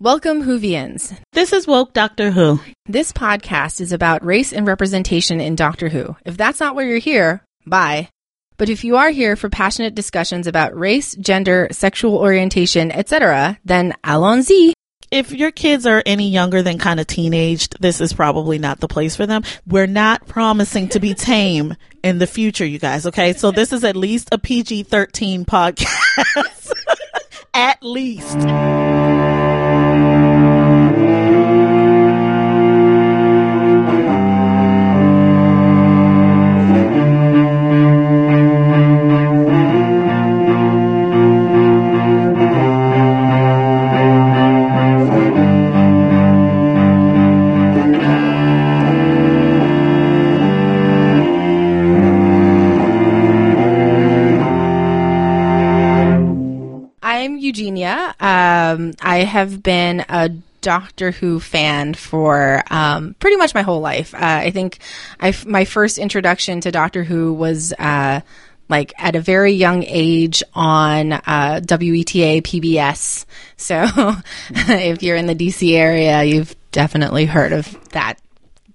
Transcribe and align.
Welcome, 0.00 0.44
Whovians. 0.44 1.18
This 1.32 1.52
is 1.52 1.66
Woke 1.66 1.92
Doctor 1.92 2.30
Who. 2.30 2.60
This 2.86 3.10
podcast 3.10 3.80
is 3.80 3.90
about 3.90 4.24
race 4.24 4.52
and 4.52 4.64
representation 4.64 5.40
in 5.40 5.56
Doctor 5.56 5.88
Who. 5.88 6.14
If 6.24 6.36
that's 6.36 6.60
not 6.60 6.76
why 6.76 6.84
you're 6.84 6.98
here, 6.98 7.42
bye. 7.66 8.08
But 8.58 8.68
if 8.68 8.84
you 8.84 8.94
are 8.94 9.10
here 9.10 9.34
for 9.34 9.48
passionate 9.50 9.96
discussions 9.96 10.46
about 10.46 10.78
race, 10.78 11.16
gender, 11.16 11.66
sexual 11.72 12.16
orientation, 12.16 12.92
etc., 12.92 13.58
then 13.64 13.92
allons-y. 14.04 14.72
If 15.10 15.32
your 15.32 15.50
kids 15.50 15.84
are 15.84 16.04
any 16.06 16.30
younger 16.30 16.62
than 16.62 16.78
kind 16.78 17.00
of 17.00 17.08
teenaged, 17.08 17.80
this 17.80 18.00
is 18.00 18.12
probably 18.12 18.60
not 18.60 18.78
the 18.78 18.86
place 18.86 19.16
for 19.16 19.26
them. 19.26 19.42
We're 19.66 19.88
not 19.88 20.28
promising 20.28 20.90
to 20.90 21.00
be 21.00 21.14
tame 21.14 21.74
in 22.04 22.18
the 22.18 22.28
future, 22.28 22.64
you 22.64 22.78
guys, 22.78 23.04
okay? 23.04 23.32
So 23.32 23.50
this 23.50 23.72
is 23.72 23.82
at 23.82 23.96
least 23.96 24.28
a 24.30 24.38
PG 24.38 24.84
13 24.84 25.44
podcast. 25.44 26.72
at 27.52 27.82
least. 27.82 28.38
Um, 58.28 58.92
I 59.00 59.20
have 59.20 59.62
been 59.62 60.04
a 60.06 60.28
Doctor 60.60 61.12
Who 61.12 61.40
fan 61.40 61.94
for 61.94 62.62
um, 62.70 63.14
pretty 63.18 63.36
much 63.36 63.54
my 63.54 63.62
whole 63.62 63.80
life. 63.80 64.12
Uh, 64.12 64.18
I 64.20 64.50
think 64.50 64.80
my 65.46 65.64
first 65.64 65.96
introduction 65.96 66.60
to 66.60 66.70
Doctor 66.70 67.04
Who 67.04 67.32
was 67.32 67.72
uh, 67.72 68.20
like 68.68 68.92
at 68.98 69.16
a 69.16 69.20
very 69.22 69.52
young 69.52 69.82
age 69.82 70.42
on 70.52 71.14
uh, 71.14 71.60
WETA 71.62 72.42
PBS. 72.42 73.24
So 73.56 73.86
if 74.50 75.02
you're 75.02 75.16
in 75.16 75.26
the 75.26 75.34
DC 75.34 75.74
area, 75.74 76.22
you've 76.24 76.54
definitely 76.70 77.24
heard 77.24 77.54
of 77.54 77.90
that 77.92 78.20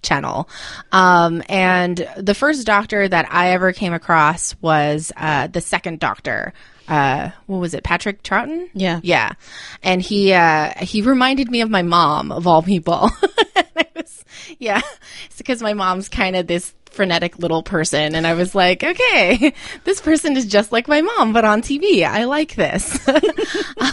channel. 0.01 0.49
Um, 0.91 1.43
and 1.47 2.07
the 2.17 2.33
first 2.33 2.65
doctor 2.65 3.07
that 3.07 3.31
I 3.31 3.51
ever 3.51 3.71
came 3.71 3.93
across 3.93 4.59
was 4.61 5.11
uh, 5.15 5.45
the 5.45 5.61
second 5.61 5.99
doctor. 5.99 6.53
Uh, 6.87 7.31
what 7.47 7.59
was 7.59 7.73
it? 7.73 7.83
Patrick 7.83 8.23
Troughton? 8.23 8.69
Yeah. 8.73 8.99
Yeah. 9.03 9.33
And 9.81 10.01
he, 10.01 10.33
uh, 10.33 10.73
he 10.79 11.01
reminded 11.01 11.49
me 11.49 11.61
of 11.61 11.69
my 11.69 11.81
mom, 11.81 12.31
of 12.31 12.47
all 12.47 12.61
people. 12.61 13.09
I 13.75 13.85
was, 13.95 14.25
yeah. 14.59 14.81
It's 15.25 15.37
because 15.37 15.61
my 15.61 15.73
mom's 15.73 16.09
kind 16.09 16.35
of 16.35 16.47
this 16.47 16.73
frenetic 16.93 17.39
little 17.39 17.63
person. 17.63 18.15
And 18.15 18.25
I 18.25 18.35
was 18.35 18.55
like, 18.55 18.83
okay, 18.83 19.53
this 19.83 19.99
person 19.99 20.37
is 20.37 20.45
just 20.45 20.71
like 20.71 20.87
my 20.87 21.01
mom, 21.01 21.33
but 21.33 21.43
on 21.43 21.61
TV. 21.61 22.07
I 22.07 22.25
like 22.25 22.55
this. 22.55 22.97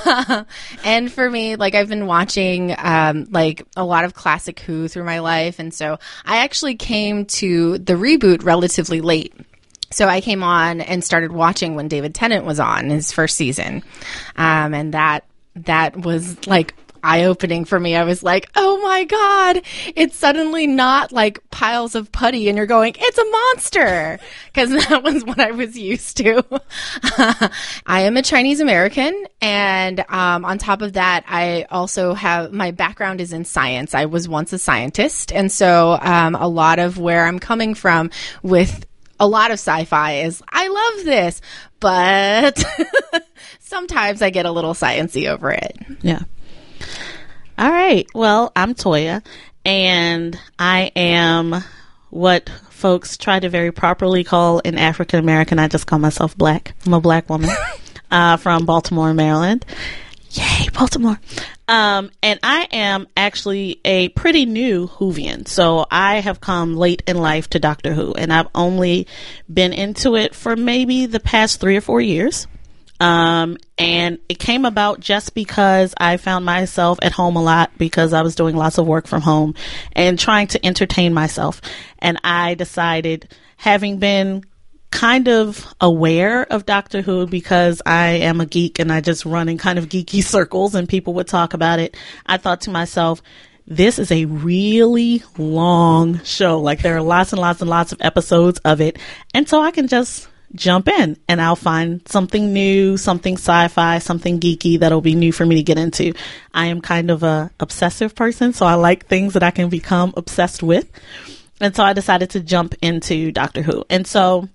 Uh, 0.03 0.45
and 0.85 1.11
for 1.11 1.29
me, 1.29 1.57
like 1.57 1.75
I've 1.75 1.89
been 1.89 2.07
watching, 2.07 2.75
um, 2.79 3.27
like 3.31 3.67
a 3.77 3.85
lot 3.85 4.05
of 4.05 4.15
classic 4.15 4.61
Who 4.61 4.89
through 4.89 5.05
my 5.05 5.19
life. 5.19 5.59
And 5.59 5.75
so 5.75 5.99
I 6.25 6.39
actually 6.39 6.77
came 6.77 7.27
to 7.27 7.79
the 7.79 7.95
reboot 7.95 8.45
relatively 8.45 9.01
late. 9.01 9.35
So 9.93 10.07
I 10.07 10.21
came 10.21 10.43
on 10.43 10.81
and 10.81 11.05
started 11.05 11.33
watching 11.33 11.75
when 11.75 11.89
David 11.89 12.15
Tennant 12.15 12.45
was 12.45 12.61
on 12.61 12.91
his 12.91 13.11
first 13.11 13.37
season. 13.37 13.83
Um, 14.37 14.73
and 14.73 14.95
that, 14.95 15.25
that 15.57 15.97
was 15.97 16.47
like 16.47 16.75
eye 17.03 17.25
opening 17.25 17.65
for 17.65 17.79
me. 17.79 17.97
I 17.97 18.05
was 18.05 18.23
like, 18.23 18.51
oh 18.55 18.81
my 18.83 19.05
God, 19.05 19.63
it's 19.97 20.17
suddenly 20.17 20.67
not 20.67 21.13
like 21.13 21.39
piles 21.51 21.95
of 21.95 22.13
putty 22.13 22.49
and 22.49 22.57
you're 22.57 22.67
going, 22.67 22.95
it's 22.99 23.19
a 23.19 23.25
monster. 23.25 24.19
Cause 24.55 24.71
that 24.89 25.03
was 25.03 25.25
what 25.25 25.41
I 25.41 25.51
was 25.51 25.77
used 25.77 26.19
to. 26.19 26.45
I 27.87 28.03
am 28.03 28.17
a 28.17 28.23
Chinese 28.23 28.61
American. 28.61 29.27
And, 29.41 30.05
um, 30.09 30.45
on 30.45 30.59
top 30.59 30.83
of 30.83 30.95
that, 30.95 31.25
I 31.27 31.67
also 31.71 32.15
have 32.15 32.53
my 32.53 32.71
background 32.71 33.21
is 33.21 33.33
in 33.33 33.45
science. 33.45 33.95
I 33.95 34.07
was 34.07 34.29
once 34.29 34.53
a 34.53 34.59
scientist. 34.59 35.33
And 35.33 35.51
so, 35.51 35.99
um, 36.01 36.35
a 36.35 36.49
lot 36.49 36.79
of 36.79 36.99
where 36.99 37.27
I'm 37.27 37.39
coming 37.39 37.75
from 37.75 38.11
with 38.43 38.87
a 39.21 39.29
lot 39.29 39.51
of 39.51 39.55
sci-fi 39.55 40.23
is 40.23 40.43
I 40.49 40.67
love 40.69 41.05
this, 41.05 41.41
but 41.79 42.65
sometimes 43.61 44.23
I 44.23 44.31
get 44.31 44.47
a 44.47 44.51
little 44.51 44.73
sciency 44.75 45.29
over 45.29 45.51
it. 45.53 45.77
Yeah. 46.01 46.23
All 47.59 47.71
right. 47.71 48.09
Well, 48.15 48.51
I'm 48.57 48.75
Toya, 48.75 49.25
and 49.67 50.37
I 50.59 50.91
am 50.97 51.63
what 52.09 52.49
folks 52.71 53.19
try 53.19 53.39
to 53.39 53.51
very 53.51 53.71
properly 53.71 54.25
call 54.25 54.63
an 54.65 54.79
African 54.79 55.19
American. 55.21 55.59
I 55.59 55.69
just 55.69 55.87
call 55.87 55.99
myself 55.99 56.37
black. 56.37 56.75
I'm 56.87 56.95
a 56.95 57.01
black 57.01 57.29
woman 57.29 57.51
uh, 58.11 58.39
from 58.39 58.65
Baltimore, 58.65 59.13
Maryland. 59.13 59.67
Yay, 60.31 60.69
Baltimore. 60.73 61.21
Um, 61.71 62.11
and 62.21 62.41
I 62.43 62.67
am 62.73 63.07
actually 63.17 63.81
a 63.85 64.09
pretty 64.09 64.45
new 64.45 64.89
Whovian. 64.89 65.47
So 65.47 65.87
I 65.89 66.17
have 66.17 66.41
come 66.41 66.77
late 66.77 67.05
in 67.07 67.17
life 67.17 67.49
to 67.51 67.61
Doctor 67.61 67.95
Who, 67.95 68.13
and 68.13 68.33
I've 68.33 68.49
only 68.57 69.07
been 69.53 69.73
into 69.73 70.17
it 70.17 70.35
for 70.35 70.57
maybe 70.57 71.07
the 71.07 71.21
past 71.21 71.61
three 71.61 71.77
or 71.77 71.81
four 71.81 72.01
years. 72.01 72.49
Um, 72.99 73.57
and 73.79 74.19
it 74.29 74.41
came 74.41 74.65
about 74.65 74.99
just 74.99 75.33
because 75.33 75.95
I 75.97 76.17
found 76.17 76.45
myself 76.45 76.99
at 77.03 77.13
home 77.13 77.37
a 77.37 77.43
lot 77.43 77.71
because 77.79 78.13
I 78.13 78.23
was 78.23 78.35
doing 78.35 78.57
lots 78.57 78.79
of 78.79 78.87
work 78.89 79.07
from 79.07 79.23
home 79.23 79.55
and 79.93 80.19
trying 80.19 80.49
to 80.49 80.67
entertain 80.67 81.15
myself. 81.15 81.63
And 82.01 82.19
I 82.25 82.55
decided, 82.55 83.33
having 83.57 83.99
been 83.99 84.45
kind 84.91 85.29
of 85.29 85.67
aware 85.81 86.43
of 86.53 86.67
Doctor 86.67 87.03
Who 87.03 87.27
because 87.27 87.81
I 87.87 88.09
am 88.09 88.41
a 88.41 88.47
geek 88.47 88.79
and 88.79 88.93
I 88.93 89.01
just 89.01 89.25
run 89.25 89.49
in 89.49 89.59
kind 89.59 89.79
of 89.79 89.89
geeky 89.89 90.23
circles 90.25 90.75
and 90.75 90.89
people 90.89 91.15
would 91.15 91.29
talk 91.29 91.55
about 91.55 91.79
it. 91.79 91.97
I 92.27 92.37
thought 92.37 92.63
to 92.63 92.71
myself, 92.71 93.23
this 93.67 93.99
is 93.99 94.11
a 94.11 94.25
really 94.25 95.23
long 95.39 96.23
show. 96.25 96.59
Like 96.61 96.83
there 96.83 96.97
are 96.97 97.03
lots 97.03 97.33
and 97.33 97.41
lots 97.41 97.61
and 97.61 97.71
lots 97.71 97.93
of 97.93 98.01
episodes 98.03 98.59
of 98.61 98.81
it. 98.81 98.99
And 99.33 99.49
so 99.49 99.63
I 99.63 99.71
can 99.71 99.87
just 99.87 100.29
jump 100.55 100.89
in 100.89 101.17
and 101.29 101.41
I'll 101.41 101.57
find 101.57 102.07
something 102.09 102.53
new, 102.53 102.97
something 102.97 103.35
sci-fi, 103.35 103.99
something 103.99 104.41
geeky 104.41 104.81
that'll 104.81 105.01
be 105.01 105.15
new 105.15 105.33
for 105.33 105.47
me 105.47 105.57
to 105.57 105.63
get 105.63 105.79
into. 105.79 106.15
I 106.53 106.67
am 106.67 106.81
kind 106.81 107.11
of 107.11 107.23
a 107.23 107.51
obsessive 107.61 108.17
person, 108.17 108.53
so 108.53 108.67
I 108.67 108.75
like 108.75 109.07
things 109.07 109.35
that 109.35 109.45
I 109.45 109.53
can 109.53 109.69
become 109.69 110.13
obsessed 110.17 110.63
with. 110.63 110.91
And 111.61 111.77
so 111.77 111.85
I 111.85 111.93
decided 111.93 112.31
to 112.31 112.41
jump 112.41 112.75
into 112.83 113.31
Doctor 113.31 113.63
Who. 113.63 113.85
And 113.89 114.07
so 114.07 114.49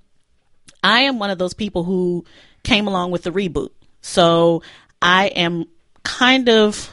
I 0.86 1.02
am 1.02 1.18
one 1.18 1.32
of 1.32 1.40
those 1.40 1.56
people 1.56 1.84
who 1.84 2.26
came 2.64 2.88
along 2.88 3.10
with 3.10 3.24
the 3.24 3.32
reboot. 3.32 3.72
So 4.02 4.62
I 5.02 5.28
am 5.28 5.66
kind 6.04 6.48
of 6.48 6.92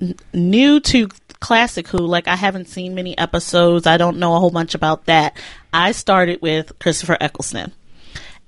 n- 0.00 0.16
new 0.34 0.80
to 0.80 1.08
classic 1.38 1.86
Who. 1.86 1.98
Like 1.98 2.26
I 2.26 2.34
haven't 2.34 2.66
seen 2.68 2.96
many 2.96 3.16
episodes. 3.16 3.86
I 3.86 3.98
don't 3.98 4.18
know 4.18 4.34
a 4.34 4.40
whole 4.40 4.50
bunch 4.50 4.74
about 4.74 5.04
that. 5.04 5.36
I 5.72 5.92
started 5.92 6.42
with 6.42 6.76
Christopher 6.80 7.16
Eccleston 7.20 7.72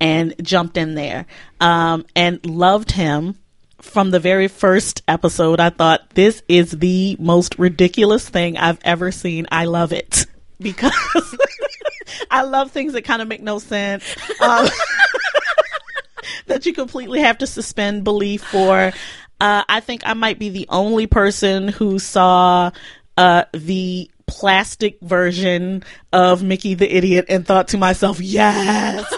and 0.01 0.35
jumped 0.43 0.77
in 0.77 0.97
there 0.97 1.27
um, 1.61 2.05
and 2.17 2.45
loved 2.45 2.91
him 2.91 3.37
from 3.81 4.11
the 4.11 4.19
very 4.19 4.49
first 4.49 5.01
episode. 5.07 5.61
I 5.61 5.71
thought 5.71 6.11
this 6.11 6.43
is 6.49 6.73
the 6.73 7.17
most 7.21 7.57
ridiculous 7.57 8.29
thing 8.29 8.57
I've 8.57 8.81
ever 8.83 9.13
seen. 9.13 9.47
I 9.53 9.67
love 9.67 9.93
it 9.93 10.27
because 10.61 10.93
I 12.31 12.43
love 12.43 12.71
things 12.71 12.93
that 12.95 13.03
kind 13.03 13.23
of 13.23 13.29
make 13.29 13.43
no 13.43 13.59
sense. 13.59 14.05
Um, 14.41 14.69
that 16.47 16.67
you 16.67 16.73
completely 16.73 17.21
have 17.21 17.39
to 17.39 17.47
suspend 17.47 18.05
belief 18.05 18.43
for. 18.43 18.93
Uh, 19.41 19.63
I 19.69 19.81
think 19.81 20.03
I 20.05 20.15
might 20.15 20.39
be 20.39 20.49
the 20.49 20.67
only 20.69 21.07
person 21.07 21.69
who 21.69 21.99
saw 21.99 22.73
uh, 23.17 23.45
the 23.53 24.11
plastic 24.27 25.01
version 25.01 25.83
of 26.13 26.43
Mickey 26.43 26.75
the 26.75 26.93
Idiot 26.93 27.27
and 27.29 27.47
thought 27.47 27.69
to 27.69 27.79
myself, 27.79 28.21
yes, 28.21 29.13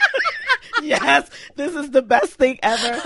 yes, 0.82 1.30
this 1.56 1.74
is 1.74 1.90
the 1.90 2.02
best 2.02 2.34
thing 2.34 2.58
ever. 2.62 3.00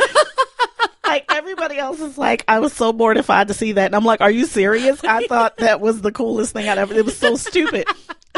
Like 1.12 1.32
everybody 1.32 1.78
else 1.78 2.00
is 2.00 2.16
like, 2.18 2.44
I 2.48 2.60
was 2.60 2.72
so 2.72 2.92
mortified 2.92 3.48
to 3.48 3.54
see 3.54 3.72
that. 3.72 3.86
And 3.86 3.96
I'm 3.96 4.04
like, 4.04 4.20
are 4.20 4.30
you 4.30 4.46
serious? 4.46 5.02
I 5.04 5.26
thought 5.28 5.58
that 5.58 5.80
was 5.80 6.00
the 6.00 6.12
coolest 6.12 6.52
thing 6.52 6.68
I'd 6.68 6.78
ever, 6.78 6.94
it 6.94 7.04
was 7.04 7.16
so 7.16 7.36
stupid. 7.36 7.86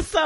So 0.03 0.25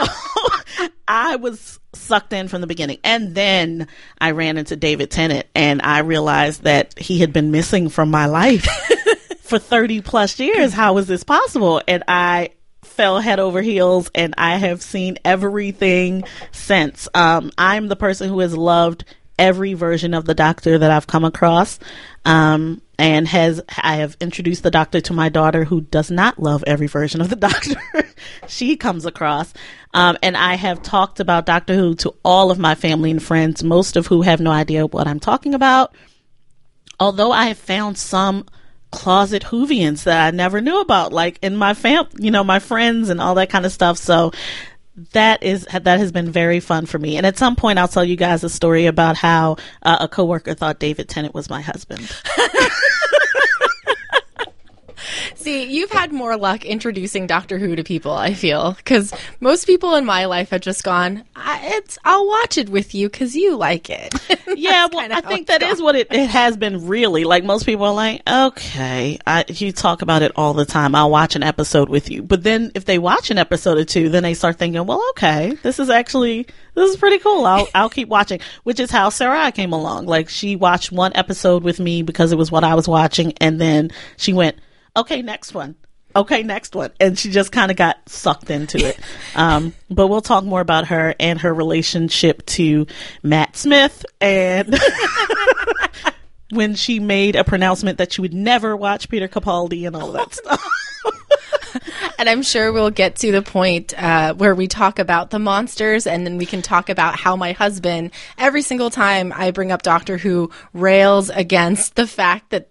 I 1.08 1.36
was 1.36 1.78
sucked 1.92 2.32
in 2.32 2.48
from 2.48 2.60
the 2.60 2.66
beginning. 2.66 2.98
And 3.04 3.34
then 3.34 3.88
I 4.20 4.30
ran 4.32 4.56
into 4.56 4.76
David 4.76 5.10
Tennant 5.10 5.46
and 5.54 5.82
I 5.82 6.00
realized 6.00 6.62
that 6.62 6.98
he 6.98 7.18
had 7.18 7.32
been 7.32 7.50
missing 7.50 7.88
from 7.88 8.10
my 8.10 8.26
life 8.26 8.66
for 9.40 9.58
30 9.58 10.00
plus 10.02 10.38
years. 10.38 10.72
How 10.72 10.94
was 10.94 11.06
this 11.06 11.24
possible? 11.24 11.82
And 11.86 12.02
I 12.08 12.50
fell 12.82 13.20
head 13.20 13.38
over 13.38 13.62
heels 13.62 14.10
and 14.14 14.34
I 14.38 14.56
have 14.56 14.82
seen 14.82 15.18
everything 15.24 16.24
since. 16.50 17.08
Um, 17.14 17.50
I'm 17.56 17.88
the 17.88 17.96
person 17.96 18.28
who 18.28 18.40
has 18.40 18.56
loved 18.56 19.04
every 19.38 19.74
version 19.74 20.14
of 20.14 20.24
the 20.24 20.34
doctor 20.34 20.78
that 20.78 20.90
I've 20.90 21.06
come 21.06 21.24
across. 21.24 21.78
Um, 22.24 22.82
and 22.98 23.28
has 23.28 23.62
I 23.80 23.96
have 23.96 24.16
introduced 24.20 24.64
the 24.64 24.72
doctor 24.72 25.00
to 25.02 25.12
my 25.12 25.28
daughter 25.28 25.64
who 25.64 25.80
does 25.80 26.10
not 26.10 26.40
love 26.40 26.64
every 26.66 26.88
version 26.88 27.20
of 27.20 27.30
the 27.30 27.36
doctor 27.48 27.76
she 28.48 28.76
comes 28.76 29.06
across. 29.06 29.54
Um, 29.94 30.18
and 30.22 30.36
I 30.36 30.54
have 30.54 30.82
talked 30.82 31.20
about 31.20 31.46
Doctor 31.46 31.74
Who 31.74 31.94
to 31.96 32.14
all 32.24 32.50
of 32.50 32.58
my 32.58 32.74
family 32.74 33.10
and 33.10 33.22
friends, 33.22 33.64
most 33.64 33.96
of 33.96 34.06
who 34.06 34.22
have 34.22 34.40
no 34.40 34.50
idea 34.50 34.86
what 34.86 35.06
I'm 35.06 35.20
talking 35.20 35.54
about. 35.54 35.94
Although 37.00 37.32
I 37.32 37.46
have 37.46 37.58
found 37.58 37.96
some 37.96 38.44
closet 38.90 39.44
Whovians 39.44 40.04
that 40.04 40.26
I 40.26 40.30
never 40.30 40.60
knew 40.60 40.80
about, 40.80 41.12
like 41.12 41.38
in 41.42 41.56
my 41.56 41.74
fam, 41.74 42.06
you 42.18 42.30
know, 42.30 42.44
my 42.44 42.58
friends 42.58 43.10
and 43.10 43.20
all 43.20 43.34
that 43.36 43.50
kind 43.50 43.64
of 43.64 43.72
stuff. 43.72 43.98
So 43.98 44.32
that 45.12 45.42
is 45.42 45.66
that 45.66 45.86
has 45.86 46.12
been 46.12 46.30
very 46.30 46.60
fun 46.60 46.86
for 46.86 46.98
me. 46.98 47.16
And 47.16 47.26
at 47.26 47.38
some 47.38 47.56
point, 47.56 47.78
I'll 47.78 47.88
tell 47.88 48.04
you 48.04 48.16
guys 48.16 48.44
a 48.44 48.48
story 48.48 48.86
about 48.86 49.16
how 49.16 49.56
uh, 49.82 49.98
a 50.00 50.08
coworker 50.08 50.54
thought 50.54 50.78
David 50.78 51.08
Tennant 51.08 51.34
was 51.34 51.48
my 51.48 51.60
husband. 51.60 52.10
See, 55.34 55.64
you've 55.64 55.90
had 55.90 56.12
more 56.12 56.36
luck 56.36 56.64
introducing 56.64 57.26
Doctor 57.26 57.58
Who 57.58 57.76
to 57.76 57.84
people, 57.84 58.12
I 58.12 58.34
feel, 58.34 58.72
because 58.72 59.12
most 59.40 59.66
people 59.66 59.94
in 59.94 60.04
my 60.04 60.26
life 60.26 60.50
have 60.50 60.60
just 60.60 60.84
gone, 60.84 61.24
"It's 61.36 61.98
I'll 62.04 62.26
watch 62.26 62.58
it 62.58 62.68
with 62.68 62.94
you 62.94 63.08
because 63.08 63.36
you 63.36 63.56
like 63.56 63.90
it." 63.90 64.14
yeah, 64.56 64.86
well, 64.92 65.12
I 65.12 65.20
think 65.20 65.48
that 65.48 65.60
gone. 65.60 65.70
is 65.70 65.82
what 65.82 65.96
it, 65.96 66.08
it 66.10 66.28
has 66.28 66.56
been 66.56 66.86
really. 66.86 67.24
Like 67.24 67.44
most 67.44 67.66
people 67.66 67.86
are 67.86 67.94
like, 67.94 68.22
"Okay, 68.28 69.18
I, 69.26 69.44
you 69.48 69.72
talk 69.72 70.02
about 70.02 70.22
it 70.22 70.32
all 70.36 70.54
the 70.54 70.64
time. 70.64 70.94
I'll 70.94 71.10
watch 71.10 71.36
an 71.36 71.42
episode 71.42 71.88
with 71.88 72.10
you." 72.10 72.22
But 72.22 72.42
then 72.42 72.72
if 72.74 72.84
they 72.84 72.98
watch 72.98 73.30
an 73.30 73.38
episode 73.38 73.78
or 73.78 73.84
two, 73.84 74.08
then 74.08 74.22
they 74.22 74.34
start 74.34 74.58
thinking, 74.58 74.84
"Well, 74.86 75.04
okay, 75.10 75.56
this 75.62 75.78
is 75.78 75.90
actually 75.90 76.46
this 76.74 76.90
is 76.90 76.96
pretty 76.96 77.18
cool. 77.18 77.44
I'll 77.46 77.68
I'll 77.74 77.90
keep 77.90 78.08
watching." 78.08 78.40
Which 78.64 78.80
is 78.80 78.90
how 78.90 79.08
Sarah 79.10 79.52
came 79.52 79.72
along. 79.72 80.06
Like 80.06 80.28
she 80.28 80.56
watched 80.56 80.92
one 80.92 81.12
episode 81.14 81.62
with 81.62 81.80
me 81.80 82.02
because 82.02 82.32
it 82.32 82.38
was 82.38 82.50
what 82.50 82.64
I 82.64 82.74
was 82.74 82.88
watching, 82.88 83.32
and 83.40 83.60
then 83.60 83.90
she 84.16 84.32
went 84.32 84.56
okay, 84.98 85.22
next 85.22 85.54
one. 85.54 85.76
Okay, 86.16 86.42
next 86.42 86.74
one. 86.74 86.90
And 86.98 87.18
she 87.18 87.30
just 87.30 87.52
kind 87.52 87.70
of 87.70 87.76
got 87.76 88.08
sucked 88.08 88.50
into 88.50 88.78
it. 88.78 88.98
Um, 89.34 89.72
but 89.88 90.08
we'll 90.08 90.20
talk 90.20 90.42
more 90.42 90.60
about 90.60 90.88
her 90.88 91.14
and 91.20 91.40
her 91.40 91.54
relationship 91.54 92.44
to 92.46 92.88
Matt 93.22 93.56
Smith 93.56 94.04
and 94.20 94.76
when 96.50 96.74
she 96.74 96.98
made 96.98 97.36
a 97.36 97.44
pronouncement 97.44 97.98
that 97.98 98.12
she 98.12 98.20
would 98.20 98.34
never 98.34 98.76
watch 98.76 99.08
Peter 99.08 99.28
Capaldi 99.28 99.86
and 99.86 99.94
all 99.94 100.10
that 100.12 100.34
stuff. 100.34 100.64
and 102.18 102.28
I'm 102.28 102.42
sure 102.42 102.72
we'll 102.72 102.90
get 102.90 103.16
to 103.16 103.32
the 103.32 103.42
point 103.42 103.94
uh, 104.00 104.34
where 104.34 104.54
we 104.54 104.66
talk 104.66 104.98
about 104.98 105.30
the 105.30 105.38
monsters, 105.38 106.06
and 106.06 106.26
then 106.26 106.38
we 106.38 106.46
can 106.46 106.62
talk 106.62 106.88
about 106.88 107.18
how 107.18 107.36
my 107.36 107.52
husband, 107.52 108.10
every 108.36 108.62
single 108.62 108.90
time 108.90 109.32
I 109.34 109.50
bring 109.50 109.72
up 109.72 109.82
Doctor 109.82 110.18
Who, 110.18 110.50
rails 110.72 111.30
against 111.30 111.94
the 111.94 112.06
fact 112.06 112.50
that 112.50 112.68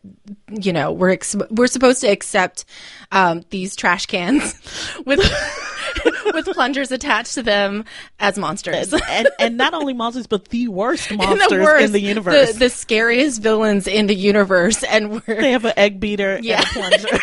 you 0.49 0.73
know 0.73 0.91
we're 0.91 1.11
ex- 1.11 1.35
we're 1.49 1.67
supposed 1.67 2.01
to 2.01 2.07
accept 2.07 2.65
um, 3.11 3.43
these 3.49 3.75
trash 3.75 4.05
cans 4.05 4.55
with. 5.05 5.19
with 6.33 6.45
plungers 6.47 6.91
attached 6.91 7.35
to 7.35 7.41
them 7.41 7.85
as 8.19 8.37
monsters, 8.37 8.91
and, 8.91 9.01
and, 9.09 9.29
and, 9.39 9.57
not 9.57 9.73
only 9.73 9.93
monsters, 9.93 10.27
but 10.27 10.49
the 10.49 10.67
worst 10.67 11.11
monsters 11.11 11.47
the 11.47 11.63
worst, 11.63 11.85
in 11.85 11.91
the 11.93 12.01
universe, 12.01 12.53
the, 12.53 12.59
the, 12.59 12.69
scariest 12.69 13.41
villains 13.41 13.87
in 13.87 14.07
the 14.07 14.13
universe, 14.13 14.83
and 14.83 15.11
we're, 15.11 15.41
they 15.41 15.51
have 15.51 15.63
an 15.63 15.73
egg 15.77 15.99
beater 15.99 16.39
yeah. 16.41 16.57
and 16.57 16.65
a 16.67 16.97
plunger. 16.97 17.19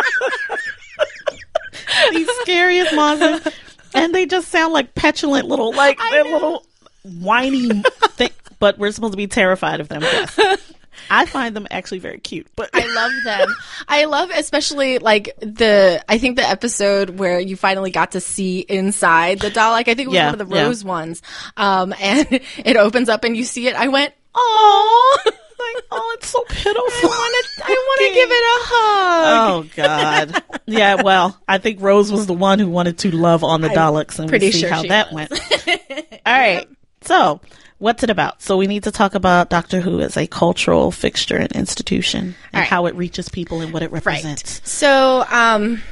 These 2.12 2.28
scariest 2.42 2.94
monsters, 2.94 3.52
and 3.94 4.14
they 4.14 4.26
just 4.26 4.48
sound 4.48 4.72
like 4.72 4.94
petulant 4.94 5.48
little, 5.48 5.72
like 5.72 5.98
they're 6.10 6.24
little 6.24 6.64
whiny 7.02 7.68
thing. 8.12 8.30
But 8.58 8.78
we're 8.78 8.92
supposed 8.92 9.12
to 9.12 9.16
be 9.16 9.26
terrified 9.26 9.80
of 9.80 9.88
them. 9.88 10.02
Yes. 10.02 10.38
I 11.10 11.26
find 11.26 11.56
them 11.56 11.66
actually 11.70 12.00
very 12.00 12.18
cute, 12.18 12.48
but 12.56 12.70
I 12.74 12.86
love 12.92 13.12
them. 13.24 13.54
I 13.86 14.04
love 14.04 14.30
especially 14.34 14.98
like 14.98 15.34
the 15.40 16.04
I 16.08 16.18
think 16.18 16.36
the 16.36 16.46
episode 16.46 17.10
where 17.10 17.40
you 17.40 17.56
finally 17.56 17.90
got 17.90 18.12
to 18.12 18.20
see 18.20 18.60
inside 18.60 19.40
the 19.40 19.50
doll. 19.50 19.72
Like 19.72 19.88
I 19.88 19.94
think 19.94 20.06
it 20.06 20.10
was 20.10 20.16
yeah, 20.16 20.26
one 20.26 20.40
of 20.40 20.48
the 20.48 20.54
rose 20.54 20.82
yeah. 20.82 20.88
ones. 20.88 21.22
Um, 21.56 21.94
and 22.00 22.26
it 22.58 22.76
opens 22.76 23.08
up 23.08 23.24
and 23.24 23.36
you 23.36 23.44
see 23.44 23.68
it. 23.68 23.76
I 23.76 23.88
went, 23.88 24.12
oh. 24.38 25.18
like, 25.58 25.84
oh, 25.90 26.16
it's 26.18 26.28
so 26.28 26.42
pitiful. 26.48 27.10
I 27.10 27.68
want 27.68 28.00
to 28.00 28.14
give 28.14 28.30
it 28.30 28.44
a 28.44 28.58
hug. 28.64 29.28
Oh 29.50 29.70
God. 29.76 30.60
Yeah. 30.66 31.02
Well, 31.02 31.38
I 31.48 31.58
think 31.58 31.80
Rose 31.80 32.12
was 32.12 32.26
the 32.26 32.34
one 32.34 32.58
who 32.58 32.68
wanted 32.68 32.98
to 32.98 33.10
love 33.14 33.44
on 33.44 33.60
the 33.60 33.68
Daleks, 33.68 34.18
and 34.18 34.28
pretty 34.28 34.46
we'll 34.46 34.52
see 34.52 34.60
sure 34.60 34.70
how 34.70 34.82
that 34.82 35.12
was. 35.12 35.28
went. 35.30 36.12
All 36.26 36.32
right. 36.32 36.68
So, 37.02 37.40
what's 37.78 38.02
it 38.02 38.10
about? 38.10 38.42
So, 38.42 38.56
we 38.56 38.66
need 38.66 38.84
to 38.84 38.90
talk 38.90 39.14
about 39.14 39.50
Doctor 39.50 39.80
Who 39.80 40.00
as 40.00 40.16
a 40.16 40.26
cultural 40.26 40.90
fixture 40.90 41.36
and 41.36 41.50
institution, 41.52 42.34
and 42.52 42.60
right. 42.60 42.68
how 42.68 42.86
it 42.86 42.94
reaches 42.94 43.28
people 43.28 43.60
and 43.60 43.72
what 43.72 43.82
it 43.82 43.90
represents. 43.90 44.60
Right. 44.60 44.66
So, 44.66 45.24
um, 45.28 45.82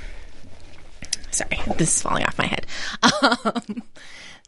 sorry, 1.30 1.60
this 1.76 1.96
is 1.96 2.02
falling 2.02 2.24
off 2.24 2.38
my 2.38 2.46
head. 2.46 2.66
Um, 3.02 3.82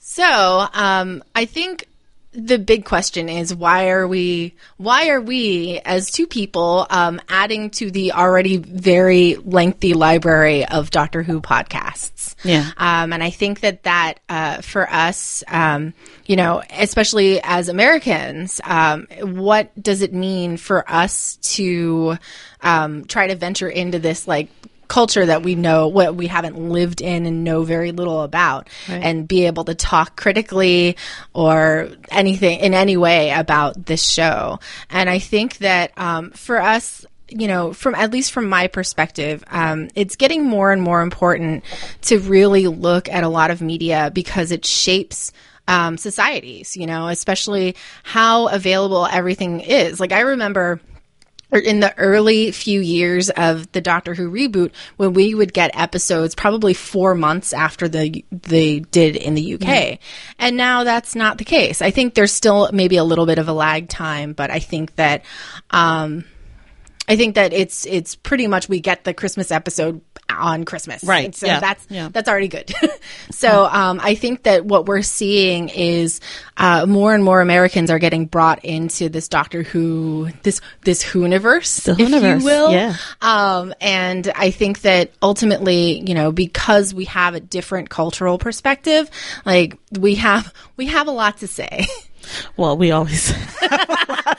so, 0.00 0.66
um, 0.72 1.22
I 1.34 1.44
think 1.44 1.86
the 2.32 2.58
big 2.58 2.84
question 2.84 3.28
is 3.28 3.54
why 3.54 3.88
are 3.88 4.06
we 4.06 4.54
why 4.76 5.08
are 5.08 5.20
we 5.20 5.80
as 5.84 6.10
two 6.10 6.26
people 6.26 6.86
um, 6.90 7.20
adding 7.28 7.70
to 7.70 7.90
the 7.90 8.12
already 8.12 8.58
very 8.58 9.36
lengthy 9.36 9.94
library 9.94 10.66
of 10.66 10.90
Doctor 10.90 11.22
Who 11.22 11.40
podcasts? 11.40 12.34
Yeah, 12.44 12.70
um, 12.76 13.12
and 13.12 13.22
I 13.22 13.30
think 13.30 13.60
that 13.60 13.84
that 13.84 14.20
uh, 14.28 14.60
for 14.60 14.88
us, 14.88 15.42
um, 15.48 15.94
you 16.26 16.36
know, 16.36 16.62
especially 16.70 17.40
as 17.42 17.68
Americans, 17.68 18.60
um, 18.62 19.06
what 19.20 19.70
does 19.82 20.02
it 20.02 20.12
mean 20.12 20.58
for 20.58 20.88
us 20.90 21.36
to 21.54 22.18
um, 22.60 23.06
try 23.06 23.26
to 23.26 23.36
venture 23.36 23.68
into 23.68 23.98
this 23.98 24.28
like 24.28 24.48
culture 24.88 25.26
that 25.26 25.42
we 25.42 25.54
know 25.54 25.88
what 25.88 26.14
we 26.14 26.26
haven't 26.26 26.58
lived 26.58 27.00
in 27.00 27.26
and 27.26 27.44
know 27.44 27.62
very 27.62 27.92
little 27.92 28.22
about 28.22 28.68
right. 28.88 29.02
and 29.02 29.28
be 29.28 29.46
able 29.46 29.64
to 29.64 29.74
talk 29.74 30.16
critically 30.16 30.96
or 31.34 31.90
anything 32.10 32.60
in 32.60 32.74
any 32.74 32.96
way 32.96 33.30
about 33.30 33.86
this 33.86 34.02
show 34.02 34.58
and 34.90 35.08
i 35.08 35.18
think 35.18 35.58
that 35.58 35.92
um, 35.96 36.30
for 36.30 36.60
us 36.60 37.06
you 37.30 37.46
know, 37.46 37.72
from 37.72 37.94
at 37.94 38.10
least 38.10 38.32
from 38.32 38.48
my 38.48 38.68
perspective, 38.68 39.44
um, 39.48 39.88
it's 39.94 40.16
getting 40.16 40.44
more 40.44 40.72
and 40.72 40.80
more 40.80 41.02
important 41.02 41.62
to 42.02 42.18
really 42.20 42.66
look 42.66 43.08
at 43.08 43.22
a 43.22 43.28
lot 43.28 43.50
of 43.50 43.60
media 43.60 44.10
because 44.14 44.50
it 44.50 44.64
shapes 44.64 45.32
um, 45.66 45.98
societies, 45.98 46.76
you 46.76 46.86
know, 46.86 47.08
especially 47.08 47.76
how 48.02 48.48
available 48.48 49.06
everything 49.06 49.60
is. 49.60 50.00
Like, 50.00 50.12
I 50.12 50.20
remember 50.20 50.80
in 51.50 51.80
the 51.80 51.96
early 51.98 52.50
few 52.50 52.80
years 52.80 53.30
of 53.30 53.70
the 53.72 53.80
Doctor 53.80 54.14
Who 54.14 54.30
reboot, 54.30 54.72
when 54.96 55.12
we 55.12 55.34
would 55.34 55.52
get 55.52 55.70
episodes 55.74 56.34
probably 56.34 56.74
four 56.74 57.14
months 57.14 57.52
after 57.52 57.88
the 57.88 58.24
they 58.30 58.80
did 58.80 59.16
in 59.16 59.34
the 59.34 59.54
UK, 59.54 59.60
mm-hmm. 59.60 60.02
and 60.38 60.56
now 60.56 60.84
that's 60.84 61.14
not 61.14 61.38
the 61.38 61.44
case. 61.44 61.80
I 61.80 61.90
think 61.90 62.14
there's 62.14 62.32
still 62.32 62.70
maybe 62.72 62.96
a 62.96 63.04
little 63.04 63.26
bit 63.26 63.38
of 63.38 63.48
a 63.48 63.52
lag 63.52 63.88
time, 63.88 64.32
but 64.32 64.50
I 64.50 64.58
think 64.58 64.94
that. 64.96 65.24
Um, 65.70 66.24
I 67.08 67.16
think 67.16 67.36
that 67.36 67.52
it's 67.52 67.86
it's 67.86 68.14
pretty 68.14 68.46
much 68.46 68.68
we 68.68 68.80
get 68.80 69.04
the 69.04 69.14
Christmas 69.14 69.50
episode 69.50 70.02
on 70.28 70.64
Christmas. 70.64 71.02
Right. 71.02 71.34
So 71.34 71.46
yeah. 71.46 71.60
that's 71.60 71.86
yeah. 71.88 72.08
that's 72.12 72.28
already 72.28 72.48
good. 72.48 72.72
so 73.30 73.64
um, 73.64 73.98
I 74.02 74.14
think 74.14 74.42
that 74.42 74.64
what 74.64 74.86
we're 74.86 75.02
seeing 75.02 75.70
is 75.70 76.20
uh, 76.56 76.86
more 76.86 77.14
and 77.14 77.24
more 77.24 77.40
Americans 77.40 77.90
are 77.90 77.98
getting 77.98 78.26
brought 78.26 78.64
into 78.64 79.08
this 79.08 79.28
Doctor 79.28 79.62
Who 79.62 80.28
this 80.42 80.60
this 80.82 81.02
Whoniverse, 81.02 81.84
the 81.84 82.02
if 82.02 82.10
you 82.40 82.44
will. 82.44 82.72
Yeah. 82.72 82.96
Um, 83.20 83.74
and 83.80 84.30
I 84.34 84.50
think 84.50 84.82
that 84.82 85.12
ultimately, 85.22 86.02
you 86.06 86.14
know, 86.14 86.30
because 86.30 86.92
we 86.92 87.06
have 87.06 87.34
a 87.34 87.40
different 87.40 87.88
cultural 87.88 88.38
perspective, 88.38 89.10
like 89.46 89.78
we 89.98 90.16
have 90.16 90.52
we 90.76 90.86
have 90.86 91.08
a 91.08 91.12
lot 91.12 91.38
to 91.38 91.48
say. 91.48 91.86
Well, 92.56 92.76
we 92.76 92.90
always 92.90 93.28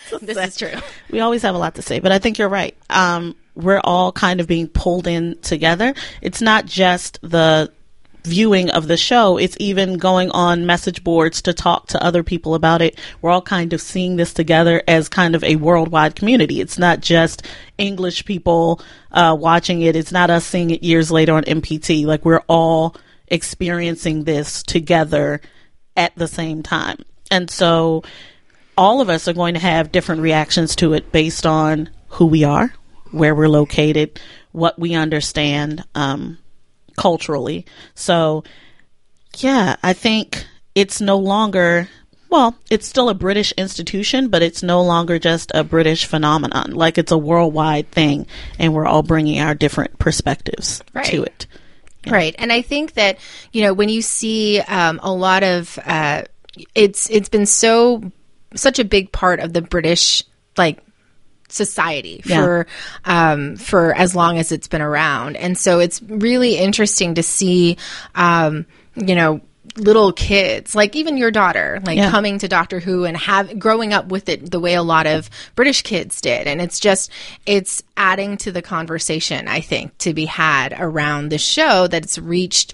this 0.22 0.36
say. 0.36 0.46
is 0.46 0.58
true. 0.58 0.74
We 1.10 1.20
always 1.20 1.42
have 1.42 1.56
a 1.56 1.58
lot 1.58 1.76
to 1.76 1.82
say, 1.82 2.00
but 2.00 2.12
I 2.12 2.20
think 2.20 2.38
you're 2.38 2.50
right. 2.50 2.76
Um, 2.90 3.36
we're 3.56 3.82
all 3.84 4.12
kind 4.12 4.40
of 4.40 4.48
being 4.48 4.68
pulled 4.68 5.08
in 5.08 5.38
together. 5.42 5.94
It's 6.22 6.42
not 6.42 6.66
just 6.66 7.20
the 7.22 7.72
viewing 8.24 8.70
of 8.70 8.88
the 8.88 8.98
show, 8.98 9.38
it's 9.38 9.58
even 9.60 9.98
going 9.98 10.30
on 10.32 10.66
message 10.66 11.04
boards 11.04 11.42
to 11.44 11.54
talk 11.54 11.88
to 11.88 12.04
other 12.04 12.24
people 12.24 12.54
about 12.54 12.82
it. 12.82 13.00
We're 13.22 13.32
all 13.32 13.42
kind 13.42 13.74
of 13.74 13.82
seeing 13.82 14.16
this 14.18 14.34
together 14.34 14.84
as 14.88 15.10
kind 15.10 15.36
of 15.36 15.44
a 15.44 15.56
worldwide 15.56 16.16
community. 16.16 16.62
It's 16.62 16.78
not 16.78 17.00
just 17.00 17.46
English 17.78 18.26
people 18.26 18.82
uh, 19.12 19.36
watching 19.40 19.82
it, 19.82 19.96
it's 19.96 20.12
not 20.12 20.30
us 20.30 20.46
seeing 20.46 20.70
it 20.72 20.84
years 20.84 21.12
later 21.12 21.34
on 21.34 21.44
MPT. 21.44 22.06
Like, 22.06 22.26
we're 22.26 22.44
all 22.48 22.96
experiencing 23.28 24.24
this 24.24 24.64
together 24.64 25.42
at 25.96 26.16
the 26.16 26.28
same 26.28 26.64
time. 26.64 26.98
And 27.32 27.50
so, 27.50 28.04
all 28.78 29.02
of 29.02 29.10
us 29.10 29.28
are 29.28 29.34
going 29.34 29.56
to 29.56 29.60
have 29.60 29.92
different 29.92 30.22
reactions 30.22 30.76
to 30.78 30.94
it 30.94 31.12
based 31.12 31.46
on 31.46 31.90
who 32.10 32.26
we 32.26 32.44
are, 32.44 32.74
where 33.12 33.36
we're 33.36 33.50
located, 33.50 34.20
what 34.52 34.80
we 34.80 34.96
understand 34.96 35.84
um, 35.96 36.38
culturally. 36.98 37.66
So, 37.94 38.44
yeah, 39.38 39.76
I 39.84 39.94
think 39.94 40.46
it's 40.76 41.02
no 41.02 41.18
longer 41.18 41.90
well, 42.30 42.56
it's 42.70 42.88
still 42.88 43.10
a 43.10 43.16
British 43.16 43.52
institution, 43.54 44.28
but 44.28 44.44
it's 44.44 44.62
no 44.62 44.84
longer 44.84 45.18
just 45.18 45.52
a 45.56 45.64
British 45.64 46.06
phenomenon. 46.06 46.72
Like 46.72 47.00
it's 47.00 47.12
a 47.12 47.18
worldwide 47.18 47.90
thing, 47.90 48.28
and 48.60 48.74
we're 48.74 48.86
all 48.86 49.02
bringing 49.02 49.40
our 49.40 49.56
different 49.56 49.98
perspectives 49.98 50.84
Right. 50.94 51.06
to 51.06 51.24
it. 51.24 51.48
Right, 52.08 52.36
and 52.38 52.52
I 52.52 52.62
think 52.62 52.94
that 52.94 53.18
you 53.52 53.64
know 53.64 53.74
when 53.74 53.90
you 53.90 54.02
see 54.02 54.60
um, 54.62 55.00
a 55.04 55.12
lot 55.12 55.44
of 55.44 55.78
uh, 55.84 56.24
it's 56.76 57.10
it's 57.10 57.30
been 57.30 57.46
so 57.46 58.04
such 58.56 58.80
a 58.80 58.84
big 58.86 59.12
part 59.12 59.40
of 59.40 59.54
the 59.54 59.62
British 59.62 60.24
like 60.58 60.80
society 61.50 62.22
Yeah. 62.26 62.44
for 62.44 62.68
um, 63.06 63.56
for 63.58 63.94
as 63.94 64.16
long 64.16 64.38
as 64.38 64.52
it's 64.52 64.68
been 64.68 64.82
around, 64.82 65.36
and 65.36 65.58
so 65.58 65.80
it's 65.80 66.02
really 66.02 66.58
interesting 66.58 67.16
to 67.16 67.24
see 67.24 67.78
um, 68.16 68.66
you 68.96 69.16
know 69.16 69.42
little 69.78 70.12
kids 70.12 70.74
like 70.76 70.96
even 70.96 71.16
your 71.16 71.30
daughter 71.32 71.80
like 71.86 71.96
Yeah. 71.96 72.10
coming 72.10 72.40
to 72.40 72.48
Doctor 72.48 72.80
Who 72.80 73.06
and 73.06 73.16
have 73.16 73.60
growing 73.60 73.94
up 73.94 74.08
with 74.08 74.28
it 74.28 74.50
the 74.52 74.60
way 74.60 74.74
a 74.74 74.82
lot 74.82 75.06
of 75.06 75.30
British 75.56 75.84
kids 75.84 76.20
did 76.22 76.48
and 76.48 76.60
it's 76.60 76.80
just 76.80 77.12
it's 77.46 77.82
adding 77.96 78.36
to 78.38 78.52
the 78.52 78.64
conversation 78.64 79.48
I 79.48 79.62
think 79.62 79.96
to 80.00 80.14
be 80.14 80.26
had 80.26 80.74
around 80.78 81.30
the 81.30 81.38
show 81.38 81.88
that 81.88 82.04
it's 82.04 82.18
reached 82.18 82.74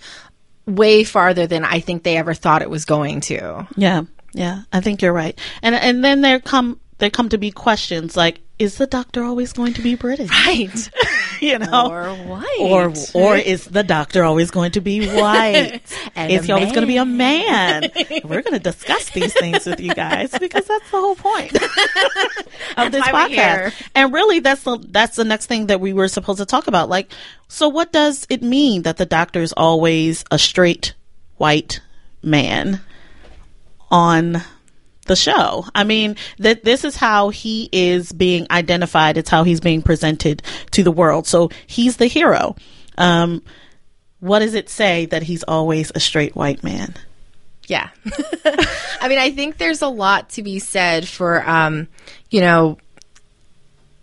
way 0.65 1.03
farther 1.03 1.47
than 1.47 1.63
I 1.63 1.79
think 1.79 2.03
they 2.03 2.17
ever 2.17 2.33
thought 2.33 2.61
it 2.61 2.69
was 2.69 2.85
going 2.85 3.21
to. 3.21 3.67
Yeah, 3.75 4.03
yeah, 4.33 4.63
I 4.71 4.81
think 4.81 5.01
you're 5.01 5.13
right. 5.13 5.39
And 5.61 5.75
and 5.75 6.03
then 6.03 6.21
there 6.21 6.39
come 6.39 6.79
there 6.97 7.09
come 7.09 7.29
to 7.29 7.37
be 7.37 7.51
questions 7.51 8.15
like, 8.15 8.41
is 8.57 8.77
the 8.77 8.87
doctor 8.87 9.23
always 9.23 9.51
going 9.53 9.73
to 9.73 9.81
be 9.81 9.95
British? 9.95 10.29
Right. 10.29 10.89
you 11.41 11.59
know, 11.59 11.89
Or 11.91 12.09
white. 12.15 12.57
or 12.59 12.93
or 13.13 13.35
is 13.35 13.65
the 13.65 13.83
doctor 13.83 14.23
always 14.23 14.49
going 14.51 14.71
to 14.71 14.81
be 14.81 15.07
white? 15.09 15.81
And 16.15 16.31
is 16.31 16.45
he 16.45 16.51
always 16.53 16.69
going 16.69 16.81
to 16.83 16.87
be 16.87 16.95
a 16.95 17.03
man? 17.03 17.91
We're 18.23 18.41
going 18.41 18.53
to 18.53 18.59
discuss 18.59 19.09
these 19.09 19.33
things 19.33 19.65
with 19.65 19.81
you 19.81 19.93
guys 19.93 20.31
because 20.39 20.65
that's 20.65 20.89
the 20.91 20.97
whole 20.97 21.15
point 21.15 21.53
of 22.77 22.91
this 22.93 23.03
podcast. 23.03 23.73
And 23.93 24.13
really, 24.13 24.39
that's 24.39 24.63
the 24.63 24.77
that's 24.77 25.17
the 25.17 25.25
next 25.25 25.47
thing 25.47 25.67
that 25.67 25.81
we 25.81 25.91
were 25.91 26.07
supposed 26.07 26.39
to 26.39 26.45
talk 26.45 26.67
about. 26.67 26.87
Like, 26.87 27.11
so 27.49 27.67
what 27.67 27.91
does 27.91 28.25
it 28.29 28.41
mean 28.41 28.83
that 28.83 28.95
the 28.95 29.05
doctor 29.05 29.41
is 29.41 29.51
always 29.53 30.23
a 30.31 30.39
straight 30.39 30.93
white 31.35 31.81
man 32.23 32.79
on 33.91 34.41
the 35.05 35.15
show. 35.15 35.65
I 35.73 35.83
mean, 35.83 36.15
that 36.39 36.63
this 36.63 36.83
is 36.83 36.95
how 36.95 37.29
he 37.29 37.69
is 37.71 38.11
being 38.11 38.47
identified. 38.51 39.17
It's 39.17 39.29
how 39.29 39.43
he's 39.43 39.61
being 39.61 39.81
presented 39.81 40.43
to 40.71 40.83
the 40.83 40.91
world. 40.91 41.27
So 41.27 41.49
he's 41.67 41.97
the 41.97 42.07
hero. 42.07 42.55
Um, 42.97 43.43
what 44.19 44.39
does 44.39 44.53
it 44.53 44.69
say 44.69 45.05
that 45.07 45.23
he's 45.23 45.43
always 45.43 45.91
a 45.93 45.99
straight 45.99 46.35
white 46.35 46.63
man? 46.63 46.93
Yeah. 47.67 47.89
I 49.01 49.07
mean, 49.07 49.19
I 49.19 49.31
think 49.31 49.57
there's 49.57 49.81
a 49.81 49.87
lot 49.87 50.29
to 50.31 50.43
be 50.43 50.59
said 50.59 51.07
for, 51.07 51.47
um, 51.47 51.87
you 52.29 52.41
know, 52.41 52.77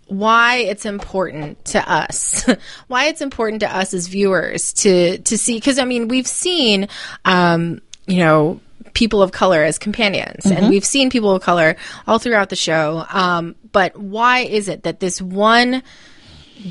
why 0.07 0.57
it's 0.57 0.85
important 0.85 1.63
to 1.65 1.91
us, 1.91 2.45
why 2.87 3.05
it's 3.05 3.21
important 3.21 3.61
to 3.61 3.75
us 3.75 3.93
as 3.93 4.07
viewers 4.07 4.73
to, 4.73 5.17
to 5.19 5.37
see, 5.37 5.55
because 5.55 5.79
I 5.79 5.85
mean, 5.85 6.07
we've 6.07 6.27
seen, 6.27 6.87
um, 7.25 7.81
you 8.05 8.19
know, 8.19 8.59
people 8.93 9.21
of 9.21 9.31
color 9.31 9.63
as 9.63 9.77
companions 9.79 10.45
and 10.45 10.69
we've 10.69 10.85
seen 10.85 11.09
people 11.09 11.31
of 11.35 11.41
color 11.41 11.75
all 12.07 12.19
throughout 12.19 12.49
the 12.49 12.55
show. 12.55 13.03
Um, 13.11 13.55
but 13.71 13.97
why 13.97 14.39
is 14.41 14.67
it 14.67 14.83
that 14.83 14.99
this 14.99 15.19
one, 15.21 15.81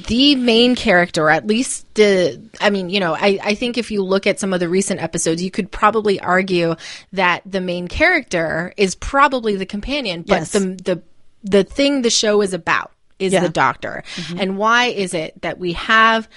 the 0.07 0.37
main 0.37 0.77
character, 0.77 1.29
at 1.29 1.47
least 1.47 1.85
the, 1.95 2.41
I 2.61 2.71
mean, 2.71 2.89
you 2.91 3.01
know, 3.01 3.15
I, 3.15 3.39
I 3.43 3.55
think 3.55 3.77
if 3.77 3.91
you 3.91 4.03
look 4.03 4.27
at 4.27 4.39
some 4.39 4.53
of 4.53 4.61
the 4.61 4.69
recent 4.69 5.03
episodes, 5.03 5.43
you 5.43 5.51
could 5.51 5.71
probably 5.71 6.21
argue 6.21 6.77
that 7.13 7.43
the 7.45 7.61
main 7.61 7.89
character 7.89 8.73
is 8.77 8.95
probably 8.95 9.57
the 9.57 9.67
companion, 9.67 10.23
but 10.23 10.35
Yes. 10.41 10.53
the, 10.53 10.61
the, 10.61 11.03
the 11.43 11.65
thing 11.65 12.03
the 12.03 12.11
show 12.11 12.41
is 12.41 12.55
about 12.55 12.93
is 13.19 13.33
Yeah. 13.33 13.41
the 13.41 13.49
doctor. 13.49 14.05
And 14.37 14.57
why 14.57 14.87
is 14.87 15.13
it 15.15 15.43
that 15.43 15.59
we 15.59 15.73
have 15.73 16.29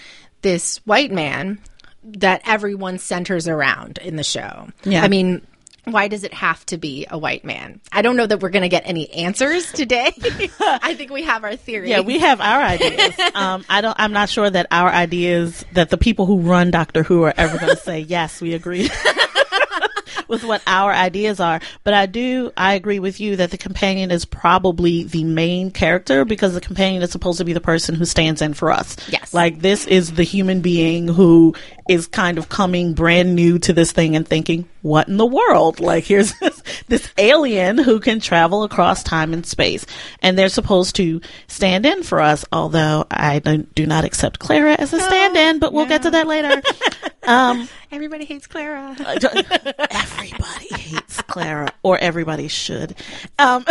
this 0.42 0.78
white 0.86 1.12
man 1.12 1.60
that 2.04 2.42
everyone 2.46 2.98
centers 2.98 3.48
around 3.48 4.00
in 4.00 4.16
the 4.16 4.24
show? 4.24 4.68
Yeah. 4.84 5.04
I 5.04 5.08
mean, 5.08 5.46
why 5.86 6.08
does 6.08 6.24
it 6.24 6.34
have 6.34 6.66
to 6.68 6.78
be 6.78 7.06
a 7.10 7.18
white 7.18 7.46
man? 7.46 7.80
I 7.92 8.02
don't 8.02 8.18
know 8.18 8.26
that 8.26 8.42
we're 8.42 8.50
going 8.50 8.64
to 8.64 8.70
get 8.70 8.84
any 8.86 9.12
answers 9.14 9.72
today. 9.72 10.12
I 10.60 10.96
think 10.96 11.12
we 11.12 11.24
have 11.24 11.44
our 11.44 11.56
theory. 11.56 11.90
Yeah, 11.90 12.02
we 12.02 12.20
have 12.20 12.42
our 12.42 12.62
ideas. 12.62 13.14
um, 13.36 13.66
I 13.70 13.82
don't. 13.82 13.96
I'm 14.00 14.14
not 14.14 14.30
sure 14.30 14.50
that 14.50 14.68
our 14.72 14.90
ideas 14.90 15.64
that 15.74 15.90
the 15.90 15.98
people 15.98 16.26
who 16.26 16.40
run 16.40 16.72
Doctor 16.72 17.04
Who 17.04 17.24
are 17.24 17.34
ever 17.38 17.58
going 17.58 17.76
to 17.76 17.82
say 17.82 18.00
yes. 18.00 18.42
We 18.42 18.54
agree 18.54 18.90
with 20.28 20.44
what 20.44 20.62
our 20.66 20.92
ideas 20.92 21.40
are, 21.40 21.60
but 21.84 21.94
I 21.94 22.06
do. 22.06 22.52
I 22.58 22.74
agree 22.74 23.00
with 23.00 23.20
you 23.20 23.36
that 23.38 23.52
the 23.52 23.58
companion 23.58 24.12
is 24.12 24.26
probably 24.26 25.04
the 25.04 25.24
main 25.24 25.72
character 25.72 26.26
because 26.26 26.54
the 26.54 26.62
companion 26.62 27.04
is 27.04 27.12
supposed 27.12 27.38
to 27.38 27.46
be 27.46 27.54
the 27.54 27.62
person 27.62 27.96
who 27.96 28.06
stands 28.06 28.42
in 28.42 28.54
for 28.54 28.72
us. 28.72 28.96
Yes. 29.10 29.34
like 29.34 29.60
this 29.60 29.86
is 29.86 30.14
the 30.14 30.24
human 30.24 30.62
being 30.62 31.08
who 31.08 31.54
is 31.88 32.08
kind 32.08 32.38
of 32.38 32.50
coming 32.50 32.94
brand 32.94 33.36
new 33.36 33.60
to 33.60 33.74
this 33.74 33.92
thing 33.92 34.16
and 34.16 34.28
thinking, 34.28 34.68
"What 34.86 35.08
in 35.08 35.18
the 35.18 35.26
world?" 35.26 35.80
Like 35.80 36.04
here's 36.04 36.34
this, 36.40 36.62
this 36.88 37.12
alien 37.18 37.80
who 37.80 38.00
can 38.00 38.20
travel 38.20 38.64
across 38.64 39.02
time 39.02 39.34
and 39.34 39.44
space, 39.46 39.86
and 40.22 40.38
they're 40.38 40.48
supposed 40.48 40.96
to 40.98 41.22
stand 41.48 41.88
in 41.88 42.04
for 42.04 42.22
us. 42.22 42.46
Although 42.52 43.08
I 43.10 43.40
don't, 43.40 43.74
do 43.74 43.88
not 43.88 44.06
accept 44.06 44.38
Clara 44.38 44.76
as 44.78 44.94
a 44.94 45.00
stand-in, 45.00 45.58
but 45.60 45.74
we'll 45.74 45.88
get 45.88 46.04
to 46.04 46.12
that 46.12 46.28
later. 46.28 46.62
um, 47.24 47.68
Everybody 47.92 48.26
hates 48.26 48.46
Clara. 48.46 48.96
everybody 49.00 50.68
hates 50.76 51.22
Clara, 51.24 51.74
or 51.82 51.98
everybody 51.98 52.48
should. 52.48 52.96
Um, 53.40 53.66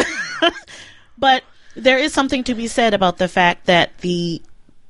but 1.19 1.45
there 1.77 1.99
is 1.99 2.13
something 2.13 2.43
to 2.45 2.55
be 2.55 2.67
said 2.67 2.93
about 2.93 3.19
the 3.19 3.29
fact 3.29 3.67
that 3.67 3.97
the 3.99 4.43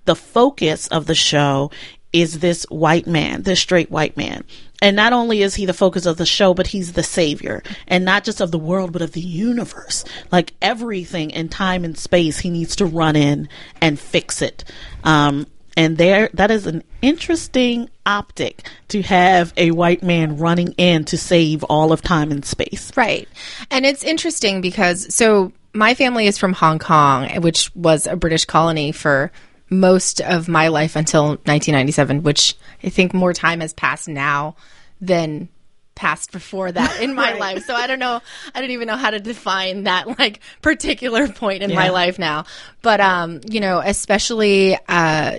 the 0.06 0.16
focus 0.16 0.86
of 0.88 1.06
the 1.06 1.14
show 1.14 1.70
is 2.12 2.38
this 2.38 2.64
white 2.70 3.06
man, 3.06 3.42
this 3.42 3.60
straight 3.60 3.90
white 3.90 4.16
man. 4.16 4.44
And 4.84 4.96
not 4.96 5.14
only 5.14 5.40
is 5.40 5.54
he 5.54 5.64
the 5.64 5.72
focus 5.72 6.04
of 6.04 6.18
the 6.18 6.26
show, 6.26 6.52
but 6.52 6.66
he's 6.66 6.92
the 6.92 7.02
savior. 7.02 7.62
And 7.88 8.04
not 8.04 8.22
just 8.22 8.42
of 8.42 8.50
the 8.50 8.58
world, 8.58 8.92
but 8.92 9.00
of 9.00 9.12
the 9.12 9.20
universe. 9.22 10.04
Like 10.30 10.52
everything 10.60 11.30
in 11.30 11.48
time 11.48 11.86
and 11.86 11.96
space, 11.96 12.40
he 12.40 12.50
needs 12.50 12.76
to 12.76 12.84
run 12.84 13.16
in 13.16 13.48
and 13.80 13.98
fix 13.98 14.42
it. 14.42 14.62
Um, 15.02 15.46
and 15.74 15.96
there, 15.96 16.28
that 16.34 16.50
is 16.50 16.66
an 16.66 16.84
interesting 17.00 17.88
optic 18.04 18.68
to 18.88 19.00
have 19.00 19.54
a 19.56 19.70
white 19.70 20.02
man 20.02 20.36
running 20.36 20.72
in 20.72 21.06
to 21.06 21.16
save 21.16 21.64
all 21.64 21.90
of 21.90 22.02
time 22.02 22.30
and 22.30 22.44
space. 22.44 22.92
Right. 22.94 23.26
And 23.70 23.86
it's 23.86 24.04
interesting 24.04 24.60
because 24.60 25.14
so 25.14 25.50
my 25.72 25.94
family 25.94 26.26
is 26.26 26.36
from 26.36 26.52
Hong 26.52 26.78
Kong, 26.78 27.40
which 27.40 27.74
was 27.74 28.06
a 28.06 28.16
British 28.16 28.44
colony 28.44 28.92
for 28.92 29.32
most 29.70 30.20
of 30.20 30.48
my 30.48 30.68
life 30.68 30.96
until 30.96 31.28
1997, 31.28 32.22
which 32.22 32.54
I 32.82 32.88
think 32.88 33.14
more 33.14 33.32
time 33.32 33.60
has 33.60 33.72
passed 33.72 34.08
now 34.08 34.56
than 35.00 35.48
passed 35.94 36.32
before 36.32 36.72
that 36.72 37.00
in 37.00 37.14
my 37.14 37.34
life. 37.38 37.64
So 37.64 37.74
I 37.74 37.86
don't 37.86 37.98
know 37.98 38.20
I 38.54 38.60
don't 38.60 38.70
even 38.70 38.88
know 38.88 38.96
how 38.96 39.10
to 39.10 39.20
define 39.20 39.84
that 39.84 40.18
like 40.18 40.40
particular 40.60 41.28
point 41.28 41.62
in 41.62 41.74
my 41.74 41.90
life 41.90 42.18
now. 42.18 42.44
But 42.82 43.00
um, 43.00 43.40
you 43.48 43.60
know, 43.60 43.80
especially 43.80 44.76
uh 44.88 45.38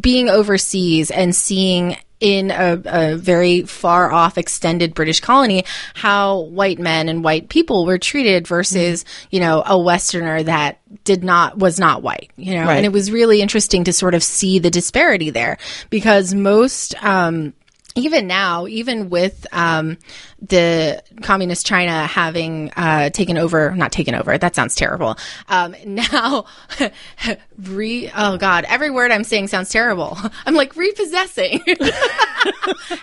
being 0.00 0.28
overseas 0.28 1.10
and 1.10 1.34
seeing 1.34 1.96
in 2.20 2.50
a, 2.50 2.80
a 2.86 3.16
very 3.16 3.62
far 3.62 4.10
off 4.10 4.38
extended 4.38 4.94
British 4.94 5.20
colony 5.20 5.64
how 5.94 6.40
white 6.40 6.78
men 6.78 7.08
and 7.10 7.22
white 7.22 7.48
people 7.50 7.84
were 7.84 7.98
treated 7.98 8.46
versus, 8.46 9.04
you 9.30 9.38
know, 9.40 9.62
a 9.66 9.78
Westerner 9.78 10.42
that 10.42 10.80
did 11.04 11.22
not, 11.22 11.58
was 11.58 11.78
not 11.78 12.02
white, 12.02 12.30
you 12.36 12.54
know, 12.54 12.64
Right. 12.64 12.76
and 12.76 12.86
it 12.86 12.92
was 12.92 13.10
really 13.10 13.42
interesting 13.42 13.84
to 13.84 13.92
sort 13.92 14.14
of 14.14 14.22
see 14.22 14.58
the 14.58 14.70
disparity 14.70 15.28
there 15.30 15.58
because 15.90 16.32
most, 16.34 16.94
um, 17.04 17.52
even 17.96 18.26
now, 18.26 18.66
even 18.66 19.08
with 19.10 19.46
um, 19.52 19.96
the 20.40 21.02
communist 21.22 21.66
China 21.66 22.06
having 22.06 22.70
uh, 22.76 23.10
taken 23.10 23.38
over, 23.38 23.74
not 23.74 23.90
taken 23.90 24.14
over, 24.14 24.36
that 24.36 24.54
sounds 24.54 24.74
terrible. 24.74 25.16
Um, 25.48 25.74
now, 25.86 26.44
re, 27.58 28.10
oh 28.14 28.36
God, 28.36 28.64
every 28.68 28.90
word 28.90 29.10
I'm 29.10 29.24
saying 29.24 29.48
sounds 29.48 29.70
terrible. 29.70 30.16
I'm 30.46 30.54
like 30.54 30.76
repossessing. 30.76 31.62
now 31.66 31.78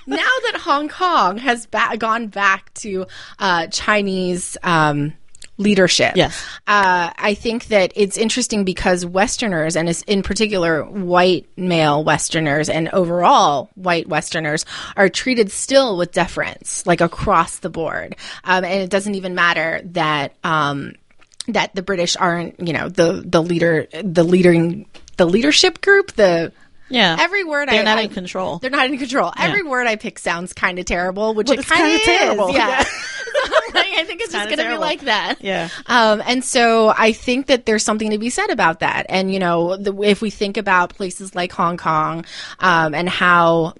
that 0.07 0.57
Hong 0.61 0.87
Kong 0.87 1.37
has 1.39 1.65
ba- 1.65 1.97
gone 1.97 2.27
back 2.27 2.73
to 2.75 3.07
uh, 3.39 3.67
Chinese 3.67 4.57
um, 4.63 5.13
leadership, 5.57 6.15
Yes. 6.15 6.43
uh, 6.67 7.11
I 7.15 7.35
think 7.35 7.67
that 7.67 7.93
it's 7.95 8.17
interesting 8.17 8.63
because 8.63 9.05
Westerners, 9.05 9.75
and 9.75 9.89
in 10.07 10.23
particular 10.23 10.83
white 10.83 11.47
male 11.57 12.03
Westerners 12.03 12.69
and 12.69 12.89
overall 12.89 13.69
white 13.75 14.07
Westerners, 14.07 14.65
are 14.97 15.09
treated 15.09 15.51
still 15.51 15.97
with 15.97 16.11
deference, 16.11 16.85
like 16.87 17.01
across 17.01 17.59
the 17.59 17.69
board. 17.69 18.15
Um, 18.43 18.63
and 18.65 18.81
it 18.81 18.89
doesn't 18.89 19.15
even 19.15 19.35
matter 19.35 19.81
that. 19.85 20.33
Um, 20.43 20.93
that 21.49 21.75
the 21.75 21.81
British 21.81 22.15
aren't, 22.15 22.57
you 22.65 22.71
know, 22.71 22.87
the 22.87 23.21
the 23.25 23.43
leader, 23.43 23.85
the 24.01 24.23
leading, 24.23 24.85
the 25.17 25.25
leadership 25.25 25.81
group, 25.81 26.13
the 26.13 26.53
Yeah. 26.89 27.17
every 27.19 27.43
word 27.43 27.69
They're 27.69 27.81
I, 27.81 27.83
not 27.83 27.97
I- 27.97 28.01
in 28.01 28.09
control. 28.09 28.59
They're 28.59 28.69
not 28.69 28.89
in 28.89 28.97
control. 28.97 29.31
Every 29.37 29.63
word 29.63 29.87
I 29.87 29.95
pick 29.95 30.19
sounds 30.19 30.53
kind 30.53 30.79
of 30.79 30.85
terrible, 30.85 31.33
which 31.33 31.47
But 31.47 31.59
it 31.59 31.65
kind 31.65 31.95
of 31.95 32.01
terrible. 32.01 32.51
Yeah. 32.51 32.67
Yeah. 32.67 32.85
So 33.73 33.79
I'm 33.79 34.05
think 34.05 34.21
it's, 34.21 34.31
just 34.31 34.45
going 34.49 34.59
to 34.59 34.75
be 34.75 34.77
like 34.77 35.01
that. 35.01 35.35
Yeah. 35.41 35.69
Um, 35.87 36.21
and 36.25 36.43
so 36.43 36.93
I 36.95 37.13
think 37.13 37.47
that 37.47 37.65
there's 37.65 37.83
something 37.83 38.11
to 38.11 38.17
be 38.17 38.29
said 38.29 38.49
about 38.49 38.81
that. 38.81 39.05
And, 39.09 39.33
you 39.33 39.39
know, 39.39 39.75
the, 39.75 39.99
if 40.01 40.21
we 40.21 40.29
think 40.29 40.57
about 40.57 40.93
places 40.95 41.33
like 41.33 41.51
Hong 41.51 41.77
Kong 41.77 42.25
um, 42.59 42.93
and 42.93 43.09
how 43.09 43.73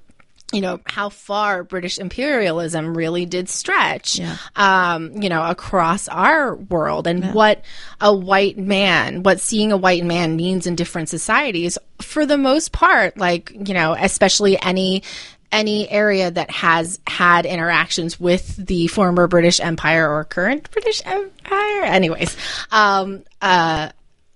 you 0.54 0.62
know 0.62 0.80
how 0.86 1.10
far 1.10 1.64
British 1.64 1.98
imperialism 2.00 2.96
really 2.96 3.26
did 3.26 3.50
stretch, 3.50 4.20
Yeah. 4.20 4.38
um, 4.56 5.22
you 5.22 5.28
know, 5.30 5.44
across 5.44 6.08
our 6.08 6.56
world, 6.56 7.08
and 7.08 7.34
what 7.34 7.64
a 8.00 8.14
white 8.16 8.58
man, 8.58 9.24
what 9.24 9.40
seeing 9.40 9.72
a 9.72 9.78
white 9.78 10.06
man 10.06 10.36
means 10.36 10.68
in 10.68 10.76
different 10.76 11.10
societies. 11.10 11.78
For 12.02 12.26
the 12.26 12.38
most 12.38 12.72
part, 12.72 13.18
like 13.18 13.52
you 13.68 13.74
know, 13.74 13.94
especially 14.00 14.62
any 14.62 15.04
any 15.52 15.88
area 15.90 16.32
that 16.32 16.50
has 16.50 17.00
had 17.06 17.46
interactions 17.46 18.20
with 18.20 18.56
the 18.56 18.88
former 18.88 19.28
British 19.28 19.60
Empire 19.60 20.10
or 20.10 20.24
current 20.24 20.70
British 20.72 21.02
Empire, 21.06 21.84
anyways, 21.84 22.36
um, 22.72 23.24
uh, 23.42 23.90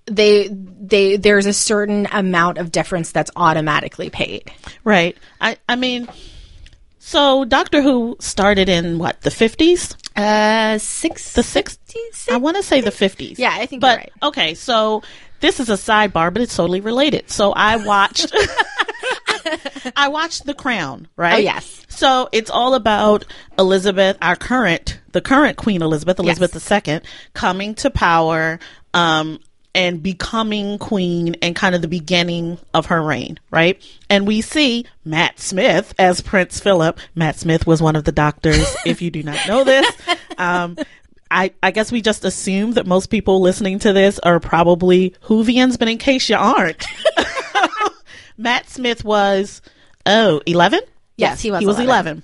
they 0.09 0.47
they 0.49 1.17
there's 1.17 1.45
a 1.45 1.53
certain 1.53 2.07
amount 2.11 2.57
of 2.57 2.71
deference 2.71 3.11
that's 3.11 3.31
automatically 3.35 4.09
paid. 4.09 4.51
Right. 4.83 5.17
I, 5.39 5.57
I 5.67 5.75
mean, 5.75 6.07
so 6.99 7.45
Doctor 7.45 7.81
Who 7.81 8.17
started 8.19 8.69
in 8.69 8.97
what, 8.97 9.21
the 9.21 9.29
50s? 9.29 9.95
Uh, 10.15 10.77
six 10.77 11.33
The 11.33 11.41
60s? 11.41 12.31
I 12.31 12.37
want 12.37 12.57
to 12.57 12.63
say 12.63 12.81
the 12.81 12.89
50s. 12.89 13.37
Yeah, 13.37 13.51
I 13.53 13.65
think 13.65 13.81
But, 13.81 13.87
you're 13.87 13.97
right. 13.97 14.11
okay, 14.23 14.53
so 14.55 15.03
this 15.39 15.59
is 15.59 15.69
a 15.69 15.73
sidebar, 15.73 16.33
but 16.33 16.41
it's 16.41 16.55
totally 16.55 16.81
related. 16.81 17.29
So 17.29 17.51
I 17.51 17.77
watched. 17.77 18.33
I 19.95 20.09
watched 20.09 20.45
The 20.45 20.53
Crown, 20.53 21.07
right? 21.15 21.35
Oh, 21.35 21.37
yes. 21.37 21.85
So 21.89 22.27
it's 22.31 22.49
all 22.49 22.73
about 22.73 23.25
Elizabeth, 23.57 24.17
our 24.21 24.35
current, 24.35 24.99
the 25.11 25.21
current 25.21 25.57
Queen 25.57 25.81
Elizabeth, 25.81 26.19
Elizabeth 26.19 26.87
II, 26.87 26.99
coming 27.33 27.75
to 27.75 27.89
power, 27.89 28.59
um, 28.93 29.39
and 29.77 30.01
becoming 30.01 30.79
queen 30.79 31.35
and 31.43 31.55
kind 31.55 31.75
of 31.75 31.83
the 31.83 31.87
beginning 31.87 32.57
of 32.73 32.87
her 32.87 32.99
reign, 32.99 33.39
right? 33.51 33.79
And 34.09 34.25
we 34.25 34.41
see 34.41 34.87
Matt 35.05 35.39
Smith 35.39 35.93
as 35.99 36.19
Prince 36.19 36.59
Philip. 36.59 36.99
Matt 37.13 37.37
Smith 37.37 37.67
was 37.67 37.79
one 37.79 37.95
of 37.95 38.03
the 38.03 38.11
doctors, 38.11 38.75
if 38.85 39.03
you 39.03 39.11
do 39.11 39.21
not 39.21 39.47
know 39.47 39.63
this. 39.63 39.85
Um, 40.39 40.77
I, 41.29 41.53
I 41.61 41.69
guess 41.69 41.91
we 41.91 42.01
just 42.01 42.25
assume 42.25 42.71
that 42.71 42.87
most 42.87 43.11
people 43.11 43.39
listening 43.39 43.77
to 43.79 43.93
this 43.93 44.17
are 44.19 44.39
probably 44.39 45.13
Whovians, 45.25 45.77
but 45.77 45.87
in 45.87 45.99
case 45.99 46.27
you 46.27 46.37
aren't, 46.37 46.83
Matt 48.37 48.67
Smith 48.69 49.05
was, 49.05 49.61
oh, 50.07 50.41
11? 50.47 50.79
Yes, 51.17 51.39
he 51.41 51.51
was 51.51 51.59
He 51.59 51.67
was 51.67 51.79
11. 51.79 52.23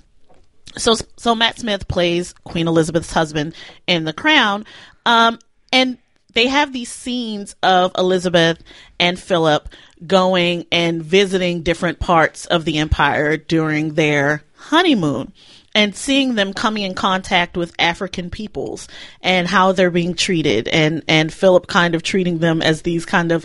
So, 0.76 0.94
so 1.16 1.36
Matt 1.36 1.60
Smith 1.60 1.86
plays 1.86 2.32
Queen 2.42 2.66
Elizabeth's 2.66 3.12
husband 3.12 3.54
in 3.86 4.04
The 4.04 4.12
Crown. 4.12 4.66
Um, 5.06 5.38
and 5.72 5.98
they 6.34 6.48
have 6.48 6.72
these 6.72 6.92
scenes 6.92 7.56
of 7.62 7.92
Elizabeth 7.96 8.62
and 8.98 9.18
Philip 9.18 9.68
going 10.06 10.66
and 10.70 11.02
visiting 11.02 11.62
different 11.62 12.00
parts 12.00 12.46
of 12.46 12.64
the 12.64 12.78
empire 12.78 13.36
during 13.36 13.94
their 13.94 14.42
honeymoon 14.54 15.32
and 15.74 15.94
seeing 15.94 16.34
them 16.34 16.52
coming 16.52 16.84
in 16.84 16.94
contact 16.94 17.56
with 17.56 17.74
African 17.78 18.30
peoples 18.30 18.88
and 19.20 19.48
how 19.48 19.72
they're 19.72 19.90
being 19.90 20.14
treated 20.14 20.68
and, 20.68 21.02
and 21.08 21.32
Philip 21.32 21.66
kind 21.66 21.94
of 21.94 22.02
treating 22.02 22.38
them 22.38 22.62
as 22.62 22.82
these 22.82 23.04
kind 23.04 23.32
of 23.32 23.44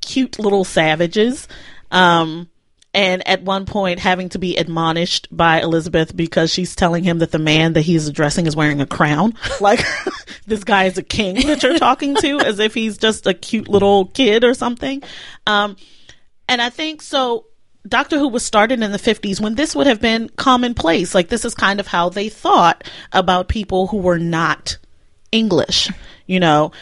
cute 0.00 0.38
little 0.38 0.64
savages. 0.64 1.48
Um, 1.90 2.48
and 2.94 3.26
at 3.26 3.42
one 3.42 3.66
point 3.66 3.98
having 3.98 4.28
to 4.30 4.38
be 4.38 4.56
admonished 4.56 5.26
by 5.30 5.60
Elizabeth 5.60 6.16
because 6.16 6.52
she's 6.52 6.76
telling 6.76 7.02
him 7.02 7.18
that 7.18 7.32
the 7.32 7.40
man 7.40 7.72
that 7.72 7.82
he's 7.82 8.06
addressing 8.06 8.46
is 8.46 8.54
wearing 8.54 8.80
a 8.80 8.86
crown. 8.86 9.34
Like, 9.60 9.84
this 10.46 10.64
guy 10.64 10.84
is 10.84 10.98
a 10.98 11.02
king 11.02 11.46
that 11.46 11.62
you're 11.62 11.78
talking 11.78 12.16
to 12.16 12.40
as 12.44 12.58
if 12.58 12.74
he's 12.74 12.98
just 12.98 13.26
a 13.26 13.32
cute 13.32 13.68
little 13.68 14.06
kid 14.06 14.44
or 14.44 14.52
something. 14.52 15.02
Um, 15.46 15.76
and 16.48 16.60
I 16.60 16.70
think 16.70 17.00
so. 17.00 17.46
Doctor 17.86 18.18
Who 18.18 18.28
was 18.28 18.44
started 18.44 18.82
in 18.82 18.92
the 18.92 18.98
50s 18.98 19.40
when 19.40 19.54
this 19.54 19.74
would 19.74 19.86
have 19.86 20.00
been 20.00 20.28
commonplace. 20.30 21.14
Like, 21.14 21.28
this 21.28 21.44
is 21.44 21.54
kind 21.54 21.80
of 21.80 21.86
how 21.86 22.08
they 22.10 22.28
thought 22.28 22.84
about 23.12 23.48
people 23.48 23.86
who 23.86 23.98
were 23.98 24.18
not 24.18 24.76
English, 25.32 25.90
you 26.26 26.40
know 26.40 26.72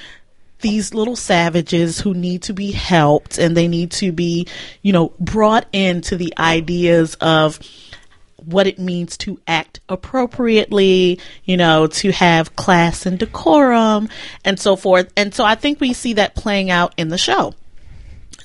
these 0.62 0.94
little 0.94 1.16
savages 1.16 2.00
who 2.00 2.14
need 2.14 2.42
to 2.42 2.54
be 2.54 2.72
helped 2.72 3.38
and 3.38 3.56
they 3.56 3.68
need 3.68 3.90
to 3.92 4.12
be, 4.12 4.46
you 4.80 4.92
know, 4.92 5.12
brought 5.20 5.66
into 5.72 6.16
the 6.16 6.32
ideas 6.38 7.14
of 7.16 7.60
what 8.36 8.66
it 8.66 8.78
means 8.78 9.16
to 9.18 9.40
act 9.46 9.80
appropriately, 9.88 11.20
you 11.44 11.56
know, 11.56 11.86
to 11.86 12.10
have 12.12 12.56
class 12.56 13.06
and 13.06 13.18
decorum 13.18 14.08
and 14.44 14.58
so 14.58 14.74
forth. 14.76 15.12
And 15.16 15.34
so 15.34 15.44
I 15.44 15.54
think 15.54 15.80
we 15.80 15.92
see 15.92 16.14
that 16.14 16.34
playing 16.34 16.70
out 16.70 16.94
in 16.96 17.08
the 17.08 17.18
show. 17.18 17.54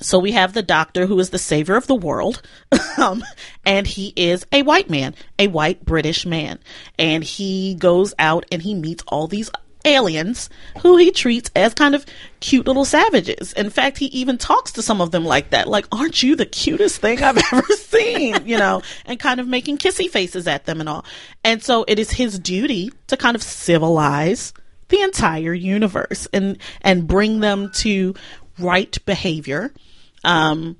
So 0.00 0.18
we 0.18 0.32
have 0.32 0.52
the 0.52 0.62
doctor 0.62 1.06
who 1.06 1.18
is 1.18 1.30
the 1.30 1.38
savior 1.38 1.74
of 1.74 1.86
the 1.86 1.94
world. 1.94 2.42
um, 2.98 3.24
and 3.64 3.86
he 3.86 4.12
is 4.14 4.46
a 4.52 4.62
white 4.62 4.88
man, 4.88 5.14
a 5.38 5.48
white 5.48 5.84
British 5.84 6.24
man. 6.24 6.58
And 6.98 7.24
he 7.24 7.74
goes 7.74 8.14
out 8.18 8.46
and 8.52 8.62
he 8.62 8.74
meets 8.74 9.02
all 9.08 9.26
these 9.26 9.50
aliens 9.84 10.50
who 10.80 10.96
he 10.96 11.10
treats 11.10 11.50
as 11.54 11.74
kind 11.74 11.94
of 11.94 12.04
cute 12.40 12.66
little 12.66 12.84
savages. 12.84 13.52
In 13.52 13.70
fact, 13.70 13.98
he 13.98 14.06
even 14.06 14.38
talks 14.38 14.72
to 14.72 14.82
some 14.82 15.00
of 15.00 15.10
them 15.10 15.24
like 15.24 15.50
that. 15.50 15.68
Like, 15.68 15.86
aren't 15.92 16.22
you 16.22 16.36
the 16.36 16.46
cutest 16.46 17.00
thing 17.00 17.22
I've 17.22 17.38
ever 17.52 17.66
seen? 17.74 18.46
You 18.46 18.58
know, 18.58 18.82
and 19.06 19.18
kind 19.18 19.40
of 19.40 19.48
making 19.48 19.78
kissy 19.78 20.08
faces 20.08 20.46
at 20.46 20.66
them 20.66 20.80
and 20.80 20.88
all. 20.88 21.04
And 21.44 21.62
so 21.62 21.84
it 21.88 21.98
is 21.98 22.10
his 22.10 22.38
duty 22.38 22.92
to 23.08 23.16
kind 23.16 23.36
of 23.36 23.42
civilize 23.42 24.52
the 24.88 25.00
entire 25.02 25.52
universe 25.52 26.26
and, 26.32 26.58
and 26.80 27.06
bring 27.06 27.40
them 27.40 27.70
to 27.74 28.14
right 28.58 28.96
behavior. 29.04 29.72
Um, 30.24 30.76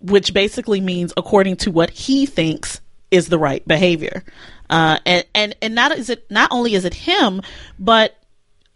which 0.00 0.32
basically 0.32 0.80
means 0.80 1.12
according 1.16 1.56
to 1.56 1.70
what 1.70 1.90
he 1.90 2.26
thinks 2.26 2.80
is 3.10 3.28
the 3.28 3.38
right 3.38 3.66
behavior. 3.66 4.22
Uh, 4.68 4.98
and, 5.06 5.24
and, 5.34 5.56
and 5.62 5.74
not 5.74 5.96
is 5.96 6.10
it, 6.10 6.30
not 6.30 6.50
only 6.52 6.74
is 6.74 6.84
it 6.84 6.94
him, 6.94 7.40
but 7.78 8.16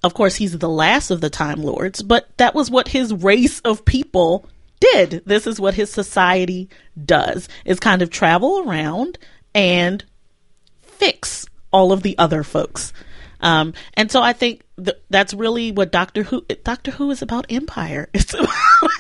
of 0.03 0.15
course 0.15 0.37
he's 0.37 0.57
the 0.57 0.69
last 0.69 1.11
of 1.11 1.21
the 1.21 1.31
Time 1.31 1.63
Lords, 1.63 2.03
but 2.03 2.29
that 2.39 2.55
was 2.55 2.71
what 2.71 2.89
his 2.89 3.13
race 3.13 3.61
of 3.61 3.85
people 3.85 4.49
did. 4.81 5.23
This 5.27 5.47
is 5.47 5.61
what 5.61 5.75
his 5.75 5.91
society 5.91 6.69
does, 7.03 7.49
is 7.65 7.81
kind 7.81 8.03
of 8.03 8.11
travel 8.11 8.65
around 8.67 9.19
and 9.55 10.05
fix 10.83 11.47
all 11.73 11.93
of 11.93 12.03
the 12.03 12.17
other 12.19 12.43
folks. 12.43 12.93
Um, 13.43 13.75
and 13.95 14.11
so 14.11 14.21
I 14.23 14.33
think 14.33 14.63
th- 14.83 14.97
that's 15.11 15.33
really 15.35 15.73
what 15.73 15.91
Doctor 15.93 16.23
Who 16.23 16.43
Doctor 16.65 16.91
Who 16.91 17.11
is 17.11 17.23
about 17.23 17.47
empire. 17.51 18.09
It's 18.15 18.35
about, 18.35 18.49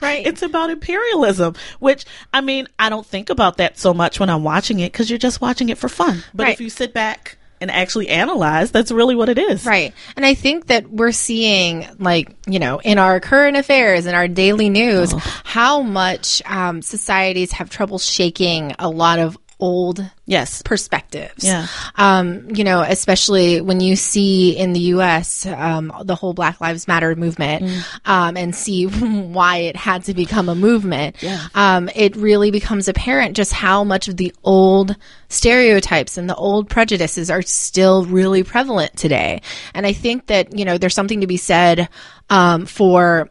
Right. 0.02 0.26
It's 0.26 0.42
about 0.42 0.70
imperialism, 0.70 1.54
which 1.78 2.04
I 2.32 2.40
mean, 2.40 2.66
I 2.78 2.88
don't 2.88 3.06
think 3.06 3.30
about 3.30 3.58
that 3.58 3.78
so 3.78 3.92
much 3.94 4.18
when 4.20 4.30
I'm 4.30 4.44
watching 4.44 4.80
it 4.80 4.92
because 4.92 5.10
you're 5.10 5.18
just 5.18 5.40
watching 5.40 5.68
it 5.68 5.78
for 5.78 5.88
fun. 5.88 6.22
But 6.34 6.44
Right. 6.44 6.52
if 6.54 6.60
you 6.60 6.70
sit 6.70 6.92
back 6.94 7.36
and 7.62 7.70
actually 7.70 8.08
analyze, 8.08 8.70
that's 8.70 8.90
really 8.90 9.14
what 9.14 9.28
it 9.28 9.36
is. 9.36 9.66
Right. 9.66 9.92
And 10.16 10.24
I 10.24 10.32
think 10.32 10.68
that 10.68 10.88
we're 10.90 11.12
seeing, 11.12 11.86
like, 11.98 12.34
you 12.46 12.58
know, 12.58 12.78
in 12.80 12.96
our 12.98 13.20
current 13.20 13.58
affairs, 13.58 14.06
in 14.06 14.14
our 14.14 14.28
daily 14.28 14.70
news, 14.70 15.12
how 15.44 15.82
much 15.82 16.40
um, 16.46 16.80
societies 16.80 17.52
have 17.52 17.68
trouble 17.68 17.98
shaking 17.98 18.74
a 18.78 18.88
lot 18.88 19.18
of 19.18 19.36
old 19.60 20.04
Yes. 20.26 20.62
perspectives. 20.62 21.44
Yeah. 21.44 21.66
Um, 21.96 22.48
you 22.54 22.62
know, 22.64 22.80
especially 22.82 23.60
when 23.60 23.80
you 23.80 23.96
see 23.96 24.56
in 24.56 24.72
the 24.72 24.80
U.S. 24.94 25.44
Um, 25.46 25.92
the 26.04 26.14
whole 26.14 26.34
Black 26.34 26.60
Lives 26.60 26.86
Matter 26.88 27.14
movement, 27.16 27.84
um, 28.04 28.36
and 28.36 28.54
see 28.54 28.84
why 28.86 29.58
it 29.58 29.76
had 29.76 30.04
to 30.04 30.14
become 30.14 30.48
a 30.48 30.54
movement. 30.54 31.22
Yeah. 31.22 31.46
Um, 31.54 31.88
it 31.94 32.14
really 32.16 32.50
becomes 32.50 32.88
apparent 32.88 33.36
just 33.36 33.52
how 33.52 33.84
much 33.84 34.08
of 34.08 34.16
the 34.16 34.32
old 34.44 34.96
stereotypes 35.28 36.16
and 36.16 36.28
the 36.28 36.34
old 36.36 36.68
prejudices 36.68 37.30
are 37.30 37.42
still 37.42 38.04
really 38.04 38.42
prevalent 38.42 38.96
today. 38.96 39.42
And 39.74 39.86
I 39.86 39.92
think 39.92 40.26
that 40.26 40.56
you 40.56 40.64
know 40.64 40.78
there's 40.78 40.94
something 40.94 41.20
to 41.22 41.26
be 41.26 41.36
said 41.36 41.88
um, 42.28 42.66
for 42.66 43.30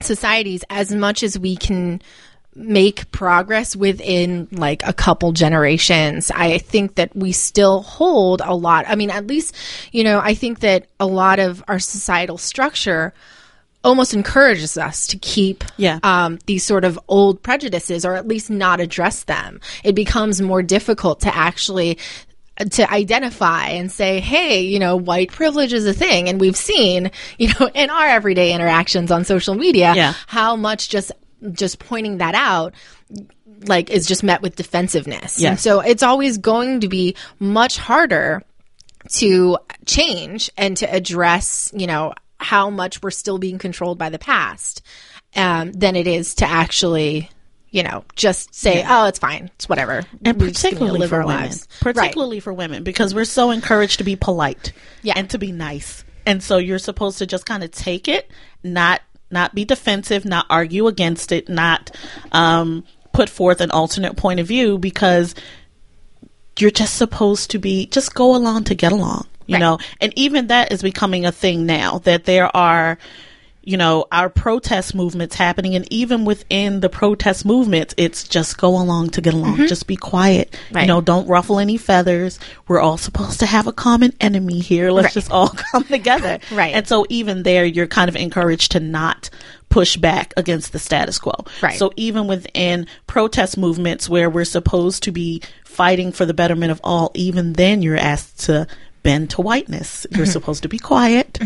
societies 0.00 0.62
as 0.70 0.92
much 0.92 1.22
as 1.22 1.38
we 1.38 1.56
can 1.56 2.00
make 2.58 3.10
progress 3.12 3.76
within 3.76 4.48
like 4.50 4.82
a 4.86 4.92
couple 4.92 5.32
generations. 5.32 6.30
I 6.34 6.58
think 6.58 6.96
that 6.96 7.14
we 7.14 7.32
still 7.32 7.82
hold 7.82 8.42
a 8.44 8.54
lot. 8.54 8.84
I 8.88 8.96
mean, 8.96 9.10
at 9.10 9.26
least, 9.26 9.54
you 9.92 10.02
know, 10.04 10.18
I 10.18 10.34
think 10.34 10.60
that 10.60 10.86
a 10.98 11.06
lot 11.06 11.38
of 11.38 11.62
our 11.68 11.78
societal 11.78 12.36
structure 12.38 13.14
almost 13.84 14.12
encourages 14.12 14.76
us 14.76 15.06
to 15.06 15.16
keep 15.16 15.62
Yeah. 15.76 16.00
um, 16.02 16.38
these 16.46 16.64
sort 16.64 16.84
of 16.84 16.98
old 17.08 17.42
prejudices 17.42 18.04
or 18.04 18.14
at 18.16 18.26
least 18.26 18.50
not 18.50 18.80
address 18.80 19.22
them. 19.24 19.60
It 19.84 19.94
becomes 19.94 20.42
more 20.42 20.62
difficult 20.62 21.20
to 21.20 21.34
actually 21.34 21.96
to 22.72 22.92
identify 22.92 23.68
and 23.68 23.90
say, 23.92 24.18
hey, 24.18 24.62
you 24.62 24.80
know, 24.80 24.96
white 24.96 25.30
privilege 25.30 25.72
is 25.72 25.86
a 25.86 25.94
thing. 25.94 26.28
And 26.28 26.40
we've 26.40 26.56
seen, 26.56 27.12
you 27.38 27.52
know, 27.60 27.70
in 27.72 27.88
our 27.88 28.06
everyday 28.08 28.52
interactions 28.52 29.12
on 29.12 29.24
social 29.24 29.54
media, 29.54 29.92
Yeah. 29.94 30.14
how 30.26 30.56
much 30.56 30.88
just 30.88 31.12
just 31.52 31.78
pointing 31.78 32.18
that 32.18 32.34
out 32.34 32.74
like 33.66 33.90
is 33.90 34.06
just 34.06 34.22
met 34.22 34.42
with 34.42 34.56
defensive 34.56 35.04
defensiveness. 35.04 35.42
And 35.42 35.58
so 35.58 35.80
it's 35.80 36.02
always 36.02 36.38
going 36.38 36.80
to 36.80 36.88
be 36.88 37.16
much 37.38 37.78
harder 37.78 38.42
to 39.14 39.58
change 39.86 40.50
and 40.56 40.76
to 40.76 40.92
address, 40.92 41.70
you 41.74 41.86
know, 41.86 42.12
how 42.38 42.70
much 42.70 43.02
we're 43.02 43.10
still 43.10 43.38
being 43.38 43.58
controlled 43.58 43.98
by 43.98 44.10
the 44.10 44.18
past 44.18 44.82
um, 45.34 45.72
than 45.72 45.96
it 45.96 46.06
is 46.06 46.36
to 46.36 46.46
actually, 46.46 47.30
you 47.70 47.82
know, 47.82 48.04
just 48.14 48.54
say, 48.54 48.84
oh, 48.86 49.06
it's 49.06 49.18
fine. 49.18 49.50
It's 49.56 49.68
whatever. 49.68 50.04
and 50.24 50.40
We're 50.40 50.48
particularly 50.48 51.08
for 51.08 51.16
our 51.22 51.26
women, 51.26 51.42
lives. 51.42 51.66
Right. 51.84 51.94
particularly 51.96 52.40
for 52.40 52.52
women, 52.52 52.84
because 52.84 53.14
we're 53.14 53.24
so 53.24 53.50
encouraged 53.50 53.98
to 53.98 54.04
be 54.04 54.14
polite 54.16 54.72
Yeah. 55.02 55.14
and 55.16 55.28
to 55.30 55.38
be 55.38 55.50
nice, 55.52 56.04
and 56.26 56.42
so 56.42 56.58
you're 56.58 56.78
supposed 56.78 57.18
to 57.18 57.26
just 57.26 57.46
kind 57.46 57.64
of 57.64 57.70
take 57.70 58.06
it, 58.08 58.30
not 58.62 59.00
not 59.30 59.54
be 59.54 59.64
defensive, 59.64 60.24
not 60.24 60.46
argue 60.48 60.86
against 60.86 61.32
it, 61.32 61.48
not 61.48 61.90
um, 62.32 62.84
put 63.12 63.28
forth 63.28 63.60
an 63.60 63.70
alternate 63.70 64.16
point 64.16 64.40
of 64.40 64.46
view, 64.46 64.78
because 64.78 65.34
you're 66.58 66.70
just 66.70 66.96
supposed 66.96 67.50
to 67.52 67.58
be 67.58 67.86
just 67.86 68.14
go 68.14 68.34
along 68.34 68.64
to 68.64 68.74
get 68.74 68.92
along, 68.92 69.26
you 69.46 69.54
Right. 69.54 69.60
know. 69.60 69.78
And 70.00 70.12
even 70.16 70.48
that 70.48 70.72
is 70.72 70.82
becoming 70.82 71.24
a 71.24 71.32
thing 71.32 71.66
now 71.66 71.98
that 72.00 72.24
there 72.24 72.54
are 72.56 72.98
you 73.62 73.76
know, 73.76 74.06
our 74.10 74.30
protest 74.30 74.94
movements 74.94 75.34
happening, 75.34 75.74
and 75.74 75.86
even 75.92 76.24
within 76.24 76.80
the 76.80 76.88
protest 76.88 77.44
movements, 77.44 77.94
it's 77.98 78.26
just 78.26 78.56
go 78.56 78.68
along 78.80 79.10
to 79.10 79.20
get 79.20 79.34
along. 79.34 79.66
Just 79.66 79.86
be 79.86 79.96
quiet. 79.96 80.56
You 80.70 80.76
Mm-hmm. 80.76 80.86
Know, 80.86 81.00
don't 81.02 81.26
ruffle 81.28 81.58
any 81.58 81.76
feathers. 81.76 82.38
We're 82.66 82.80
all 82.80 82.96
supposed 82.96 83.40
to 83.40 83.46
have 83.46 83.66
a 83.66 83.72
common 83.72 84.14
enemy 84.20 84.60
here. 84.60 84.90
Let's 84.90 85.06
Right. 85.06 85.14
just 85.14 85.30
all 85.30 85.48
come 85.72 85.84
together. 85.84 86.38
Right. 86.50 86.74
And 86.74 86.86
so, 86.88 87.04
even 87.10 87.42
there, 87.42 87.64
you're 87.64 87.86
kind 87.86 88.08
of 88.08 88.16
encouraged 88.16 88.72
to 88.72 88.80
not 88.80 89.28
push 89.68 89.98
back 89.98 90.32
against 90.38 90.72
the 90.72 90.78
status 90.78 91.18
quo. 91.18 91.44
Right. 91.62 91.78
So, 91.78 91.92
even 91.96 92.26
within 92.26 92.86
protest 93.06 93.58
movements 93.58 94.08
where 94.08 94.30
we're 94.30 94.46
supposed 94.46 95.02
to 95.02 95.12
be 95.12 95.42
fighting 95.64 96.10
for 96.12 96.24
the 96.24 96.32
betterment 96.32 96.72
of 96.72 96.80
all, 96.82 97.10
even 97.14 97.52
then, 97.52 97.82
you're 97.82 97.96
asked 97.98 98.40
to 98.46 98.66
bend 99.02 99.28
to 99.30 99.42
whiteness. 99.42 100.06
You're 100.10 100.22
Mm-hmm. 100.24 100.32
supposed 100.32 100.62
to 100.62 100.68
be 100.70 100.78
quiet. 100.78 101.38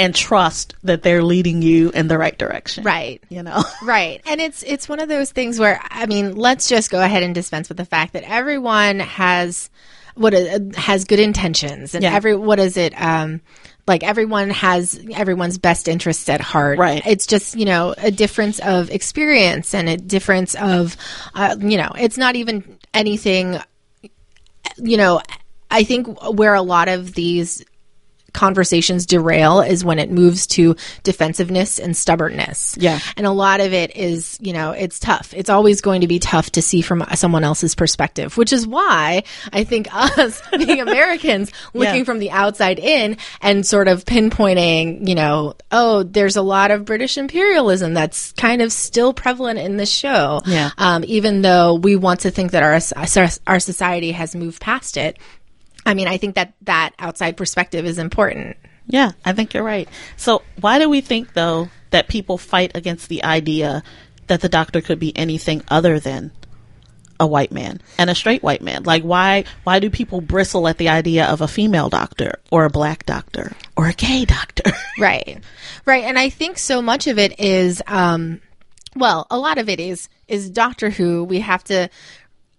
And 0.00 0.14
trust 0.14 0.74
that 0.82 1.02
they're 1.02 1.22
leading 1.22 1.60
you 1.62 1.90
in 1.90 2.08
the 2.08 2.16
right 2.16 2.36
direction. 2.36 2.84
Right. 2.84 3.22
You 3.28 3.42
know? 3.42 3.62
Right. 3.84 4.20
And 4.26 4.40
it's 4.40 4.62
it's 4.62 4.88
one 4.88 4.98
of 4.98 5.08
those 5.08 5.30
things 5.30 5.58
where 5.58 5.78
I 5.90 6.06
mean, 6.06 6.36
let's 6.36 6.68
just 6.68 6.90
go 6.90 7.00
ahead 7.02 7.22
and 7.22 7.34
dispense 7.34 7.68
with 7.68 7.76
the 7.76 7.84
fact 7.84 8.14
that 8.14 8.22
everyone 8.24 9.00
has 9.00 9.68
what 10.14 10.32
is- 10.34 10.74
has 10.76 11.04
good 11.04 11.20
intentions 11.20 11.94
and 11.94 12.02
Yeah. 12.02 12.14
every 12.14 12.34
what 12.34 12.58
is 12.58 12.76
it 12.76 12.94
um 13.00 13.40
like 13.86 14.02
everyone 14.02 14.50
has 14.50 15.00
everyone's 15.14 15.58
best 15.58 15.86
interests 15.88 16.28
at 16.28 16.40
heart. 16.40 16.78
Right. 16.78 17.02
It's 17.06 17.26
just, 17.26 17.56
you 17.56 17.64
know, 17.64 17.94
a 17.98 18.10
difference 18.10 18.58
of 18.60 18.88
experience 18.90 19.74
and 19.74 19.88
a 19.88 19.96
difference 19.96 20.54
of 20.54 20.96
uh, 21.34 21.56
you 21.60 21.76
know, 21.76 21.90
it's 21.98 22.16
not 22.18 22.36
even 22.36 22.78
anything 22.94 23.58
you 24.78 24.96
know, 24.96 25.20
I 25.70 25.84
think 25.84 26.06
where 26.32 26.54
a 26.54 26.62
lot 26.62 26.88
of 26.88 27.12
these 27.14 27.64
conversations 28.32 29.06
derail 29.06 29.60
is 29.60 29.84
when 29.84 29.98
it 29.98 30.10
moves 30.10 30.46
to 30.48 30.76
defensiveness 31.02 31.78
and 31.78 31.96
stubbornness. 31.96 32.76
Yeah. 32.78 32.98
And 33.16 33.26
a 33.26 33.30
lot 33.32 33.60
of 33.60 33.72
it 33.72 33.96
is, 33.96 34.38
you 34.40 34.52
know, 34.52 34.72
it's 34.72 34.98
tough. 34.98 35.34
It's 35.36 35.50
always 35.50 35.80
going 35.80 36.00
to 36.02 36.06
be 36.06 36.18
tough 36.18 36.50
to 36.52 36.62
see 36.62 36.80
from 36.82 37.04
someone 37.14 37.44
else's 37.44 37.74
perspective, 37.74 38.36
which 38.36 38.52
is 38.52 38.66
why 38.66 39.24
I 39.52 39.64
think 39.64 39.88
us 39.94 40.40
being 40.56 40.80
Americans 40.80 41.50
looking 41.74 41.96
Yeah. 41.98 42.04
from 42.04 42.18
the 42.18 42.30
outside 42.30 42.78
in 42.78 43.16
and 43.40 43.66
sort 43.66 43.88
of 43.88 44.04
pinpointing, 44.04 45.08
you 45.08 45.14
know, 45.14 45.54
oh, 45.72 46.02
there's 46.02 46.36
a 46.36 46.42
lot 46.42 46.70
of 46.70 46.84
British 46.84 47.18
imperialism 47.18 47.94
that's 47.94 48.32
kind 48.32 48.62
of 48.62 48.72
still 48.72 49.12
prevalent 49.12 49.58
in 49.58 49.76
this 49.76 49.90
show. 49.90 50.40
Yeah. 50.46 50.70
Um, 50.78 51.04
even 51.06 51.42
though 51.42 51.74
we 51.74 51.96
want 51.96 52.20
to 52.20 52.30
think 52.30 52.52
that 52.52 52.62
our, 52.62 52.80
our 53.46 53.60
society 53.60 54.12
has 54.12 54.34
moved 54.34 54.60
past 54.60 54.96
it. 54.96 55.18
I 55.84 55.94
mean, 55.94 56.08
I 56.08 56.16
think 56.16 56.34
that 56.34 56.54
that 56.62 56.92
outside 56.98 57.36
perspective 57.36 57.86
is 57.86 57.98
important. 57.98 58.56
Yeah, 58.86 59.12
I 59.24 59.32
think 59.32 59.54
you're 59.54 59.62
right. 59.62 59.88
So, 60.16 60.42
why 60.60 60.78
do 60.78 60.88
we 60.88 61.00
think, 61.00 61.32
though, 61.32 61.68
that 61.90 62.08
people 62.08 62.38
fight 62.38 62.72
against 62.74 63.08
the 63.08 63.24
idea 63.24 63.82
that 64.26 64.40
the 64.40 64.48
doctor 64.48 64.80
could 64.80 64.98
be 64.98 65.16
anything 65.16 65.62
other 65.68 66.00
than 66.00 66.32
a 67.18 67.26
white 67.26 67.52
man 67.52 67.80
and 67.98 68.10
a 68.10 68.14
straight 68.14 68.42
white 68.42 68.62
man? 68.62 68.82
Like, 68.82 69.02
why 69.02 69.44
why 69.64 69.78
do 69.78 69.90
people 69.90 70.20
bristle 70.20 70.66
at 70.66 70.78
the 70.78 70.88
idea 70.88 71.26
of 71.26 71.40
a 71.40 71.48
female 71.48 71.88
doctor 71.88 72.40
or 72.50 72.64
a 72.64 72.70
black 72.70 73.06
doctor 73.06 73.52
or 73.76 73.86
a 73.88 73.92
gay 73.92 74.24
doctor? 74.24 74.72
Right. 74.98 75.42
Right. 75.86 76.04
And 76.04 76.18
I 76.18 76.28
think 76.28 76.58
so 76.58 76.82
much 76.82 77.06
of 77.06 77.18
it 77.18 77.40
is 77.40 77.80
um 77.86 78.42
well, 78.96 79.26
a 79.30 79.38
lot 79.38 79.58
of 79.58 79.68
it 79.68 79.80
is 79.80 80.08
is 80.28 80.50
Doctor 80.50 80.90
Who. 80.90 81.24
We 81.24 81.40
have 81.40 81.64
to 81.64 81.88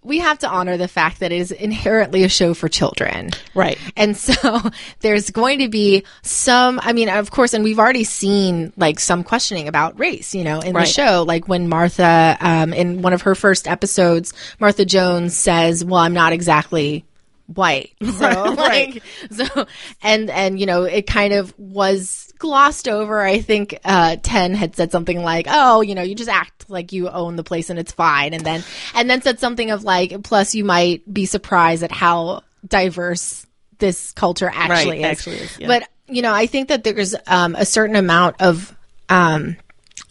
we 0.04 0.18
have 0.20 0.40
to 0.40 0.50
honor 0.50 0.78
the 0.78 0.88
fact 0.88 1.20
that 1.20 1.32
it 1.32 1.40
is 1.40 1.52
inherently 1.52 2.24
a 2.24 2.30
show 2.30 2.54
for 2.56 2.68
children. 2.68 3.30
Right. 3.54 3.78
And 3.96 4.18
so 4.18 4.60
there's 5.02 5.30
going 5.30 5.60
to 5.60 5.70
be 5.70 6.04
some, 6.24 6.80
I 6.82 6.94
mean, 6.94 7.08
of 7.08 7.30
course, 7.30 7.54
and 7.54 7.64
we've 7.64 7.78
already 7.78 8.04
seen 8.04 8.74
like 8.78 9.00
some 9.00 9.24
questioning 9.24 9.68
about 9.68 10.00
race, 10.00 10.34
you 10.34 10.44
know, 10.44 10.60
in 10.60 10.74
Right. 10.74 10.88
the 10.88 10.92
show. 10.92 11.24
Like 11.28 11.48
when 11.48 11.68
Martha, 11.70 12.36
um, 12.40 12.74
in 12.74 13.02
one 13.04 13.14
of 13.14 13.22
her 13.24 13.36
first 13.36 13.68
episodes, 13.68 14.34
Martha 14.60 14.86
Jones 14.86 15.36
says, 15.38 15.86
well, 15.86 16.00
I'm 16.00 16.14
not 16.14 16.34
exactly 16.34 17.06
white. 17.46 17.92
So 18.02 18.56
Right, 18.56 18.56
like, 18.58 19.04
so, 19.32 19.66
and, 20.02 20.30
and, 20.32 20.60
you 20.60 20.66
know, 20.66 20.84
it 20.84 21.06
kind 21.06 21.34
of 21.34 21.54
was 21.60 22.31
glossed 22.42 22.88
over. 22.88 23.22
I 23.22 23.40
think, 23.40 23.78
uh, 23.86 24.16
10 24.22 24.56
had 24.56 24.76
said 24.76 24.92
something 24.92 25.22
like, 25.24 25.46
oh, 25.48 25.82
you 25.82 25.94
know, 25.94 26.02
you 26.02 26.16
just 26.16 26.30
act 26.30 26.70
like 26.70 26.92
you 26.92 27.08
own 27.08 27.36
the 27.36 27.44
place 27.44 27.70
and 27.70 27.78
it's 27.78 27.92
fine. 27.92 28.34
And 28.34 28.44
then, 28.44 28.64
and 28.96 29.08
then 29.08 29.22
said 29.22 29.40
something 29.40 29.70
of 29.70 29.84
like, 29.84 30.24
plus 30.24 30.56
you 30.56 30.66
might 30.66 31.02
be 31.12 31.26
surprised 31.26 31.84
at 31.84 31.92
how 31.92 32.42
diverse 32.68 33.46
this 33.78 34.12
culture 34.14 34.52
actually 34.52 35.00
is. 35.00 35.06
actually 35.06 35.36
is, 35.38 35.60
yeah. 35.60 35.68
But, 35.68 35.88
you 36.08 36.24
know, 36.24 36.34
I 36.34 36.48
think 36.48 36.70
that 36.70 36.84
there's, 36.84 37.16
um, 37.28 37.56
a 37.56 37.66
certain 37.66 37.96
amount 37.96 38.42
of, 38.42 38.76
um, 39.08 39.56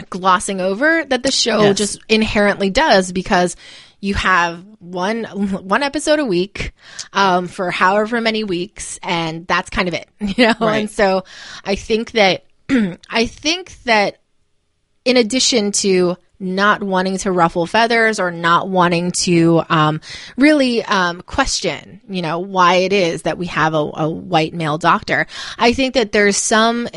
glossing 0.09 0.61
over 0.61 1.05
that 1.05 1.23
the 1.25 1.33
show 1.33 1.63
Yes. 1.63 1.77
just 1.79 1.99
inherently 2.09 2.71
does 2.71 3.13
because 3.13 3.57
you 4.01 4.15
have 4.15 4.65
one 4.79 5.25
one 5.25 5.83
episode 5.83 6.19
a 6.19 6.25
week 6.25 6.73
um, 7.13 7.49
for 7.49 7.71
however 7.71 8.21
many 8.21 8.45
weeks, 8.45 8.99
and 9.03 9.47
that's 9.47 9.71
kind 9.71 9.89
of 9.89 9.95
it, 9.95 10.09
you 10.21 10.47
know. 10.47 10.55
Right. 10.61 10.79
And 10.79 10.91
so 10.91 11.25
I 11.65 11.75
think 11.75 12.13
that 12.13 12.45
I 13.11 13.27
think 13.27 13.83
that 13.85 14.21
in 15.05 15.17
addition 15.17 15.73
to 15.73 16.17
not 16.41 16.83
wanting 16.83 17.19
to 17.19 17.31
ruffle 17.31 17.67
feathers 17.67 18.19
or 18.19 18.31
not 18.31 18.69
wanting 18.69 19.11
to 19.11 19.63
um, 19.69 20.01
really 20.39 20.83
um, 20.85 21.21
question, 21.21 22.01
you 22.09 22.23
know, 22.23 22.39
why 22.39 22.77
it 22.77 22.95
is 22.95 23.23
that 23.23 23.37
we 23.37 23.47
have 23.47 23.75
a, 23.75 23.91
a 23.95 24.09
white 24.09 24.55
male 24.55 24.79
doctor, 24.79 25.27
I 25.59 25.75
think 25.75 25.95
that 25.95 26.13
there's 26.13 26.39
some 26.39 26.89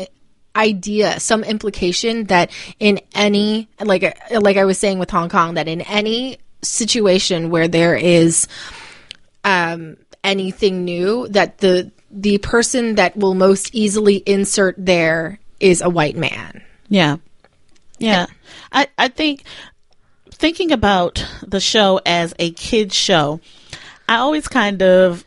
idea, 0.56 1.20
some 1.20 1.44
implication 1.44 2.24
that 2.24 2.50
in 2.78 3.00
any 3.14 3.68
like 3.80 4.18
like 4.30 4.56
I 4.56 4.64
was 4.64 4.78
saying 4.78 4.98
with 4.98 5.10
Hong 5.10 5.28
Kong, 5.28 5.54
that 5.54 5.68
in 5.68 5.82
any 5.82 6.38
situation 6.64 7.50
where 7.50 7.68
there 7.68 7.96
is 7.96 8.48
um, 9.44 9.96
anything 10.22 10.84
new, 10.84 11.28
that 11.28 11.58
the 11.58 11.90
the 12.10 12.38
person 12.38 12.94
that 12.94 13.16
will 13.16 13.34
most 13.34 13.74
easily 13.74 14.16
insert 14.24 14.76
there 14.78 15.40
is 15.60 15.80
a 15.80 15.90
white 15.90 16.16
man. 16.16 16.62
Yeah. 16.88 17.16
Yeah. 17.98 18.26
I, 18.70 18.86
I 18.96 19.08
think 19.08 19.44
thinking 20.30 20.72
about 20.72 21.26
the 21.46 21.60
show 21.60 22.00
as 22.06 22.34
a 22.38 22.50
kid's 22.52 22.94
show, 22.94 23.40
I 24.08 24.16
always 24.16 24.46
kind 24.46 24.82
of 24.82 25.24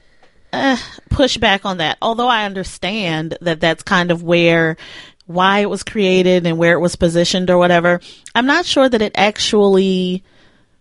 uh, 0.54 0.78
push 1.10 1.38
back 1.38 1.66
on 1.66 1.78
that. 1.78 1.98
Although 2.02 2.28
I 2.28 2.46
understand 2.46 3.38
that 3.42 3.60
that's 3.60 3.84
kind 3.84 4.12
of 4.12 4.24
where 4.24 4.78
why 5.26 5.60
it 5.60 5.70
was 5.70 5.84
created 5.84 6.46
and 6.46 6.58
where 6.58 6.74
it 6.74 6.80
was 6.80 6.96
positioned 6.96 7.50
or 7.50 7.58
whatever, 7.58 8.00
I'm 8.34 8.46
not 8.46 8.66
sure 8.66 8.88
that 8.88 9.02
it 9.02 9.12
actually 9.16 10.24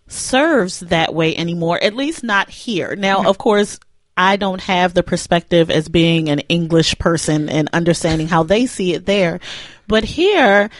serves 0.09 0.81
that 0.81 1.14
way 1.14 1.37
anymore, 1.37 1.83
at 1.83 1.95
least 1.95 2.23
not 2.23 2.49
here. 2.49 2.97
Now, 2.97 3.29
of 3.29 3.38
course, 3.38 3.79
I 4.16 4.37
don't 4.37 4.61
have 4.62 4.95
the 4.95 5.03
perspective 5.03 5.71
as 5.71 5.88
being 5.88 6.29
an 6.29 6.40
English 6.40 6.99
person 6.99 7.49
and 7.49 7.69
understanding 7.73 8.29
how 8.29 8.45
they 8.45 8.66
see 8.66 8.95
it 8.95 9.05
there. 9.05 9.40
But 9.88 10.05
here, 10.05 10.71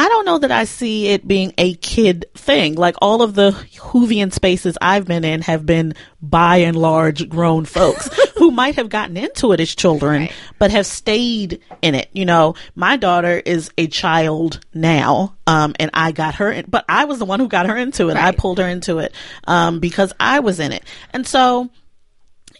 I 0.00 0.08
don't 0.08 0.24
know 0.24 0.38
that 0.38 0.52
I 0.52 0.62
see 0.64 1.08
it 1.08 1.26
being 1.26 1.52
a 1.58 1.74
kid 1.74 2.26
thing. 2.34 2.76
Like 2.76 2.94
all 3.02 3.20
of 3.20 3.34
the 3.34 3.50
Whovian 3.76 4.32
spaces 4.32 4.78
I've 4.80 5.06
been 5.06 5.24
in 5.24 5.42
have 5.42 5.66
been 5.66 5.94
by 6.22 6.58
and 6.58 6.76
large 6.76 7.28
grown 7.28 7.64
folks 7.64 8.08
who 8.36 8.52
might 8.52 8.76
have 8.76 8.88
gotten 8.90 9.16
into 9.16 9.50
it 9.52 9.58
as 9.60 9.74
children, 9.74 10.22
Right. 10.22 10.32
but 10.58 10.70
have 10.70 10.86
stayed 10.86 11.60
in 11.82 11.96
it. 11.96 12.08
You 12.12 12.26
know, 12.26 12.54
my 12.76 12.96
daughter 12.96 13.42
is 13.44 13.70
a 13.76 13.88
child 13.88 14.60
now, 14.72 15.34
um, 15.48 15.74
and 15.80 15.90
I 15.92 16.12
got 16.12 16.36
her, 16.36 16.52
in, 16.52 16.66
but 16.68 16.84
I 16.88 17.04
was 17.06 17.18
the 17.18 17.24
one 17.24 17.40
who 17.40 17.48
got 17.48 17.66
her 17.66 17.76
into 17.76 18.08
it. 18.08 18.16
I 18.16 18.30
pulled 18.32 18.58
her 18.58 18.68
into 18.68 18.98
it, 18.98 19.12
um, 19.48 19.80
because 19.80 20.12
I 20.20 20.38
was 20.40 20.60
in 20.60 20.70
it. 20.72 20.84
And 21.12 21.26
so, 21.26 21.70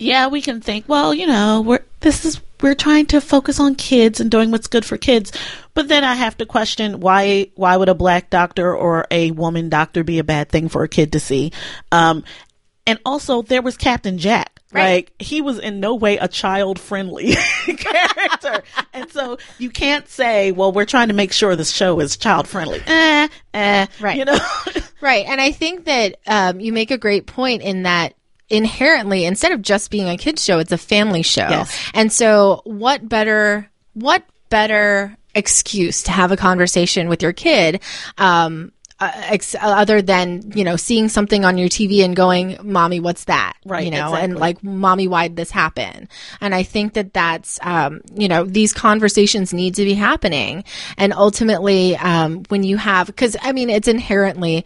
yeah, 0.00 0.26
we 0.26 0.42
can 0.42 0.60
think, 0.60 0.88
well, 0.88 1.14
you 1.14 1.26
know, 1.28 1.60
we're 1.60 1.84
this 2.00 2.24
is 2.24 2.40
we're 2.60 2.74
trying 2.74 3.06
to 3.06 3.20
focus 3.20 3.60
on 3.60 3.74
kids 3.76 4.18
and 4.20 4.30
doing 4.32 4.50
what's 4.50 4.66
good 4.66 4.84
for 4.84 4.96
kids. 4.96 5.32
But 5.78 5.86
then 5.86 6.02
I 6.02 6.14
have 6.14 6.36
to 6.38 6.44
question 6.44 6.98
why 6.98 7.52
why 7.54 7.76
would 7.76 7.88
a 7.88 7.94
black 7.94 8.30
doctor 8.30 8.76
or 8.76 9.06
a 9.12 9.30
woman 9.30 9.68
doctor 9.68 10.02
be 10.02 10.18
a 10.18 10.24
bad 10.24 10.48
thing 10.48 10.68
for 10.68 10.82
a 10.82 10.88
kid 10.88 11.12
to 11.12 11.20
see? 11.20 11.52
Um, 11.92 12.24
and 12.84 12.98
also 13.06 13.42
there 13.42 13.62
was 13.62 13.76
Captain 13.76 14.18
Jack 14.18 14.58
Right. 14.72 14.94
Like 14.96 15.12
he 15.22 15.40
was 15.40 15.60
in 15.60 15.78
no 15.78 15.94
way 15.94 16.16
a 16.16 16.26
child 16.26 16.80
friendly 16.80 17.34
character. 17.66 18.64
and 18.92 19.08
so 19.12 19.38
you 19.58 19.70
can't 19.70 20.08
say, 20.08 20.50
well, 20.50 20.72
we're 20.72 20.84
trying 20.84 21.08
to 21.08 21.14
make 21.14 21.32
sure 21.32 21.54
this 21.54 21.70
show 21.70 22.00
is 22.00 22.16
child 22.16 22.48
friendly. 22.48 22.82
Eh, 22.84 23.28
eh. 23.54 23.86
Right. 24.00 24.16
You 24.16 24.24
know? 24.24 24.38
Right. 25.00 25.26
And 25.26 25.40
I 25.40 25.52
think 25.52 25.84
that 25.84 26.16
um, 26.26 26.58
you 26.58 26.72
make 26.72 26.90
a 26.90 26.98
great 26.98 27.26
point 27.26 27.62
in 27.62 27.84
that 27.84 28.14
inherently, 28.48 29.26
instead 29.26 29.52
of 29.52 29.62
just 29.62 29.92
being 29.92 30.08
a 30.08 30.18
kids 30.18 30.44
show, 30.44 30.58
it's 30.58 30.72
a 30.72 30.76
family 30.76 31.22
show. 31.22 31.46
Yes. 31.48 31.90
And 31.94 32.12
so 32.12 32.62
what 32.64 33.08
better, 33.08 33.70
what 33.94 34.24
better 34.50 35.16
excuse 35.38 36.02
to 36.02 36.10
have 36.10 36.32
a 36.32 36.36
conversation 36.36 37.08
with 37.08 37.22
your 37.22 37.32
kid, 37.32 37.80
um, 38.18 38.72
uh, 39.00 39.10
ex- 39.14 39.54
other 39.60 40.02
than 40.02 40.50
you 40.54 40.64
know 40.64 40.76
seeing 40.76 41.08
something 41.08 41.44
on 41.44 41.56
your 41.58 41.68
TV 41.68 42.04
and 42.04 42.16
going, 42.16 42.56
"Mommy, 42.62 43.00
what's 43.00 43.24
that?" 43.24 43.54
Right, 43.64 43.84
You 43.84 43.90
know, 43.90 44.06
exactly. 44.08 44.24
and 44.24 44.38
like, 44.38 44.64
"Mommy, 44.64 45.06
why'd 45.08 45.36
this 45.36 45.50
happen?" 45.50 46.08
And 46.40 46.54
I 46.54 46.62
think 46.64 46.94
that 46.94 47.12
that's 47.12 47.58
um, 47.62 48.00
you 48.14 48.28
know 48.28 48.44
these 48.44 48.72
conversations 48.72 49.52
need 49.52 49.74
to 49.76 49.84
be 49.84 49.94
happening, 49.94 50.64
and 50.96 51.12
ultimately, 51.12 51.96
um, 51.96 52.42
when 52.48 52.62
you 52.64 52.76
have 52.76 53.06
because 53.06 53.36
I 53.40 53.52
mean 53.52 53.70
it's 53.70 53.88
inherently 53.88 54.64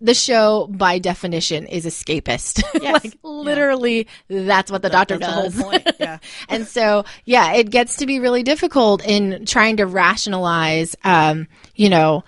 the 0.00 0.14
show 0.14 0.66
by 0.68 0.98
definition 0.98 1.66
is 1.66 1.86
escapist. 1.86 2.62
Yes. 2.82 3.04
like 3.04 3.14
literally, 3.22 4.08
that's 4.28 4.70
what 4.70 4.82
the 4.82 4.90
doctor 4.90 5.16
the 5.18 5.26
whole 5.26 5.44
does. 5.44 5.62
point, 5.62 5.88
yeah. 6.00 6.18
and 6.48 6.66
so, 6.66 7.04
yeah, 7.24 7.52
it 7.52 7.70
gets 7.70 7.96
to 7.98 8.06
be 8.06 8.18
really 8.18 8.42
difficult 8.42 9.04
in 9.06 9.44
trying 9.46 9.76
to 9.76 9.86
rationalize, 9.86 10.96
um, 11.04 11.46
you 11.76 11.88
know, 11.88 12.24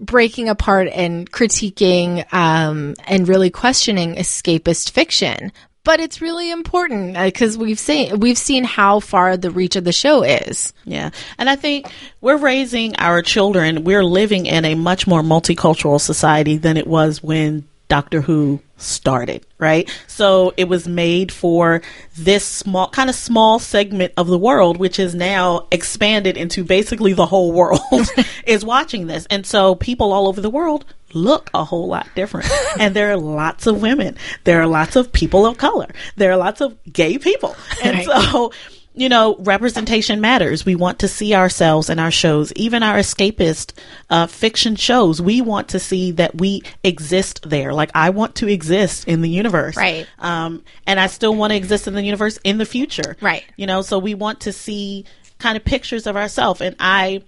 breaking 0.00 0.48
apart 0.48 0.88
and 0.88 1.30
critiquing 1.30 2.32
um, 2.32 2.94
and 3.06 3.28
really 3.28 3.50
questioning 3.50 4.16
escapist 4.16 4.90
fiction. 4.90 5.52
But 5.82 6.00
it's 6.00 6.20
really 6.20 6.50
important 6.50 7.16
because 7.16 7.56
we've 7.56 7.78
seen 7.78 8.20
we've 8.20 8.36
seen 8.36 8.64
how 8.64 9.00
far 9.00 9.38
the 9.38 9.50
reach 9.50 9.76
of 9.76 9.84
the 9.84 9.92
show 9.92 10.22
is. 10.22 10.74
Yeah. 10.84 11.10
And 11.38 11.48
I 11.48 11.56
think 11.56 11.90
we're 12.20 12.36
raising 12.36 12.96
our 12.96 13.22
children, 13.22 13.84
we're 13.84 14.04
living 14.04 14.44
in 14.44 14.66
a 14.66 14.74
much 14.74 15.06
more 15.06 15.22
multicultural 15.22 15.98
society 15.98 16.58
than 16.58 16.76
it 16.76 16.86
was 16.86 17.22
when 17.22 17.66
Doctor 17.90 18.22
Who 18.22 18.60
started, 18.78 19.44
right? 19.58 19.90
So 20.06 20.54
it 20.56 20.68
was 20.68 20.88
made 20.88 21.30
for 21.32 21.82
this 22.16 22.44
small, 22.46 22.88
kind 22.88 23.10
of 23.10 23.16
small 23.16 23.58
segment 23.58 24.14
of 24.16 24.28
the 24.28 24.38
world, 24.38 24.78
which 24.78 24.98
is 24.98 25.14
now 25.14 25.66
expanded 25.70 26.36
into 26.38 26.64
basically 26.64 27.12
the 27.12 27.26
whole 27.26 27.52
world 27.52 27.80
is 28.46 28.64
watching 28.64 29.06
this. 29.08 29.26
And 29.28 29.44
so 29.44 29.74
people 29.74 30.12
all 30.14 30.28
over 30.28 30.40
the 30.40 30.48
world 30.48 30.86
look 31.12 31.50
a 31.52 31.64
whole 31.64 31.88
lot 31.88 32.06
different. 32.14 32.48
and 32.80 32.94
there 32.94 33.10
are 33.10 33.16
lots 33.16 33.66
of 33.66 33.82
women. 33.82 34.16
There 34.44 34.62
are 34.62 34.66
lots 34.68 34.94
of 34.96 35.12
people 35.12 35.44
of 35.44 35.58
color. 35.58 35.88
There 36.16 36.30
are 36.30 36.36
lots 36.38 36.60
of 36.60 36.78
gay 36.90 37.18
people. 37.18 37.56
And 37.82 37.96
Right. 37.98 38.06
so 38.06 38.52
you 39.00 39.08
know, 39.08 39.34
representation 39.38 40.20
matters. 40.20 40.66
We 40.66 40.76
want 40.76 40.98
to 40.98 41.08
see 41.08 41.34
ourselves 41.34 41.88
in 41.88 41.98
our 41.98 42.10
shows, 42.10 42.52
even 42.54 42.82
our 42.82 42.98
escapist 42.98 43.72
uh, 44.10 44.26
fiction 44.26 44.76
shows. 44.76 45.22
We 45.22 45.40
want 45.40 45.68
to 45.70 45.78
see 45.78 46.10
that 46.12 46.38
we 46.38 46.62
exist 46.84 47.48
there. 47.48 47.72
Like 47.72 47.90
I 47.94 48.10
want 48.10 48.34
to 48.36 48.46
exist 48.46 49.08
in 49.08 49.22
the 49.22 49.30
universe, 49.30 49.74
Right. 49.74 50.06
Um, 50.18 50.62
and 50.86 51.00
I 51.00 51.06
still 51.06 51.34
want 51.34 51.52
to 51.52 51.56
exist 51.56 51.88
in 51.88 51.94
the 51.94 52.02
universe 52.02 52.38
in 52.44 52.58
the 52.58 52.66
future, 52.66 53.16
Right. 53.22 53.42
You 53.56 53.66
know, 53.66 53.80
so 53.80 53.98
we 53.98 54.12
want 54.12 54.40
to 54.40 54.52
see 54.52 55.06
kind 55.38 55.56
of 55.56 55.64
pictures 55.64 56.06
of 56.06 56.14
ourselves, 56.16 56.60
and 56.60 56.76
I. 56.78 57.22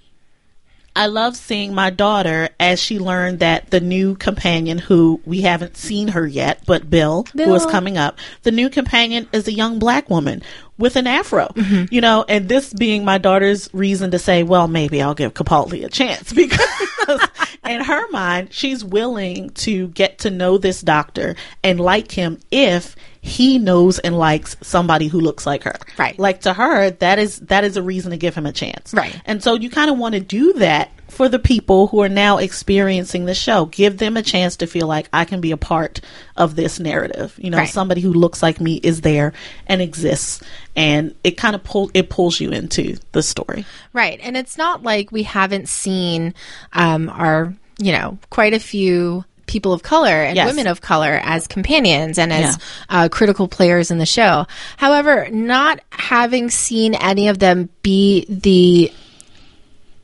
I 0.95 1.07
love 1.07 1.39
seeing 1.39 1.75
my 1.75 1.89
daughter 1.89 2.51
as 2.61 2.79
she 2.79 2.99
learned 2.99 3.39
that 3.39 3.71
the 3.71 3.81
new 3.81 4.15
companion, 4.15 4.77
who 4.77 5.23
we 5.25 5.41
haven't 5.41 5.79
seen 5.79 6.09
her 6.09 6.27
yet, 6.27 6.65
but 6.67 6.91
Bill, 6.91 7.25
who 7.33 7.55
is 7.55 7.65
coming 7.65 7.97
up, 7.97 8.19
the 8.43 8.51
new 8.51 8.69
companion 8.69 9.27
is 9.33 9.49
a 9.49 9.55
young 9.55 9.79
black 9.79 10.11
woman 10.11 10.43
with 10.79 10.97
an 10.97 11.07
afro, 11.07 11.47
Mm-hmm. 11.55 11.95
you 11.95 12.01
know, 12.01 12.25
and 12.29 12.49
this 12.49 12.73
being 12.73 13.05
my 13.05 13.19
daughter's 13.19 13.69
reason 13.73 14.11
to 14.13 14.19
say, 14.19 14.43
well, 14.43 14.67
maybe 14.69 15.01
I'll 15.03 15.15
give 15.15 15.35
Capaldi 15.35 15.85
a 15.85 15.89
chance 15.89 16.33
because 17.07 17.29
in 17.69 17.83
her 17.83 18.11
mind, 18.11 18.53
she's 18.53 18.85
willing 18.85 19.51
to 19.51 19.89
get 19.89 20.19
to 20.21 20.31
know 20.31 20.59
this 20.59 20.81
doctor 20.81 21.37
and 21.63 21.79
like 21.79 22.11
him 22.11 22.39
if 22.51 22.97
he 23.21 23.59
knows 23.59 23.99
and 24.01 24.19
likes 24.19 24.57
somebody 24.63 25.07
who 25.07 25.21
looks 25.21 25.47
like 25.47 25.63
her. 25.65 25.77
Right. 25.99 26.19
Like 26.19 26.41
to 26.41 26.53
her, 26.53 26.91
that 26.91 27.19
is 27.21 27.39
that 27.41 27.63
is 27.65 27.77
a 27.77 27.83
reason 27.83 28.11
to 28.11 28.17
give 28.17 28.35
him 28.35 28.47
a 28.47 28.53
chance. 28.53 28.93
Right. 28.93 29.21
And 29.27 29.43
so 29.43 29.55
you 29.55 29.71
kind 29.71 29.91
of 29.91 29.99
want 29.99 30.15
to 30.15 30.21
do 30.21 30.55
that 30.55 30.91
for 31.13 31.29
the 31.29 31.39
people 31.39 31.89
who 31.89 32.01
are 32.01 32.09
now 32.09 32.39
experiencing 32.39 33.27
the 33.27 33.35
show. 33.35 33.67
Give 33.67 33.99
them 33.99 34.17
a 34.17 34.23
chance 34.23 34.57
to 34.57 34.67
feel 34.67 34.87
like 34.87 35.09
I 35.13 35.25
can 35.27 35.41
be 35.41 35.53
a 35.53 35.57
part 35.57 36.01
of 36.37 36.57
this 36.57 36.81
narrative. 36.81 37.35
You 37.37 37.51
know, 37.51 37.59
Right. 37.59 37.69
somebody 37.69 38.01
who 38.01 38.13
looks 38.13 38.43
like 38.43 38.61
me 38.61 38.77
is 38.83 39.03
there 39.03 39.33
and 39.67 39.83
exists 39.83 40.41
and 40.75 41.15
it 41.23 41.33
kind 41.33 41.55
of 41.55 41.63
pull 41.63 41.91
it 41.93 42.09
pulls 42.09 42.41
you 42.41 42.51
into 42.51 42.97
the 43.13 43.23
story. 43.23 43.67
Right. 43.93 44.19
And 44.23 44.37
it's 44.37 44.57
not 44.57 44.83
like 44.83 45.13
we 45.13 45.25
haven't 45.25 45.69
seen 45.69 46.33
um, 46.73 47.11
our, 47.11 47.53
you 47.79 47.93
know, 47.93 48.17
quite 48.31 48.55
a 48.55 48.59
few 48.59 49.25
people 49.47 49.75
of 49.75 49.83
color 49.83 50.09
and 50.23 50.35
Yes. 50.37 50.47
women 50.49 50.67
of 50.67 50.81
color 50.81 51.21
as 51.23 51.47
companions 51.47 52.17
and 52.17 52.33
as 52.33 52.57
Yeah. 52.57 52.57
uh, 52.89 53.09
critical 53.11 53.49
players 53.49 53.91
in 53.91 53.99
the 53.99 54.07
show. 54.07 54.47
However, 54.79 55.29
not 55.31 55.81
having 55.91 56.49
seen 56.49 56.95
any 56.95 57.29
of 57.29 57.39
them 57.39 57.69
be 57.83 58.25
the 58.31 58.91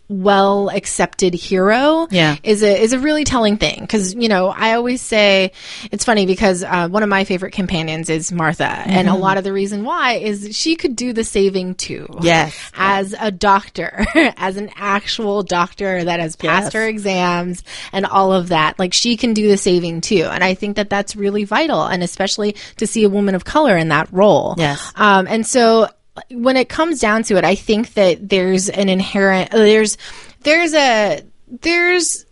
well 0.08 0.70
accepted 0.70 1.34
hero 1.34 2.06
Yeah. 2.10 2.36
is 2.42 2.62
a 2.62 2.80
is 2.82 2.92
a 2.94 2.98
really 2.98 3.24
telling 3.24 3.58
thing 3.58 3.80
because 3.80 4.14
you 4.14 4.28
know 4.28 4.48
I 4.48 4.72
always 4.74 5.02
say 5.02 5.52
it's 5.92 6.04
funny 6.04 6.24
because 6.24 6.64
uh, 6.64 6.88
one 6.88 7.02
of 7.02 7.08
my 7.10 7.24
favorite 7.24 7.52
companions 7.52 8.08
is 8.08 8.32
Martha 8.32 8.64
and 8.64 9.08
a 9.08 9.14
lot 9.14 9.36
of 9.36 9.44
the 9.44 9.52
reason 9.52 9.84
why 9.84 10.14
is 10.14 10.56
she 10.56 10.76
could 10.76 10.96
do 10.96 11.12
the 11.12 11.24
saving 11.24 11.74
too 11.74 12.06
Yes. 12.22 12.56
as 12.74 13.14
a 13.20 13.30
doctor 13.30 14.06
as 14.14 14.56
an 14.56 14.70
actual 14.76 15.42
doctor 15.42 16.02
that 16.04 16.20
has 16.20 16.36
passed 16.36 16.66
Yes. 16.66 16.72
her 16.72 16.88
exams 16.88 17.62
and 17.92 18.06
all 18.06 18.32
of 18.32 18.48
that 18.48 18.78
like 18.78 18.94
she 18.94 19.16
can 19.18 19.34
do 19.34 19.48
the 19.48 19.58
saving 19.58 20.00
too 20.00 20.24
and 20.30 20.42
I 20.42 20.54
think 20.54 20.76
that 20.76 20.88
that's 20.88 21.16
really 21.16 21.44
vital 21.44 21.82
and 21.84 22.02
especially 22.02 22.56
to 22.78 22.86
see 22.86 23.04
a 23.04 23.10
woman 23.10 23.34
of 23.34 23.44
color 23.44 23.76
in 23.76 23.88
that 23.88 24.08
role 24.10 24.54
Yes. 24.56 24.92
um, 24.96 25.26
and 25.28 25.46
so 25.46 25.88
when 26.30 26.56
it 26.56 26.68
comes 26.68 27.00
down 27.00 27.22
to 27.24 27.36
it, 27.36 27.44
I 27.44 27.54
think 27.54 27.94
that 27.94 28.28
there's 28.28 28.68
an 28.68 28.88
inherent 28.88 29.50
there's 29.50 29.98
there's 30.42 30.74
a 30.74 31.22
there's 31.48 32.24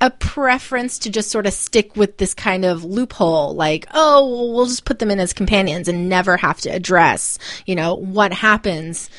a 0.00 0.10
preference 0.10 1.00
to 1.00 1.10
just 1.10 1.30
sort 1.30 1.46
of 1.46 1.52
stick 1.52 1.96
with 1.96 2.18
this 2.18 2.34
kind 2.34 2.64
of 2.64 2.84
loophole 2.84 3.54
like 3.54 3.86
oh 3.92 4.26
well, 4.28 4.52
we'll 4.54 4.66
just 4.66 4.84
put 4.84 4.98
them 4.98 5.10
in 5.10 5.18
as 5.18 5.32
companions 5.32 5.88
and 5.88 6.08
never 6.08 6.36
have 6.36 6.60
to 6.60 6.68
address 6.68 7.38
you 7.66 7.74
know 7.74 7.94
what 7.94 8.32
happens 8.32 9.10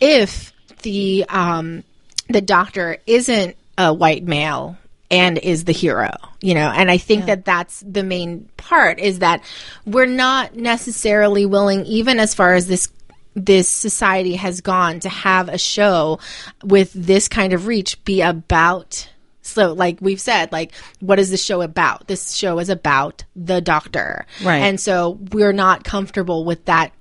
if 0.00 0.52
the 0.82 1.24
um 1.28 1.84
the 2.28 2.40
doctor 2.40 2.98
isn't 3.06 3.56
a 3.78 3.92
white 3.92 4.24
male 4.24 4.76
and 5.10 5.38
is 5.38 5.64
the 5.64 5.72
hero 5.72 6.10
you 6.40 6.54
know? 6.54 6.68
And 6.68 6.90
i 6.90 6.98
think 6.98 7.26
that 7.26 7.44
that's 7.44 7.80
the 7.86 8.02
main 8.02 8.48
part 8.56 8.98
is 8.98 9.20
that 9.20 9.42
we're 9.86 10.06
not 10.06 10.56
necessarily 10.56 11.46
willing 11.46 11.86
even 11.86 12.18
as 12.18 12.34
far 12.34 12.54
as 12.54 12.66
this 12.66 12.88
this 13.34 13.68
society 13.68 14.36
has 14.36 14.60
gone 14.60 15.00
to 15.00 15.08
have 15.08 15.48
a 15.48 15.58
show 15.58 16.18
with 16.62 16.92
this 16.92 17.28
kind 17.28 17.52
of 17.52 17.66
reach 17.66 18.02
be 18.04 18.20
about 18.22 19.08
so 19.42 19.72
like 19.72 19.98
we've 20.00 20.20
said 20.20 20.52
like 20.52 20.72
what 21.00 21.18
is 21.18 21.30
the 21.30 21.36
show 21.36 21.60
about? 21.60 22.08
This 22.08 22.32
show 22.32 22.58
is 22.58 22.70
about 22.70 23.24
the 23.36 23.60
doctor. 23.60 24.26
Right. 24.42 24.58
and 24.58 24.80
so 24.80 25.18
we're 25.32 25.52
not 25.52 25.84
comfortable 25.84 26.44
with 26.44 26.64
that 26.64 26.92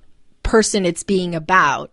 person 0.44 0.86
it's 0.86 1.04
being 1.04 1.36
about 1.36 1.92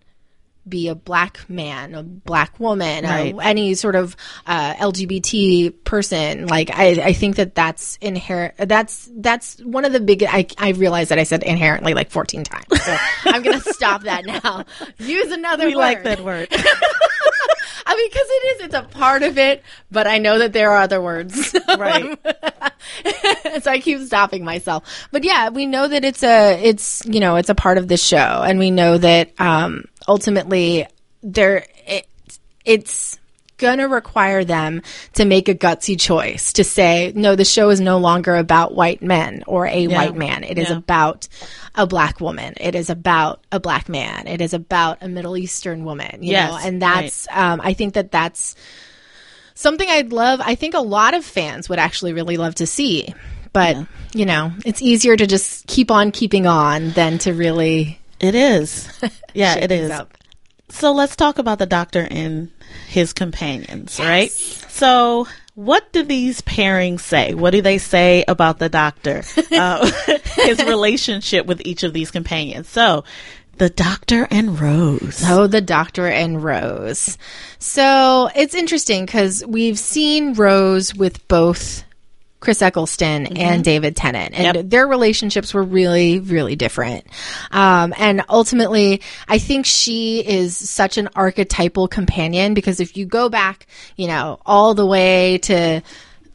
be 0.71 0.89
a 0.89 0.95
black 0.95 1.49
man, 1.51 1.95
a 1.95 2.03
black 2.03 2.59
woman, 2.61 3.05
Right. 3.05 3.35
uh, 3.35 3.39
any 3.39 3.75
sort 3.75 3.97
of 3.97 4.17
uh, 4.47 4.75
LGBT 4.75 5.85
person. 5.85 6.47
Like 6.47 6.71
I, 6.71 6.91
I 7.03 7.13
think 7.13 7.37
that 7.37 7.55
that's 7.55 7.97
inherent. 8.01 8.55
That's 8.57 9.11
that's 9.13 9.59
one 9.61 9.85
of 9.85 9.93
the 9.93 10.01
big. 10.01 10.23
I 10.23 10.47
I 10.57 10.71
realize 10.71 11.09
that 11.11 11.19
I 11.19 11.25
said 11.25 11.43
inherently 11.43 11.93
like 11.95 12.11
fourteen 12.11 12.45
times. 12.45 12.67
So 12.83 12.97
I'm 13.25 13.43
gonna 13.43 13.61
stop 13.73 14.05
that 14.05 14.25
now. 14.25 14.65
Use 14.99 15.31
another. 15.33 15.67
We 15.67 15.75
word. 15.75 15.81
like 15.81 16.03
that 16.05 16.21
word. 16.25 16.49
I 17.87 17.95
mean, 17.95 18.09
because 18.09 18.27
it 18.29 18.57
is. 18.57 18.61
It's 18.67 18.75
a 18.75 18.83
part 18.83 19.23
of 19.23 19.39
it, 19.39 19.63
but 19.91 20.07
I 20.07 20.19
know 20.19 20.39
that 20.39 20.53
there 20.53 20.73
are 20.73 20.79
other 20.79 21.01
words. 21.01 21.55
right. 21.79 22.19
so 23.63 23.71
I 23.71 23.81
keep 23.81 24.01
stopping 24.01 24.45
myself. 24.45 24.85
But 25.13 25.25
yeah, 25.25 25.51
we 25.51 25.67
know 25.67 25.89
that 25.89 26.05
it's 26.05 26.23
a 26.23 26.61
it's 26.63 27.05
you 27.07 27.21
know 27.21 27.37
it's 27.37 27.49
a 27.49 27.55
part 27.55 27.79
of 27.79 27.89
the 27.89 27.97
show, 27.97 28.43
and 28.45 28.59
we 28.59 28.71
know 28.71 28.99
that 28.99 29.39
um, 29.41 29.85
ultimately 30.09 30.87
there 31.23 31.67
it, 31.87 32.07
it's 32.65 33.20
gonna 33.61 33.87
require 33.87 34.43
them 34.45 34.83
to 35.13 35.25
make 35.25 35.49
a 35.49 35.55
gutsy 35.55 35.99
choice 36.01 36.53
to 36.55 36.65
say 36.65 37.13
no 37.15 37.37
the 37.37 37.45
show 37.45 37.69
is 37.71 37.81
no 37.81 37.99
longer 37.99 38.35
about 38.35 38.75
white 38.75 39.03
men 39.03 39.45
or 39.47 39.67
a 39.69 39.87
white 39.87 40.17
man 40.17 40.43
it 40.43 40.59
is 40.59 40.69
Yeah. 40.71 40.79
about 40.79 41.29
a 41.77 41.87
black 41.87 42.21
woman 42.21 42.55
it 42.61 42.75
is 42.75 42.91
about 42.91 43.45
a 43.53 43.61
black 43.61 43.89
man 43.89 44.27
it 44.27 44.41
is 44.41 44.53
about 44.55 44.99
a 45.03 45.09
middle 45.09 45.37
eastern 45.37 45.85
woman 45.85 46.23
you 46.25 46.33
Yes, 46.33 46.51
know 46.51 46.59
and 46.67 46.83
that's 46.83 47.29
um, 47.31 47.61
i 47.63 47.73
think 47.75 47.95
that 47.95 48.11
that's 48.11 48.57
something 49.55 49.89
I'd 49.89 50.11
love, 50.13 50.41
I 50.43 50.55
think 50.55 50.73
a 50.75 50.81
lot 50.81 51.13
of 51.15 51.23
fans 51.23 51.69
would 51.69 51.79
actually 51.79 52.15
really 52.15 52.37
love 52.39 52.55
to 52.57 52.67
see 52.67 53.15
but 53.53 53.77
Yeah. 53.77 53.85
you 54.15 54.27
know, 54.27 54.53
it's 54.65 54.81
easier 54.81 55.17
to 55.17 55.27
just 55.27 55.67
keep 55.67 55.91
on 55.91 56.13
keeping 56.13 56.47
on 56.47 56.91
than 56.93 57.19
to 57.19 57.35
really 57.35 58.01
It 58.21 58.35
is. 58.35 58.89
Yeah, 59.35 59.57
it 59.57 59.71
is. 59.71 59.91
up. 59.91 60.15
So 60.71 60.93
let's 60.93 61.17
talk 61.17 61.39
about 61.39 61.59
the 61.59 61.67
doctor 61.67 62.07
and 62.11 62.51
his 62.89 63.13
companions, 63.13 63.99
right? 63.99 64.31
So, 64.31 65.27
what 65.55 65.93
do 65.93 66.03
these 66.03 66.41
pairings 66.43 67.01
say? 67.01 67.35
What 67.35 67.51
do 67.51 67.61
they 67.61 67.79
say 67.79 68.25
about 68.27 68.59
the 68.59 68.69
doctor? 68.69 69.23
uh, 69.53 69.91
his 70.37 70.63
relationship 70.65 71.47
with 71.47 71.61
each 71.65 71.83
of 71.83 71.93
these 71.93 72.11
companions. 72.11 72.69
So, 72.69 73.05
the 73.61 73.69
doctor 73.69 74.27
and 74.31 74.59
Rose. 74.59 75.23
Oh, 75.27 75.47
the 75.47 75.61
Doctor 75.61 76.07
and 76.07 76.43
Rose. 76.43 77.19
So 77.59 78.31
it's 78.35 78.55
interesting 78.55 79.05
because 79.05 79.45
we've 79.47 79.79
seen 79.79 80.33
Rose 80.33 80.95
with 80.95 81.29
both 81.29 81.85
Chris 82.41 82.63
Eccleston 82.63 83.37
and 83.37 83.63
David 83.63 83.95
Tennant, 83.95 84.35
and 84.35 84.57
Yep. 84.57 84.71
their 84.71 84.87
relationships 84.89 85.53
were 85.53 85.63
really, 85.63 86.19
really 86.21 86.57
different. 86.57 87.07
Um, 87.51 87.93
and 87.99 88.23
ultimately, 88.29 89.03
I 89.29 89.39
think 89.39 89.67
she 89.67 90.21
is 90.27 90.57
such 90.57 90.97
an 90.97 91.11
archetypal 91.15 91.87
companion 91.87 92.55
because 92.55 92.81
if 92.81 92.97
you 92.97 93.05
go 93.05 93.29
back, 93.29 93.67
you 93.97 94.07
know, 94.07 94.41
all 94.47 94.75
the 94.75 94.87
way 94.87 95.39
to 95.39 95.83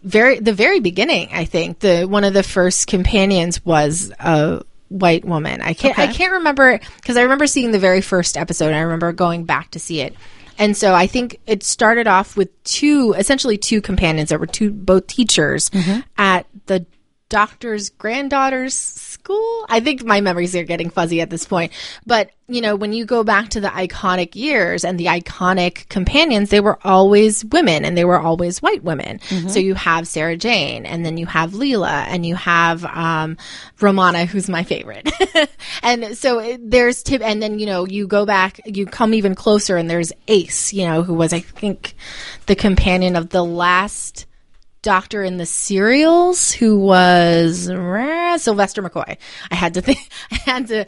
very 0.04 0.40
the 0.40 0.54
very 0.54 0.80
beginning, 0.80 1.30
I 1.34 1.46
think 1.46 1.80
the 1.80 2.04
one 2.04 2.24
of 2.24 2.34
the 2.36 2.44
first 2.44 2.86
companions 2.88 3.66
was 3.66 4.12
a 4.20 4.62
white 4.90 5.26
woman. 5.26 5.62
I 5.62 5.74
can't 5.74 5.98
I 5.98 6.06
can't 6.08 6.34
remember 6.34 6.80
because 6.98 7.18
I 7.18 7.24
remember 7.24 7.48
seeing 7.48 7.72
the 7.72 7.80
very 7.80 8.02
first 8.02 8.38
episode. 8.38 8.68
And 8.68 8.76
I 8.76 8.82
remember 8.82 9.12
going 9.12 9.46
back 9.46 9.72
to 9.72 9.80
see 9.80 10.02
it. 10.02 10.16
And 10.58 10.76
so 10.76 10.94
I 10.94 11.08
think 11.08 11.40
it 11.46 11.64
started 11.64 12.08
off 12.08 12.38
with 12.38 12.64
two, 12.64 13.14
essentially 13.18 13.58
two 13.58 13.82
companions 13.82 14.30
that 14.30 14.40
were 14.40 14.48
two, 14.48 14.72
both 14.72 15.08
teachers 15.08 15.70
mm-hmm. 15.70 16.02
at 16.18 16.48
the 16.68 16.86
doctor's 17.30 17.90
granddaughter's 17.90 19.15
school. 19.26 19.66
I 19.68 19.80
think 19.80 20.04
my 20.04 20.22
memories 20.22 20.56
are 20.56 20.64
getting 20.64 20.90
fuzzy 20.90 21.20
at 21.20 21.30
this 21.32 21.46
point. 21.46 21.72
But, 22.06 22.30
you 22.48 22.62
know, 22.62 22.76
when 22.76 22.94
you 22.94 23.06
go 23.06 23.24
back 23.24 23.50
to 23.50 23.60
the 23.60 23.70
iconic 23.70 24.36
years 24.36 24.86
and 24.86 25.00
the 25.00 25.06
iconic 25.06 25.90
companions, 25.90 26.52
they 26.52 26.60
were 26.60 26.78
always 26.84 27.44
women 27.46 27.86
and 27.86 27.98
they 27.98 28.06
were 28.06 28.20
always 28.20 28.62
white 28.62 28.84
women. 28.84 29.20
So 29.50 29.60
you 29.60 29.74
have 29.74 30.08
Sarah 30.08 30.38
Jane 30.38 30.86
and 30.86 31.04
then 31.04 31.18
you 31.18 31.26
have 31.26 31.54
Leela 31.54 32.06
and 32.08 32.24
you 32.24 32.36
have 32.36 32.86
um, 32.86 33.38
Romana, 33.82 34.26
who's 34.26 34.48
my 34.48 34.64
favorite. 34.64 35.12
and 35.82 36.16
so 36.16 36.40
it, 36.40 36.70
there's 36.70 37.02
tip, 37.02 37.24
and 37.24 37.42
then, 37.42 37.58
you 37.58 37.66
know, 37.66 37.88
you 37.88 38.06
go 38.06 38.26
back, 38.26 38.60
you 38.66 38.86
come 38.86 39.16
even 39.16 39.34
closer 39.34 39.76
and 39.76 39.90
there's 39.90 40.14
Ace, 40.28 40.72
you 40.72 40.86
know, 40.86 41.02
who 41.02 41.16
was, 41.16 41.34
I 41.34 41.40
think, 41.40 41.96
the 42.46 42.56
companion 42.56 43.16
of 43.16 43.30
the 43.30 43.44
last 43.44 44.28
doctor 44.86 45.24
in 45.24 45.38
the 45.38 45.48
serials 45.48 46.52
who 46.52 46.78
was 46.78 47.68
uh, 47.68 48.38
Sylvester 48.38 48.84
McCoy. 48.84 49.18
I 49.50 49.56
had 49.56 49.74
to 49.74 49.82
think, 49.82 49.98
I 50.32 50.36
had 50.36 50.68
to 50.68 50.86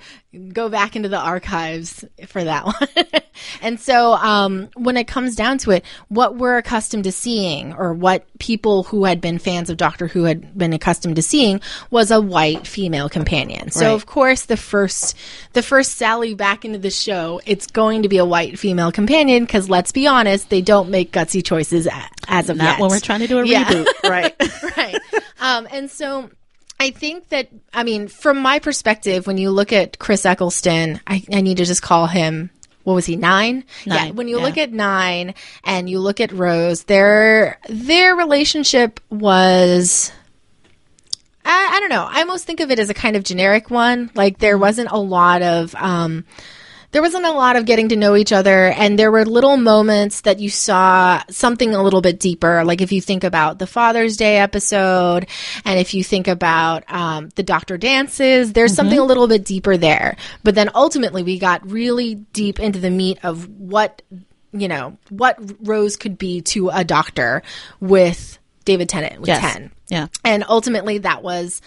go 0.54 0.70
back 0.70 0.96
into 0.96 1.10
the 1.10 1.18
archives 1.18 2.04
for 2.28 2.44
that 2.44 2.66
one. 2.66 3.22
and 3.62 3.80
so, 3.80 4.14
um, 4.14 4.70
when 4.76 4.98
it 4.98 5.08
comes 5.08 5.36
down 5.36 5.58
to 5.60 5.72
it, 5.72 5.86
what 6.10 6.36
we're 6.36 6.58
accustomed 6.58 7.06
to 7.06 7.12
seeing 7.12 7.74
or 7.74 7.94
what 7.94 8.26
people 8.40 8.84
who 8.84 9.06
had 9.06 9.22
been 9.22 9.40
fans 9.40 9.70
of 9.70 9.78
Doctor 9.78 10.08
Who 10.08 10.24
had 10.26 10.58
been 10.58 10.74
accustomed 10.74 11.16
to 11.16 11.22
seeing 11.22 11.62
was 11.90 12.12
a 12.12 12.20
white 12.22 12.68
female 12.68 13.10
companion. 13.10 13.72
So 13.72 13.86
Right. 13.88 13.94
of 13.94 14.06
course, 14.06 14.46
the 14.46 14.58
first, 14.58 15.16
the 15.54 15.62
first 15.64 15.94
Sally 15.94 16.34
back 16.34 16.66
into 16.66 16.78
the 16.80 16.92
show, 16.92 17.40
it's 17.46 17.68
going 17.68 18.04
to 18.04 18.10
be 18.10 18.18
a 18.18 18.26
white 18.26 18.60
female 18.60 18.92
companion 18.92 19.44
because 19.44 19.70
let's 19.70 19.92
be 19.92 20.08
honest, 20.08 20.50
they 20.50 20.62
don't 20.62 20.90
make 20.90 21.12
gutsy 21.12 21.44
choices 21.44 21.88
as 22.28 22.50
of 22.50 22.58
Not 22.58 22.64
yet. 22.66 22.80
when 22.80 22.90
we're 22.90 23.00
trying 23.00 23.22
to 23.22 23.28
do 23.28 23.40
a 23.40 23.46
Yeah. 23.46 23.64
reboot, 23.66 23.86
right? 24.04 24.36
right. 24.78 24.98
Um, 25.40 25.68
and 25.72 25.90
so 25.90 26.30
I 26.80 26.92
think 26.92 27.30
that, 27.30 27.50
I 27.74 27.84
mean, 27.84 28.08
from 28.08 28.40
my 28.40 28.60
perspective, 28.60 29.26
when 29.26 29.38
you 29.38 29.50
look 29.50 29.74
at 29.74 29.98
Chris 29.98 30.26
Eccleston, 30.26 31.00
I, 31.08 31.24
I 31.34 31.42
need 31.42 31.58
to 31.58 31.66
just 31.66 31.82
call 31.82 32.08
him. 32.08 32.52
What 32.84 32.94
was 32.94 33.06
he? 33.06 33.16
Nine. 33.18 33.66
Yeah. 33.84 34.12
When 34.12 34.28
you 34.30 34.38
yeah. 34.38 34.44
look 34.44 34.58
at 34.58 34.72
nine 34.72 35.34
and 35.66 35.90
you 35.90 36.00
look 36.00 36.22
at 36.22 36.32
Rose, 36.32 36.84
their 36.84 37.60
their 37.68 38.16
relationship 38.16 39.02
was. 39.10 40.12
I, 41.44 41.72
I 41.74 41.80
don't 41.82 41.90
know. 41.90 42.08
I 42.10 42.22
almost 42.22 42.46
think 42.46 42.62
of 42.62 42.72
it 42.72 42.80
as 42.80 42.90
a 42.90 42.94
kind 42.94 43.18
of 43.18 43.24
generic 43.24 43.70
one. 43.70 44.10
Like 44.16 44.38
there 44.38 44.58
wasn't 44.58 44.92
a 44.92 44.98
lot 44.98 45.42
of 45.42 45.76
um, 45.76 46.24
there 46.92 47.02
wasn't 47.02 47.26
a 47.26 47.32
lot 47.32 47.56
of 47.58 47.66
getting 47.66 47.90
to 47.90 47.96
know 47.96 48.16
each 48.16 48.32
other 48.32 48.68
and 48.68 48.98
there 48.98 49.12
were 49.12 49.26
little 49.26 49.58
moments 49.58 50.22
that 50.22 50.40
you 50.40 50.50
saw 50.50 51.22
something 51.30 51.76
a 51.76 51.84
little 51.84 52.02
bit 52.02 52.20
deeper 52.20 52.64
like 52.64 52.82
if 52.82 52.92
you 52.92 53.02
think 53.02 53.24
about 53.24 53.60
the 53.60 53.68
father's 53.68 54.18
day 54.18 54.38
episode 54.38 55.28
and 55.66 55.80
if 55.80 55.94
you 55.94 56.04
think 56.04 56.28
about 56.28 56.84
um, 56.92 57.30
the 57.36 57.44
doctor 57.44 57.78
dances 57.78 58.54
there's 58.54 58.74
something 58.74 58.98
a 59.00 59.04
little 59.04 59.28
bit 59.28 59.44
deeper 59.46 59.78
there 59.78 60.16
but 60.44 60.56
then 60.56 60.70
ultimately 60.76 61.24
we 61.24 61.38
got 61.38 61.70
really 61.70 62.16
deep 62.16 62.60
into 62.60 62.80
the 62.80 62.90
meat 62.90 63.20
of 63.24 63.48
what 63.50 64.02
you 64.54 64.68
know 64.68 64.98
what 65.10 65.38
rose 65.68 65.98
could 65.98 66.18
be 66.18 66.42
to 66.42 66.70
a 66.70 66.84
doctor 66.84 67.44
with 67.82 68.40
david 68.66 68.88
tennant 68.90 69.20
with 69.20 69.28
Yes. 69.28 69.54
10 69.54 69.72
Yeah. 69.90 70.08
and 70.24 70.44
ultimately 70.48 71.00
that 71.00 71.22
was 71.22 71.62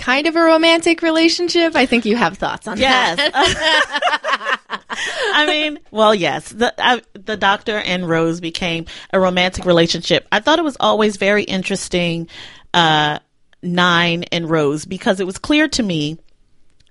kind 0.00 0.26
of 0.26 0.34
a 0.34 0.40
romantic 0.40 1.02
relationship 1.02 1.76
i 1.76 1.84
think 1.84 2.04
you 2.04 2.16
have 2.16 2.38
thoughts 2.38 2.66
on 2.66 2.78
that 2.78 3.18
Yes. 3.18 4.56
I 5.32 5.46
mean, 5.46 5.78
well, 5.90 6.14
yes. 6.14 6.50
The 6.50 6.74
I, 6.78 7.02
the 7.14 7.36
doctor 7.36 7.76
and 7.78 8.08
Rose 8.08 8.40
became 8.40 8.86
a 9.12 9.20
romantic 9.20 9.64
relationship. 9.64 10.26
I 10.30 10.40
thought 10.40 10.58
it 10.58 10.64
was 10.64 10.76
always 10.80 11.16
very 11.16 11.44
interesting, 11.44 12.28
uh, 12.74 13.18
Nine 13.62 14.24
and 14.24 14.48
Rose, 14.48 14.84
because 14.84 15.20
it 15.20 15.26
was 15.26 15.38
clear 15.38 15.68
to 15.68 15.82
me 15.82 16.18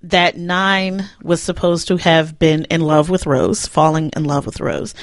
that 0.03 0.37
Nine 0.37 1.05
was 1.21 1.41
supposed 1.41 1.87
to 1.89 1.97
have 1.97 2.39
been 2.39 2.65
in 2.65 2.81
love 2.81 3.09
with 3.09 3.25
Rose, 3.25 3.67
falling 3.67 4.11
in 4.15 4.23
love 4.23 4.45
with 4.45 4.59
Rose, 4.59 4.93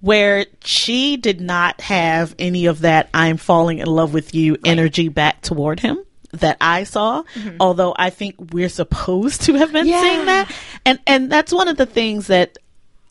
where 0.00 0.46
she 0.64 1.16
did 1.16 1.40
not 1.40 1.80
have 1.80 2.34
any 2.38 2.66
of 2.66 2.80
that 2.80 3.10
I'm 3.12 3.36
falling 3.36 3.78
in 3.78 3.86
love 3.86 4.14
with 4.14 4.34
you 4.34 4.56
energy 4.64 5.08
back 5.08 5.42
toward 5.42 5.80
him 5.80 5.98
that 6.32 6.56
I 6.60 6.84
saw, 6.84 7.24
although 7.58 7.94
I 7.98 8.10
think 8.10 8.36
we're 8.52 8.68
supposed 8.68 9.42
to 9.42 9.54
have 9.54 9.72
been 9.72 9.86
Yeah. 9.86 10.00
seeing 10.00 10.26
that. 10.26 10.50
And 10.86 10.98
and 11.06 11.30
that's 11.30 11.52
one 11.52 11.68
of 11.68 11.76
the 11.76 11.86
things 11.86 12.28
that 12.28 12.56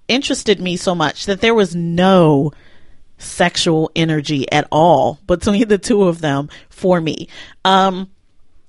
interested 0.08 0.60
me 0.60 0.78
so 0.78 0.96
much 0.96 1.26
that 1.26 1.42
there 1.42 1.54
was 1.54 1.76
no 1.76 2.52
sexual 3.18 3.92
energy 3.96 4.50
at 4.52 4.68
all 4.72 5.20
between 5.28 5.68
the 5.68 5.78
two 5.78 6.04
of 6.04 6.22
them 6.22 6.50
for 6.70 7.02
me. 7.02 7.28
Um 7.66 8.10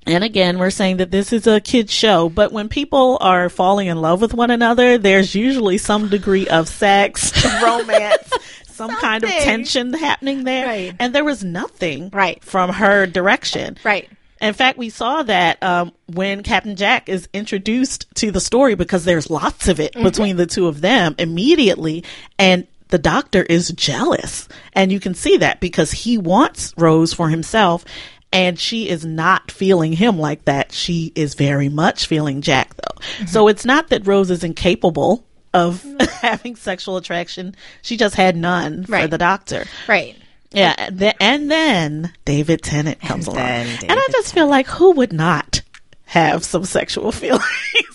and 0.06 0.24
again, 0.24 0.58
we're 0.58 0.70
saying 0.70 0.96
that 0.96 1.10
this 1.10 1.32
is 1.32 1.46
a 1.46 1.60
kid's 1.60 1.92
show, 1.92 2.28
but 2.30 2.52
when 2.52 2.68
people 2.68 3.18
are 3.20 3.48
falling 3.50 3.86
in 3.86 4.00
love 4.00 4.20
with 4.22 4.32
one 4.34 4.50
another, 4.50 4.96
there's 4.98 5.34
usually 5.34 5.76
some 5.78 6.08
degree 6.08 6.48
of 6.48 6.68
sex, 6.68 7.32
romance, 7.62 8.32
some 8.66 8.90
kind 8.96 9.22
of 9.22 9.30
tension 9.30 9.92
happening 9.92 10.44
there. 10.44 10.66
Right. 10.66 10.94
And 10.98 11.14
there 11.14 11.22
was 11.24 11.44
nothing 11.44 12.08
Right. 12.12 12.42
from 12.42 12.70
her 12.70 13.06
direction. 13.06 13.76
right 13.84 14.08
In 14.40 14.55
fact, 14.55 14.79
we 14.79 14.88
saw 14.88 15.22
that 15.22 15.62
um, 15.62 15.92
when 16.07 16.42
Captain 16.42 16.76
Jack 16.76 17.09
is 17.09 17.29
introduced 17.33 18.07
to 18.16 18.31
the 18.31 18.40
story 18.40 18.74
because 18.74 19.05
there's 19.05 19.31
lots 19.31 19.68
of 19.68 19.81
it 19.81 19.92
between 19.94 20.37
the 20.37 20.46
two 20.46 20.66
of 20.66 20.81
them 20.81 21.14
immediately, 21.18 22.05
and 22.38 22.66
the 22.88 22.98
doctor 22.98 23.42
is 23.42 23.70
jealous, 23.70 24.48
and 24.72 24.90
you 24.90 24.98
can 24.98 25.14
see 25.14 25.37
that 25.38 25.61
because 25.61 25.92
he 25.92 26.16
wants 26.16 26.72
Rose 26.76 27.12
for 27.12 27.29
himself, 27.29 27.85
and 28.33 28.59
she 28.59 28.88
is 28.88 29.05
not 29.05 29.50
feeling 29.50 29.92
him 29.92 30.18
like 30.18 30.44
that. 30.46 30.72
She 30.72 31.12
is 31.14 31.35
very 31.35 31.68
much 31.68 32.07
feeling 32.07 32.40
Jack, 32.40 32.74
though. 32.76 33.26
So 33.26 33.48
it's 33.48 33.64
not 33.64 33.88
that 33.88 34.07
Rose 34.07 34.31
is 34.31 34.42
incapable 34.42 35.26
of 35.53 35.85
having 36.22 36.57
sexual 36.57 36.96
attraction; 36.96 37.55
she 37.83 37.96
just 37.96 38.14
had 38.14 38.37
none 38.37 38.85
for 38.85 39.07
the 39.07 39.18
doctor. 39.18 39.66
right 39.87 40.16
Yeah, 40.52 40.74
and 40.76 40.98
then, 40.98 41.14
and 41.20 41.50
then 41.50 42.12
David 42.24 42.62
Tennant 42.62 43.00
comes 43.00 43.28
And 43.28 43.36
along, 43.36 43.46
and 43.46 43.92
I 43.92 44.08
just 44.10 44.34
feel 44.34 44.48
like 44.48 44.66
who 44.66 44.92
would 44.92 45.12
not 45.12 45.62
have 46.06 46.44
some 46.44 46.64
sexual 46.64 47.12
feelings 47.12 47.44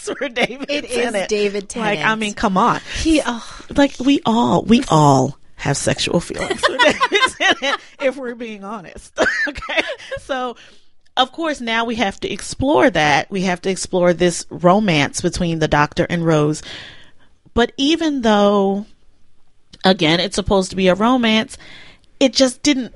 for 0.01 0.29
David? 0.29 0.69
It 0.69 0.85
is 0.85 0.95
Tennant? 0.95 1.29
David 1.29 1.75
Like, 1.75 1.99
I 1.99 2.15
mean, 2.15 2.33
come 2.33 2.57
on, 2.57 2.79
he 3.01 3.21
oh 3.25 3.65
like 3.75 3.95
we 3.99 4.21
all, 4.25 4.63
we 4.63 4.83
all 4.87 5.37
have 5.55 5.75
sexual 5.75 6.19
feelings 6.21 6.61
for 6.61 6.77
David 6.77 7.21
Tennant, 7.37 7.81
if 7.99 8.15
we're 8.15 8.35
being 8.35 8.63
honest. 8.63 9.17
okay, 9.47 9.81
so. 10.19 10.55
Of 11.17 11.31
course, 11.31 11.61
now 11.61 11.85
we 11.85 11.95
have 11.95 12.19
to 12.19 12.29
explore 12.29 12.89
that. 12.89 13.31
We 13.31 13.43
have 13.43 13.61
to 13.61 13.69
explore 13.69 14.11
this 14.11 14.45
romance 14.49 15.21
between 15.21 15.59
the 15.59 15.67
doctor 15.69 16.05
and 16.09 16.25
Rose. 16.25 16.61
But 17.53 17.71
even 17.77 18.21
though 18.21 18.85
again, 19.85 20.19
it's 20.19 20.35
supposed 20.35 20.71
to 20.71 20.75
be 20.75 20.89
a 20.89 20.95
romance. 20.95 21.57
It 22.19 22.33
just 22.33 22.63
didn't 22.63 22.93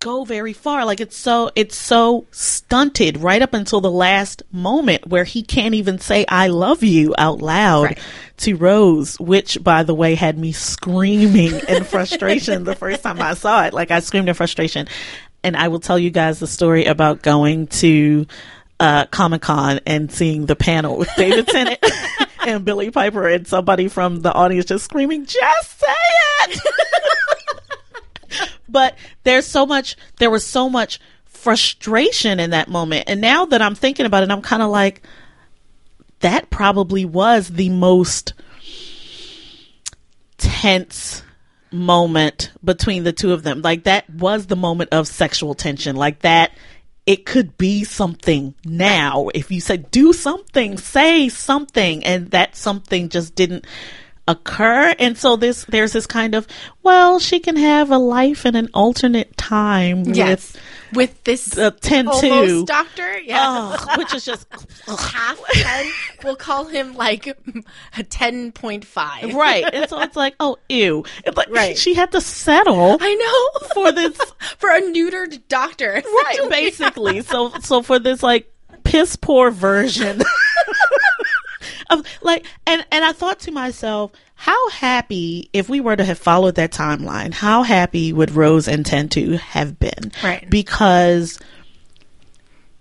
go 0.00 0.24
very 0.24 0.52
far. 0.52 0.84
Like 0.84 1.00
it's 1.00 1.16
so 1.16 1.50
it's 1.54 1.76
so 1.76 2.26
stunted 2.30 3.18
right 3.18 3.42
up 3.42 3.54
until 3.54 3.80
the 3.80 3.90
last 3.90 4.42
moment 4.52 5.06
where 5.06 5.24
he 5.24 5.42
can't 5.42 5.74
even 5.74 5.98
say 5.98 6.24
I 6.28 6.48
love 6.48 6.82
you 6.82 7.14
out 7.18 7.40
loud 7.40 7.82
Right. 7.84 7.98
to 8.38 8.54
Rose, 8.56 9.18
which 9.20 9.62
by 9.62 9.82
the 9.82 9.94
way 9.94 10.14
had 10.14 10.38
me 10.38 10.52
screaming 10.52 11.52
in 11.68 11.84
frustration 11.84 12.64
the 12.64 12.74
first 12.74 13.02
time 13.02 13.20
I 13.20 13.34
saw 13.34 13.64
it. 13.64 13.74
Like 13.74 13.90
I 13.90 14.00
screamed 14.00 14.28
in 14.28 14.34
frustration. 14.34 14.86
and 15.42 15.56
I 15.56 15.68
will 15.68 15.80
tell 15.80 15.98
you 15.98 16.10
guys 16.10 16.38
the 16.40 16.46
story 16.46 16.86
about 16.86 17.22
going 17.22 17.66
to 17.68 18.26
uh, 18.80 19.06
Comic 19.06 19.42
Con 19.42 19.80
and 19.86 20.10
seeing 20.12 20.46
the 20.46 20.56
panel 20.56 20.96
with 20.98 21.08
David 21.16 21.46
Tennant 21.48 21.78
and 22.46 22.64
Billie 22.64 22.90
Piper 22.90 23.26
and 23.28 23.46
somebody 23.46 23.88
from 23.88 24.20
the 24.20 24.32
audience 24.32 24.66
just 24.66 24.84
screaming, 24.84 25.24
"Just 25.24 25.78
say 25.80 25.86
it!" 26.48 26.60
but 28.68 28.96
there's 29.24 29.46
so 29.46 29.66
much. 29.66 29.96
There 30.18 30.30
was 30.30 30.46
so 30.46 30.68
much 30.68 31.00
frustration 31.24 32.40
in 32.40 32.50
that 32.50 32.68
moment, 32.68 33.04
and 33.06 33.20
now 33.20 33.46
that 33.46 33.62
I'm 33.62 33.74
thinking 33.74 34.06
about 34.06 34.22
it, 34.22 34.30
I'm 34.30 34.42
kind 34.42 34.62
of 34.62 34.70
like, 34.70 35.02
that 36.20 36.50
probably 36.50 37.04
was 37.04 37.48
the 37.48 37.70
most 37.70 38.34
tense 40.38 41.22
moment 41.72 42.52
between 42.64 43.04
the 43.04 43.12
two 43.12 43.32
of 43.32 43.42
them. 43.42 43.62
Like 43.62 43.84
that 43.84 44.08
was 44.10 44.46
the 44.46 44.56
moment 44.56 44.90
of 44.92 45.06
sexual 45.06 45.54
tension. 45.54 45.96
Like 45.96 46.20
that 46.20 46.52
it 47.06 47.24
could 47.24 47.56
be 47.56 47.84
something 47.84 48.54
now. 48.64 49.28
If 49.34 49.50
you 49.50 49.60
say 49.60 49.76
do 49.76 50.12
something, 50.12 50.76
say 50.76 51.28
something 51.28 52.04
and 52.04 52.30
that 52.32 52.56
something 52.56 53.08
just 53.08 53.34
didn't 53.34 53.66
occur. 54.28 54.94
And 54.98 55.16
so 55.16 55.36
this 55.36 55.64
there's 55.66 55.92
this 55.92 56.06
kind 56.06 56.34
of 56.34 56.46
well, 56.82 57.18
she 57.18 57.38
can 57.40 57.56
have 57.56 57.90
a 57.90 57.98
life 57.98 58.44
in 58.46 58.56
an 58.56 58.68
alternate 58.74 59.36
time 59.36 60.04
Yes. 60.04 60.52
with 60.54 60.62
With 60.96 61.24
this 61.24 61.44
the 61.46 61.70
10 61.72 62.06
almost 62.08 62.22
2. 62.22 62.64
doctor. 62.66 63.18
Yeah. 63.20 63.36
Oh, 63.78 63.94
which 63.98 64.14
is 64.14 64.24
just 64.24 64.46
Half 64.86 65.40
10. 65.52 65.86
We'll 66.24 66.36
call 66.36 66.66
him 66.66 66.94
like 66.94 67.26
a 67.26 67.34
10.5. 68.04 69.34
right. 69.34 69.64
And 69.72 69.88
so 69.90 70.00
it's 70.00 70.16
like, 70.16 70.34
oh, 70.40 70.56
ew. 70.68 71.04
It's 71.24 71.36
like 71.36 71.50
Right. 71.50 71.76
she 71.76 71.94
had 71.94 72.12
to 72.12 72.20
settle 72.20 72.98
I 73.00 73.14
know. 73.14 73.68
for 73.74 73.92
this 73.92 74.16
For 74.58 74.70
a 74.70 74.80
neutered 74.80 75.40
doctor. 75.48 75.92
right 76.04 76.38
basically 76.50 77.22
so 77.22 77.50
so 77.60 77.82
for 77.82 77.98
this 77.98 78.22
like 78.22 78.50
piss 78.84 79.16
poor 79.16 79.50
version 79.50 80.22
of 81.90 82.04
like 82.22 82.44
and 82.66 82.84
and 82.90 83.04
i 83.04 83.12
thought 83.12 83.38
to 83.40 83.50
myself 83.52 84.10
how 84.34 84.68
happy 84.70 85.48
if 85.52 85.68
we 85.68 85.80
were 85.80 85.96
to 85.96 86.04
have 86.04 86.18
followed 86.18 86.54
that 86.56 86.70
timeline 86.72 87.32
how 87.32 87.62
happy 87.62 88.12
would 88.12 88.30
rose 88.32 88.68
and 88.68 88.84
Ten 88.84 89.08
Two 89.08 89.32
have 89.38 89.78
been 89.78 90.12
Right. 90.22 90.48
because 90.50 91.38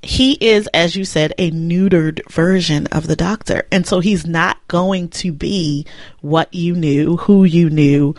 he 0.01 0.33
is 0.33 0.67
as 0.73 0.95
you 0.95 1.03
said 1.05 1.33
a 1.37 1.49
neutered 1.51 2.21
version 2.31 2.87
of 2.87 3.07
the 3.07 3.15
doctor 3.15 3.65
and 3.71 3.87
so 3.87 3.99
he's 3.99 4.25
not 4.25 4.57
going 4.67 5.07
to 5.09 5.31
be 5.31 5.85
what 6.21 6.53
you 6.53 6.75
knew 6.75 7.17
who 7.17 7.43
you 7.43 7.69
knew 7.71 8.13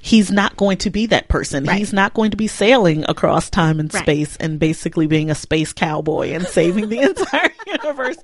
he's 0.00 0.30
not 0.32 0.56
going 0.56 0.78
to 0.78 0.90
be 0.90 1.06
that 1.06 1.28
person 1.28 1.64
Right. 1.64 1.78
he's 1.78 1.92
not 1.92 2.14
going 2.14 2.32
to 2.32 2.36
be 2.36 2.48
sailing 2.48 3.04
across 3.08 3.50
time 3.50 3.78
and 3.78 3.92
Right. 3.92 4.02
space 4.02 4.36
and 4.38 4.58
basically 4.58 5.06
being 5.06 5.30
a 5.30 5.34
space 5.36 5.72
cowboy 5.72 6.30
and 6.30 6.44
saving 6.46 6.88
the 6.88 6.98
entire 7.02 7.52
universe 7.66 8.16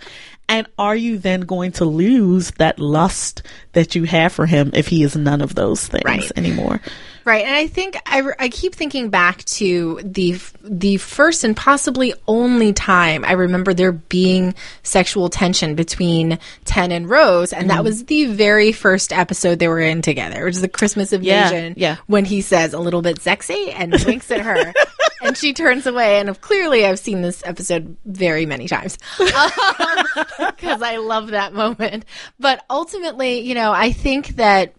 and 0.49 0.67
are 0.79 0.97
you 0.97 1.19
then 1.19 1.41
going 1.43 1.73
to 1.73 1.85
lose 1.85 2.51
that 2.53 2.79
lust 2.79 3.43
that 3.73 3.95
you 3.95 4.05
have 4.05 4.33
for 4.33 4.47
him 4.47 4.71
if 4.75 4.89
he 4.89 5.03
is 5.03 5.17
none 5.17 5.41
of 5.41 5.55
those 5.55 5.87
things 5.87 6.05
Right. 6.05 6.31
anymore 6.37 6.81
Right, 7.27 7.47
and 7.47 7.55
I 7.55 7.69
think 7.69 7.97
I, 8.05 8.23
I 8.39 8.49
keep 8.51 8.75
thinking 8.75 9.09
back 9.09 9.43
to 9.45 9.99
the 10.05 10.39
the 10.63 10.99
first 10.99 11.43
and 11.43 11.57
possibly 11.57 12.13
only 12.29 12.75
time 12.75 13.25
I 13.25 13.33
remember 13.33 13.73
there 13.73 13.93
being 13.93 14.55
sexual 14.83 15.31
tension 15.31 15.75
between 15.75 16.39
Ten 16.67 16.93
and 16.93 17.09
Rose, 17.09 17.55
and 17.55 17.61
Mm-hmm. 17.63 17.69
that 17.79 17.83
was 17.83 18.05
the 18.05 18.27
very 18.27 18.73
first 18.73 19.11
episode 19.11 19.59
they 19.59 19.69
were 19.69 19.81
in 19.81 20.03
together, 20.03 20.45
which 20.45 20.57
is 20.57 20.61
the 20.61 20.69
Christmas 20.69 21.13
Yeah, 21.13 21.47
invasion. 21.47 21.75
yeah. 21.79 21.97
when 22.09 22.27
he 22.27 22.43
says 22.43 22.75
a 22.75 22.79
little 22.79 23.01
bit 23.01 23.23
sexy 23.23 23.71
and 23.71 23.95
winks 24.05 24.31
at 24.31 24.43
her, 24.43 24.75
and 25.25 25.37
she 25.37 25.53
turns 25.53 25.87
away. 25.87 26.19
And 26.21 26.41
clearly, 26.41 26.87
I've 26.87 26.99
seen 26.99 27.23
this 27.23 27.43
episode 27.45 27.97
very 28.05 28.47
many 28.47 28.69
times 28.69 28.99
because 29.19 30.83
I 30.83 30.99
love 30.99 31.29
that 31.29 31.53
moment. 31.53 32.05
But 32.39 32.65
ultimately, 32.71 33.41
you 33.41 33.55
know, 33.55 33.73
I 33.73 33.93
think 33.93 34.37
that 34.37 34.75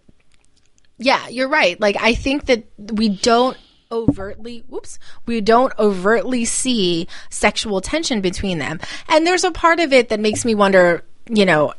yeah, 0.98 1.28
you're 1.28 1.48
right. 1.48 1.78
Like 1.78 1.96
I 2.00 2.14
think 2.14 2.46
that 2.46 2.64
we 2.78 3.10
don't 3.10 3.56
overtly 3.92 4.64
whoops 4.68 4.98
we 5.26 5.40
don't 5.40 5.72
overtly 5.78 6.44
see 6.44 7.06
sexual 7.30 7.80
tension 7.80 8.20
between 8.20 8.58
them 8.58 8.80
and 9.08 9.24
there's 9.24 9.44
a 9.44 9.50
part 9.52 9.78
of 9.78 9.92
it 9.92 10.08
that 10.08 10.18
makes 10.18 10.44
me 10.44 10.56
wonder 10.56 11.04
you 11.30 11.46
know 11.46 11.72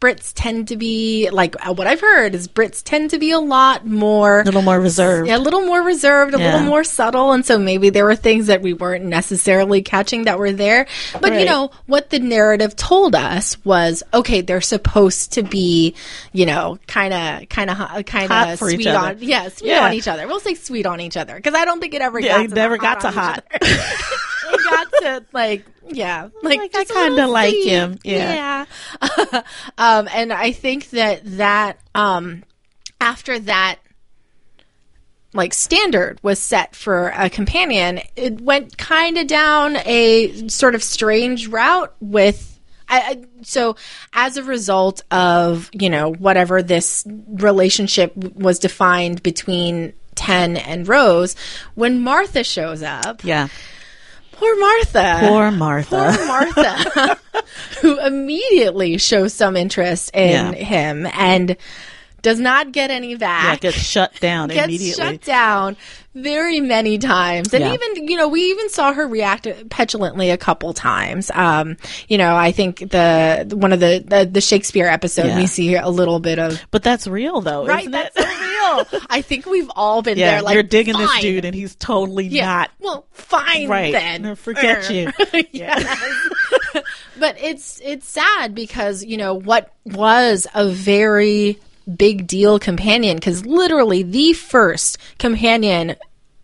brits 0.00 0.32
tend 0.34 0.68
to 0.68 0.76
be 0.76 1.28
like 1.30 1.54
uh, 1.66 1.72
what 1.72 1.86
i've 1.86 2.00
heard 2.00 2.34
is 2.34 2.46
brits 2.48 2.82
tend 2.82 3.10
to 3.10 3.18
be 3.18 3.30
a 3.32 3.38
lot 3.40 3.84
more 3.86 4.40
a 4.40 4.44
little 4.44 4.62
more 4.62 4.80
reserved 4.80 5.28
Yeah, 5.28 5.36
a 5.36 5.38
little 5.38 5.62
more 5.62 5.82
reserved, 5.82 6.34
a 6.34 6.38
Yeah. 6.38 6.44
little 6.52 6.60
more 6.66 6.84
subtle, 6.84 7.32
and 7.32 7.44
so 7.44 7.58
maybe 7.58 7.90
there 7.90 8.04
were 8.04 8.14
things 8.16 8.46
that 8.46 8.62
we 8.62 8.72
weren't 8.72 9.04
necessarily 9.04 9.82
catching 9.82 10.24
that 10.24 10.38
were 10.38 10.52
there. 10.52 10.86
But 11.20 11.38
you 11.38 11.44
know 11.44 11.70
what 11.86 12.10
the 12.10 12.18
narrative 12.20 12.76
told 12.76 13.14
us 13.14 13.62
was 13.64 14.02
okay. 14.14 14.40
They're 14.40 14.60
supposed 14.60 15.32
to 15.32 15.42
be, 15.42 15.94
you 16.32 16.46
know, 16.46 16.78
kind 16.86 17.12
of, 17.14 17.48
kind 17.48 17.70
of, 17.70 18.04
kinda 18.06 18.56
sweet 18.56 18.86
on, 18.86 19.16
yeah, 19.20 19.48
sweet 19.48 19.68
Yeah. 19.70 19.86
on 19.86 19.92
each 19.94 20.06
other. 20.08 20.26
We'll 20.26 20.40
say 20.40 20.54
sweet 20.54 20.86
on 20.86 21.00
each 21.00 21.16
other 21.16 21.34
because 21.34 21.54
I 21.54 21.64
don't 21.64 21.80
think 21.80 21.94
it 21.94 22.02
ever 22.02 22.20
Yeah, 22.20 22.36
got 22.38 22.44
it 22.46 22.50
never 22.52 22.76
got 22.78 23.00
to 23.00 23.10
hot. 23.10 23.44
got 24.56 24.88
to 25.02 25.24
like 25.32 25.64
yeah 25.88 26.28
like, 26.42 26.58
Like, 26.58 26.74
I 26.74 26.82
a 26.82 26.84
kinda 26.84 27.26
like 27.26 27.54
him. 27.54 27.98
Yeah. 28.04 28.66
yeah 29.04 29.42
um 29.78 30.08
and 30.12 30.32
i 30.32 30.52
think 30.52 30.90
that 30.90 31.20
that 31.24 31.78
um 31.94 32.44
after 33.00 33.38
that 33.38 33.78
like 35.34 35.52
standard 35.54 36.18
was 36.22 36.38
set 36.38 36.74
for 36.74 37.08
a 37.14 37.28
companion 37.30 38.00
it 38.16 38.40
went 38.40 38.76
kind 38.78 39.18
of 39.18 39.26
down 39.26 39.76
a 39.84 40.48
sort 40.48 40.74
of 40.74 40.82
strange 40.82 41.48
route 41.48 41.94
with 42.00 42.58
I, 42.90 42.98
I, 43.00 43.24
so 43.42 43.76
as 44.14 44.38
a 44.38 44.42
result 44.42 45.02
of 45.10 45.68
you 45.72 45.90
know 45.90 46.10
whatever 46.12 46.62
this 46.62 47.04
relationship 47.28 48.16
was 48.16 48.58
defined 48.58 49.22
between 49.22 49.92
10 50.14 50.56
and 50.56 50.88
rose 50.88 51.36
when 51.74 52.00
martha 52.00 52.42
shows 52.42 52.82
up 52.82 53.22
yeah 53.24 53.48
poor 54.38 54.58
martha 54.58 55.16
poor 55.20 55.50
martha 55.50 56.12
Poor 56.16 56.26
Martha, 56.26 57.18
who 57.80 57.98
immediately 58.00 58.98
shows 58.98 59.32
some 59.32 59.56
interest 59.56 60.10
in 60.14 60.30
Yeah. 60.30 60.52
him 60.52 61.06
and 61.12 61.56
does 62.22 62.40
not 62.40 62.72
get 62.72 62.90
any 62.90 63.12
yeah 63.12 63.16
back. 63.18 63.60
gets 63.60 63.76
shut 63.76 64.12
down 64.20 64.48
gets 64.48 64.64
immediately 64.66 65.04
shut 65.04 65.20
down 65.22 65.76
very 66.22 66.60
many 66.60 66.98
times, 66.98 67.52
and 67.54 67.64
Yeah. 67.64 67.74
even 67.74 68.08
you 68.08 68.16
know 68.16 68.28
we 68.28 68.42
even 68.50 68.68
saw 68.68 68.92
her 68.92 69.06
react 69.06 69.46
petulantly 69.70 70.30
a 70.30 70.36
couple 70.36 70.72
times. 70.74 71.30
Um, 71.34 71.76
you 72.08 72.18
know, 72.18 72.34
I 72.36 72.52
think 72.52 72.78
the 72.90 73.46
one 73.56 73.72
of 73.72 73.80
the 73.80 74.04
the, 74.06 74.24
the 74.30 74.40
Shakespeare 74.40 74.86
episode 74.86 75.26
Yeah. 75.26 75.36
we 75.36 75.46
see 75.46 75.74
a 75.74 75.88
little 75.88 76.20
bit 76.20 76.38
of 76.38 76.60
but 76.70 76.82
that's 76.82 77.06
real 77.06 77.40
though 77.40 77.66
right. 77.66 77.80
isn't 77.80 77.92
That's 77.92 78.16
so 78.16 78.24
real. 78.24 79.02
I 79.10 79.22
think 79.22 79.46
we've 79.46 79.70
all 79.76 80.02
been 80.02 80.18
yeah 80.18 80.32
there. 80.32 80.42
Like 80.42 80.54
you're 80.54 80.62
digging 80.62 80.94
fine. 80.94 81.06
this 81.06 81.20
dude 81.20 81.44
and 81.44 81.54
he's 81.54 81.74
totally 81.76 82.26
Yeah. 82.26 82.46
not 82.46 82.70
Well, 82.80 83.06
fine 83.12 83.68
Right. 83.68 83.92
then. 83.92 84.22
No, 84.22 84.34
forget 84.34 84.90
you. 84.90 85.10
yes. 85.52 86.28
but 87.18 87.36
it's 87.40 87.80
it's 87.84 88.08
sad 88.08 88.54
because 88.54 89.04
you 89.04 89.16
know 89.16 89.34
what 89.34 89.72
was 89.84 90.46
a 90.54 90.68
very 90.68 91.58
big 91.96 92.26
deal 92.26 92.58
companion 92.58 93.16
because 93.16 93.46
literally 93.46 94.02
the 94.02 94.34
first 94.34 94.98
companion 95.18 95.96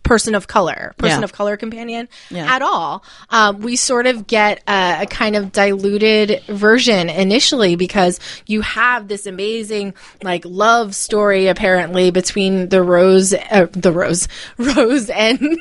person 0.04 0.34
of 0.34 0.46
color 0.46 0.94
person 0.98 1.20
Yeah. 1.20 1.24
of 1.24 1.32
color 1.32 1.56
companion 1.56 2.08
Yeah. 2.30 2.54
at 2.54 2.62
all 2.62 3.02
um, 3.30 3.60
we 3.60 3.74
sort 3.76 4.06
of 4.06 4.26
get 4.28 4.62
a, 4.68 4.98
a 5.02 5.06
kind 5.06 5.34
of 5.34 5.50
diluted 5.50 6.42
version 6.46 7.08
initially 7.10 7.74
because 7.74 8.20
you 8.46 8.60
have 8.60 9.08
this 9.08 9.26
amazing 9.26 9.94
like 10.22 10.44
love 10.46 10.94
story 10.94 11.48
apparently 11.48 12.10
between 12.10 12.68
the 12.68 12.82
rose 12.82 13.34
uh, 13.34 13.66
the 13.72 13.90
rose 13.90 14.28
rose 14.58 15.10
and 15.10 15.40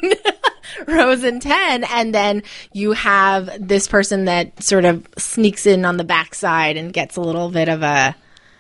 Rose 0.87 1.23
and 1.23 1.41
10 1.41 1.83
and 1.83 2.15
then 2.15 2.41
you 2.71 2.93
have 2.93 3.49
this 3.59 3.87
person 3.87 4.25
that 4.25 4.63
sort 4.63 4.85
of 4.85 5.05
sneaks 5.17 5.65
in 5.67 5.85
on 5.85 5.97
the 5.97 6.03
backside 6.03 6.77
and 6.77 6.91
gets 6.93 7.15
a 7.15 7.21
little 7.21 7.49
bit 7.51 7.69
of 7.69 7.83
a 7.83 8.15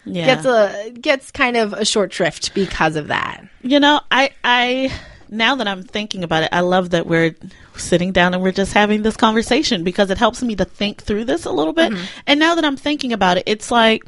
yeah 0.05 0.25
gets 0.25 0.45
a 0.45 0.91
gets 0.91 1.31
kind 1.31 1.57
of 1.57 1.73
a 1.73 1.85
short 1.85 2.13
shrift 2.13 2.53
because 2.53 2.97
of 2.97 3.07
that. 3.07 3.43
You 3.63 3.79
know, 3.79 4.01
I 4.11 4.31
I 4.43 4.91
now 5.33 5.55
that 5.55 5.67
I'm 5.67 5.83
thinking 5.83 6.23
about 6.23 6.43
it, 6.43 6.49
I 6.51 6.61
love 6.61 6.91
that 6.91 7.05
we're 7.07 7.35
sitting 7.75 8.11
down 8.11 8.33
and 8.33 8.43
we're 8.43 8.51
just 8.51 8.73
having 8.73 9.01
this 9.01 9.17
conversation 9.17 9.83
because 9.83 10.09
it 10.09 10.17
helps 10.17 10.41
me 10.43 10.55
to 10.55 10.65
think 10.65 11.01
through 11.03 11.25
this 11.25 11.45
a 11.45 11.51
little 11.51 11.73
bit. 11.73 11.91
Mm-hmm. 11.91 12.03
And 12.27 12.39
now 12.39 12.55
that 12.55 12.65
I'm 12.65 12.77
thinking 12.77 13.13
about 13.13 13.37
it, 13.37 13.43
it's 13.47 13.71
like 13.71 14.03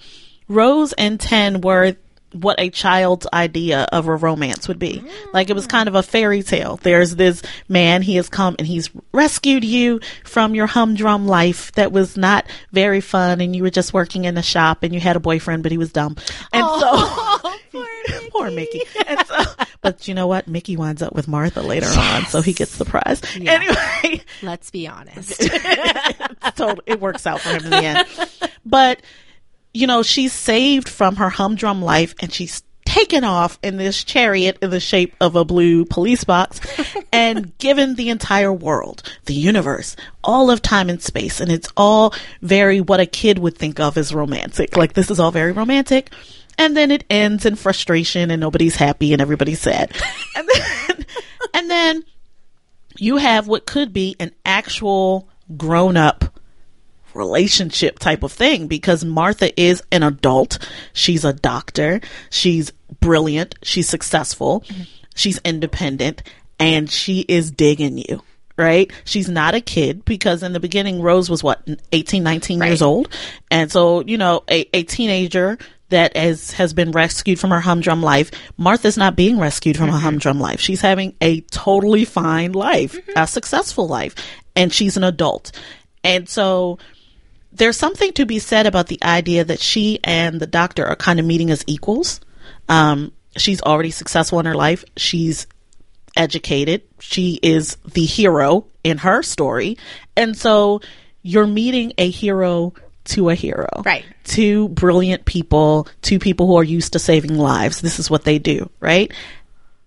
Rose 0.48 0.94
and 0.94 1.20
10 1.20 1.62
were 1.62 1.96
what 2.32 2.60
a 2.60 2.70
child's 2.70 3.26
idea 3.32 3.88
of 3.94 4.08
a 4.08 4.16
romance 4.16 4.68
would 4.68 4.78
be. 4.78 5.02
Like 5.32 5.50
it 5.50 5.56
was 5.56 5.68
kind 5.68 5.88
of 5.88 5.96
a 5.96 6.04
fairy 6.04 6.44
tale. 6.44 6.78
There's 6.84 7.16
this 7.16 7.42
man, 7.70 8.02
he 8.02 8.18
has 8.18 8.28
come 8.28 8.58
and 8.60 8.68
he's 8.68 8.90
rescued 9.14 9.64
you 9.64 10.02
from 10.26 10.54
your 10.54 10.68
humdrum 10.68 11.28
life 11.28 11.72
that 11.74 11.94
was 11.94 12.18
not 12.18 12.46
very 12.74 13.00
fun 13.00 13.40
and 13.40 13.56
you 13.56 13.64
were 13.64 13.70
just 13.70 13.94
working 13.94 14.26
in 14.26 14.38
a 14.38 14.44
shop 14.44 14.84
and 14.84 14.94
you 14.94 15.00
had 15.00 15.16
a 15.16 15.22
boyfriend 15.22 15.64
but 15.64 15.72
he 15.72 15.78
was 15.78 15.94
dumb. 15.94 16.18
And 16.52 16.66
oh, 16.68 16.80
so 17.42 17.46
Oh, 17.46 17.58
poor 17.72 17.88
poor 18.32 18.52
Mickey. 18.52 18.82
And 19.08 19.26
so, 19.26 19.36
but 19.86 20.08
you 20.08 20.16
know 20.16 20.26
what? 20.26 20.48
Mickey 20.48 20.76
winds 20.76 21.04
up 21.04 21.14
with 21.14 21.28
Martha 21.28 21.62
later 21.62 21.86
on, 21.86 22.26
so 22.26 22.42
he 22.42 22.54
gets 22.54 22.78
the 22.80 22.86
prize. 22.86 23.22
Anyway, 23.36 24.24
Let's 24.42 24.72
be 24.72 24.88
honest. 24.88 25.40
totally, 26.56 26.82
it 26.88 27.00
works 27.00 27.28
out 27.28 27.40
for 27.40 27.50
him 27.50 27.66
in 27.66 27.70
the 27.70 27.78
end. 27.78 28.08
But 28.66 29.02
you 29.76 29.86
know, 29.86 30.02
she's 30.02 30.34
saved 30.34 30.90
from 30.90 31.18
her 31.18 31.30
humdrum 31.30 31.84
life, 31.84 32.16
and 32.20 32.34
she's 32.34 32.64
taken 32.86 33.24
off 33.24 33.60
in 33.62 33.78
this 33.78 34.04
chariot 34.04 34.58
in 34.62 34.70
the 34.70 34.80
shape 34.80 35.14
of 35.20 35.36
a 35.36 35.44
blue 35.46 35.86
police 35.86 36.24
box 36.24 36.62
and 37.12 37.56
given 37.58 37.96
the 37.96 38.10
entire 38.10 38.54
world, 38.54 39.04
the 39.26 39.34
universe, 39.34 39.96
all 40.24 40.50
of 40.50 40.62
time 40.62 40.90
and 40.90 41.02
space. 41.02 41.40
And 41.42 41.52
it's 41.52 41.72
all 41.76 42.14
very 42.42 42.80
what 42.82 43.00
a 43.00 43.06
kid 43.06 43.38
would 43.38 43.58
think 43.58 43.80
of 43.80 43.98
as 43.98 44.14
romantic. 44.14 44.78
Like, 44.78 44.94
this 44.94 45.12
is 45.12 45.20
all 45.20 45.32
very 45.32 45.52
romantic. 45.52 46.12
And 46.58 46.76
then 46.76 46.92
it 46.92 47.04
ends 47.10 47.46
in 47.46 47.56
frustration 47.56 48.32
and 48.32 48.40
nobody's 48.40 48.76
happy 48.76 49.14
and 49.14 49.22
everybody's 49.22 49.62
sad. 49.62 49.92
And 50.36 50.48
then, 50.48 51.06
and 51.54 51.72
then 51.72 52.04
you 52.98 53.18
have 53.18 53.48
what 53.48 53.66
could 53.66 53.94
be 53.94 54.16
an 54.20 54.32
actual 54.46 55.30
grown 55.56 55.98
up 55.98 56.26
relationship 57.16 57.98
type 58.00 58.24
of 58.24 58.32
thing 58.32 58.68
because 58.68 59.06
Martha 59.06 59.60
is 59.60 59.82
an 59.92 60.04
adult. 60.04 60.60
She's 60.94 61.26
a 61.26 61.34
doctor. 61.34 62.02
She's 62.30 62.72
brilliant. 63.00 63.56
She's 63.64 63.90
successful. 63.90 64.62
Mm-hmm. 64.62 64.84
She's 65.16 65.40
independent 65.40 66.24
and 66.60 66.90
she 66.90 67.22
is 67.22 67.52
digging 67.52 67.98
you. 67.98 68.22
Right? 68.58 68.90
She's 69.04 69.28
not 69.28 69.54
a 69.54 69.60
kid 69.60 70.06
because 70.06 70.42
in 70.42 70.54
the 70.54 70.62
beginning, 70.62 71.02
Rose 71.02 71.30
was 71.30 71.44
what, 71.44 71.68
18, 71.92 72.24
19 72.24 72.62
years 72.62 72.82
old. 72.82 73.10
And 73.52 73.70
so, 73.70 74.00
you 74.00 74.18
know, 74.18 74.46
a, 74.50 74.66
a 74.74 74.84
teenager 74.84 75.58
that 75.90 76.16
has, 76.18 76.52
has 76.52 76.74
been 76.74 76.92
rescued 76.92 77.40
from 77.40 77.52
her 77.52 77.60
humdrum 77.60 78.02
life. 78.02 78.32
Martha's 78.58 78.98
not 78.98 79.16
being 79.16 79.40
rescued 79.40 79.78
from 79.78 79.90
a 79.90 79.98
humdrum 79.98 80.40
life. 80.40 80.60
She's 80.60 80.82
having 80.82 81.16
a 81.22 81.42
totally 81.42 82.06
fine 82.06 82.54
life, 82.54 82.98
a 83.16 83.28
successful 83.28 83.88
life, 83.88 84.16
and 84.56 84.74
she's 84.74 84.98
an 84.98 85.04
adult. 85.04 85.52
And 86.04 86.28
so 86.28 86.80
there's 87.52 87.78
something 87.78 88.12
to 88.14 88.26
be 88.26 88.40
said 88.40 88.66
about 88.66 88.88
the 88.88 89.02
idea 89.04 89.44
that 89.44 89.60
she 89.60 90.00
and 90.04 90.40
the 90.40 90.48
doctor 90.48 90.86
are 90.86 90.96
kind 90.96 91.20
of 91.20 91.26
meeting 91.26 91.52
as 91.52 91.64
equals. 91.68 92.20
Um, 92.68 93.12
she's 93.38 93.62
already 93.62 93.92
successful 93.92 94.40
in 94.40 94.46
her 94.46 94.56
life. 94.56 94.84
She's 94.98 95.48
educated. 96.16 96.84
She 97.00 97.40
is 97.42 97.78
the 97.86 98.06
hero 98.06 98.68
in 98.84 98.98
her 99.00 99.22
story. 99.22 99.78
And 100.16 100.38
so 100.38 100.82
you're 101.22 101.48
meeting 101.48 101.94
a 101.98 102.10
hero 102.10 102.74
to 103.06 103.30
a 103.30 103.36
hero. 103.36 103.84
Right. 103.86 104.06
Two 104.24 104.70
brilliant 104.70 105.26
people, 105.26 105.88
two 106.02 106.20
people 106.20 106.48
who 106.48 106.56
are 106.58 106.64
used 106.64 106.94
to 106.94 107.00
saving 107.00 107.38
lives. 107.38 107.82
This 107.82 108.00
is 108.00 108.10
what 108.10 108.24
they 108.24 108.40
do, 108.40 108.70
right? 108.80 109.12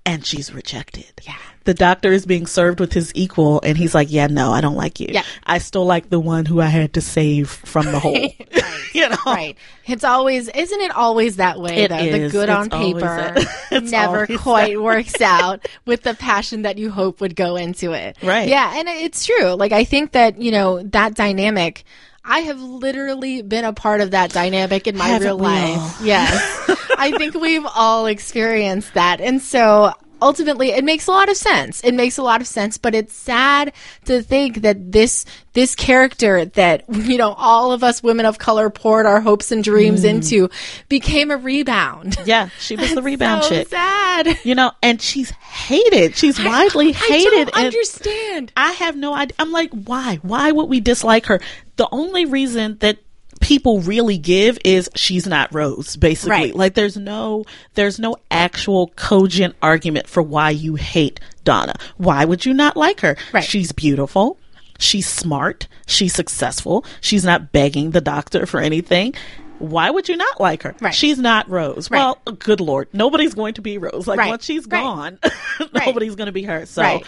And 0.07 0.25
she's 0.25 0.53
rejected. 0.53 1.13
Yeah. 1.23 1.37
The 1.65 1.75
doctor 1.75 2.11
is 2.11 2.25
being 2.25 2.47
served 2.47 2.81
with 2.81 2.95
his 2.95 3.13
equal, 3.15 3.61
and 3.63 3.77
he's 3.77 3.95
like, 3.95 4.11
Yeah, 4.11 4.27
no, 4.29 4.53
I 4.53 4.63
don't 4.63 4.77
like 4.77 5.01
you. 5.01 5.09
Yeah. 5.11 5.23
I 5.45 5.59
still 5.59 5.85
like 5.85 6.09
the 6.09 6.19
one 6.19 6.47
who 6.47 6.63
I 6.63 6.67
had 6.67 6.95
to 6.95 7.03
save 7.03 7.51
from 7.51 7.85
the 7.93 7.99
hole. 7.99 8.15
you 8.95 9.09
know? 9.09 9.17
Right. 9.27 9.57
It's 9.87 10.05
always, 10.05 10.49
isn't 10.49 10.81
it 10.81 10.91
always 10.93 11.37
that 11.37 11.61
way 11.61 11.83
It 11.83 11.89
though? 11.89 11.99
The 11.99 12.31
good 12.31 12.49
It's 12.49 12.59
on 12.59 12.71
paper 12.71 13.35
it's 13.71 13.91
never 13.91 14.27
quite 14.39 14.81
works 14.81 15.21
out 15.21 15.69
with 15.85 16.03
the 16.03 16.15
passion 16.15 16.63
that 16.63 16.79
you 16.79 16.91
hope 16.91 17.21
would 17.21 17.37
go 17.37 17.57
into 17.57 17.93
it. 17.93 18.17
Right. 18.23 18.49
Yeah. 18.49 18.79
And 18.79 18.89
it's 18.89 19.27
true. 19.27 19.53
Like, 19.53 19.73
I 19.73 19.85
think 19.85 20.13
that, 20.13 20.41
you 20.41 20.51
know, 20.51 20.83
that 20.85 21.15
dynamic, 21.15 21.85
I 22.29 22.41
have 22.41 22.61
literally 22.61 23.43
been 23.43 23.65
a 23.65 23.73
part 23.73 24.01
of 24.03 24.11
that 24.13 24.31
dynamic 24.33 24.87
in 24.87 24.97
my 24.97 25.09
Haven't 25.09 25.27
real 25.27 25.39
life. 25.39 26.01
all? 26.01 26.07
Yes. 26.07 26.87
I 26.99 27.13
think 27.17 27.35
we've 27.35 27.67
all 27.75 28.07
experienced 28.07 28.95
that. 28.95 29.21
And 29.21 29.41
so, 29.41 29.93
ultimately 30.21 30.71
it 30.71 30.85
makes 30.85 31.07
a 31.07 31.11
lot 31.11 31.29
of 31.29 31.37
sense 31.37 31.83
it 31.83 31.93
makes 31.95 32.19
a 32.19 32.23
lot 32.23 32.41
of 32.41 32.47
sense 32.47 32.79
but 32.79 32.95
it's 32.95 33.13
sad 33.13 33.73
to 34.05 34.23
think 34.23 34.63
that 34.63 34.93
this 34.93 35.25
this 35.53 35.75
character 35.75 36.45
that 36.45 36.85
you 36.89 37.17
know 37.19 37.33
all 37.35 37.73
of 37.73 37.83
us 37.85 38.03
women 38.03 38.27
of 38.27 38.39
color 38.39 38.71
poured 38.71 39.07
our 39.07 39.21
hopes 39.21 39.51
and 39.53 39.63
dreams 39.65 40.03
Mm. 40.05 40.09
into 40.11 40.51
became 40.89 41.31
a 41.31 41.37
rebound 41.37 42.17
Yeah, 42.25 42.49
she 42.59 42.77
was 42.77 42.95
the 42.95 43.03
rebound 43.11 43.45
so 43.45 43.51
chick. 43.51 43.69
sad 43.69 44.39
You 44.45 44.55
know, 44.55 44.73
and 44.83 45.01
she's 45.01 45.31
hated. 45.31 46.17
She's 46.17 46.43
widely 46.43 46.93
hated. 46.93 47.51
I 47.55 47.67
understand 47.67 48.53
I 48.57 48.73
have 48.73 48.97
no 48.97 49.15
idea. 49.15 49.35
I'm 49.39 49.53
like, 49.53 49.71
why? 49.73 50.17
Why 50.23 50.51
would 50.51 50.69
we 50.69 50.81
dislike 50.81 51.27
her? 51.27 51.41
The 51.77 51.89
only 51.93 52.25
reason 52.25 52.79
that 52.81 52.99
people 53.41 53.81
really 53.81 54.19
give 54.19 54.59
is 54.65 54.91
she's 54.95 55.27
not 55.27 55.53
Rose, 55.55 55.97
basically. 55.97 56.31
Right. 56.31 56.55
Like 56.55 56.75
there's 56.75 56.97
no 56.97 57.45
there's 57.75 57.99
no 57.99 58.17
actual 58.31 58.89
cogent 58.97 59.55
argument 59.63 60.07
for 60.07 60.23
why 60.23 60.51
you 60.51 60.75
hate 60.75 61.21
Donna. 61.45 61.75
Why 61.97 62.25
would 62.25 62.45
you 62.45 62.55
not 62.55 62.77
like 62.77 63.01
her? 63.01 63.17
Right. 63.33 63.45
She's 63.45 63.73
beautiful. 63.73 64.39
She's 64.79 65.09
smart. 65.09 65.67
She's 65.87 66.15
successful. 66.15 66.85
She's 67.01 67.25
not 67.25 67.53
begging 67.53 67.91
the 67.91 68.01
doctor 68.01 68.47
for 68.47 68.61
anything. 68.61 69.15
Why 69.59 69.91
would 69.91 70.09
you 70.09 70.17
not 70.17 70.41
like 70.41 70.63
her? 70.63 70.75
Right. 70.81 70.95
She's 70.95 71.19
not 71.19 71.49
Rose. 71.51 71.91
Well, 71.91 72.21
good 72.39 72.61
lord, 72.61 72.89
nobody's 72.93 73.35
going 73.35 73.55
to 73.55 73.63
be 73.63 73.77
Rose. 73.79 74.07
Like 74.07 74.29
once 74.29 74.45
she's 74.45 74.67
gone, 74.67 75.19
nobody's 75.75 76.15
going 76.15 76.27
to 76.27 76.33
be 76.33 76.45
her. 76.45 76.65
So, 76.67 77.03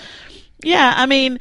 yeah, 0.64 0.92
I 0.96 1.06
mean, 1.06 1.38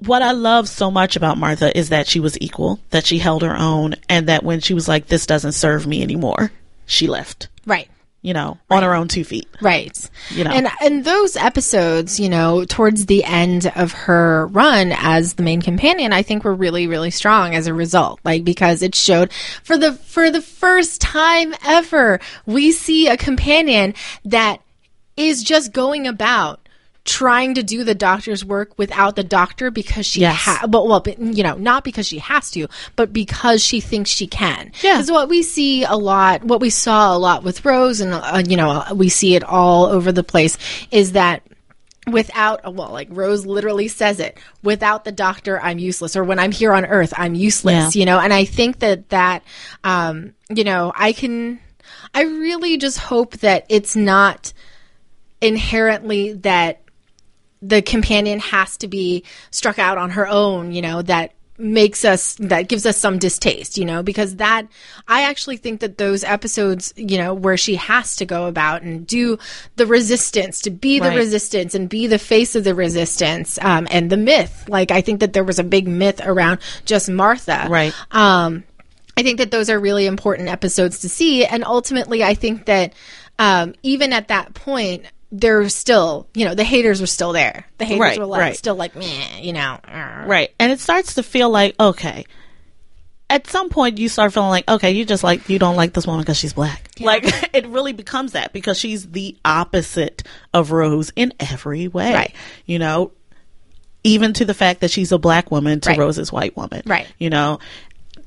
what 0.00 0.22
I 0.22 0.32
love 0.32 0.68
so 0.68 0.90
much 0.90 1.16
about 1.16 1.38
Martha 1.38 1.76
is 1.76 1.90
that 1.90 2.08
she 2.08 2.20
was 2.20 2.38
equal, 2.40 2.80
that 2.90 3.06
she 3.06 3.18
held 3.18 3.42
her 3.42 3.56
own, 3.56 3.94
and 4.08 4.28
that 4.28 4.42
when 4.42 4.60
she 4.60 4.74
was 4.74 4.88
like, 4.88 5.06
"This 5.06 5.26
doesn't 5.26 5.52
serve 5.52 5.86
me 5.86 6.02
anymore," 6.02 6.52
she 6.86 7.06
left. 7.06 7.48
right 7.66 7.88
You 8.22 8.34
know, 8.34 8.58
on 8.68 8.82
her 8.82 8.94
own 8.94 9.08
two 9.08 9.24
feet. 9.24 9.48
Right. 9.62 9.96
You 10.30 10.44
know. 10.44 10.50
And 10.50 10.68
and 10.82 11.04
those 11.04 11.36
episodes, 11.36 12.20
you 12.20 12.28
know, 12.28 12.64
towards 12.64 13.06
the 13.06 13.24
end 13.24 13.72
of 13.76 13.92
her 13.92 14.46
run 14.48 14.92
as 14.92 15.34
the 15.34 15.42
main 15.42 15.62
companion, 15.62 16.12
I 16.12 16.22
think 16.22 16.44
were 16.44 16.54
really 16.54 16.86
really 16.86 17.10
strong 17.10 17.54
as 17.54 17.66
a 17.66 17.74
result. 17.74 18.20
Like 18.24 18.44
because 18.44 18.82
it 18.82 18.94
showed 18.94 19.32
for 19.62 19.78
the 19.78 19.92
for 19.94 20.30
the 20.30 20.42
first 20.42 21.00
time 21.00 21.54
ever, 21.64 22.20
we 22.44 22.72
see 22.72 23.08
a 23.08 23.16
companion 23.16 23.94
that 24.24 24.60
is 25.16 25.42
just 25.42 25.72
going 25.72 26.06
about 26.06 26.60
trying 27.10 27.54
to 27.54 27.62
do 27.62 27.82
the 27.84 27.94
doctor's 27.94 28.44
work 28.44 28.78
without 28.78 29.16
the 29.16 29.24
doctor 29.24 29.70
because 29.70 30.06
she 30.06 30.20
Yes. 30.20 30.36
ha- 30.36 30.66
but 30.68 30.86
well 30.86 31.00
but, 31.00 31.18
you 31.18 31.42
know 31.42 31.56
not 31.56 31.82
because 31.84 32.06
she 32.06 32.18
has 32.18 32.50
to 32.52 32.68
but 32.96 33.12
because 33.12 33.62
she 33.62 33.80
thinks 33.80 34.10
she 34.10 34.26
can 34.26 34.72
Yeah. 34.82 34.94
because 34.96 35.10
what 35.10 35.28
we 35.28 35.42
see 35.42 35.84
a 35.84 35.94
lot 35.96 36.44
what 36.44 36.60
we 36.60 36.70
saw 36.70 37.16
a 37.16 37.18
lot 37.18 37.42
with 37.42 37.64
rose 37.64 38.00
and 38.00 38.12
uh, 38.14 38.42
you 38.46 38.56
know 38.56 38.84
we 38.94 39.08
see 39.08 39.34
it 39.34 39.42
all 39.44 39.86
over 39.86 40.12
the 40.12 40.22
place 40.22 40.56
is 40.90 41.12
that 41.12 41.42
without 42.06 42.74
well 42.74 42.90
like 42.90 43.08
rose 43.10 43.44
literally 43.44 43.86
says 43.88 44.20
it 44.20 44.38
without 44.62 45.04
the 45.04 45.12
doctor 45.12 45.60
i'm 45.60 45.78
useless 45.78 46.16
or 46.16 46.24
when 46.24 46.38
i'm 46.38 46.50
here 46.52 46.72
on 46.72 46.84
earth 46.86 47.12
i'm 47.16 47.34
useless 47.34 47.94
Yeah. 47.94 48.00
you 48.00 48.06
know 48.06 48.18
and 48.18 48.32
i 48.32 48.44
think 48.46 48.78
that 48.78 49.08
that 49.10 49.42
um 49.84 50.32
you 50.48 50.64
know 50.64 50.92
i 50.96 51.12
can 51.12 51.60
i 52.14 52.22
really 52.22 52.78
just 52.78 52.98
hope 52.98 53.36
that 53.38 53.66
it's 53.68 53.94
not 53.96 54.52
inherently 55.42 56.32
that 56.34 56.79
the 57.62 57.82
companion 57.82 58.38
has 58.40 58.76
to 58.78 58.88
be 58.88 59.24
struck 59.50 59.78
out 59.78 59.98
on 59.98 60.10
her 60.10 60.26
own, 60.26 60.72
you 60.72 60.82
know, 60.82 61.02
that 61.02 61.32
makes 61.58 62.06
us 62.06 62.36
that 62.36 62.68
gives 62.68 62.86
us 62.86 62.96
some 62.96 63.18
distaste, 63.18 63.76
you 63.76 63.84
know, 63.84 64.02
because 64.02 64.36
that 64.36 64.66
I 65.06 65.24
actually 65.24 65.58
think 65.58 65.80
that 65.80 65.98
those 65.98 66.24
episodes, 66.24 66.94
you 66.96 67.18
know, 67.18 67.34
where 67.34 67.58
she 67.58 67.76
has 67.76 68.16
to 68.16 68.24
go 68.24 68.46
about 68.46 68.80
and 68.80 69.06
do 69.06 69.38
the 69.76 69.86
resistance, 69.86 70.62
to 70.62 70.70
be 70.70 70.98
the 71.00 71.08
Right. 71.08 71.16
resistance 71.18 71.74
and 71.74 71.86
be 71.86 72.06
the 72.06 72.18
face 72.18 72.56
of 72.56 72.64
the 72.64 72.74
resistance, 72.74 73.58
um, 73.60 73.86
and 73.90 74.08
the 74.08 74.16
myth. 74.16 74.64
Like 74.68 74.90
I 74.90 75.02
think 75.02 75.20
that 75.20 75.34
there 75.34 75.44
was 75.44 75.58
a 75.58 75.64
big 75.64 75.86
myth 75.86 76.22
around 76.24 76.60
just 76.86 77.10
Martha. 77.10 77.66
Right. 77.68 77.92
Um, 78.10 78.64
I 79.18 79.22
think 79.22 79.36
that 79.36 79.50
those 79.50 79.68
are 79.68 79.78
really 79.78 80.06
important 80.06 80.48
episodes 80.48 81.00
to 81.00 81.10
see. 81.10 81.44
And 81.44 81.62
ultimately, 81.62 82.24
I 82.24 82.32
think 82.32 82.64
that 82.66 82.94
um, 83.38 83.74
even 83.82 84.14
at 84.14 84.28
that 84.28 84.54
point, 84.54 85.04
there 85.32 85.58
was 85.60 85.74
still, 85.74 86.26
you 86.34 86.44
know, 86.44 86.54
the 86.54 86.64
haters 86.64 87.00
were 87.00 87.06
still 87.06 87.32
there. 87.32 87.64
The 87.78 87.84
haters 87.84 88.00
Right, 88.00 88.18
were 88.18 88.26
like, 88.26 88.40
right. 88.40 88.56
still 88.56 88.74
like, 88.74 88.96
meh, 88.96 89.38
you 89.40 89.52
know. 89.52 89.78
Right. 89.88 90.50
And 90.58 90.72
it 90.72 90.80
starts 90.80 91.14
to 91.14 91.22
feel 91.22 91.50
like, 91.50 91.74
okay. 91.78 92.24
At 93.28 93.46
some 93.46 93.68
point, 93.70 93.98
you 93.98 94.08
start 94.08 94.32
feeling 94.32 94.48
like, 94.50 94.68
okay, 94.68 94.90
you 94.90 95.04
just 95.04 95.22
like, 95.22 95.48
you 95.48 95.60
don't 95.60 95.76
like 95.76 95.92
this 95.92 96.04
woman 96.04 96.22
because 96.22 96.36
she's 96.36 96.52
black. 96.52 96.90
Like, 96.98 97.22
it 97.54 97.66
really 97.68 97.92
becomes 97.92 98.32
that 98.32 98.52
because 98.52 98.76
she's 98.76 99.08
the 99.08 99.36
opposite 99.44 100.24
of 100.52 100.72
Rose 100.72 101.12
in 101.14 101.32
every 101.38 101.86
way. 101.86 102.12
Right. 102.12 102.34
You 102.66 102.80
know, 102.80 103.12
even 104.02 104.32
to 104.32 104.44
the 104.44 104.54
fact 104.54 104.80
that 104.80 104.90
she's 104.90 105.12
a 105.12 105.18
black 105.18 105.52
woman 105.52 105.78
to 105.80 105.90
Right. 105.90 105.98
Rose's 105.98 106.32
white 106.32 106.56
woman. 106.56 106.82
Right. 106.86 107.06
You 107.18 107.30
know, 107.30 107.60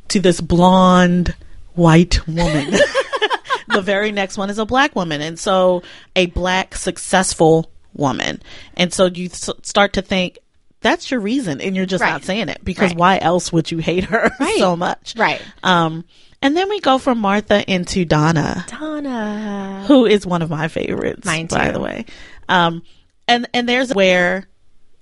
to 0.07 0.21
this 0.21 0.39
blonde 0.39 1.35
white 1.73 2.25
woman. 2.25 2.73
the 3.67 3.81
very 3.81 4.11
next 4.11 4.37
one 4.37 4.49
is 4.49 4.57
a 4.57 4.65
black 4.65 4.95
woman. 4.95 5.21
And 5.21 5.37
so 5.39 5.83
a 6.15 6.27
black 6.27 6.75
successful 6.75 7.69
woman. 7.93 8.41
And 8.75 8.93
so 8.93 9.05
you 9.05 9.25
s- 9.27 9.49
start 9.63 9.93
to 9.93 10.01
think, 10.01 10.39
that's 10.81 11.09
your 11.11 11.19
reason, 11.21 11.61
and 11.61 11.75
you're 11.75 11.85
just 11.85 12.01
Right. 12.01 12.11
not 12.11 12.23
saying 12.25 12.49
it 12.49 12.59
because 12.63 12.89
Right. 12.91 12.97
why 12.97 13.17
else 13.19 13.53
would 13.53 13.71
you 13.71 13.77
hate 13.77 14.03
her 14.05 14.31
Right. 14.39 14.57
so 14.57 14.75
much? 14.75 15.13
Right. 15.17 15.41
Um, 15.63 16.03
And 16.41 16.57
then 16.57 16.67
we 16.67 16.81
go 16.81 16.97
from 16.97 17.19
Martha 17.19 17.63
into 17.71 18.03
Donna, 18.03 18.65
Donna. 18.67 19.85
who 19.87 20.05
is 20.05 20.25
one 20.25 20.41
of 20.41 20.49
my 20.49 20.67
favorites, 20.67 21.25
Mine 21.25 21.45
by 21.47 21.71
the 21.71 21.79
way. 21.79 22.05
Um, 22.49 22.81
and 23.29 23.47
and 23.53 23.69
there's 23.69 23.93
where 23.93 24.49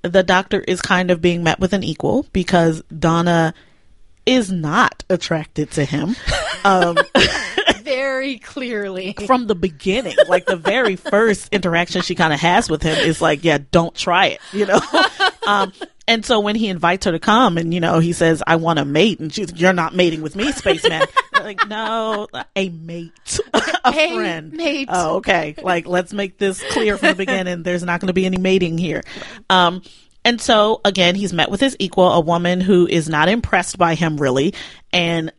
the 0.03 0.21
doctor 0.21 0.59
is 0.59 0.81
kind 0.83 1.09
of 1.09 1.19
being 1.19 1.43
met 1.43 1.59
with 1.59 1.73
an 1.73 1.83
equal 1.83 2.27
because 2.31 2.83
Donna 2.97 3.55
is 4.27 4.51
not 4.51 5.03
attracted 5.09 5.71
to 5.71 5.83
him. 5.85 6.15
Um, 6.63 6.95
Very 7.95 8.39
clearly. 8.39 9.15
from 9.25 9.47
the 9.47 9.55
beginning, 9.55 10.15
like 10.27 10.45
the 10.45 10.55
very 10.55 10.95
first 11.11 11.53
interaction 11.53 12.01
she 12.01 12.15
kind 12.15 12.33
of 12.33 12.39
has 12.39 12.69
with 12.69 12.81
him 12.81 12.97
is 12.97 13.21
like, 13.21 13.43
yeah, 13.43 13.57
don't 13.71 13.93
try 13.93 14.27
it, 14.27 14.41
you 14.53 14.65
know? 14.65 14.79
um, 15.47 15.73
and 16.07 16.25
so 16.25 16.39
when 16.39 16.55
he 16.55 16.67
invites 16.67 17.05
her 17.05 17.11
to 17.11 17.19
come 17.19 17.57
and, 17.57 17.73
you 17.73 17.79
know, 17.79 17.99
he 17.99 18.13
says, 18.13 18.41
I 18.45 18.55
want 18.57 18.79
a 18.79 18.85
mate. 18.85 19.19
And 19.19 19.33
she's, 19.33 19.53
you're 19.53 19.73
not 19.73 19.93
mating 19.95 20.21
with 20.21 20.35
me, 20.35 20.51
spaceman. 20.51 21.03
like, 21.33 21.67
no, 21.67 22.27
a 22.55 22.69
mate, 22.69 23.39
a 23.83 23.91
Hey, 23.91 24.15
friend. 24.15 24.51
mate. 24.53 24.89
Oh, 24.91 25.17
okay. 25.17 25.55
Like, 25.61 25.85
let's 25.87 26.13
make 26.13 26.37
this 26.37 26.63
clear 26.71 26.97
from 26.97 27.09
the 27.09 27.15
beginning. 27.15 27.63
There's 27.63 27.83
not 27.83 27.99
going 27.99 28.07
to 28.07 28.13
be 28.13 28.25
any 28.25 28.37
mating 28.37 28.77
here. 28.77 29.03
Um, 29.49 29.83
and 30.23 30.39
so 30.39 30.81
again, 30.85 31.15
he's 31.15 31.33
met 31.33 31.49
with 31.49 31.59
his 31.59 31.75
equal, 31.79 32.11
a 32.11 32.19
woman 32.19 32.61
who 32.61 32.87
is 32.87 33.09
not 33.09 33.27
impressed 33.29 33.77
by 33.77 33.95
him 33.95 34.17
really. 34.17 34.53
And 34.93 35.31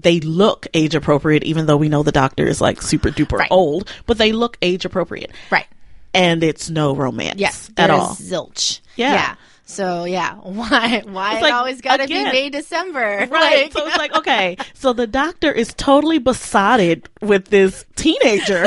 they 0.00 0.20
look 0.20 0.66
age 0.74 0.94
appropriate, 0.94 1.44
even 1.44 1.66
though 1.66 1.76
we 1.76 1.88
know 1.88 2.02
the 2.02 2.12
doctor 2.12 2.46
is 2.46 2.60
like 2.60 2.80
super 2.82 3.10
duper 3.10 3.38
Right. 3.38 3.48
old, 3.50 3.90
but 4.06 4.18
they 4.18 4.32
look 4.32 4.56
age 4.62 4.84
appropriate. 4.84 5.30
Right. 5.50 5.66
And 6.14 6.42
it's 6.42 6.70
no 6.70 6.94
romance 6.96 7.38
Yes. 7.38 7.70
at 7.76 7.90
all. 7.90 8.14
Zilch. 8.14 8.80
Yeah. 8.96 9.12
yeah. 9.14 9.34
So 9.64 10.04
yeah, 10.04 10.34
why 10.42 11.02
why 11.06 11.32
It's 11.34 11.38
it 11.40 11.42
like, 11.42 11.52
always 11.54 11.80
got 11.80 11.98
to 11.98 12.08
be 12.08 12.14
May 12.24 12.50
December? 12.50 13.28
Right. 13.30 13.30
Like- 13.30 13.72
so 13.72 13.86
it's 13.86 13.96
like, 13.96 14.14
okay, 14.16 14.56
so 14.74 14.92
the 14.92 15.06
doctor 15.06 15.52
is 15.52 15.72
totally 15.74 16.18
besotted 16.18 17.08
with 17.20 17.46
this 17.46 17.84
teenager 17.94 18.66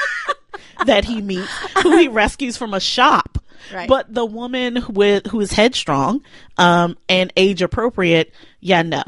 that 0.86 1.04
he 1.04 1.20
meets, 1.22 1.48
who 1.82 1.96
he 1.96 2.08
rescues 2.08 2.56
from 2.56 2.74
a 2.74 2.80
shop. 2.80 3.38
Right. 3.72 3.88
But 3.88 4.12
the 4.12 4.24
woman 4.24 4.84
with 4.88 5.26
who 5.26 5.40
is 5.40 5.52
headstrong 5.52 6.22
um, 6.56 6.96
and 7.08 7.32
age 7.36 7.62
appropriate, 7.62 8.32
yeah, 8.60 8.82
no, 8.82 9.02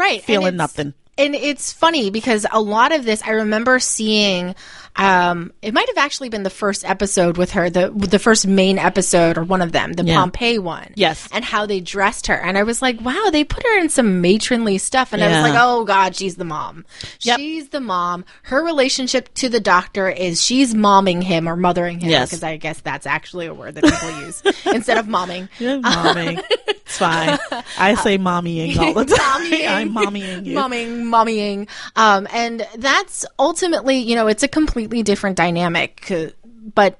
right 0.00 0.22
feeling 0.24 0.56
nothing. 0.56 0.94
and 1.18 1.34
it's 1.34 1.72
funny 1.72 2.10
because 2.10 2.46
a 2.50 2.60
lot 2.60 2.92
of 2.92 3.04
this 3.04 3.22
i 3.24 3.30
remember 3.30 3.78
seeing 3.78 4.54
um 4.96 5.52
it 5.62 5.72
might 5.72 5.86
have 5.88 5.98
actually 5.98 6.28
been 6.28 6.42
the 6.42 6.50
first 6.50 6.84
episode 6.84 7.36
with 7.36 7.52
her 7.52 7.70
the 7.70 7.90
the 7.94 8.18
first 8.18 8.44
main 8.46 8.76
episode 8.78 9.38
or 9.38 9.44
one 9.44 9.62
of 9.62 9.70
them 9.72 9.92
the 9.92 10.02
Yeah. 10.04 10.16
pompeii 10.16 10.58
one 10.58 10.92
Yes. 10.96 11.28
and 11.32 11.44
how 11.44 11.66
they 11.66 11.78
dressed 11.80 12.26
her 12.26 12.34
and 12.34 12.58
i 12.58 12.62
was 12.64 12.82
like 12.82 13.00
wow 13.00 13.28
they 13.30 13.44
put 13.44 13.62
her 13.64 13.78
in 13.78 13.88
some 13.88 14.20
matronly 14.20 14.78
stuff 14.78 15.12
and 15.12 15.22
i 15.22 15.28
was 15.28 15.48
like 15.48 15.58
oh 15.60 15.84
god 15.84 16.16
she's 16.16 16.34
the 16.36 16.44
mom 16.44 16.84
Yep. 17.20 17.38
she's 17.38 17.68
the 17.68 17.80
mom 17.80 18.24
her 18.44 18.64
relationship 18.64 19.32
to 19.34 19.48
the 19.48 19.60
doctor 19.60 20.08
is 20.08 20.42
she's 20.44 20.74
momming 20.74 21.22
him 21.22 21.48
or 21.48 21.54
mothering 21.56 22.00
him 22.00 22.10
Yes. 22.10 22.30
because 22.30 22.42
i 22.42 22.56
guess 22.56 22.80
that's 22.80 23.06
actually 23.06 23.46
a 23.46 23.54
word 23.54 23.76
that 23.76 23.84
people 23.84 24.20
use 24.22 24.42
instead 24.74 24.98
of 24.98 25.06
momming 25.06 25.48
Yeah, 25.60 25.76
mommy. 25.78 26.38
it's 26.90 26.98
fine. 26.98 27.38
I 27.78 27.94
say 28.02 28.18
mommying 28.18 28.76
all 28.76 28.94
the 28.94 29.04
time. 29.16 29.42
Mommying. 29.50 29.68
I'm 29.68 29.94
mommying 29.94 30.44
you. 30.46 30.56
Momming, 30.56 31.02
mommying. 31.04 31.68
Um, 31.94 32.26
and 32.32 32.66
that's 32.76 33.24
ultimately, 33.38 33.98
you 33.98 34.16
know, 34.16 34.26
it's 34.26 34.42
a 34.42 34.48
completely 34.48 35.02
different 35.04 35.36
dynamic. 35.36 36.10
uh, 36.10 36.26
But 36.74 36.98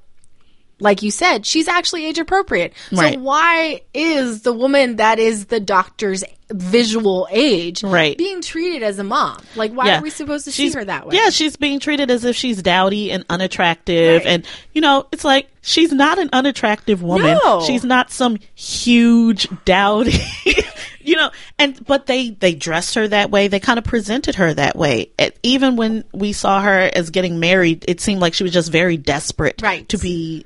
like 0.78 1.02
you 1.02 1.10
said, 1.10 1.44
she's 1.44 1.66
actually 1.68 2.06
age 2.06 2.18
appropriate. 2.18 2.72
Right. 2.92 3.14
So 3.14 3.20
why 3.20 3.82
is 3.92 4.42
the 4.42 4.52
woman 4.52 4.96
that 4.96 5.18
is 5.18 5.46
the 5.46 5.60
doctor's 5.60 6.22
visual 6.52 7.28
age 7.30 7.82
Right. 7.82 8.16
being 8.18 8.40
treated 8.42 8.82
as 8.82 8.98
a 8.98 9.04
mom? 9.04 9.42
Like, 9.56 9.72
why 9.72 9.96
are 9.96 10.02
we 10.02 10.10
supposed 10.10 10.44
to 10.46 10.52
see 10.52 10.64
She's- 10.64 10.74
her 10.74 10.84
that 10.84 11.06
way? 11.06 11.16
Yeah, 11.16 11.30
she's 11.30 11.56
being 11.56 11.80
treated 11.80 12.10
as 12.10 12.24
if 12.24 12.36
she's 12.36 12.62
dowdy 12.62 13.10
and 13.12 13.24
unattractive. 13.30 14.18
Right. 14.24 14.26
And, 14.26 14.46
you 14.72 14.80
know, 14.80 15.06
it's 15.12 15.24
like 15.24 15.48
she's 15.62 15.92
not 15.92 16.18
an 16.18 16.30
unattractive 16.32 17.02
woman. 17.02 17.38
No. 17.44 17.62
She's 17.66 17.84
not 17.84 18.10
some 18.10 18.38
huge 18.54 19.48
dowdy. 19.64 20.18
you 21.00 21.16
know, 21.16 21.30
and, 21.58 21.84
but 21.86 22.06
they, 22.06 22.30
they 22.30 22.54
dressed 22.54 22.94
her 22.94 23.06
that 23.08 23.30
way. 23.30 23.48
They 23.48 23.60
kind 23.60 23.78
of 23.78 23.84
presented 23.84 24.34
her 24.36 24.52
that 24.54 24.76
way. 24.76 25.10
It- 25.18 25.38
even 25.42 25.76
when 25.76 26.04
we 26.12 26.32
saw 26.32 26.60
her 26.62 26.90
as 26.94 27.10
getting 27.10 27.40
married, 27.40 27.84
it 27.88 28.00
seemed 28.00 28.20
like 28.20 28.34
she 28.34 28.42
was 28.42 28.52
just 28.52 28.70
very 28.72 28.96
desperate 28.96 29.60
Right. 29.62 29.88
to 29.88 29.98
be 29.98 30.44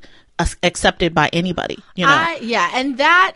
accepted 0.64 1.14
by 1.14 1.28
anybody, 1.32 1.78
you 1.94 2.04
know. 2.04 2.12
I, 2.12 2.38
yeah, 2.42 2.68
and 2.74 2.98
that 2.98 3.34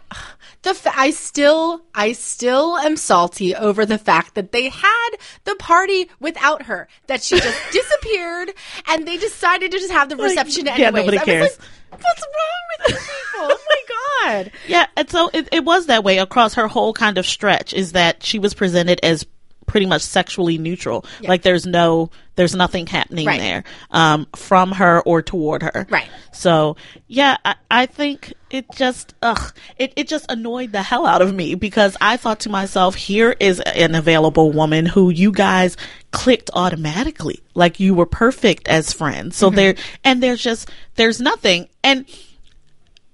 the 0.62 0.74
fa- 0.74 0.92
I 0.96 1.10
still 1.10 1.82
I 1.94 2.12
still 2.12 2.76
am 2.78 2.96
salty 2.96 3.54
over 3.54 3.86
the 3.86 3.98
fact 3.98 4.34
that 4.34 4.52
they 4.52 4.68
had 4.68 5.08
the 5.44 5.54
party 5.56 6.10
without 6.20 6.62
her. 6.62 6.88
That 7.06 7.22
she 7.22 7.38
just 7.38 7.60
disappeared, 7.72 8.52
and 8.88 9.06
they 9.06 9.16
decided 9.16 9.70
to 9.72 9.78
just 9.78 9.92
have 9.92 10.08
the 10.08 10.16
reception 10.16 10.66
yeah, 10.66 10.72
anyways. 10.74 10.94
nobody 10.94 11.18
I 11.18 11.20
was 11.20 11.24
cares. 11.26 11.58
like, 11.90 12.02
What's 12.02 12.22
wrong 12.22 12.68
with 12.78 12.88
you 12.90 12.96
people? 12.96 13.08
Oh 13.36 13.58
my 13.68 13.76
god! 13.88 14.52
Yeah, 14.66 14.86
and 14.96 15.08
so 15.08 15.30
it, 15.32 15.48
it 15.52 15.64
was 15.64 15.86
that 15.86 16.04
way 16.04 16.18
across 16.18 16.54
her 16.54 16.68
whole 16.68 16.92
kind 16.92 17.16
of 17.18 17.24
stretch 17.26 17.72
is 17.72 17.92
that 17.92 18.22
she 18.22 18.38
was 18.38 18.52
presented 18.52 19.00
as 19.02 19.24
pretty 19.68 19.86
much 19.86 20.02
sexually 20.02 20.58
neutral. 20.58 21.04
Like 21.22 21.42
there's 21.42 21.64
no 21.66 22.10
there's 22.34 22.54
nothing 22.54 22.86
happening 22.86 23.26
Right. 23.26 23.40
there 23.40 23.64
um, 23.90 24.26
from 24.36 24.72
her 24.72 25.00
or 25.02 25.22
toward 25.22 25.62
her. 25.62 25.86
Right. 25.90 26.08
So 26.32 26.76
yeah, 27.06 27.36
I, 27.44 27.54
I 27.70 27.86
think 27.86 28.32
it 28.50 28.66
just 28.74 29.14
ugh 29.22 29.52
it, 29.76 29.92
it 29.96 30.08
just 30.08 30.26
annoyed 30.28 30.72
the 30.72 30.82
hell 30.82 31.04
out 31.06 31.20
of 31.22 31.34
me 31.34 31.54
because 31.54 31.96
I 32.00 32.16
thought 32.16 32.40
to 32.40 32.48
myself, 32.48 32.94
here 32.94 33.36
is 33.38 33.60
an 33.60 33.94
available 33.94 34.50
woman 34.52 34.86
who 34.86 35.10
you 35.10 35.30
guys 35.32 35.76
clicked 36.10 36.50
automatically. 36.54 37.40
Like 37.54 37.78
you 37.78 37.94
were 37.94 38.06
perfect 38.06 38.66
as 38.68 38.92
friends. 38.92 39.36
So 39.36 39.50
there 39.50 39.74
and 40.04 40.22
there's 40.22 40.42
just 40.42 40.70
there's 40.96 41.20
nothing. 41.20 41.68
And 41.84 42.06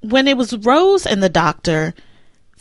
when 0.01 0.29
it 0.29 0.37
was 0.37 0.55
Rose 0.59 1.07
and 1.07 1.23
the 1.23 1.29
doctor, 1.31 1.95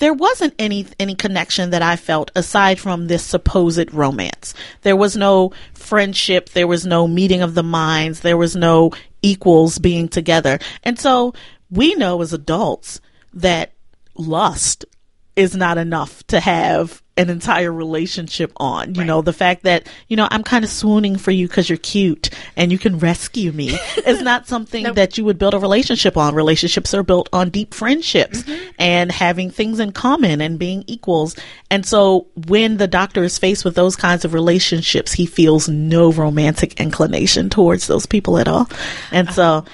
there 0.03 0.13
wasn't 0.13 0.53
any 0.59 0.85
any 0.99 1.15
connection 1.15 1.69
that 1.69 1.81
I 1.81 1.95
felt 1.95 2.29
aside 2.35 2.77
from 2.77 3.07
this 3.07 3.23
supposed 3.23 3.93
romance. 3.93 4.53
There 4.81 4.97
was 4.97 5.15
no 5.15 5.53
friendship, 5.73 6.49
there 6.49 6.67
was 6.67 6.85
no 6.85 7.07
meeting 7.07 7.41
of 7.41 7.55
the 7.55 7.63
minds, 7.63 8.19
there 8.19 8.35
was 8.35 8.53
no 8.53 8.91
equals 9.21 9.77
being 9.77 10.09
together. 10.09 10.59
And 10.83 10.99
so 10.99 11.33
we 11.71 11.95
know 11.95 12.21
as 12.21 12.33
adults 12.33 12.99
that 13.33 13.71
lust 14.15 14.83
is 15.35 15.55
not 15.55 15.77
enough 15.77 16.25
to 16.27 16.39
have 16.39 17.01
an 17.15 17.29
entire 17.29 17.71
relationship 17.71 18.51
on. 18.57 18.95
You 18.95 19.03
know, 19.03 19.21
the 19.21 19.33
fact 19.33 19.63
that, 19.63 19.87
you 20.07 20.17
know, 20.17 20.27
I'm 20.31 20.43
kind 20.43 20.63
of 20.63 20.71
swooning 20.71 21.15
for 21.17 21.29
you 21.29 21.47
because 21.47 21.69
you're 21.69 21.77
cute 21.77 22.31
and 22.55 22.71
you 22.71 22.79
can 22.79 22.97
rescue 22.97 23.51
me 23.51 23.77
is 24.05 24.21
not 24.23 24.47
something 24.47 24.91
that 24.93 25.15
you 25.15 25.25
would 25.25 25.37
build 25.37 25.53
a 25.53 25.59
relationship 25.59 26.17
on. 26.17 26.33
Relationships 26.33 26.93
are 26.93 27.03
built 27.03 27.29
on 27.31 27.51
deep 27.51 27.75
friendships 27.75 28.41
mm-hmm. 28.41 28.69
and 28.79 29.11
having 29.11 29.51
things 29.51 29.79
in 29.79 29.91
common 29.91 30.41
and 30.41 30.57
being 30.57 30.83
equals. 30.87 31.35
And 31.69 31.85
so 31.85 32.27
when 32.47 32.77
the 32.77 32.87
doctor 32.87 33.23
is 33.23 33.37
faced 33.37 33.63
with 33.63 33.75
those 33.75 33.95
kinds 33.95 34.25
of 34.25 34.33
relationships, 34.33 35.13
he 35.13 35.27
feels 35.27 35.69
no 35.69 36.11
romantic 36.11 36.79
inclination 36.79 37.49
towards 37.51 37.85
those 37.85 38.07
people 38.07 38.39
at 38.39 38.47
all. 38.47 38.67
And 39.11 39.27
uh-huh. 39.27 39.35
so, 39.35 39.65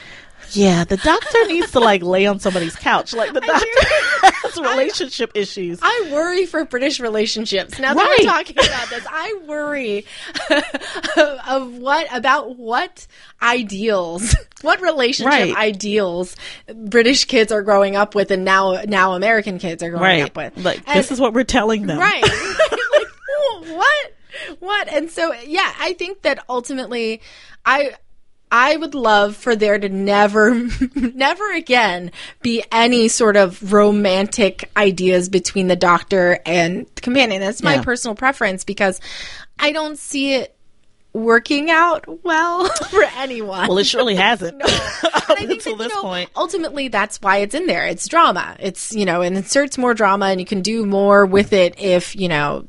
yeah, 0.52 0.84
the 0.84 0.98
doctor 0.98 1.46
needs 1.48 1.72
to 1.72 1.80
like 1.80 2.02
lay 2.04 2.26
on 2.26 2.40
somebody's 2.40 2.76
couch. 2.76 3.14
Like 3.14 3.34
the 3.34 3.42
doctor 3.42 3.66
has 4.22 4.58
relationship 4.60 5.32
issues. 5.36 5.80
I 5.82 6.10
worry 6.12 6.46
for 6.46 6.66
British 6.66 7.00
relationships. 7.00 7.78
Now 7.80 7.94
that 7.94 8.02
Right. 8.04 8.16
we're 8.20 8.26
talking 8.26 8.58
about 8.58 8.90
this, 8.90 9.06
I 9.10 9.40
worry 9.48 10.06
of 11.48 11.74
what 11.78 12.08
about 12.16 12.56
what 12.58 13.08
ideals, 13.42 14.36
what 14.62 14.82
relationship 14.82 15.32
Right. 15.34 15.56
ideals 15.56 16.36
British 16.76 17.26
kids 17.26 17.52
are 17.52 17.62
growing 17.62 17.96
up 17.96 18.16
with, 18.16 18.32
and 18.32 18.44
now 18.46 18.82
now 18.88 19.14
American 19.14 19.60
kids 19.60 19.84
are 19.84 19.90
growing 19.90 20.04
Right. 20.04 20.24
up 20.24 20.36
with. 20.36 20.58
Like 20.64 20.82
And- 20.88 20.98
this 21.00 21.12
is 21.12 21.20
what 21.20 21.34
we're 21.34 21.44
telling 21.44 21.86
them. 21.88 22.00
right 22.00 22.22
like 22.24 23.08
what 23.78 24.14
what 24.60 24.88
and 24.88 25.10
so 25.10 25.34
yeah 25.46 25.74
i 25.80 25.94
think 25.94 26.22
that 26.22 26.44
ultimately 26.50 27.22
i 27.66 27.92
i 28.52 28.76
would 28.76 28.96
love 28.96 29.36
for 29.36 29.56
there 29.56 29.78
to 29.78 29.90
never 29.90 30.68
never 30.96 31.54
again 31.54 32.12
be 32.42 32.64
any 32.72 33.08
sort 33.08 33.36
of 33.38 33.72
romantic 33.74 34.70
ideas 34.78 35.30
between 35.30 35.68
the 35.68 35.76
doctor 35.76 36.40
and 36.46 36.86
the 36.96 37.02
companion 37.02 37.42
that's 37.42 37.62
my 37.64 37.76
Yeah. 37.76 37.84
personal 37.84 38.16
preference 38.16 38.64
because 38.64 39.00
i 39.60 39.72
don't 39.72 39.98
see 40.00 40.34
it 40.36 40.56
working 41.14 41.72
out 41.72 42.06
well 42.24 42.70
for 42.90 43.04
anyone 43.18 43.68
Well, 43.68 43.78
it 43.80 43.86
surely 43.86 44.16
hasn't. 44.28 44.62
I 44.64 45.36
think 45.36 45.52
Until 45.52 45.76
that, 45.78 45.86
this 45.86 45.94
know, 45.96 46.02
point. 46.04 46.30
ultimately 46.36 46.88
that's 46.88 47.20
why 47.22 47.38
it's 47.38 47.56
in 47.56 47.66
there. 47.66 47.88
It's 47.88 48.08
drama. 48.08 48.56
It's 48.60 48.94
you 48.94 49.06
know, 49.06 49.22
it 49.22 49.34
inserts 49.34 49.78
more 49.78 49.94
drama, 49.94 50.28
and 50.28 50.40
you 50.40 50.46
can 50.46 50.62
do 50.62 50.86
more 50.86 51.26
with 51.26 51.52
it 51.54 51.80
if 51.80 52.16
you 52.16 52.28
know 52.28 52.68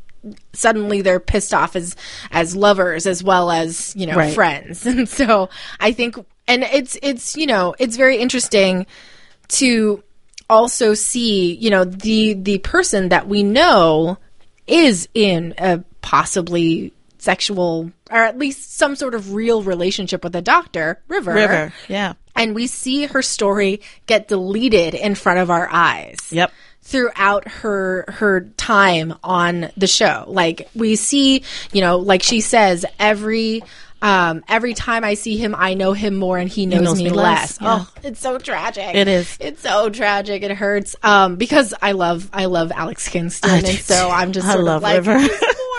suddenly 0.53 1.01
they're 1.03 1.21
pissed 1.21 1.55
off 1.55 1.77
as 1.77 1.97
as 2.31 2.55
lovers 2.55 3.07
as 3.07 3.23
well 3.25 3.51
as 3.51 3.95
you 3.97 4.07
know 4.07 4.17
Right. 4.17 4.35
friends. 4.35 4.85
And 4.91 5.09
so 5.09 5.49
I 5.79 5.93
think, 5.93 6.17
and 6.47 6.63
it's 6.65 6.99
it's 7.03 7.37
you 7.37 7.47
know 7.47 7.75
it's 7.79 7.97
very 7.97 8.19
interesting 8.19 8.87
to 9.49 10.03
also 10.49 10.95
see 10.95 11.55
you 11.55 11.71
know 11.71 11.85
the 11.85 12.35
the 12.35 12.59
person 12.59 13.09
that 13.11 13.29
we 13.29 13.43
know 13.43 14.19
is 14.67 15.09
in 15.15 15.55
a 15.59 15.83
possibly 16.03 16.93
sexual 17.19 17.91
or 18.11 18.17
at 18.19 18.39
least 18.39 18.77
some 18.77 18.97
sort 18.97 19.15
of 19.15 19.35
real 19.35 19.63
relationship 19.63 20.25
with 20.25 20.35
a 20.35 20.41
doctor, 20.43 21.01
River. 21.09 21.33
River. 21.35 21.73
Yeah. 21.89 22.15
And 22.35 22.55
we 22.55 22.67
see 22.67 23.05
her 23.07 23.21
story 23.23 23.83
get 24.07 24.29
deleted 24.29 24.95
in 24.95 25.15
front 25.15 25.39
of 25.41 25.51
our 25.51 25.69
eyes 25.71 26.17
Yep. 26.31 26.51
Throughout 26.91 27.47
her 27.47 28.05
her 28.09 28.41
time 28.57 29.15
on 29.23 29.71
the 29.77 29.87
show. 29.87 30.25
Like 30.27 30.69
we 30.75 30.97
see, 30.97 31.45
you 31.73 31.81
know, 31.81 31.99
like 31.99 32.23
she 32.23 32.41
says, 32.41 32.85
every 32.99 33.63
um, 34.03 34.43
every 34.49 34.75
time 34.75 35.05
I 35.05 35.15
see 35.15 35.37
him, 35.37 35.55
I 35.57 35.75
know 35.75 35.93
him 35.93 36.17
more, 36.17 36.39
and 36.39 36.49
he 36.49 36.67
knows, 36.67 36.83
knows 36.83 36.99
me, 36.99 37.05
me 37.05 37.11
less. 37.11 37.61
less, 37.61 37.63
yeah. 37.63 37.85
Oh, 37.87 37.93
it's 38.03 38.19
so 38.19 38.39
tragic. 38.39 38.95
It 38.95 39.09
is. 39.09 39.37
It's 39.41 39.61
so 39.61 39.91
tragic. 39.91 40.43
It 40.43 40.53
hurts. 40.53 40.97
Um, 41.03 41.37
because 41.37 41.75
I 41.81 41.93
love 41.93 42.29
I 42.33 42.47
love 42.47 42.73
Alex 42.73 43.09
Kingston, 43.09 43.51
I 43.51 43.59
and 43.59 43.69
so. 43.69 44.09
I'm 44.09 44.33
just 44.33 44.49
I 44.49 44.55
love 44.55 44.83
like 44.83 44.97
River. 44.97 45.19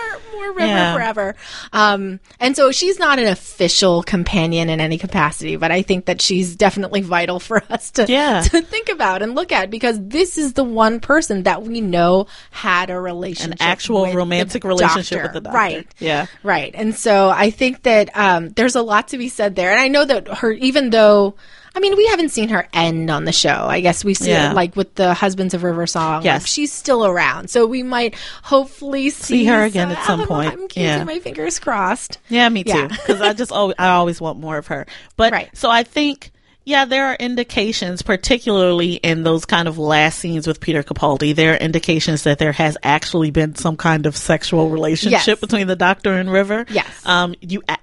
more 0.41 0.51
River 0.53 0.67
Yeah. 0.67 0.93
forever. 0.93 1.35
Um, 1.73 2.19
and 2.39 2.55
so 2.55 2.71
she's 2.71 2.99
not 2.99 3.19
an 3.19 3.27
official 3.27 4.03
companion 4.03 4.69
in 4.69 4.81
any 4.81 4.97
capacity, 4.97 5.55
but 5.55 5.71
I 5.71 5.81
think 5.81 6.05
that 6.05 6.21
she's 6.21 6.55
definitely 6.55 7.01
vital 7.01 7.39
for 7.39 7.63
us 7.69 7.91
to 7.91 8.05
Yeah. 8.09 8.41
to 8.41 8.61
think 8.61 8.89
about 8.89 9.21
and 9.21 9.35
look 9.35 9.51
at 9.51 9.69
because 9.69 9.97
this 10.01 10.37
is 10.37 10.53
the 10.53 10.63
one 10.63 10.99
person 10.99 11.43
that 11.43 11.63
we 11.63 11.81
know 11.81 12.27
had 12.51 12.89
a 12.89 12.99
relationship, 12.99 13.59
An 13.61 13.67
actual 13.67 14.01
with 14.01 14.11
the 14.11 14.17
romantic 14.17 14.63
relationship 14.63 15.23
with 15.23 15.33
the 15.33 15.41
doctor. 15.41 15.57
right? 15.57 15.87
Yeah. 15.99 16.25
right. 16.43 16.71
And 16.75 16.95
so 16.95 17.29
I 17.29 17.49
think 17.51 17.83
that 17.83 18.09
um, 18.17 18.49
there's 18.49 18.75
a 18.75 18.81
lot 18.81 19.09
to 19.09 19.17
be 19.17 19.29
said 19.29 19.55
there, 19.55 19.71
and 19.71 19.79
I 19.79 19.87
know 19.87 20.05
that 20.05 20.27
her, 20.39 20.51
even 20.51 20.89
though. 20.89 21.35
I 21.73 21.79
mean, 21.79 21.95
we 21.95 22.05
haven't 22.07 22.29
seen 22.29 22.49
her 22.49 22.67
end 22.73 23.09
on 23.09 23.23
the 23.25 23.31
show. 23.31 23.49
I 23.67 23.79
guess 23.79 24.03
we 24.03 24.13
see 24.13 24.31
Yeah. 24.31 24.51
it 24.51 24.55
like 24.55 24.75
with 24.75 24.93
the 24.95 25.13
Husbands 25.13 25.53
of 25.53 25.63
River 25.63 25.87
song. 25.87 26.23
Yes. 26.23 26.41
Like, 26.41 26.47
she's 26.47 26.71
still 26.73 27.05
around, 27.05 27.49
so 27.49 27.65
we 27.65 27.81
might 27.81 28.15
hopefully 28.43 29.09
see, 29.09 29.45
her 29.45 29.63
again 29.63 29.89
at 29.91 30.03
some 30.05 30.27
point. 30.27 30.51
I'm 30.51 30.67
keeping 30.67 30.83
Yeah. 30.83 31.03
my 31.05 31.19
fingers 31.19 31.59
crossed. 31.59 32.17
Yeah, 32.29 32.49
me 32.49 32.63
too. 32.65 32.87
Because 32.89 33.21
I 33.21 33.33
just 33.33 33.51
always, 33.51 33.75
I 33.79 33.89
always 33.91 34.19
want 34.19 34.37
more 34.39 34.57
of 34.57 34.67
her. 34.67 34.85
But 35.15 35.31
Right. 35.31 35.49
so 35.53 35.69
I 35.69 35.83
think, 35.83 36.31
yeah, 36.65 36.83
there 36.85 37.07
are 37.07 37.15
indications, 37.15 38.01
particularly 38.01 38.95
in 38.95 39.23
those 39.23 39.45
kind 39.45 39.67
of 39.67 39.77
last 39.77 40.19
scenes 40.19 40.47
with 40.47 40.59
Peter 40.59 40.83
Capaldi. 40.83 41.33
There 41.33 41.53
are 41.53 41.57
indications 41.57 42.23
that 42.23 42.37
there 42.37 42.51
has 42.51 42.77
actually 42.83 43.31
been 43.31 43.55
some 43.55 43.77
kind 43.77 44.05
of 44.05 44.17
sexual 44.17 44.69
relationship 44.69 45.25
Yes. 45.27 45.39
between 45.39 45.67
the 45.67 45.75
Doctor 45.77 46.13
and 46.17 46.29
River. 46.31 46.65
Yes. 46.69 46.85
Um. 47.05 47.33
You 47.41 47.63
a- 47.69 47.77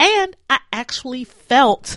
and 0.00 0.36
I 0.48 0.58
actually 0.72 1.24
felt 1.24 1.96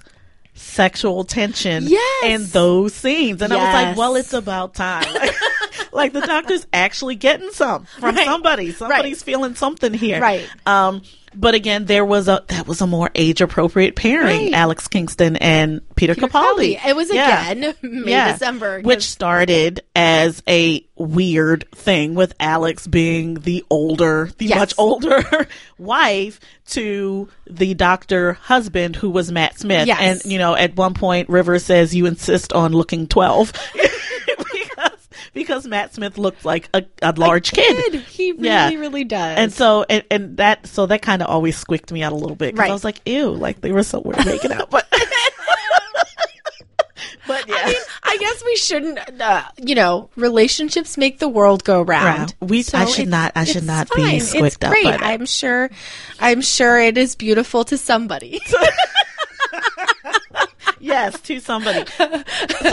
sexual 0.55 1.23
tension 1.23 1.83
Yes. 1.87 2.23
in 2.25 2.45
those 2.51 2.93
scenes, 2.93 3.41
and 3.41 3.53
I 3.53 3.57
was 3.57 3.73
like, 3.73 3.97
well, 3.97 4.15
it's 4.15 4.33
about 4.33 4.73
time. 4.73 5.05
like 5.95 6.13
the 6.13 6.21
Doctor's 6.21 6.67
actually 6.73 7.15
getting 7.15 7.51
some 7.51 7.85
from 7.85 8.15
Right. 8.15 8.25
somebody. 8.25 8.71
Somebody's 8.71 9.23
feeling 9.23 9.55
something 9.55 9.93
here. 9.93 10.21
Right. 10.21 10.47
Um, 10.65 11.01
but 11.37 11.53
again, 11.53 11.83
there 11.85 12.05
was 12.05 12.29
a 12.29 12.43
that 12.47 12.65
was 12.65 12.79
a 12.79 12.87
more 12.87 13.09
age 13.13 13.41
appropriate 13.41 13.95
pairing, 13.97 14.45
Right. 14.45 14.53
Alex 14.53 14.87
Kingston 14.87 15.35
and 15.35 15.81
Peter, 15.95 16.15
Capaldi. 16.15 16.79
It 16.85 16.95
was 16.95 17.13
Yeah. 17.13 17.49
again 17.51 17.73
May 17.81 18.11
Yeah. 18.11 18.31
December, 18.33 18.79
which 18.81 19.03
started 19.03 19.81
as 19.95 20.41
a 20.47 20.85
weird 20.95 21.69
thing 21.71 22.15
with 22.15 22.33
Alex 22.39 22.87
being 22.87 23.33
the 23.35 23.65
older, 23.69 24.29
the 24.37 24.45
Yes. 24.45 24.57
much 24.59 24.73
older 24.77 25.47
wife 25.77 26.39
to 26.69 27.27
the 27.49 27.73
doctor 27.73 28.33
husband 28.43 28.95
who 28.95 29.09
was 29.09 29.29
Matt 29.29 29.59
Smith. 29.59 29.87
Yes. 29.87 29.99
And 30.23 30.31
you 30.31 30.37
know, 30.37 30.55
at 30.55 30.77
one 30.77 30.93
point, 30.93 31.27
River 31.27 31.59
says, 31.59 31.93
"You 31.93 32.05
insist 32.05 32.53
on 32.53 32.71
looking 32.71 33.07
12. 33.07 33.51
because 35.35 35.67
Matt 35.67 35.93
Smith 35.93 36.17
looked 36.17 36.43
like 36.45 36.67
a, 36.73 36.83
a 37.03 37.11
large 37.11 37.51
kid. 37.51 37.91
Good. 37.91 38.01
He 38.01 38.31
really, 38.31 38.45
Yeah. 38.47 38.69
really 38.69 39.03
does. 39.03 39.37
And 39.37 39.53
so, 39.53 39.85
and, 39.87 40.03
and 40.09 40.37
that, 40.37 40.65
so 40.65 40.87
that 40.87 41.03
kind 41.03 41.21
of 41.21 41.27
always 41.29 41.55
squicked 41.55 41.91
me 41.91 42.01
out 42.01 42.11
a 42.11 42.15
little 42.15 42.35
bit 42.35 42.55
because 42.55 42.59
Right. 42.63 42.69
I 42.71 42.73
was 42.73 42.83
like, 42.83 43.01
ew, 43.07 43.29
like 43.29 43.61
they 43.61 43.71
were 43.71 43.83
so 43.83 43.99
weird 43.99 44.25
making 44.25 44.51
out, 44.53 44.71
but, 44.71 44.87
but 47.27 47.47
yeah, 47.47 47.71
I 48.03 48.17
guess 48.17 48.43
we 48.45 48.55
shouldn't, 48.55 49.21
uh, 49.21 49.43
you 49.57 49.75
know, 49.75 50.09
relationships 50.15 50.97
make 50.97 51.19
the 51.19 51.27
world 51.29 51.63
go 51.63 51.81
round. 51.81 52.33
Right. 52.41 52.49
We- 52.49 52.65
I 52.73 52.85
should 52.85 53.07
not- 53.09 53.31
I 53.35 53.43
should 53.43 53.65
not 53.65 53.89
be 53.95 54.19
squicked 54.19 54.45
it's 54.45 54.57
up 54.65 54.71
great. 54.71 54.85
by 54.85 54.91
that. 54.91 55.03
I'm 55.03 55.25
sure, 55.25 55.69
I'm 56.19 56.41
sure 56.41 56.79
it 56.79 56.97
is 56.97 57.15
beautiful 57.15 57.63
to 57.65 57.77
somebody. 57.77 58.39
yes, 60.85 61.19
to 61.21 61.39
somebody. 61.39 61.85
so, 61.89 62.05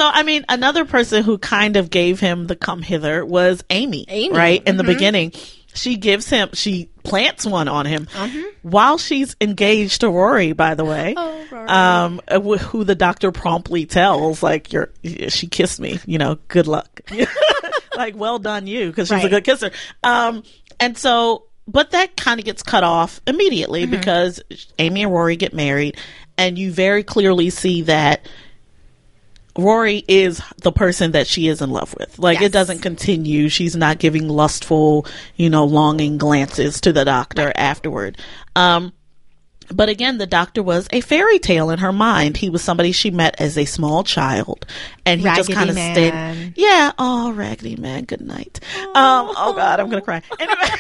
I 0.01 0.23
mean, 0.25 0.45
another 0.49 0.85
person 0.85 1.23
who 1.25 1.39
kind 1.39 1.77
of 1.77 1.91
gave 1.91 2.21
him 2.21 2.47
the 2.47 2.57
come 2.57 2.83
hither 2.83 3.25
was 3.25 3.65
Amy, 3.71 4.05
Amy. 4.09 4.29
Mm-hmm. 4.29 4.37
right? 4.37 4.63
In 4.67 4.77
the 4.77 4.85
beginning, 4.85 5.33
she 5.75 5.97
gives 5.97 6.29
him, 6.29 6.51
she 6.53 6.91
plants 7.03 7.47
one 7.47 7.67
on 7.69 7.87
him 7.87 8.07
while 8.63 8.99
she's 8.99 9.35
engaged 9.41 10.03
to 10.03 10.11
Rory, 10.11 10.53
by 10.53 10.75
the 10.75 10.85
way. 10.85 11.15
Oh, 11.17 11.45
Rory. 11.51 11.69
Um, 11.69 12.21
uh, 12.29 12.41
who 12.41 12.85
the 12.85 12.95
doctor 12.95 13.33
promptly 13.33 13.87
tells, 13.87 14.43
like, 14.43 14.73
you're, 14.73 14.91
she 15.29 15.47
kissed 15.47 15.81
me, 15.81 15.99
you 16.07 16.19
know, 16.19 16.39
good 16.49 16.67
luck. 16.67 17.01
like, 17.97 18.17
well 18.17 18.39
done 18.39 18.67
you, 18.67 18.89
because 18.89 19.09
she's 19.09 19.25
a 19.25 19.29
good 19.29 19.45
kisser. 19.45 19.71
Um, 20.03 20.43
and 20.79 20.97
so, 20.99 21.45
but 21.69 21.93
that 21.93 22.17
kind 22.17 22.39
of 22.41 22.45
gets 22.45 22.63
cut 22.63 22.85
off 22.85 23.21
immediately 23.27 23.83
Mm-hmm. 23.83 23.93
because 23.93 24.43
Amy 24.79 25.05
and 25.05 25.13
Rory 25.13 25.37
get 25.37 25.55
married, 25.55 25.97
and 26.39 26.59
you 26.59 26.73
very 26.73 27.03
clearly 27.03 27.51
see 27.51 27.83
that 27.83 28.27
Rory 29.57 30.03
is 30.09 30.41
the 30.63 30.73
person 30.73 31.13
that 31.13 31.27
she 31.27 31.47
is 31.49 31.61
in 31.61 31.71
love 31.71 31.95
with. 31.99 32.19
Like 32.19 32.41
Yes. 32.41 32.49
it 32.49 32.53
doesn't 32.53 32.79
continue. 32.79 33.49
She's 33.51 33.77
not 33.77 33.99
giving 33.99 34.29
lustful, 34.29 35.07
you 35.37 35.51
know, 35.51 35.65
longing 35.65 36.17
glances 36.17 36.81
to 36.83 36.93
the 36.93 37.05
doctor 37.05 37.53
afterward. 37.55 38.17
Um, 38.57 38.95
but 39.71 39.89
again, 39.91 40.19
the 40.19 40.27
doctor 40.27 40.63
was 40.63 40.89
a 40.91 41.01
fairy 41.03 41.39
tale 41.39 41.71
in 41.71 41.79
her 41.81 41.93
mind. 41.93 42.37
He 42.39 42.49
was 42.51 42.63
somebody 42.63 42.93
she 42.93 43.11
met 43.11 43.41
as 43.41 43.57
a 43.59 43.65
small 43.65 44.05
child, 44.05 44.67
and 45.07 45.21
he 45.21 45.27
just 45.27 45.53
kind 45.53 45.71
of 45.71 45.77
stayed. 45.77 46.55
Yeah. 46.57 46.93
Oh, 46.99 47.33
raggedy 47.33 47.77
man. 47.77 48.05
Good 48.05 48.21
night. 48.23 48.61
Um. 48.79 49.31
Oh 49.37 49.55
God, 49.57 49.81
I'm 49.81 49.89
gonna 49.89 50.03
cry. 50.03 50.23
Anyway. 50.41 50.57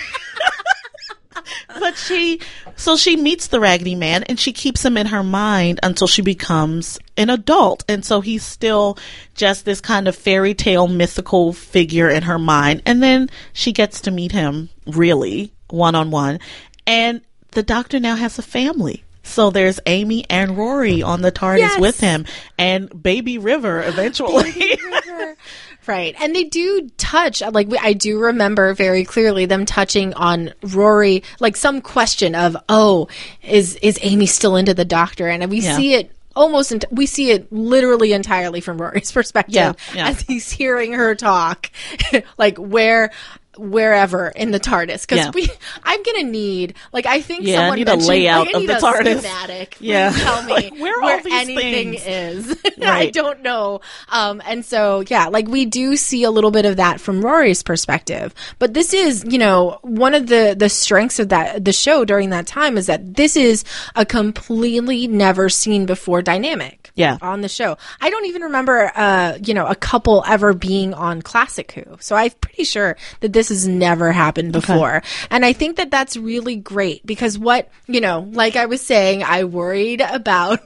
but 1.80 1.96
she, 1.96 2.40
so 2.76 2.96
she 2.96 3.16
meets 3.16 3.48
the 3.48 3.60
raggedy 3.60 3.94
man, 3.94 4.22
and 4.24 4.38
she 4.38 4.52
keeps 4.52 4.84
him 4.84 4.96
in 4.96 5.06
her 5.06 5.22
mind 5.22 5.80
until 5.82 6.06
she 6.06 6.22
becomes 6.22 6.98
an 7.16 7.30
adult, 7.30 7.84
and 7.88 8.04
so 8.04 8.20
he's 8.20 8.42
still 8.44 8.98
just 9.34 9.64
this 9.64 9.80
kind 9.80 10.08
of 10.08 10.16
fairy 10.16 10.54
tale 10.54 10.88
mythical 10.88 11.52
figure 11.52 12.08
in 12.08 12.22
her 12.22 12.38
mind, 12.38 12.82
and 12.86 13.02
then 13.02 13.28
she 13.52 13.72
gets 13.72 14.00
to 14.02 14.10
meet 14.10 14.32
him 14.32 14.68
really 14.86 15.52
one 15.68 15.94
on 15.94 16.10
one, 16.10 16.38
and 16.86 17.20
the 17.52 17.62
doctor 17.62 18.00
now 18.00 18.16
has 18.16 18.38
a 18.38 18.42
family. 18.42 19.04
So 19.24 19.50
there's 19.50 19.78
Amy 19.86 20.24
and 20.28 20.58
Rory 20.58 21.00
on 21.02 21.22
the 21.22 21.30
TARDIS 21.30 21.58
Yes. 21.58 21.80
with 21.80 22.00
him, 22.00 22.26
and 22.58 23.02
Baby 23.02 23.38
River 23.38 23.82
eventually. 23.82 24.78
Right. 25.86 26.14
And 26.20 26.34
they 26.34 26.44
do 26.44 26.88
touch, 26.96 27.40
like, 27.42 27.68
I 27.80 27.92
do 27.92 28.18
remember 28.18 28.72
very 28.74 29.04
clearly 29.04 29.46
them 29.46 29.64
touching 29.66 30.14
on 30.14 30.54
Rory, 30.62 31.22
like 31.40 31.56
some 31.56 31.80
question 31.80 32.34
of, 32.34 32.56
oh, 32.68 33.08
is, 33.42 33.76
is 33.82 33.98
Amy 34.02 34.26
still 34.26 34.54
into 34.56 34.74
the 34.74 34.84
doctor? 34.84 35.28
And 35.28 35.50
we 35.50 35.60
Yeah. 35.60 35.76
see 35.76 35.94
it 35.94 36.12
almost, 36.36 36.72
ent- 36.72 36.84
we 36.90 37.04
see 37.06 37.30
it 37.32 37.52
literally 37.52 38.12
entirely 38.12 38.60
from 38.60 38.80
Rory's 38.80 39.10
perspective 39.12 39.54
Yeah, 39.54 39.72
yeah. 39.94 40.08
as 40.08 40.20
he's 40.22 40.50
hearing 40.50 40.92
her 40.92 41.14
talk, 41.14 41.70
like, 42.38 42.56
where, 42.58 43.10
wherever 43.58 44.28
in 44.28 44.50
the 44.50 44.60
TARDIS. 44.60 45.06
Cause 45.06 45.18
Yeah. 45.18 45.30
we, 45.34 45.48
I'm 45.84 46.02
gonna 46.02 46.24
need, 46.24 46.74
like, 46.92 47.06
I 47.06 47.20
think 47.20 47.44
Yeah, 47.44 47.54
I 47.54 47.56
someone 47.60 47.78
need 47.78 47.88
a 47.88 47.96
layout 47.96 48.46
like, 48.46 48.54
I 48.54 48.60
of 48.60 48.66
the 48.66 48.76
a 48.76 48.80
TARDIS. 48.80 49.18
schematic. 49.18 49.76
Yeah. 49.80 50.10
Tell 50.12 50.42
me 50.44 50.52
Like, 50.52 50.72
where 50.78 51.22
these 51.22 51.32
anything 51.32 51.98
things? 51.98 52.06
is. 52.50 52.62
I 52.82 53.10
don't 53.10 53.42
know. 53.42 53.80
Um, 54.08 54.42
and 54.46 54.64
so, 54.64 55.02
yeah, 55.08 55.26
like 55.28 55.48
we 55.48 55.64
do 55.66 55.96
see 55.96 56.24
a 56.24 56.30
little 56.30 56.50
bit 56.50 56.64
of 56.66 56.76
that 56.76 57.00
from 57.00 57.24
Rory's 57.24 57.62
perspective. 57.62 58.34
But 58.58 58.74
this 58.74 58.92
is, 58.94 59.24
you 59.28 59.38
know, 59.38 59.78
one 59.82 60.14
of 60.14 60.26
the, 60.26 60.54
the 60.58 60.68
strengths 60.68 61.18
of 61.18 61.28
that, 61.30 61.64
the 61.64 61.72
show 61.72 62.04
during 62.04 62.30
that 62.30 62.46
time 62.46 62.76
is 62.78 62.86
that 62.86 63.14
this 63.14 63.36
is 63.36 63.64
a 63.96 64.04
completely 64.06 65.06
never 65.08 65.48
seen 65.48 65.86
before 65.86 66.22
dynamic. 66.22 66.90
Yeah. 66.94 67.16
On 67.22 67.40
the 67.40 67.48
show. 67.48 67.78
I 68.02 68.10
don't 68.10 68.26
even 68.26 68.42
remember, 68.42 68.92
uh, 68.94 69.38
you 69.42 69.54
know, 69.54 69.66
a 69.66 69.74
couple 69.74 70.22
ever 70.26 70.52
being 70.52 70.92
on 70.92 71.22
Classic 71.22 71.70
Who. 71.72 71.84
So 72.00 72.16
I'm 72.16 72.30
pretty 72.42 72.64
sure 72.64 72.98
that 73.20 73.32
this 73.32 73.41
has 73.48 73.66
never 73.66 74.12
happened 74.12 74.52
before. 74.52 75.02
And 75.30 75.44
I 75.44 75.52
think 75.52 75.76
that 75.76 75.90
that's 75.90 76.16
really 76.16 76.56
great 76.56 77.04
because 77.06 77.38
what, 77.38 77.68
you 77.86 78.00
know, 78.00 78.28
like 78.32 78.56
I 78.56 78.66
was 78.66 78.80
saying, 78.80 79.22
I 79.22 79.44
worried 79.44 80.00
about 80.10 80.60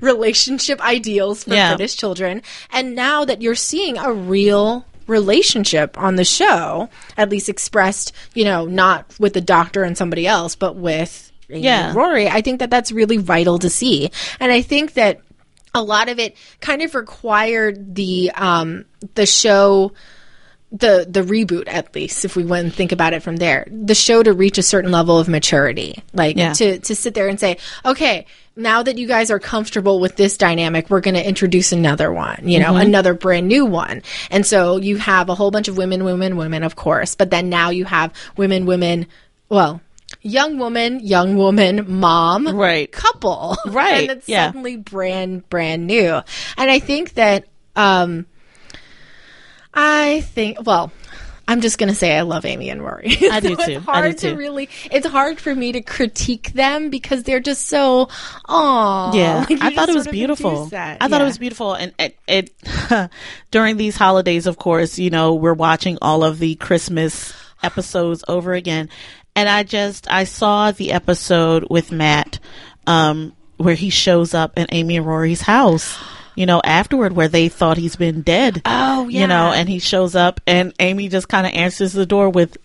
relationship 0.00 0.80
ideals 0.80 1.44
for 1.44 1.54
Yeah. 1.54 1.74
British 1.76 1.96
children. 1.96 2.42
And 2.70 2.94
now 2.94 3.24
that 3.24 3.42
you're 3.42 3.54
seeing 3.54 3.98
a 3.98 4.12
real 4.12 4.84
relationship 5.06 5.98
on 5.98 6.16
the 6.16 6.24
show, 6.24 6.88
at 7.16 7.28
least 7.30 7.48
expressed, 7.48 8.12
you 8.34 8.44
know, 8.44 8.64
not 8.66 9.06
with 9.18 9.32
the 9.34 9.40
doctor 9.40 9.82
and 9.82 9.96
somebody 9.98 10.26
else, 10.26 10.54
but 10.54 10.76
with 10.76 11.32
Yeah. 11.48 11.92
Rory, 11.94 12.28
I 12.28 12.42
think 12.42 12.60
that 12.60 12.70
that's 12.70 12.92
really 12.92 13.16
vital 13.16 13.58
to 13.58 13.68
see. 13.70 14.10
And 14.38 14.52
I 14.52 14.62
think 14.62 14.94
that 14.94 15.20
a 15.74 15.82
lot 15.82 16.08
of 16.08 16.18
it 16.18 16.36
kind 16.60 16.82
of 16.82 16.94
required 16.94 17.94
the 17.94 18.30
um 18.34 18.84
the 19.14 19.26
show 19.26 19.92
the 20.72 21.04
the 21.08 21.22
reboot 21.22 21.64
at 21.66 21.92
least 21.96 22.24
if 22.24 22.36
we 22.36 22.44
went 22.44 22.64
and 22.64 22.72
think 22.74 22.92
about 22.92 23.12
it 23.12 23.22
from 23.24 23.36
there 23.36 23.66
the 23.70 23.94
show 23.94 24.22
to 24.22 24.32
reach 24.32 24.56
a 24.56 24.62
certain 24.62 24.92
level 24.92 25.18
of 25.18 25.28
maturity 25.28 26.00
like 26.12 26.36
Yeah. 26.36 26.52
to 26.52 26.78
to 26.78 26.94
sit 26.94 27.14
there 27.14 27.26
and 27.26 27.40
say 27.40 27.56
okay 27.84 28.24
now 28.54 28.82
that 28.82 28.96
you 28.96 29.08
guys 29.08 29.32
are 29.32 29.40
comfortable 29.40 29.98
with 29.98 30.14
this 30.14 30.36
dynamic 30.36 30.88
we're 30.88 31.00
going 31.00 31.14
to 31.16 31.26
introduce 31.26 31.72
another 31.72 32.12
one 32.12 32.46
you 32.48 32.60
know 32.60 32.76
another 32.76 33.14
brand 33.14 33.48
new 33.48 33.64
one 33.66 34.02
and 34.30 34.46
so 34.46 34.76
you 34.76 34.96
have 34.96 35.28
a 35.28 35.34
whole 35.34 35.50
bunch 35.50 35.66
of 35.66 35.76
women 35.76 36.04
women 36.04 36.36
women 36.36 36.62
of 36.62 36.76
course 36.76 37.16
but 37.16 37.30
then 37.30 37.48
now 37.48 37.70
you 37.70 37.84
have 37.84 38.12
women 38.36 38.64
women 38.64 39.08
well 39.48 39.80
young 40.22 40.56
woman 40.58 41.00
young 41.00 41.36
woman 41.36 41.84
mom 42.00 42.46
Right. 42.46 42.90
couple 42.92 43.56
Right, 43.66 44.08
and 44.08 44.18
it's 44.18 44.28
yeah. 44.28 44.46
suddenly 44.46 44.76
brand 44.76 45.48
brand 45.48 45.86
new 45.88 46.20
and 46.56 46.70
i 46.70 46.78
think 46.78 47.14
that 47.14 47.46
um 47.74 48.26
I 49.80 50.20
think, 50.20 50.66
well, 50.66 50.92
I'm 51.48 51.62
just 51.62 51.78
going 51.78 51.88
to 51.88 51.94
say 51.94 52.16
I 52.16 52.20
love 52.20 52.44
Amy 52.44 52.70
and 52.70 52.82
Rory. 52.82 53.16
I 53.30 53.40
do 53.40 53.56
too. 53.56 53.62
It's 53.62 53.88
I 53.88 53.92
hard 53.92 54.12
do 54.12 54.18
to 54.18 54.30
too. 54.30 54.36
really, 54.36 54.68
it's 54.92 55.06
hard 55.06 55.40
for 55.40 55.52
me 55.54 55.72
to 55.72 55.80
critique 55.80 56.52
them 56.52 56.90
because 56.90 57.24
they're 57.24 57.40
just 57.40 57.66
so, 57.66 58.08
oh, 58.48 59.10
Yeah, 59.14 59.46
I 59.48 59.74
thought 59.74 59.88
it 59.88 59.94
was 59.94 60.06
beautiful. 60.06 60.68
I 60.72 61.08
thought 61.08 61.20
it 61.20 61.24
was 61.24 61.38
beautiful, 61.38 61.74
and 61.74 61.92
it, 61.98 62.16
it 62.28 63.10
during 63.50 63.78
these 63.78 63.96
holidays, 63.96 64.46
of 64.46 64.58
course, 64.58 64.98
you 64.98 65.10
know, 65.10 65.34
we're 65.34 65.54
watching 65.54 65.98
all 66.00 66.22
of 66.22 66.38
the 66.38 66.54
Christmas 66.56 67.32
episodes 67.62 68.22
over 68.28 68.52
again, 68.52 68.88
and 69.34 69.48
I 69.48 69.62
just 69.62 70.10
I 70.10 70.24
saw 70.24 70.70
the 70.70 70.92
episode 70.92 71.66
with 71.70 71.90
Matt, 71.90 72.38
um, 72.86 73.34
where 73.56 73.74
he 73.74 73.90
shows 73.90 74.34
up 74.34 74.56
in 74.56 74.66
Amy 74.70 74.98
and 74.98 75.06
Rory's 75.06 75.40
house. 75.40 75.98
You 76.40 76.46
know, 76.46 76.62
afterward, 76.64 77.12
where 77.12 77.28
they 77.28 77.50
thought 77.50 77.76
he's 77.76 77.96
been 77.96 78.22
dead. 78.22 78.62
Oh, 78.64 79.06
yeah. 79.08 79.20
You 79.20 79.26
know, 79.26 79.52
and 79.52 79.68
he 79.68 79.78
shows 79.78 80.14
up, 80.16 80.40
and 80.46 80.72
Amy 80.78 81.10
just 81.10 81.28
kind 81.28 81.46
of 81.46 81.52
answers 81.52 81.92
the 81.92 82.06
door 82.06 82.30
with, 82.30 82.56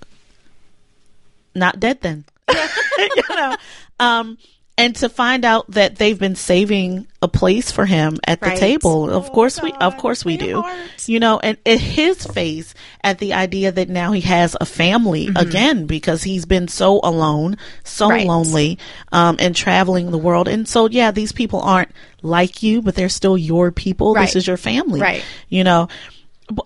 "Not 1.54 1.78
dead, 1.78 2.00
then." 2.00 2.24
Yeah. 2.50 2.70
you 2.98 3.24
know, 3.36 3.58
um, 4.00 4.38
and 4.78 4.94
to 4.98 5.08
find 5.08 5.46
out 5.46 5.72
that 5.72 5.96
they've 5.96 6.20
been 6.20 6.36
saving 6.36 7.08
a 7.22 7.28
place 7.30 7.72
for 7.72 7.86
him 7.86 8.18
at 8.28 8.42
the 8.42 8.52
table. 8.56 9.10
Of 9.10 9.28
Oh, 9.28 9.30
course 9.34 9.62
we, 9.62 9.72
of 9.72 9.96
course 9.98 10.26
we 10.26 10.36
do. 10.38 10.62
heart. 10.62 11.08
You 11.08 11.20
know, 11.22 11.40
and 11.40 11.58
it, 11.64 11.80
his 11.80 12.26
face 12.26 12.74
at 13.04 13.20
the 13.20 13.34
idea 13.34 13.72
that 13.72 13.88
now 13.90 14.12
he 14.12 14.22
has 14.22 14.56
a 14.60 14.66
family 14.66 15.30
again 15.36 15.86
because 15.86 16.24
he's 16.24 16.46
been 16.46 16.68
so 16.68 17.00
alone, 17.04 17.58
so 17.84 18.08
Mm-hmm. 18.10 18.12
Right. 18.18 18.28
lonely, 18.28 18.80
um, 19.14 19.38
and 19.40 19.56
traveling 19.56 20.12
the 20.12 20.18
world. 20.18 20.48
And 20.50 20.68
so, 20.68 20.90
yeah, 20.90 21.12
these 21.12 21.32
people 21.32 21.62
aren't 21.62 21.92
like 22.22 22.62
you, 22.62 22.82
but 22.82 22.96
they're 22.96 23.08
still 23.10 23.38
your 23.38 23.72
people. 23.72 24.14
This 24.14 24.36
is 24.36 24.46
your 24.46 24.58
family. 24.58 25.00
Right. 25.00 25.24
You 25.48 25.64
know, 25.64 25.88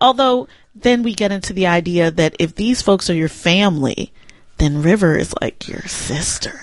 although 0.02 0.48
then 0.76 1.04
we 1.04 1.14
get 1.14 1.32
into 1.32 1.54
the 1.54 1.68
idea 1.68 2.10
that 2.12 2.36
if 2.40 2.56
these 2.56 2.82
folks 2.82 3.10
are 3.10 3.14
your 3.16 3.30
family, 3.30 4.12
then 4.58 4.82
River 4.82 5.16
is 5.16 5.34
like 5.42 5.68
your 5.68 5.82
sister. 5.84 6.60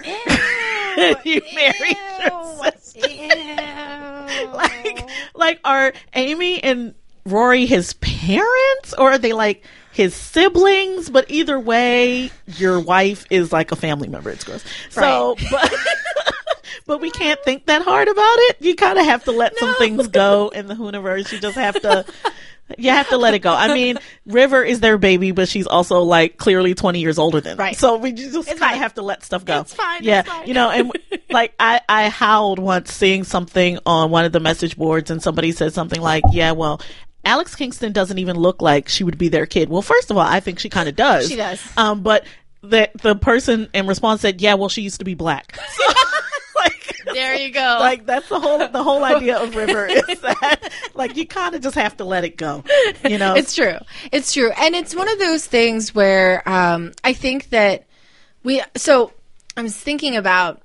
you 1.24 1.42
married 1.54 1.96
your 2.24 2.72
sister. 2.82 3.08
Like, 4.52 5.08
like 5.34 5.60
are 5.64 5.92
Amy 6.14 6.62
and 6.62 6.94
Rory 7.24 7.66
his 7.66 7.92
parents, 7.94 8.94
or 8.96 9.12
are 9.12 9.18
they 9.18 9.32
like 9.32 9.64
his 9.92 10.14
siblings? 10.14 11.10
But 11.10 11.30
either 11.30 11.58
way, 11.58 12.30
your 12.46 12.80
wife 12.80 13.26
is 13.30 13.52
like 13.52 13.72
a 13.72 13.76
family 13.76 14.08
member. 14.08 14.30
It's 14.30 14.44
gross. 14.44 14.64
So, 14.90 15.36
but. 15.50 15.72
But 16.86 17.00
we 17.00 17.10
can't 17.10 17.42
think 17.42 17.66
that 17.66 17.82
hard 17.82 18.06
about 18.06 18.36
it. 18.38 18.58
You 18.60 18.76
kind 18.76 18.96
of 18.96 19.04
have 19.06 19.24
to 19.24 19.32
let 19.32 19.58
some 19.58 19.74
things 19.74 20.06
go 20.06 20.50
in 20.50 20.68
the 20.68 20.74
Whoniverse. 20.74 21.32
You 21.32 21.40
just 21.40 21.56
have 21.56 21.80
to, 21.82 22.04
you 22.78 22.90
have 22.90 23.08
to 23.10 23.16
let 23.16 23.34
it 23.34 23.40
go. 23.40 23.52
I 23.54 23.72
mean, 23.72 23.98
River 24.26 24.62
is 24.62 24.80
their 24.80 24.98
baby, 24.98 25.30
but 25.30 25.48
she's 25.48 25.66
also 25.66 26.00
like 26.00 26.36
clearly 26.36 26.74
20 26.74 27.00
years 27.00 27.18
older 27.18 27.40
than 27.40 27.56
them. 27.56 27.64
Right. 27.64 27.76
So 27.76 27.96
we 27.96 28.12
just 28.12 28.34
kind 28.48 28.60
of 28.74 28.78
have 28.78 28.94
to 28.94 29.02
let 29.02 29.22
stuff 29.24 29.44
go. 29.44 29.60
It's 29.60 29.74
fine, 29.74 30.02
Yeah. 30.02 30.20
it's 30.20 30.28
fine. 30.28 30.46
You 30.48 30.54
know, 30.54 30.70
and 30.70 30.92
like 31.30 31.54
I, 31.60 31.80
I 31.88 32.08
howled 32.08 32.58
once 32.58 32.92
seeing 32.92 33.24
something 33.24 33.78
on 33.86 34.10
one 34.10 34.24
of 34.24 34.32
the 34.32 34.40
message 34.40 34.76
boards 34.76 35.10
and 35.10 35.22
somebody 35.22 35.52
said 35.52 35.72
something 35.74 36.00
like, 36.00 36.24
yeah, 36.32 36.52
well, 36.52 36.80
Alex 37.24 37.54
Kingston 37.54 37.92
doesn't 37.92 38.18
even 38.18 38.36
look 38.36 38.62
like 38.62 38.88
she 38.88 39.02
would 39.04 39.18
be 39.18 39.28
their 39.28 39.46
kid. 39.46 39.68
Well, 39.68 39.82
first 39.82 40.10
of 40.10 40.16
all, 40.16 40.22
I 40.22 40.40
think 40.40 40.58
she 40.58 40.68
kind 40.68 40.88
of 40.88 40.94
does. 40.96 41.28
She 41.28 41.36
does. 41.36 41.60
Um, 41.76 42.02
but 42.02 42.24
the, 42.70 42.90
the 43.02 43.14
person 43.14 43.68
in 43.74 43.86
response 43.86 44.20
said, 44.20 44.40
yeah, 44.40 44.54
well, 44.54 44.68
she 44.68 44.82
used 44.82 44.98
to 45.00 45.04
be 45.04 45.14
black. 45.14 45.58
So, 45.76 45.92
like, 46.64 46.96
There 47.14 47.34
you 47.34 47.50
go. 47.52 47.76
like 47.80 48.06
that's 48.06 48.28
the 48.30 48.40
whole 48.40 48.66
the 48.66 48.82
whole 48.82 49.04
idea 49.04 49.38
of 49.38 49.54
River 49.56 49.86
is 49.86 50.20
that 50.20 50.72
like 50.94 51.16
you 51.16 51.26
kind 51.26 51.54
of 51.54 51.60
just 51.60 51.74
have 51.74 51.96
to 51.98 52.04
let 52.04 52.24
it 52.24 52.36
go, 52.38 52.64
you 53.04 53.18
know. 53.18 53.34
It's 53.34 53.54
true. 53.54 53.76
It's 54.10 54.32
true. 54.32 54.50
And 54.50 54.74
it's 54.74 54.94
one 54.96 55.08
of 55.08 55.18
those 55.18 55.44
things 55.46 55.94
where 55.94 56.46
um, 56.48 56.92
I 57.04 57.12
think 57.12 57.50
that 57.50 57.86
we. 58.42 58.62
So 58.76 59.12
I 59.56 59.62
was 59.62 59.76
thinking 59.76 60.16
about 60.16 60.62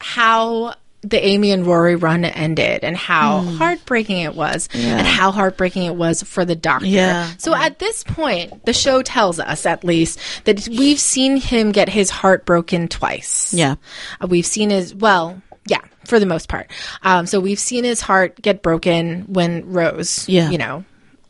how 0.00 0.74
the 1.02 1.24
Amy 1.24 1.52
and 1.52 1.64
Rory 1.64 1.94
run 1.94 2.24
ended 2.24 2.82
and 2.82 2.96
how 2.96 3.40
Hmm. 3.42 3.56
heartbreaking 3.56 4.20
it 4.20 4.34
was 4.34 4.68
and 4.74 5.06
how 5.06 5.30
heartbreaking 5.30 5.84
it 5.84 5.94
was 5.94 6.22
for 6.24 6.44
the 6.44 6.56
doctor. 6.56 6.86
Yeah. 6.86 7.30
So 7.38 7.54
at 7.54 7.78
this 7.78 8.02
point, 8.02 8.64
the 8.66 8.72
show 8.72 9.02
tells 9.02 9.38
us 9.38 9.64
at 9.64 9.84
least 9.84 10.18
that 10.44 10.66
we've 10.68 10.98
seen 10.98 11.36
him 11.36 11.70
get 11.70 11.88
his 11.88 12.10
heart 12.10 12.44
broken 12.46 12.88
twice. 12.88 13.54
yeah, 13.54 13.76
Uh, 14.20 14.26
we've 14.26 14.44
seen 14.46 14.70
his 14.70 14.92
well, 14.94 15.40
yeah, 15.68 15.80
for 16.04 16.18
the 16.18 16.26
most 16.26 16.48
part. 16.48 16.68
Um, 17.04 17.26
so 17.26 17.38
we've 17.38 17.60
seen 17.60 17.84
his 17.84 18.00
heart 18.00 18.40
get 18.42 18.62
broken 18.62 19.22
when 19.28 19.70
Rose, 19.70 20.24
Yeah. 20.28 20.50
you 20.50 20.58
know, 20.58 20.84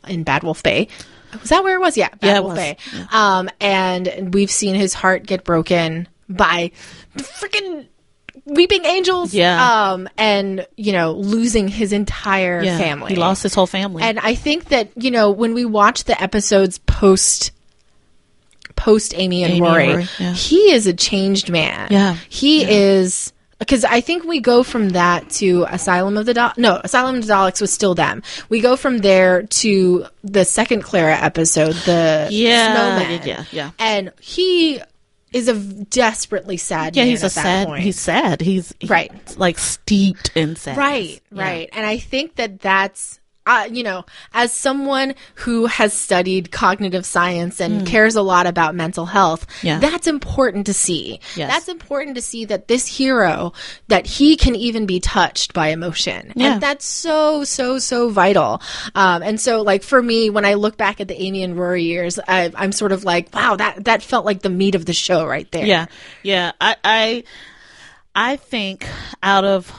in 0.07 0.23
Bad 0.23 0.41
Wolf 0.43 0.63
Bay. 0.63 0.87
Was 1.41 1.49
that 1.49 1.63
where 1.63 1.75
it 1.75 1.79
was? 1.79 1.95
Yeah, 1.95 2.09
Bad 2.21 2.27
Yeah, 2.27 2.39
Wolf. 2.39 2.55
Bay. 2.55 2.75
Um, 3.11 3.49
and 3.61 4.33
we've 4.33 4.49
seen 4.49 4.73
his 4.73 4.95
heart 4.95 5.27
get 5.27 5.43
broken 5.43 6.07
by 6.27 6.71
freaking 7.17 7.85
weeping 8.49 8.85
angels. 8.85 9.33
Yeah. 9.33 9.91
Um, 9.91 10.09
and 10.17 10.67
you 10.75 10.91
know, 10.91 11.13
losing 11.13 11.67
his 11.67 11.93
entire 11.93 12.63
yeah. 12.63 12.77
family. 12.77 13.13
He 13.13 13.19
lost 13.19 13.43
his 13.43 13.53
whole 13.53 13.67
family. 13.67 14.03
And 14.03 14.19
I 14.19 14.35
think 14.35 14.65
that, 14.65 14.89
you 14.95 15.11
know, 15.11 15.31
when 15.31 15.53
we 15.53 15.65
watch 15.65 16.05
the 16.05 16.21
episodes 16.21 16.77
post 16.79 17.51
post 18.75 19.13
Amy 19.15 19.43
and 19.43 19.53
Amy 19.53 19.59
and 19.59 19.73
Rory, 19.73 19.87
Rory, 19.89 20.07
yeah. 20.19 20.33
he 20.33 20.71
is 20.71 20.87
a 20.87 20.93
changed 20.93 21.49
man. 21.49 21.89
Yeah, 21.91 22.15
He 22.29 22.63
is 22.63 23.33
because 23.59 23.83
I 23.83 23.99
think 23.99 24.23
we 24.23 24.39
go 24.39 24.63
from 24.63 24.89
that 24.89 25.29
to 25.31 25.65
Asylum 25.69 26.17
of 26.17 26.25
the 26.25 26.33
Dal 26.33 26.53
no, 26.57 26.79
Asylum 26.83 27.17
of 27.17 27.27
the 27.27 27.33
Daleks 27.33 27.59
was 27.59 27.71
still 27.71 27.93
them. 27.93 28.23
We 28.47 28.61
go 28.61 28.77
from 28.77 28.99
there 28.99 29.43
to 29.43 30.05
the 30.23 30.45
second 30.45 30.83
Clara 30.83 31.17
episode, 31.17 31.73
the 31.85 32.29
Yeah, 32.31 32.73
snowman. 32.73 33.27
yeah, 33.27 33.43
yeah. 33.51 33.71
And 33.77 34.13
he 34.21 34.81
is 35.33 35.47
a 35.47 35.53
desperately 35.85 36.57
sad 36.57 36.95
yeah, 36.95 37.03
he's 37.03 37.23
a 37.23 37.29
sad. 37.29 37.67
point. 37.67 37.83
He's 37.83 37.99
sad. 37.99 38.41
He's 38.41 38.73
he's, 38.79 38.89
Right. 38.89 39.11
like 39.37 39.59
steeped 39.59 40.31
in 40.35 40.55
sadness. 40.55 40.77
Right, 40.77 41.21
Yeah. 41.31 41.43
right. 41.43 41.69
And 41.73 41.85
I 41.85 41.97
think 41.97 42.35
that 42.35 42.59
that's, 42.59 43.18
uh, 43.49 43.65
you 43.65 43.81
know, 43.81 44.05
as 44.31 44.53
someone 44.53 45.15
who 45.33 45.65
has 45.65 45.91
studied 45.91 46.51
cognitive 46.51 47.03
science 47.03 47.59
and 47.59 47.85
cares 47.87 48.15
a 48.15 48.21
lot 48.21 48.45
about 48.45 48.75
mental 48.75 49.07
health. 49.07 49.47
Yeah. 49.63 49.79
that's 49.79 50.05
important 50.05 50.67
to 50.67 50.73
see. 50.73 51.19
Yes. 51.35 51.49
That's 51.49 51.67
important 51.67 52.15
to 52.15 52.21
see 52.21 52.45
that 52.45 52.67
this 52.67 52.85
hero, 52.85 53.53
that 53.87 54.05
he 54.05 54.37
can 54.37 54.55
even 54.55 54.85
be 54.85 54.99
touched 54.99 55.55
by 55.55 55.69
emotion. 55.69 56.31
Yeah. 56.35 56.53
And 56.53 56.61
that's 56.61 56.85
so, 56.85 57.43
so, 57.43 57.79
so 57.79 58.09
vital. 58.09 58.61
Um, 58.93 59.23
and 59.23 59.41
so, 59.41 59.63
like, 59.63 59.81
for 59.81 59.99
me, 59.99 60.29
when 60.29 60.45
I 60.45 60.53
look 60.53 60.77
back 60.77 61.01
at 61.01 61.07
the 61.07 61.19
Amy 61.19 61.41
and 61.43 61.57
Rory 61.57 61.83
years, 61.83 62.19
I, 62.27 62.51
I'm 62.55 62.71
sort 62.71 62.91
of 62.91 63.03
like, 63.03 63.33
wow, 63.33 63.55
that, 63.55 63.85
that 63.85 64.03
felt 64.03 64.25
like 64.25 64.43
the 64.43 64.51
meat 64.51 64.75
of 64.75 64.85
the 64.85 64.93
show 64.93 65.25
right 65.25 65.51
there. 65.51 65.65
Yeah, 65.65 65.87
yeah. 66.21 66.51
I, 66.61 66.75
I, 66.83 67.23
I 68.13 68.35
think 68.35 68.85
out 69.23 69.43
of 69.43 69.73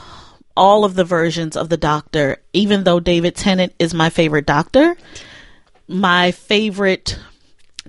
all 0.56 0.84
of 0.84 0.94
the 0.94 1.04
versions 1.04 1.56
of 1.56 1.68
the 1.68 1.76
Doctor, 1.76 2.38
even 2.52 2.84
though 2.84 3.00
David 3.00 3.34
Tennant 3.36 3.72
is 3.78 3.94
my 3.94 4.10
favorite 4.10 4.46
Doctor, 4.46 4.96
my 5.88 6.30
favorite 6.32 7.18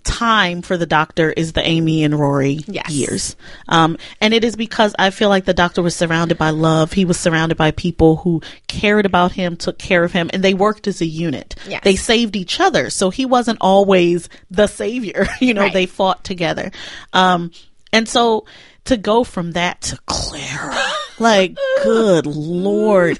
time 0.03 0.63
for 0.63 0.77
the 0.77 0.85
Doctor 0.87 1.29
is 1.31 1.53
the 1.53 1.61
Amy 1.67 2.03
and 2.03 2.17
Rory 2.19 2.61
Yes. 2.67 2.89
years. 2.89 3.35
Um, 3.67 3.97
and 4.19 4.33
it 4.33 4.43
is 4.43 4.55
because 4.55 4.95
I 4.97 5.11
feel 5.11 5.29
like 5.29 5.45
the 5.45 5.53
Doctor 5.53 5.83
was 5.83 5.95
surrounded 5.95 6.39
by 6.39 6.49
love. 6.49 6.91
He 6.93 7.05
was 7.05 7.19
surrounded 7.19 7.55
by 7.57 7.69
people 7.71 8.15
who 8.15 8.41
cared 8.67 9.05
about 9.05 9.33
him, 9.33 9.57
took 9.57 9.77
care 9.77 10.03
of 10.03 10.11
him, 10.11 10.31
and 10.33 10.41
they 10.43 10.55
worked 10.55 10.87
as 10.87 11.01
a 11.01 11.05
unit. 11.05 11.53
Yes. 11.67 11.81
They 11.83 11.95
saved 11.95 12.35
each 12.35 12.59
other. 12.59 12.89
So 12.89 13.11
he 13.11 13.25
wasn't 13.25 13.59
always 13.61 14.27
the 14.49 14.65
savior. 14.65 15.27
you 15.39 15.53
know, 15.53 15.61
Right. 15.63 15.73
they 15.73 15.85
fought 15.85 16.23
together. 16.23 16.71
Um, 17.13 17.51
and 17.93 18.09
so 18.09 18.45
to 18.85 18.97
go 18.97 19.23
from 19.23 19.51
that 19.51 19.81
to 19.81 19.99
Clara, 20.07 20.81
like, 21.21 21.55
good 21.83 22.25
lord. 22.25 23.19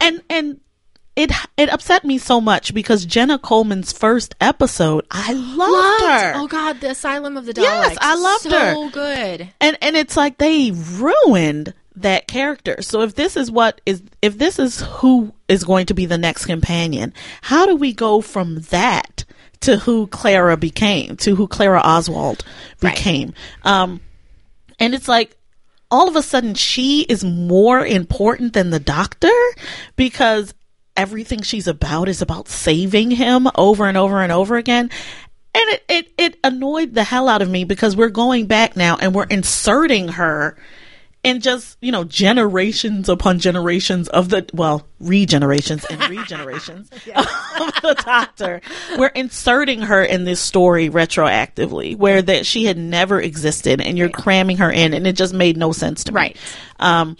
And, 0.00 0.22
and, 0.28 0.60
it 1.16 1.32
it 1.56 1.68
upset 1.68 2.04
me 2.04 2.16
so 2.16 2.40
much 2.40 2.72
because 2.72 3.04
Jenna 3.04 3.40
Coleman's 3.40 3.92
first 3.92 4.36
episode, 4.40 5.04
I 5.10 5.32
loved, 5.32 6.04
her. 6.04 6.32
Oh 6.36 6.46
God, 6.46 6.80
the 6.80 6.90
Asylum 6.90 7.36
of 7.36 7.44
the 7.44 7.52
Daleks. 7.52 7.62
Yes, 7.64 7.98
I 8.00 8.14
loved 8.14 8.42
so 8.42 8.50
her. 8.50 8.74
So 8.74 8.90
good. 8.90 9.48
and 9.60 9.76
and 9.82 9.96
it's 9.96 10.16
like 10.16 10.38
they 10.38 10.70
ruined 10.70 11.74
that 11.96 12.28
character. 12.28 12.82
So 12.82 13.02
if 13.02 13.16
this 13.16 13.36
is 13.36 13.50
what 13.50 13.80
is 13.84 14.00
if 14.22 14.38
this 14.38 14.60
is 14.60 14.80
who 14.80 15.32
is 15.48 15.64
going 15.64 15.86
to 15.86 15.94
be 15.94 16.06
the 16.06 16.18
next 16.18 16.46
companion, 16.46 17.12
how 17.42 17.66
do 17.66 17.74
we 17.74 17.92
go 17.92 18.20
from 18.20 18.60
that 18.70 19.24
to 19.62 19.76
who 19.78 20.06
Clara 20.06 20.56
became, 20.56 21.16
to 21.16 21.34
who 21.34 21.48
Clara 21.48 21.80
Oswald 21.80 22.44
Right. 22.80 22.94
became. 22.94 23.34
Um, 23.64 24.00
and 24.78 24.94
it's 24.94 25.08
like 25.08 25.36
all 25.90 26.08
of 26.08 26.16
a 26.16 26.22
sudden 26.22 26.54
she 26.54 27.02
is 27.02 27.24
more 27.24 27.84
important 27.84 28.52
than 28.52 28.70
the 28.70 28.80
doctor 28.80 29.32
because 29.96 30.54
everything 30.96 31.42
she's 31.42 31.68
about 31.68 32.08
is 32.08 32.20
about 32.20 32.48
saving 32.48 33.10
him 33.10 33.48
over 33.54 33.86
and 33.86 33.96
over 33.96 34.20
and 34.20 34.32
over 34.32 34.56
again. 34.56 34.90
And 35.54 35.70
it, 35.70 35.84
it, 35.88 36.12
it 36.18 36.38
annoyed 36.44 36.94
the 36.94 37.04
hell 37.04 37.28
out 37.28 37.42
of 37.42 37.48
me 37.48 37.64
because 37.64 37.96
we're 37.96 38.10
going 38.10 38.46
back 38.46 38.76
now 38.76 38.96
and 38.96 39.14
we're 39.14 39.24
inserting 39.24 40.08
her 40.08 40.56
in 41.24 41.40
just, 41.40 41.76
you 41.80 41.90
know, 41.90 42.04
generations 42.04 43.08
upon 43.08 43.38
generations 43.38 44.08
of 44.08 44.28
the, 44.28 44.48
well, 44.52 44.86
regenerations 45.02 45.84
and 45.90 46.00
regenerations 46.02 46.92
of 46.92 47.82
the 47.82 48.02
doctor. 48.04 48.60
We're 48.96 49.08
inserting 49.08 49.82
her 49.82 50.02
in 50.02 50.24
this 50.24 50.40
story 50.40 50.88
retroactively 50.88 51.96
where 51.96 52.22
that 52.22 52.46
she 52.46 52.64
had 52.64 52.78
never 52.78 53.20
existed 53.20 53.80
and 53.80 53.98
you're 53.98 54.08
cramming 54.08 54.58
her 54.58 54.70
in 54.70 54.94
and 54.94 55.06
it 55.06 55.16
just 55.16 55.34
made 55.34 55.56
no 55.56 55.72
sense 55.72 56.04
to 56.04 56.12
me. 56.12 56.16
Right. 56.16 56.36
Um, 56.78 57.16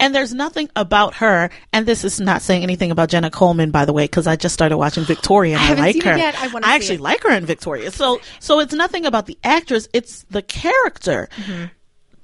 and 0.00 0.14
there's 0.14 0.32
nothing 0.32 0.70
about 0.74 1.14
her, 1.16 1.50
and 1.74 1.84
this 1.84 2.04
is 2.04 2.18
not 2.20 2.40
saying 2.40 2.62
anything 2.62 2.90
about 2.90 3.10
Jenna 3.10 3.30
Coleman, 3.30 3.70
by 3.70 3.84
the 3.84 3.92
way, 3.92 4.04
because 4.04 4.26
I 4.26 4.34
just 4.34 4.54
started 4.54 4.78
watching 4.78 5.04
Victoria 5.04 5.56
and 5.56 5.62
I, 5.62 5.66
haven't 5.66 5.84
like 5.84 6.02
her. 6.02 6.12
I 6.12 6.48
see 6.48 6.58
actually 6.62 6.94
it. 6.94 7.00
like 7.02 7.22
her 7.22 7.36
in 7.36 7.44
Victoria. 7.44 7.90
So, 7.90 8.18
so 8.38 8.60
it's 8.60 8.72
nothing 8.72 9.04
about 9.04 9.26
the 9.26 9.38
actress; 9.44 9.88
it's 9.92 10.24
the 10.30 10.40
character. 10.40 11.28
Mm-hmm. 11.36 11.64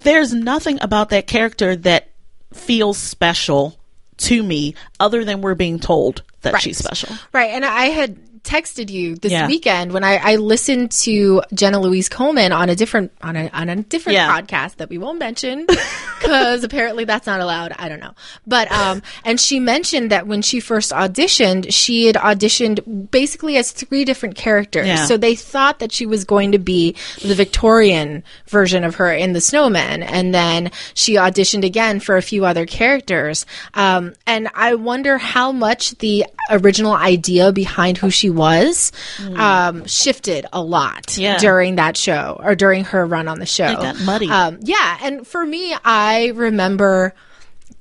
There's 0.02 0.32
nothing 0.32 0.78
about 0.80 1.08
that 1.10 1.26
character 1.26 1.74
that 1.76 2.08
feels 2.52 2.98
special 2.98 3.76
to 4.18 4.42
me, 4.42 4.74
other 4.98 5.24
than 5.24 5.42
we're 5.42 5.54
being 5.54 5.78
told 5.78 6.22
that 6.42 6.54
Right. 6.54 6.62
she's 6.62 6.78
special. 6.78 7.14
Right. 7.32 7.50
And 7.50 7.64
I 7.64 7.86
had 7.86 8.16
texted 8.46 8.88
you 8.90 9.16
this 9.16 9.32
Yeah. 9.32 9.46
weekend 9.48 9.92
when 9.92 10.04
I, 10.04 10.16
I 10.16 10.36
listened 10.36 10.92
to 11.02 11.42
Jenna 11.52 11.80
Louise 11.80 12.08
Coleman 12.08 12.52
on 12.52 12.68
a 12.68 12.76
different 12.76 13.12
on 13.20 13.34
a 13.36 13.48
on 13.52 13.68
a 13.68 13.76
different 13.76 14.14
Yeah. 14.14 14.30
podcast 14.40 14.76
that 14.76 14.88
we 14.88 14.98
won't 14.98 15.18
mention 15.18 15.66
because 16.20 16.62
apparently 16.64 17.04
that's 17.04 17.26
not 17.26 17.40
allowed. 17.40 17.72
I 17.78 17.88
don't 17.88 18.00
know. 18.00 18.14
But 18.46 18.70
um 18.72 19.02
and 19.24 19.40
she 19.40 19.60
mentioned 19.60 20.10
that 20.12 20.26
when 20.26 20.42
she 20.42 20.60
first 20.60 20.92
auditioned, 20.92 21.72
she 21.72 22.06
had 22.06 22.16
auditioned 22.16 23.10
basically 23.10 23.56
as 23.56 23.72
three 23.72 24.04
different 24.04 24.36
characters. 24.36 24.86
Yeah. 24.86 25.04
So 25.06 25.16
they 25.16 25.34
thought 25.34 25.80
that 25.80 25.92
she 25.92 26.06
was 26.06 26.24
going 26.24 26.52
to 26.52 26.58
be 26.58 26.94
the 27.22 27.34
Victorian 27.34 28.22
version 28.48 28.84
of 28.84 28.96
her 28.96 29.12
in 29.12 29.32
The 29.32 29.40
Snowman. 29.40 30.02
And 30.02 30.32
then 30.34 30.70
she 30.94 31.14
auditioned 31.16 31.64
again 31.64 32.00
for 32.00 32.16
a 32.16 32.22
few 32.22 32.44
other 32.44 32.66
characters. 32.66 33.44
Um, 33.74 34.14
and 34.26 34.48
I 34.54 34.74
wonder 34.74 35.18
how 35.18 35.52
much 35.52 35.90
the 35.98 36.24
original 36.50 36.94
idea 36.94 37.50
behind 37.52 37.98
who 37.98 38.10
she 38.10 38.30
was 38.36 38.92
um, 39.34 39.86
shifted 39.86 40.46
a 40.52 40.62
lot. 40.62 41.16
Yeah. 41.16 41.38
during 41.38 41.76
that 41.76 41.96
show 41.96 42.40
or 42.42 42.54
during 42.54 42.84
her 42.84 43.06
run 43.06 43.28
on 43.28 43.38
the 43.38 43.46
show. 43.46 43.66
It 43.66 43.76
got 43.76 44.00
muddy. 44.00 44.28
Um, 44.28 44.58
yeah. 44.62 44.98
And 45.02 45.26
for 45.26 45.44
me, 45.44 45.74
I 45.84 46.32
remember 46.34 47.14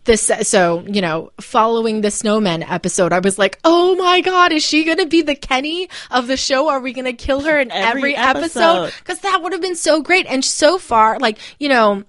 this 0.05 0.31
so 0.43 0.83
you 0.87 1.01
know 1.01 1.31
following 1.41 2.01
the 2.01 2.11
snowman 2.11 2.61
episode 2.63 3.11
i 3.11 3.19
was 3.19 3.37
like 3.39 3.59
oh 3.63 3.95
my 3.95 4.21
god 4.21 4.51
is 4.51 4.63
she 4.63 4.83
gonna 4.83 5.05
be 5.05 5.23
the 5.23 5.35
kenny 5.35 5.89
of 6.11 6.27
the 6.27 6.37
show 6.37 6.69
are 6.69 6.79
we 6.79 6.93
gonna 6.93 7.11
kill 7.11 7.41
her 7.41 7.59
in 7.59 7.71
Every 7.71 8.15
every, 8.15 8.15
episode. 8.15 8.93
because 8.99 9.19
that 9.21 9.41
would 9.41 9.51
have 9.51 9.61
been 9.61 9.75
so 9.75 10.01
great 10.01 10.27
and 10.27 10.45
so 10.45 10.77
far 10.77 11.17
like 11.19 11.39
you 11.59 11.69
know 11.69 12.03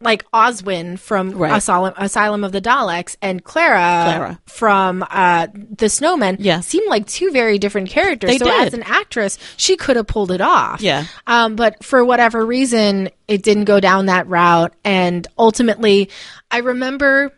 like 0.00 0.24
Oswin 0.32 0.98
from 0.98 1.32
Right. 1.32 1.56
Asylum, 1.56 1.92
Asylum 1.96 2.42
of 2.44 2.52
the 2.52 2.60
Daleks 2.60 3.16
and 3.20 3.44
Clara, 3.44 3.76
Clara. 4.16 4.40
from 4.46 5.04
uh, 5.10 5.48
The 5.76 5.88
Snowman 5.88 6.36
Yeah. 6.40 6.60
seemed 6.60 6.88
like 6.88 7.06
two 7.06 7.30
very 7.32 7.58
different 7.58 7.90
characters. 7.90 8.30
They 8.30 8.38
so 8.38 8.46
did. 8.46 8.66
as 8.68 8.74
an 8.74 8.82
actress, 8.84 9.38
she 9.56 9.76
could 9.76 9.96
have 9.96 10.06
pulled 10.06 10.30
it 10.30 10.40
off. 10.40 10.80
Yeah. 10.80 11.04
Um, 11.26 11.54
but 11.56 11.84
for 11.84 12.04
whatever 12.04 12.44
reason, 12.44 13.10
it 13.28 13.42
didn't 13.42 13.64
go 13.64 13.78
down 13.80 14.06
that 14.06 14.26
route. 14.26 14.72
And 14.84 15.26
ultimately, 15.38 16.08
I 16.50 16.58
remember 16.58 17.32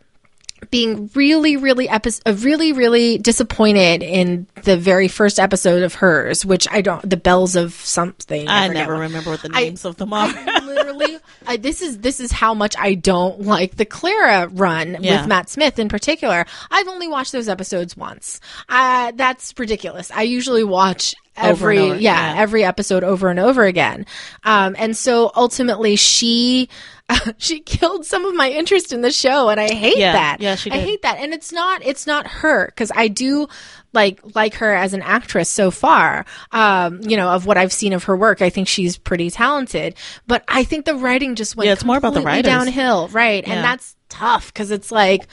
being 0.71 1.09
really, 1.15 1.57
really, 1.57 1.87
epi- 1.89 2.11
uh, 2.25 2.33
really, 2.39 2.71
really 2.73 3.17
disappointed 3.17 4.03
in 4.03 4.47
the 4.63 4.77
very 4.77 5.07
first 5.07 5.39
episode 5.39 5.83
of 5.83 5.95
hers, 5.95 6.45
which 6.45 6.67
I 6.71 6.81
don't, 6.81 7.07
the 7.09 7.17
bells 7.17 7.55
of 7.55 7.73
something. 7.73 8.47
I 8.47 8.67
forget 8.67 8.83
never 8.87 8.99
remember 9.01 9.31
what 9.31 9.41
the 9.41 9.51
I- 9.53 9.63
names 9.63 9.85
of 9.85 9.97
them 9.97 10.13
are. 10.13 10.27
I 10.35 10.59
literally, 10.65 11.17
I, 11.47 11.57
this 11.57 11.81
is 11.81 11.99
this 11.99 12.19
is 12.19 12.31
how 12.31 12.53
much 12.53 12.75
I 12.77 12.93
don't 12.95 13.41
like 13.41 13.75
the 13.75 13.85
Clara 13.85 14.47
run 14.47 14.97
Yeah. 14.99 15.19
with 15.21 15.27
Matt 15.27 15.49
Smith 15.49 15.79
in 15.79 15.89
particular. 15.89 16.45
I've 16.71 16.87
only 16.87 17.07
watched 17.07 17.31
those 17.31 17.49
episodes 17.49 17.95
once. 17.97 18.39
Uh, 18.69 19.11
that's 19.15 19.53
ridiculous. 19.57 20.11
I 20.11 20.23
usually 20.23 20.63
watch 20.63 21.15
every 21.35 21.77
and 21.77 21.85
over, 21.93 21.95
yeah, 21.99 22.33
yeah. 22.35 22.41
every 22.41 22.63
episode 22.63 23.03
over 23.03 23.29
and 23.29 23.39
over 23.39 23.63
again. 23.63 24.05
Um, 24.43 24.75
and 24.77 24.95
so 24.95 25.31
ultimately 25.35 25.95
she. 25.95 26.69
she 27.37 27.59
killed 27.59 28.05
some 28.05 28.25
of 28.25 28.33
my 28.33 28.49
interest 28.49 28.91
in 28.93 29.01
the 29.01 29.11
show 29.11 29.49
and 29.49 29.59
I 29.59 29.73
hate 29.73 29.97
Yeah. 29.97 30.13
that. 30.13 30.37
Yeah, 30.41 30.55
she 30.55 30.69
did. 30.69 30.79
I 30.79 30.81
hate 30.81 31.01
that. 31.01 31.17
And 31.19 31.33
it's 31.33 31.51
not 31.51 31.85
it's 31.85 32.07
not 32.07 32.27
her 32.27 32.71
cuz 32.75 32.91
I 32.95 33.07
do 33.07 33.47
like 33.93 34.19
like 34.35 34.55
her 34.55 34.73
as 34.73 34.93
an 34.93 35.01
actress 35.01 35.49
so 35.49 35.69
far. 35.69 36.25
Um, 36.51 37.01
you 37.01 37.17
know, 37.17 37.29
of 37.29 37.45
what 37.45 37.57
I've 37.57 37.73
seen 37.73 37.93
of 37.93 38.05
her 38.05 38.15
work, 38.15 38.41
I 38.41 38.49
think 38.49 38.67
she's 38.67 38.97
pretty 38.97 39.29
talented, 39.29 39.95
but 40.27 40.43
I 40.47 40.63
think 40.63 40.85
the 40.85 40.95
writing 40.95 41.35
just 41.35 41.55
went 41.55 41.67
Yeah, 41.67 41.73
it's 41.73 41.85
more 41.85 41.97
about 41.97 42.13
the 42.13 42.21
writers. 42.21 42.49
downhill, 42.51 43.09
right? 43.09 43.45
Yeah. 43.45 43.53
And 43.55 43.63
that's 43.63 43.95
tough 44.09 44.53
cuz 44.53 44.71
it's 44.71 44.91
like 44.91 45.27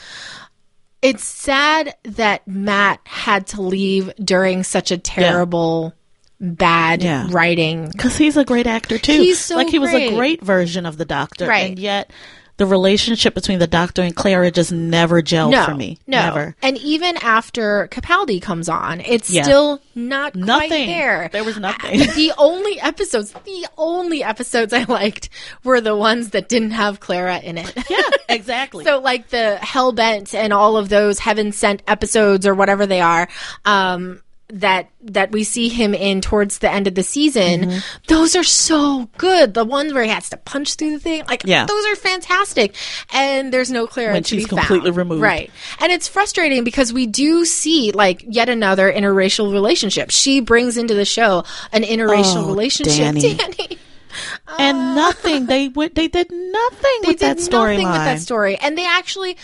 it's 1.03 1.25
sad 1.25 1.95
that 2.05 2.47
Matt 2.47 3.01
had 3.05 3.47
to 3.49 3.63
leave 3.63 4.13
during 4.23 4.63
such 4.65 4.91
a 4.91 4.99
terrible 4.99 5.95
bad 6.41 7.03
Yeah. 7.03 7.27
writing 7.31 7.89
Because 7.91 8.17
he's 8.17 8.37
a 8.37 8.45
great 8.45 8.67
actor 8.67 8.99
too. 8.99 9.13
He's 9.13 9.39
so 9.39 9.57
like 9.57 9.69
he 9.69 9.79
was 9.79 9.93
a 9.93 10.15
great 10.15 10.43
version 10.43 10.87
of 10.87 10.97
the 10.97 11.05
Doctor, 11.05 11.47
Right. 11.47 11.69
and 11.71 11.79
yet 11.79 12.11
the 12.57 12.67
relationship 12.67 13.33
between 13.35 13.59
the 13.59 13.67
Doctor 13.67 14.03
and 14.03 14.15
Clara 14.15 14.51
just 14.51 14.71
never 14.71 15.23
gelled 15.23 15.53
no, 15.53 15.65
for 15.65 15.75
me. 15.75 15.99
No. 16.07 16.19
Never. 16.21 16.57
And 16.63 16.77
even 16.77 17.17
after 17.19 17.89
Capaldi 17.91 18.41
comes 18.43 18.69
on, 18.69 19.01
it's 19.01 19.31
Yeah. 19.31 19.45
still 19.45 19.81
not 19.95 20.35
Nothing. 20.35 20.87
there. 20.87 21.31
There 21.33 21.43
was 21.43 21.59
nothing. 21.59 22.01
the 22.15 22.33
only 22.37 22.79
episodes, 22.79 23.33
the 23.47 23.67
only 23.79 24.23
episodes 24.23 24.75
I 24.75 24.85
liked 24.85 25.31
were 25.65 25.81
the 25.81 25.97
ones 25.97 26.31
that 26.31 26.51
didn't 26.51 26.73
have 26.73 27.01
Clara 27.01 27.39
in 27.39 27.57
it. 27.57 27.73
Yeah, 27.89 28.03
exactly. 28.29 28.85
So 28.85 28.99
like 28.99 29.29
the 29.31 29.57
Hellbent 29.63 30.35
and 30.35 30.53
all 30.53 30.77
of 30.77 30.91
those 30.91 31.19
Heaven 31.19 31.53
Sent 31.53 31.83
episodes 31.89 32.47
or 32.47 32.55
whatever 32.55 32.85
they 32.85 33.01
are, 33.01 33.27
um, 33.65 34.21
that 34.53 34.91
that 35.03 35.31
we 35.33 35.45
see 35.45 35.69
him 35.69 35.95
in 35.95 36.21
towards 36.21 36.59
the 36.59 36.71
end 36.71 36.87
of 36.87 36.95
the 36.95 37.03
season, 37.03 37.61
Mm-hmm. 37.63 37.79
those 38.09 38.37
are 38.37 38.43
so 38.45 39.09
good. 39.19 39.55
The 39.55 39.65
ones 39.65 39.93
where 39.93 40.03
he 40.03 40.11
has 40.11 40.29
to 40.31 40.37
punch 40.37 40.75
through 40.75 40.93
the 40.93 40.99
thing, 40.99 41.23
like 41.29 41.43
Yeah. 41.45 41.67
those 41.67 41.87
are 41.87 41.97
fantastic. 41.97 42.75
And 43.13 43.53
there's 43.53 43.71
no 43.71 43.87
Clara 43.87 44.13
When 44.13 44.23
she's 44.25 44.45
be 44.45 44.49
found. 44.51 44.61
completely 44.67 44.91
removed. 44.91 45.23
right? 45.23 45.51
And 45.81 45.91
it's 45.93 46.09
frustrating 46.09 46.65
because 46.65 46.93
we 46.93 47.07
do 47.07 47.45
see 47.45 47.93
like 47.93 48.25
yet 48.29 48.49
another 48.49 48.93
interracial 48.93 49.53
relationship. 49.53 50.11
She 50.11 50.41
brings 50.41 50.77
into 50.77 50.95
the 50.95 51.05
show 51.05 51.45
an 51.73 51.83
interracial 51.83 52.45
Oh, 52.45 52.47
relationship. 52.49 52.97
Danny. 53.15 53.35
Danny. 53.35 53.79
and 54.59 54.95
nothing. 54.97 55.47
They 55.47 55.69
went. 55.75 55.95
They 55.95 56.09
did 56.09 56.31
nothing 56.31 56.99
they 57.03 57.09
with 57.09 57.19
did 57.21 57.21
that 57.21 57.37
storyline. 57.39 57.83
nothing 57.83 57.87
with 57.93 58.05
that 58.05 58.21
story 58.21 58.57
and 58.57 58.77
they 58.77 58.85
actually 58.87 59.37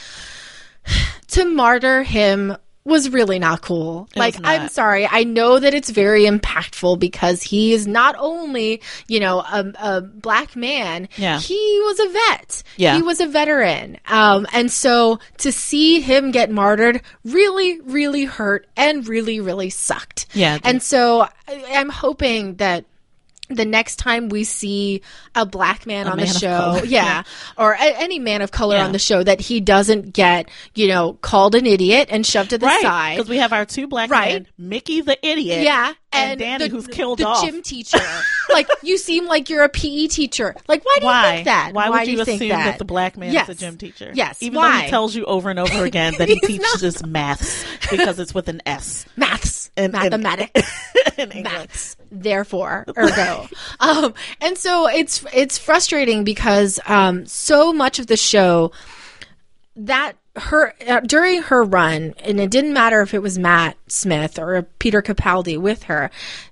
to 1.28 1.44
martyr 1.44 2.02
him 2.02 2.57
was 2.87 3.11
really 3.11 3.39
not 3.39 3.61
cool. 3.62 4.09
It 4.14 4.18
like 4.18 4.34
was 4.39 4.43
I'm 4.45 4.68
sorry. 4.68 5.07
I 5.11 5.24
know 5.24 5.59
that 5.59 5.74
it's 5.74 5.91
very 5.91 6.24
impactful 6.24 6.99
because 6.99 7.43
he 7.43 7.72
is 7.72 7.87
not 7.87 8.14
only, 8.18 8.80
you 9.09 9.20
know, 9.20 9.41
a, 9.41 9.72
a 9.80 10.01
black 10.01 10.55
man, 10.57 11.09
Yeah. 11.16 11.39
he 11.41 11.80
was 11.84 11.99
a 12.01 12.09
vet. 12.09 12.62
Yeah. 12.76 12.97
He 12.97 13.03
was 13.03 13.20
a 13.20 13.26
veteran. 13.26 13.99
Um 14.07 14.47
and 14.53 14.70
so 14.70 15.18
to 15.39 15.51
see 15.53 16.01
him 16.01 16.30
get 16.30 16.51
martyred 16.51 17.03
really 17.24 17.80
really 17.80 18.24
hurt 18.24 18.66
and 18.76 19.07
really 19.09 19.41
really 19.41 19.70
sucked. 19.70 20.26
Yeah. 20.32 20.59
And 20.62 20.82
so 20.82 21.22
I- 21.49 21.64
I'm 21.74 21.89
hoping 21.91 22.57
that 22.57 22.84
the 23.49 23.64
next 23.64 23.97
time 23.97 24.28
we 24.28 24.44
see 24.44 25.03
a 25.34 25.47
black 25.47 25.86
man 25.86 26.09
on 26.09 26.16
man 26.16 26.26
the 26.26 26.32
show, 26.34 26.57
color. 26.57 26.84
yeah, 26.84 27.22
or 27.57 27.72
a, 27.72 27.78
any 27.80 28.18
man 28.18 28.42
of 28.42 28.51
color 28.51 28.76
Yeah. 28.76 28.84
on 28.86 28.92
the 28.92 28.99
show, 28.99 29.22
that 29.22 29.40
he 29.40 29.61
doesn't 29.61 30.12
get, 30.12 30.49
you 30.74 30.88
know, 30.88 31.14
called 31.14 31.55
an 31.55 31.66
idiot 31.66 32.09
and 32.11 32.26
shoved 32.26 32.51
to 32.51 32.59
the 32.59 32.66
right? 32.66 32.82
side. 32.82 33.16
Because 33.16 33.28
we 33.28 33.36
have 33.38 33.53
our 33.53 33.64
two 33.64 33.86
black 33.86 34.11
Right. 34.11 34.32
men, 34.34 34.47
Mickey 34.59 35.01
the 35.01 35.16
idiot, 35.26 35.62
Yeah, 35.62 35.92
and, 36.12 36.38
Danny 36.40 36.68
the, 36.68 36.70
who's 36.70 36.86
killed 36.86 37.18
the 37.18 37.26
off. 37.26 37.44
gym 37.44 37.62
teacher. 37.62 37.98
like 38.50 38.68
you 38.82 38.96
seem 38.96 39.26
like 39.26 39.50
you're 39.50 39.64
a 39.64 39.68
PE 39.68 40.07
teacher. 40.07 40.54
Like 40.68 40.84
why 40.84 40.98
do 41.00 41.07
you 41.07 41.12
think 41.34 41.44
that? 41.46 41.70
Why 41.74 41.90
would 41.90 42.04
do 42.04 42.12
you, 42.12 42.24
think 42.24 42.40
assume 42.40 42.48
that? 42.50 42.78
the 42.78 42.84
black 42.84 43.16
man 43.16 43.32
Yes. 43.32 43.48
is 43.48 43.57
a 43.57 43.61
gym 43.61 43.76
teacher? 43.76 44.11
Yes. 44.14 44.42
Even 44.42 44.61
though 44.61 44.70
he 44.70 44.88
tells 44.88 45.14
you 45.14 45.24
over 45.26 45.50
and 45.50 45.59
over 45.59 45.84
again 45.84 46.14
that 46.18 46.28
he 46.28 46.36
He's 46.46 46.61
not. 46.61 46.72
teaches 46.74 47.04
maths 47.04 47.64
because 47.90 48.18
it's 48.18 48.32
with 48.34 48.48
an 48.48 48.62
S 48.66 49.04
maths, 49.16 49.70
in- 49.76 49.92
mathematics. 49.92 50.62
in 51.18 51.42
maths 51.42 51.96
therefore 52.11 52.84
ergo 52.96 53.48
um 53.80 54.14
and 54.40 54.57
so 54.57 54.86
it's 54.86 55.24
it's 55.32 55.59
frustrating 55.59 56.24
because 56.24 56.78
um 56.86 57.26
so 57.26 57.72
much 57.72 57.98
of 57.98 58.07
the 58.07 58.16
show 58.16 58.70
that 59.76 60.14
her 60.36 60.74
uh, 60.86 61.00
during 61.00 61.42
her 61.42 61.64
run, 61.64 62.14
and 62.22 62.38
it 62.40 62.50
didn't 62.50 62.74
matter 62.74 63.00
if 63.00 63.14
it 63.14 63.22
was 63.22 63.38
Matt 63.38 63.76
Smith 63.88 64.38
or 64.38 64.62
Peter 64.78 65.00
Capaldi 65.00 65.58
with 65.58 65.84
her. 65.84 66.10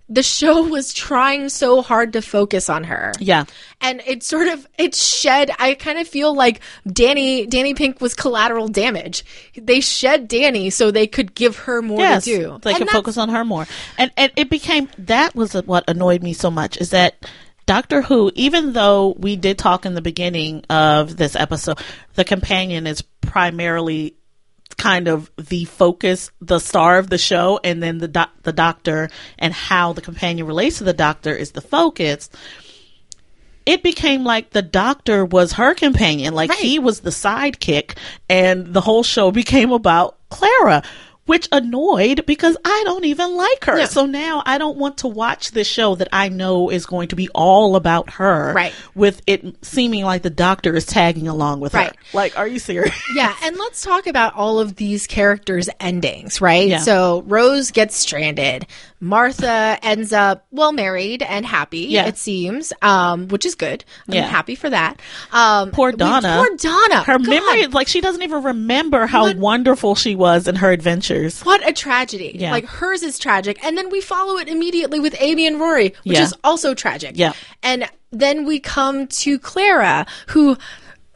The 0.08 0.22
show 0.22 0.62
was 0.68 0.92
trying 0.94 1.48
so 1.50 1.82
hard 1.82 2.12
to 2.14 2.22
focus 2.22 2.70
on 2.70 2.84
her. 2.84 3.12
Yeah. 3.18 3.44
and 3.82 4.00
it 4.06 4.22
sort 4.22 4.48
of 4.48 4.66
it 4.78 4.94
shed 4.94 5.50
i 5.58 5.74
kind 5.74 5.98
of 5.98 6.06
feel 6.08 6.34
like 6.34 6.60
danny 6.86 7.46
danny 7.46 7.74
pink 7.74 8.00
was 8.00 8.14
collateral 8.14 8.68
damage 8.68 9.24
they 9.56 9.80
shed 9.80 10.28
danny 10.28 10.70
so 10.70 10.90
they 10.90 11.06
could 11.06 11.34
give 11.34 11.56
her 11.58 11.82
more 11.82 12.00
Yes, 12.00 12.24
to 12.24 12.30
do 12.36 12.58
they 12.62 12.70
And 12.70 12.78
could 12.80 12.90
focus 12.90 13.16
on 13.18 13.28
her 13.30 13.44
more. 13.44 13.66
And 13.98 14.10
and 14.16 14.32
it 14.36 14.48
became 14.50 14.88
that 14.98 15.34
was 15.34 15.52
what 15.54 15.84
annoyed 15.88 16.22
me 16.22 16.32
so 16.32 16.50
much 16.50 16.76
is 16.78 16.90
that 16.90 17.14
Doctor 17.66 18.02
Who, 18.02 18.30
even 18.34 18.72
though 18.74 19.14
we 19.18 19.36
did 19.36 19.58
talk 19.58 19.86
in 19.86 19.94
the 19.94 20.02
beginning 20.02 20.64
of 20.68 21.16
this 21.16 21.34
episode, 21.34 21.78
the 22.14 22.24
companion 22.24 22.86
is 22.86 23.02
primarily 23.22 24.14
kind 24.76 25.08
of 25.08 25.30
the 25.36 25.64
focus, 25.64 26.30
the 26.40 26.58
star 26.58 26.98
of 26.98 27.08
the 27.08 27.18
show, 27.18 27.60
and 27.64 27.82
then 27.82 27.98
the 27.98 28.08
doc- 28.08 28.32
the 28.42 28.52
doctor 28.52 29.08
and 29.38 29.54
how 29.54 29.92
the 29.92 30.00
companion 30.02 30.46
relates 30.46 30.78
to 30.78 30.84
the 30.84 30.92
doctor 30.92 31.32
is 31.34 31.52
the 31.52 31.60
focus. 31.60 32.28
It 33.66 33.82
became 33.82 34.24
like 34.24 34.50
the 34.50 34.60
doctor 34.62 35.24
was 35.24 35.52
her 35.54 35.74
companion, 35.74 36.34
like 36.34 36.50
Right. 36.50 36.58
he 36.58 36.78
was 36.78 37.00
the 37.00 37.10
sidekick, 37.10 37.96
and 38.28 38.74
the 38.74 38.82
whole 38.82 39.02
show 39.02 39.30
became 39.42 39.72
about 39.72 40.18
Clara, 40.28 40.82
which 41.26 41.48
annoyed 41.52 42.26
because 42.26 42.56
I 42.64 42.82
don't 42.84 43.04
even 43.04 43.34
like 43.36 43.64
her. 43.64 43.76
No. 43.78 43.84
So 43.86 44.06
now 44.06 44.42
I 44.44 44.58
don't 44.58 44.76
want 44.76 44.98
to 44.98 45.08
watch 45.08 45.52
this 45.52 45.66
show 45.66 45.94
that 45.94 46.08
I 46.12 46.28
know 46.28 46.70
is 46.70 46.86
going 46.86 47.08
to 47.08 47.16
be 47.16 47.28
all 47.34 47.76
about 47.76 48.10
her, 48.14 48.52
Right. 48.54 48.74
With 48.94 49.22
it 49.26 49.64
seeming 49.64 50.04
like 50.04 50.22
the 50.22 50.30
doctor 50.30 50.74
is 50.76 50.84
tagging 50.86 51.28
along 51.28 51.60
with 51.60 51.72
her. 51.72 51.78
Right. 51.78 51.96
Like, 52.12 52.38
are 52.38 52.46
you 52.46 52.58
serious? 52.58 52.94
yeah 53.16 53.34
and 53.42 53.56
let's 53.56 53.82
talk 53.82 54.06
about 54.06 54.34
all 54.34 54.58
of 54.60 54.76
these 54.76 55.06
characters 55.06 55.68
endings 55.80 56.40
right 56.40 56.68
Yeah. 56.68 56.78
so 56.78 57.22
rose 57.26 57.70
gets 57.70 57.96
stranded 57.96 58.66
martha 59.00 59.78
ends 59.82 60.12
up 60.12 60.46
well 60.50 60.72
married 60.72 61.22
and 61.22 61.44
happy 61.44 61.80
Yeah. 61.90 62.06
it 62.06 62.16
seems 62.16 62.72
um 62.82 63.28
which 63.28 63.44
is 63.46 63.54
good 63.54 63.84
i'm 64.08 64.14
Yeah. 64.14 64.26
happy 64.26 64.54
for 64.54 64.70
that 64.70 65.00
um 65.32 65.70
Poor 65.70 65.90
we- 65.90 65.96
Donna. 65.98 66.42
poor 66.46 66.56
donna 66.56 67.02
Her 67.04 67.18
God, 67.18 67.28
memory 67.28 67.66
like 67.68 67.86
she 67.86 68.00
doesn't 68.00 68.22
even 68.22 68.42
remember 68.42 69.06
how 69.06 69.24
What- 69.24 69.36
wonderful 69.36 69.94
she 69.94 70.14
was 70.16 70.48
in 70.48 70.56
her 70.56 70.72
adventures. 71.14 71.40
What 71.42 71.66
a 71.68 71.72
tragedy. 71.72 72.32
Yeah. 72.34 72.52
Like 72.52 72.66
hers 72.66 73.02
is 73.02 73.18
tragic. 73.18 73.62
And 73.64 73.76
then 73.76 73.90
we 73.90 74.00
follow 74.00 74.36
it 74.38 74.48
immediately 74.48 75.00
with 75.00 75.14
Amy 75.20 75.46
and 75.46 75.58
Rory, 75.60 75.94
which 76.04 76.16
Yeah. 76.18 76.24
is 76.24 76.34
also 76.44 76.74
tragic. 76.74 77.12
Yeah. 77.16 77.32
And 77.62 77.88
then 78.10 78.44
we 78.44 78.60
come 78.60 79.06
to 79.08 79.38
Clara, 79.38 80.06
who 80.28 80.56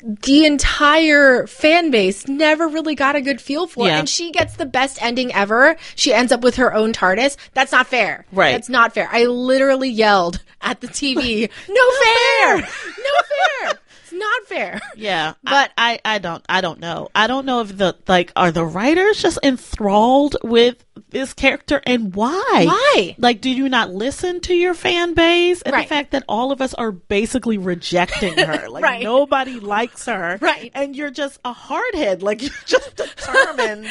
the 0.01 0.45
entire 0.45 1.47
fan 1.49 1.91
base 1.91 2.29
never 2.29 2.69
really 2.69 2.95
got 2.95 3.17
a 3.17 3.21
good 3.21 3.41
feel 3.41 3.67
for. 3.67 3.87
Yeah. 3.87 3.99
And 3.99 4.09
she 4.09 4.31
gets 4.31 4.55
the 4.57 4.67
best 4.67 5.03
ending 5.03 5.33
ever. 5.35 5.77
She 5.97 6.15
ends 6.15 6.31
up 6.31 6.41
with 6.43 6.55
her 6.57 6.73
own 6.73 6.93
TARDIS. 6.93 7.37
That's 7.55 7.73
not 7.73 7.89
fair. 7.89 8.25
Right. 8.33 8.53
That's 8.53 8.69
not 8.69 8.95
fair. 8.95 9.09
I 9.11 9.25
literally 9.25 9.89
yelled 9.91 10.41
at 10.61 10.81
the 10.81 10.89
TV, 10.89 11.49
no 11.69 11.91
fair! 12.05 12.57
No 12.59 13.67
fair! 13.71 13.79
Not 14.19 14.47
fair. 14.47 14.81
Yeah, 14.97 15.35
But- 15.45 15.71
I, 15.79 16.01
I, 16.05 16.19
don't, 16.19 16.45
I 16.49 16.61
don't 16.61 16.81
know. 16.81 17.09
I 17.15 17.27
don't 17.27 17.47
know 17.47 17.61
if 17.61 17.77
the 17.77 17.97
like 18.07 18.33
are 18.37 18.51
the 18.51 18.65
writers 18.65 19.21
just 19.23 19.39
enthralled 19.43 20.37
with 20.43 20.85
this 21.11 21.33
character 21.33 21.81
and 21.87 22.15
why? 22.15 22.65
Why? 22.67 23.15
Like, 23.19 23.41
do 23.41 23.49
you 23.49 23.69
not 23.69 23.91
listen 23.91 24.41
to 24.43 24.55
your 24.55 24.75
fan 24.75 25.15
base 25.15 25.63
and 25.63 25.73
Right. 25.73 25.85
the 25.85 25.89
fact 25.89 26.11
that 26.11 26.25
all 26.29 26.53
of 26.53 26.61
us 26.61 26.75
are 26.75 26.91
basically 26.93 27.57
rejecting 27.59 28.37
her? 28.37 28.69
Like, 28.69 28.83
Right. 28.85 29.03
nobody 29.03 29.61
likes 29.61 30.07
her, 30.07 30.39
Right. 30.41 30.71
And 30.75 30.95
you're 30.97 31.11
just 31.11 31.39
a 31.45 31.55
hardhead. 31.55 32.23
Like, 32.23 32.43
you're 32.43 32.51
just 32.67 32.97
determined 32.97 33.87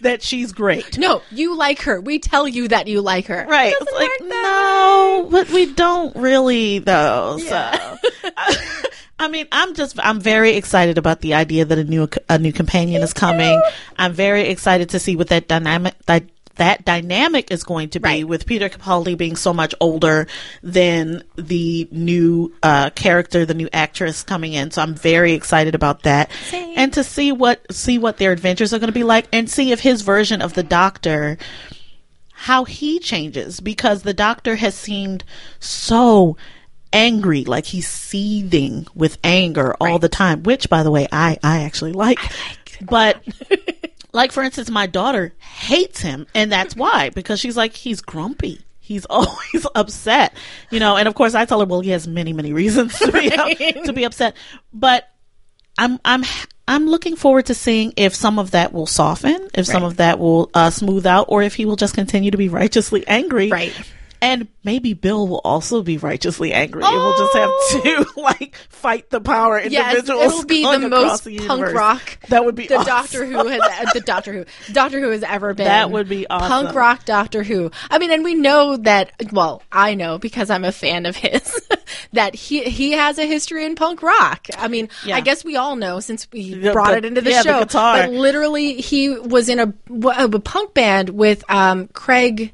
that 0.00 0.22
she's 0.22 0.52
great. 0.52 0.96
No, 0.98 1.20
you 1.30 1.56
like 1.56 1.80
her. 1.82 2.00
We 2.00 2.18
tell 2.18 2.46
you 2.48 2.68
that 2.68 2.86
you 2.86 3.00
like 3.02 3.26
her. 3.26 3.44
Right. 3.48 3.72
Doesn't 3.72 3.88
It's 3.90 4.20
like, 4.20 4.28
no, 4.30 5.28
but 5.30 5.50
we 5.50 5.72
don't 5.74 6.14
really 6.16 6.78
though. 6.78 7.38
So 7.38 7.98
I 9.22 9.28
mean, 9.28 9.46
I'm 9.52 9.74
just 9.74 9.98
I'm 10.02 10.20
very 10.20 10.56
excited 10.56 10.98
about 10.98 11.20
the 11.20 11.34
idea 11.34 11.64
that 11.64 11.78
a 11.78 11.84
new 11.84 12.08
a 12.28 12.38
new 12.38 12.52
companion 12.52 13.02
is 13.02 13.12
coming. 13.12 13.60
I'm 13.96 14.12
very 14.12 14.48
excited 14.48 14.90
to 14.90 14.98
see 14.98 15.16
what 15.16 15.28
that 15.28 15.48
dynamic 15.48 15.94
that 16.06 16.24
that 16.56 16.84
dynamic 16.84 17.50
is 17.50 17.64
going 17.64 17.88
to 17.90 18.00
be 18.00 18.06
Right. 18.06 18.28
with 18.28 18.44
Peter 18.46 18.68
Capaldi 18.68 19.16
being 19.16 19.36
so 19.36 19.54
much 19.54 19.74
older 19.80 20.26
than 20.62 21.22
the 21.36 21.88
new 21.90 22.52
uh, 22.62 22.90
character, 22.90 23.46
the 23.46 23.54
new 23.54 23.70
actress 23.72 24.22
coming 24.22 24.52
in. 24.52 24.70
So 24.70 24.82
I'm 24.82 24.94
very 24.94 25.32
excited 25.32 25.74
about 25.74 26.02
that, 26.02 26.30
Same. 26.50 26.74
and 26.76 26.92
to 26.92 27.04
see 27.04 27.32
what 27.32 27.64
see 27.72 27.98
what 27.98 28.18
their 28.18 28.32
adventures 28.32 28.74
are 28.74 28.78
going 28.78 28.88
to 28.88 28.92
be 28.92 29.04
like, 29.04 29.28
and 29.32 29.48
see 29.48 29.72
if 29.72 29.80
his 29.80 30.02
version 30.02 30.42
of 30.42 30.52
the 30.54 30.62
Doctor 30.62 31.38
how 32.34 32.64
he 32.64 32.98
changes 32.98 33.60
because 33.60 34.02
the 34.02 34.12
doctor 34.12 34.56
has 34.56 34.74
seemed 34.74 35.22
so 35.60 36.36
angry 36.92 37.44
like 37.44 37.64
he's 37.66 37.88
seething 37.88 38.86
with 38.94 39.18
anger 39.24 39.74
all 39.80 39.98
the 39.98 40.08
time 40.08 40.42
which 40.42 40.68
by 40.68 40.82
the 40.82 40.90
way 40.90 41.06
i 41.12 41.36
i 41.42 41.62
actually 41.62 41.92
like, 41.92 42.18
but 42.80 43.22
like 44.12 44.32
for 44.32 44.42
instance 44.42 44.70
my 44.70 44.86
daughter 44.86 45.32
hates 45.38 46.00
him 46.00 46.26
and 46.34 46.50
that's 46.52 46.76
why 46.76 47.10
because 47.10 47.40
she's 47.40 47.56
like 47.56 47.74
he's 47.74 48.00
grumpy 48.00 48.60
He's 48.84 49.06
always 49.10 49.64
upset, 49.76 50.34
you 50.70 50.80
know, 50.80 50.96
and 50.96 51.06
of 51.06 51.14
course 51.14 51.34
I 51.36 51.44
tell 51.44 51.60
her, 51.60 51.66
well, 51.66 51.80
he 51.80 51.90
has 51.90 52.08
many, 52.08 52.32
many 52.32 52.52
reasons 52.52 52.98
to 52.98 53.12
be 53.12 53.28
Right. 53.30 53.84
to 53.84 53.92
be 53.92 54.02
upset. 54.04 54.36
But 54.72 55.08
I'm 55.78 56.00
I'm 56.04 56.24
I'm 56.66 56.86
looking 56.88 57.16
forward 57.16 57.46
to 57.46 57.54
seeing 57.54 57.94
if 57.96 58.14
some 58.14 58.38
of 58.38 58.50
that 58.50 58.72
will 58.72 58.86
soften, 58.86 59.48
if 59.54 59.66
some 59.66 59.84
of 59.84 59.96
that 59.98 60.18
will 60.18 60.50
uh, 60.52 60.70
smooth 60.70 61.06
out, 61.06 61.26
or 61.28 61.42
if 61.42 61.54
he 61.54 61.64
will 61.64 61.76
just 61.76 61.94
continue 61.94 62.32
to 62.32 62.36
be 62.36 62.48
righteously 62.60 63.06
angry. 63.06 63.50
Right. 63.50 63.72
And 64.22 64.46
maybe 64.62 64.94
Bill 64.94 65.26
will 65.26 65.40
also 65.44 65.82
be 65.82 65.98
righteously 65.98 66.52
angry. 66.52 66.82
and 66.84 66.94
we'll 66.94 67.18
just 67.18 67.34
have 67.34 67.50
to 67.82 68.06
like 68.20 68.54
fight 68.68 69.10
the 69.10 69.20
power 69.20 69.58
individuals. 69.58 70.08
Yes, 70.08 70.32
it'll 70.32 70.44
be 70.46 70.62
the 70.64 70.88
most 70.88 71.24
the 71.24 71.38
punk 71.40 71.74
rock 71.74 72.18
That 72.28 72.44
would 72.44 72.54
be 72.54 72.68
the 72.68 72.76
awesome. 72.76 72.86
Doctor 72.86 73.26
Who 73.26 73.48
has 73.48 73.60
uh, 73.60 73.92
the 73.92 74.00
Doctor 74.00 74.32
Who 74.32 74.44
Doctor 74.72 75.00
Who 75.00 75.10
has 75.10 75.24
ever 75.24 75.54
been. 75.54 75.66
That 75.66 75.90
would 75.90 76.08
be 76.08 76.26
awesome. 76.30 76.48
Punk 76.48 76.74
rock 76.76 77.04
Doctor 77.04 77.42
Who. 77.42 77.72
I 77.90 77.98
mean, 77.98 78.12
and 78.12 78.22
we 78.22 78.34
know 78.36 78.76
that. 78.78 79.10
Well, 79.32 79.62
I 79.72 79.94
know 79.96 80.18
because 80.18 80.50
I'm 80.50 80.64
a 80.64 80.72
fan 80.72 81.04
of 81.04 81.16
his 81.16 81.60
that 82.12 82.36
he 82.36 82.62
he 82.62 82.92
has 82.92 83.18
a 83.18 83.26
history 83.26 83.64
in 83.64 83.74
punk 83.74 84.02
rock. 84.04 84.46
I 84.56 84.68
mean, 84.68 84.88
Yeah. 85.04 85.16
I 85.16 85.20
guess 85.20 85.44
we 85.44 85.56
all 85.56 85.74
know 85.74 85.98
since 85.98 86.28
we 86.32 86.54
The- 86.54 86.72
brought 86.72 86.92
the- 86.92 86.98
it 86.98 87.04
into 87.04 87.22
the 87.22 87.30
yeah, 87.30 87.42
the 87.42 87.48
show. 87.54 87.58
guitar. 87.58 87.96
But 88.06 88.10
literally, 88.12 88.74
he 88.80 89.10
was 89.18 89.48
in 89.48 89.58
a, 89.58 89.74
a 90.16 90.28
punk 90.38 90.74
band 90.74 91.08
with 91.10 91.42
um, 91.50 91.88
Craig. 91.88 92.52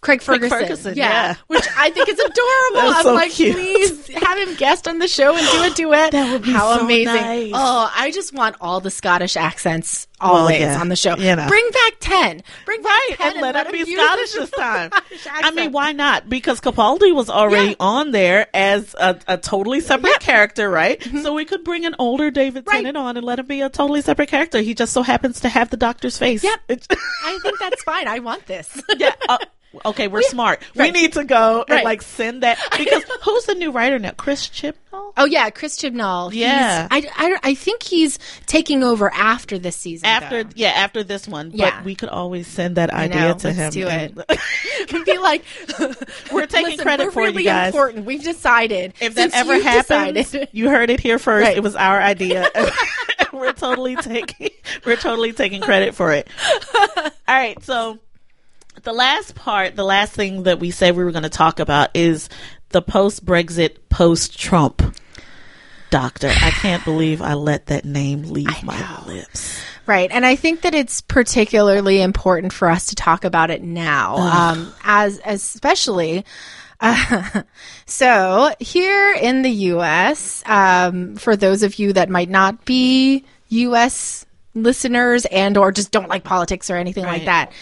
Craig 0.00 0.22
Ferguson, 0.22 0.58
Ferguson, 0.58 0.94
yeah. 0.96 1.34
which 1.48 1.66
I 1.76 1.90
think 1.90 2.08
is 2.08 2.18
adorable. 2.18 2.94
I'm 2.94 3.02
so 3.02 3.14
like, 3.14 3.32
cute. 3.32 3.54
please 3.54 4.06
have 4.08 4.38
him 4.38 4.54
guest 4.56 4.86
on 4.88 4.98
the 4.98 5.08
show 5.08 5.34
and 5.36 5.46
do 5.46 5.62
a 5.62 5.70
duet. 5.74 6.12
That 6.12 6.32
would 6.32 6.42
be 6.42 6.52
How 6.52 6.76
so 6.78 6.84
amazing! 6.84 7.14
nice. 7.14 7.52
Oh, 7.54 7.90
I 7.94 8.10
just 8.10 8.32
want 8.34 8.56
all 8.60 8.80
the 8.80 8.90
Scottish 8.90 9.36
accents 9.36 10.06
always 10.20 10.60
yeah, 10.60 10.80
on 10.80 10.88
the 10.88 10.96
show. 10.96 11.16
you 11.16 11.36
know. 11.36 11.46
Bring 11.48 11.68
back 11.70 11.92
ten. 12.00 12.42
Bring 12.64 12.82
back 12.82 12.88
Right, 13.10 13.14
10 13.18 13.32
and 13.34 13.40
let 13.42 13.54
it 13.66 13.72
be 13.72 13.84
Scottish 13.94 14.32
this 14.32 14.50
time. 14.50 14.90
Scottish 14.90 15.26
I 15.26 15.50
mean, 15.52 15.70
why 15.72 15.92
not? 15.92 16.28
Because 16.28 16.60
Capaldi 16.60 17.14
was 17.14 17.30
already 17.30 17.70
Yeah. 17.70 17.74
on 17.80 18.10
there 18.10 18.48
as 18.54 18.94
a, 18.98 19.18
a 19.28 19.36
totally 19.38 19.80
separate 19.80 20.08
Yeah. 20.10 20.14
Mm-hmm. 20.16 20.24
character, 20.24 20.68
right? 20.70 21.02
So 21.22 21.34
we 21.34 21.44
could 21.44 21.62
bring 21.64 21.84
an 21.86 21.94
older 21.98 22.30
David 22.30 22.64
Right. 22.66 22.76
Tennant 22.76 22.96
on 22.96 23.16
and 23.16 23.24
let 23.24 23.38
him 23.38 23.46
be 23.46 23.60
a 23.60 23.68
totally 23.68 24.00
separate 24.02 24.28
character. 24.28 24.60
He 24.60 24.74
just 24.74 24.92
so 24.92 25.02
happens 25.02 25.40
to 25.40 25.48
have 25.48 25.70
the 25.70 25.76
doctor's 25.76 26.18
face. 26.18 26.42
Yep. 26.42 26.60
I 26.68 27.38
think 27.42 27.58
that's 27.60 27.82
fine. 27.84 28.08
I 28.08 28.18
want 28.18 28.46
this. 28.46 28.80
yeah. 28.96 29.12
uh, 29.28 29.38
okay, 29.84 30.08
we're 30.08 30.22
smart. 30.22 30.62
We 30.74 30.90
need 30.90 31.12
to 31.14 31.24
go 31.24 31.64
and 31.68 31.76
Right. 31.76 31.84
like 31.84 32.02
send 32.02 32.42
that 32.42 32.58
because 32.78 33.04
who's 33.22 33.44
the 33.44 33.54
new 33.54 33.70
writer 33.70 33.98
now? 33.98 34.12
Chris 34.12 34.48
Chibnall. 34.48 35.12
Oh 35.16 35.24
yeah, 35.26 35.50
Chris 35.50 35.78
Chibnall. 35.78 36.32
He's- 36.32 36.48
Yeah. 36.48 36.88
I, 36.90 37.06
I, 37.16 37.38
I 37.50 37.54
think 37.54 37.82
he's 37.82 38.18
taking 38.46 38.82
over 38.82 39.12
after 39.12 39.58
this 39.58 39.76
season. 39.76 40.06
After 40.06 40.44
though. 40.44 40.50
yeah, 40.54 40.68
after 40.70 41.02
this 41.04 41.28
one, 41.28 41.50
Yeah. 41.54 41.76
but 41.76 41.84
we 41.84 41.94
could 41.94 42.08
always 42.08 42.46
send 42.46 42.76
that 42.76 42.90
idea 42.90 43.34
to 43.34 43.48
Let's 43.48 43.58
him. 43.58 43.70
do 43.70 43.88
and- 43.88 44.24
it. 44.28 44.40
can 44.88 45.04
be 45.04 45.18
like, 45.18 45.44
We're 46.32 46.46
taking 46.46 46.70
listen, 46.72 46.78
credit 46.84 47.06
we're 47.06 47.12
for 47.12 47.28
you 47.28 47.44
guys. 47.44 47.68
important. 47.74 48.06
We've 48.06 48.22
decided. 48.24 48.94
if 49.00 49.14
that 49.14 49.34
ever 49.34 49.54
you've 49.56 49.64
happens, 49.64 50.14
decided- 50.14 50.48
you 50.52 50.70
heard 50.70 50.90
it 50.90 51.00
here 51.00 51.18
first. 51.18 51.46
Right. 51.46 51.56
It 51.56 51.62
was 51.62 51.76
our 51.76 52.00
idea. 52.00 52.50
we're 53.32 53.52
totally 53.52 53.94
taking 53.96 54.50
we're 54.86 54.96
totally 54.96 55.32
taking 55.32 55.60
credit 55.60 55.94
for 55.94 56.12
it. 56.12 56.28
All 56.96 57.10
right, 57.28 57.62
so 57.62 57.98
the 58.88 58.94
last 58.94 59.34
part, 59.34 59.76
the 59.76 59.84
last 59.84 60.14
thing 60.14 60.44
that 60.44 60.60
we 60.60 60.70
said 60.70 60.96
we 60.96 61.04
were 61.04 61.12
going 61.12 61.22
to 61.22 61.28
talk 61.28 61.60
about 61.60 61.90
is 61.92 62.30
the 62.70 62.80
post 62.80 63.22
Brexit, 63.22 63.76
post 63.90 64.38
Trump 64.40 64.96
doctor. 65.90 66.28
I 66.28 66.50
can't 66.52 66.82
believe 66.86 67.20
I 67.20 67.34
let 67.34 67.66
that 67.66 67.84
name 67.84 68.22
leave 68.22 68.62
my 68.62 69.04
lips. 69.04 69.60
Right. 69.84 70.10
And 70.10 70.24
I 70.24 70.36
think 70.36 70.62
that 70.62 70.74
it's 70.74 71.02
particularly 71.02 72.00
important 72.00 72.54
for 72.54 72.70
us 72.70 72.86
to 72.86 72.94
talk 72.94 73.26
about 73.26 73.50
it 73.50 73.62
now, 73.62 74.16
um, 74.16 74.72
as, 74.82 75.18
as 75.18 75.42
especially. 75.42 76.24
Uh, 76.80 77.42
so 77.84 78.54
here 78.58 79.12
in 79.12 79.42
the 79.42 79.50
U.S., 79.50 80.42
um, 80.46 81.16
for 81.16 81.36
those 81.36 81.62
of 81.62 81.78
you 81.78 81.92
that 81.92 82.08
might 82.08 82.30
not 82.30 82.64
be 82.64 83.26
U.S. 83.50 84.24
listeners 84.54 85.26
and 85.26 85.58
or 85.58 85.72
just 85.72 85.90
don't 85.90 86.08
like 86.08 86.24
politics 86.24 86.70
or 86.70 86.76
anything 86.76 87.04
like 87.04 87.26
that. 87.26 87.52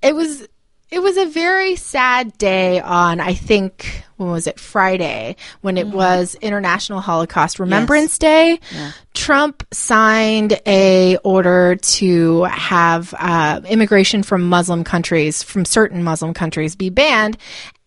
It 0.00 0.14
was 0.14 0.46
it 0.90 1.00
was 1.00 1.16
a 1.16 1.26
very 1.26 1.76
sad 1.76 2.36
day 2.38 2.80
on 2.80 3.20
I 3.20 3.34
think 3.34 4.04
when 4.16 4.30
was 4.30 4.46
it 4.46 4.58
Friday 4.58 5.36
when 5.60 5.76
it 5.76 5.86
was 5.88 6.36
International 6.36 7.00
Holocaust 7.00 7.58
Remembrance 7.58 8.18
Day. 8.18 8.60
Trump 9.12 9.62
signed 9.72 10.58
a 10.66 11.16
order 11.18 11.76
to 11.76 12.44
have 12.44 13.14
uh, 13.18 13.60
immigration 13.68 14.22
from 14.22 14.48
Muslim 14.48 14.84
countries, 14.84 15.42
from 15.42 15.64
certain 15.64 16.02
Muslim 16.02 16.32
countries, 16.34 16.76
be 16.76 16.88
banned. 16.90 17.36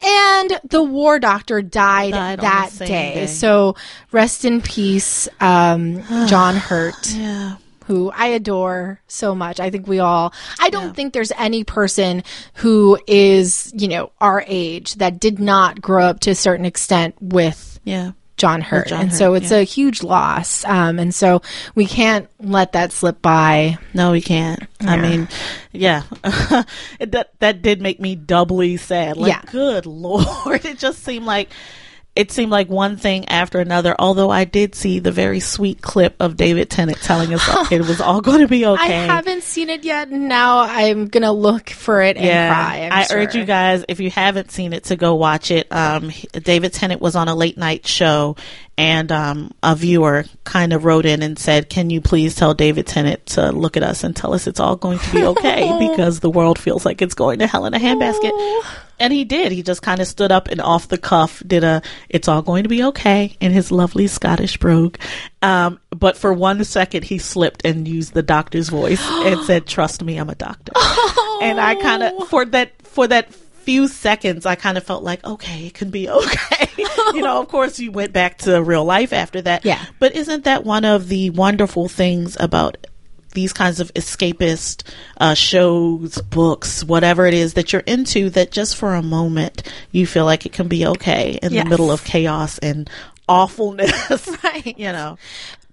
And 0.03 0.59
the 0.63 0.83
war 0.83 1.19
doctor 1.19 1.61
died, 1.61 2.11
Died 2.13 2.39
that 2.41 2.71
day. 2.77 2.85
day. 2.85 3.25
So 3.27 3.75
rest 4.11 4.45
in 4.45 4.61
peace, 4.61 5.27
um, 5.39 6.03
John 6.27 6.55
Hurt 6.55 7.11
Yeah. 7.15 7.55
Who 7.89 8.11
I 8.11 8.27
adore 8.27 9.01
so 9.07 9.33
much. 9.33 9.59
I 9.59 9.71
think 9.71 9.87
we 9.87 9.97
all, 9.97 10.31
I 10.59 10.69
don't 10.69 10.95
think 10.95 11.11
there's 11.11 11.31
any 11.31 11.63
person 11.63 12.21
who 12.53 12.99
is, 13.07 13.73
you 13.75 13.87
know, 13.87 14.11
our 14.21 14.43
age 14.45 14.93
that 14.95 15.19
did 15.19 15.39
not 15.39 15.81
grow 15.81 16.05
up 16.05 16.19
to 16.21 16.29
a 16.29 16.35
certain 16.35 16.65
extent 16.65 17.15
with 17.19 17.79
Yeah. 17.83 18.11
John 18.37 18.61
Hurt. 18.61 18.87
John 18.89 19.01
and 19.01 19.09
Hurt, 19.09 19.17
so 19.17 19.33
it's 19.33 19.49
yeah. 19.49 19.57
a 19.57 19.63
huge 19.63 20.03
loss. 20.03 20.63
Um, 20.65 20.99
and 20.99 21.13
so 21.15 21.41
we 21.73 21.87
can't 21.87 22.29
let 22.39 22.73
that 22.73 22.91
slip 22.91 23.23
by. 23.23 23.79
No, 23.95 24.11
we 24.11 24.21
can't. 24.21 24.61
I 24.81 24.95
mean, 24.95 25.27
yeah, 25.73 26.03
that 26.99 27.31
that 27.39 27.61
did 27.63 27.81
make 27.81 27.99
me 27.99 28.15
doubly 28.15 28.77
sad. 28.77 29.17
Like, 29.17 29.29
Yeah. 29.33 29.41
good 29.51 29.85
lord, 29.87 30.63
it 30.63 30.77
just 30.77 31.03
seemed 31.03 31.25
like 31.25 31.49
it 32.19 32.33
seemed 32.33 32.51
like 32.51 32.67
one 32.67 32.97
thing 32.97 33.29
after 33.29 33.59
another. 33.59 33.95
Although 33.97 34.29
I 34.29 34.43
did 34.43 34.75
see 34.75 34.99
the 34.99 35.11
very 35.11 35.39
sweet 35.39 35.81
clip 35.81 36.17
of 36.19 36.35
David 36.35 36.69
Tennant 36.69 36.97
telling 36.97 37.33
us 37.33 37.41
it 37.71 37.79
was 37.79 38.01
all 38.01 38.19
going 38.19 38.41
to 38.41 38.47
be 38.49 38.65
okay. 38.65 38.83
I 38.83 39.05
haven't 39.05 39.43
seen 39.43 39.69
it 39.69 39.85
yet. 39.85 40.11
Now 40.11 40.59
I'm 40.59 41.07
going 41.07 41.23
to 41.23 41.31
look 41.31 41.69
for 41.69 42.01
it 42.01 42.17
and 42.17 42.53
cry. 42.53 42.89
I'm 42.91 42.91
I 42.91 43.07
urge 43.15 43.35
you 43.35 43.45
guys, 43.45 43.85
if 43.87 44.01
you 44.01 44.09
haven't 44.09 44.51
seen 44.51 44.73
it, 44.73 44.83
to 44.85 44.97
go 44.97 45.15
watch 45.15 45.49
it. 45.49 45.71
Um, 45.71 46.11
David 46.33 46.73
Tennant 46.73 46.99
was 46.99 47.15
on 47.15 47.29
a 47.29 47.35
late 47.35 47.57
night 47.57 47.87
show, 47.87 48.35
and 48.79 49.11
um, 49.11 49.51
a 49.61 49.75
viewer 49.75 50.23
kind 50.45 50.71
of 50.71 50.85
wrote 50.85 51.05
in 51.05 51.21
and 51.21 51.37
said, 51.37 51.69
"Can 51.69 51.89
you 51.89 51.99
please 51.99 52.33
tell 52.33 52.53
David 52.53 52.87
Tennant 52.87 53.25
to 53.25 53.51
look 53.51 53.75
at 53.75 53.83
us 53.83 54.05
and 54.05 54.15
tell 54.15 54.33
us 54.33 54.47
it's 54.47 54.61
all 54.61 54.77
going 54.77 54.99
to 54.99 55.11
be 55.11 55.25
okay 55.25 55.75
because 55.89 56.21
the 56.21 56.29
world 56.29 56.57
feels 56.57 56.85
like 56.85 57.01
it's 57.01 57.13
going 57.13 57.39
to 57.39 57.47
hell 57.47 57.65
in 57.65 57.73
a 57.73 57.77
handbasket." 57.77 58.31
And 58.97 59.11
he 59.11 59.25
did. 59.25 59.51
He 59.51 59.63
just 59.63 59.81
kind 59.81 59.99
of 59.99 60.07
stood 60.07 60.31
up 60.31 60.47
and 60.47 60.61
off 60.61 60.87
the 60.87 60.97
cuff 60.97 61.43
did 61.45 61.65
a 61.65 61.81
"It's 62.07 62.29
all 62.29 62.41
going 62.41 62.63
to 62.63 62.69
be 62.69 62.81
okay" 62.85 63.35
in 63.41 63.51
his 63.51 63.69
lovely 63.69 64.07
Scottish 64.07 64.55
brogue. 64.55 64.95
Um, 65.41 65.81
but 65.89 66.15
for 66.15 66.31
one 66.31 66.63
second, 66.63 67.03
he 67.03 67.17
slipped 67.17 67.65
and 67.65 67.85
used 67.85 68.13
the 68.13 68.23
doctor's 68.23 68.69
voice 68.69 69.05
and 69.05 69.41
said, 69.45 69.67
"Trust 69.67 70.01
me, 70.05 70.17
I'm 70.17 70.29
a 70.29 70.35
doctor." 70.35 70.71
and 71.41 71.59
I 71.59 71.75
kind 71.75 72.01
of 72.01 72.29
for 72.29 72.45
that 72.45 72.81
for 72.87 73.07
that 73.07 73.29
few 73.69 73.87
seconds 73.87 74.47
I 74.47 74.55
kind 74.55 74.77
of 74.79 74.83
felt 74.83 75.03
like 75.03 75.23
okay 75.23 75.67
it 75.67 75.75
can 75.75 75.91
be 75.91 76.09
okay 76.21 76.67
you 77.13 77.21
know 77.21 77.39
of 77.41 77.47
course 77.49 77.79
you 77.79 77.91
went 77.91 78.11
back 78.13 78.39
to 78.39 78.63
real 78.63 78.83
life 78.83 79.13
after 79.13 79.41
that 79.43 79.63
Yeah. 79.63 79.83
but 79.99 80.15
isn't 80.15 80.45
that 80.45 80.63
one 80.63 80.85
of 80.85 81.07
the 81.07 81.29
wonderful 81.29 81.87
things 81.87 82.35
about 82.39 82.77
these 83.35 83.53
kinds 83.53 83.79
of 83.79 83.93
escapist 83.93 84.81
uh, 85.17 85.35
shows 85.35 86.19
books 86.23 86.83
whatever 86.83 87.27
it 87.27 87.35
is 87.35 87.53
that 87.53 87.71
you're 87.71 87.83
into 87.85 88.31
that 88.31 88.49
just 88.51 88.75
for 88.75 88.95
a 88.95 89.03
moment 89.03 89.61
you 89.91 90.07
feel 90.07 90.25
like 90.25 90.47
it 90.47 90.51
can 90.53 90.67
be 90.67 90.87
okay 90.87 91.37
in 91.43 91.53
Yes. 91.53 91.63
the 91.63 91.69
middle 91.69 91.91
of 91.91 92.03
chaos 92.03 92.57
and 92.57 92.89
awfulness 93.27 94.27
Right. 94.43 94.73
you 94.79 94.91
know 94.91 95.17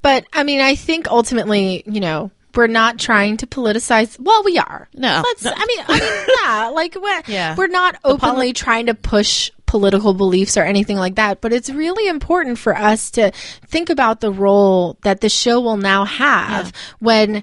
But 0.02 0.26
I 0.34 0.44
mean, 0.44 0.60
I 0.60 0.76
think 0.76 1.08
ultimately, 1.10 1.82
you 1.86 2.00
know, 2.00 2.30
we're 2.56 2.66
not 2.66 2.98
trying 2.98 3.36
to 3.38 3.46
politicize. 3.46 4.18
Well, 4.18 4.42
we 4.44 4.58
are. 4.58 4.88
No. 4.94 5.22
Let's, 5.24 5.44
No. 5.44 5.52
I 5.54 5.66
mean, 5.66 5.84
I 5.88 6.00
mean, 6.00 6.26
yeah, 6.44 6.68
like 6.68 6.94
we're, 6.94 7.22
Yeah. 7.26 7.54
we're 7.56 7.66
not 7.66 7.96
openly 8.04 8.52
trying 8.52 8.86
to 8.86 8.94
push 8.94 9.50
political 9.66 10.14
beliefs 10.14 10.56
or 10.56 10.62
anything 10.62 10.96
like 10.96 11.16
that, 11.16 11.40
but 11.40 11.52
it's 11.52 11.68
really 11.70 12.08
important 12.08 12.56
for 12.58 12.76
us 12.76 13.10
to 13.10 13.32
think 13.66 13.90
about 13.90 14.20
the 14.20 14.30
role 14.30 14.96
that 15.02 15.20
the 15.20 15.28
show 15.28 15.60
will 15.60 15.76
now 15.76 16.04
have 16.04 16.72
when 17.00 17.42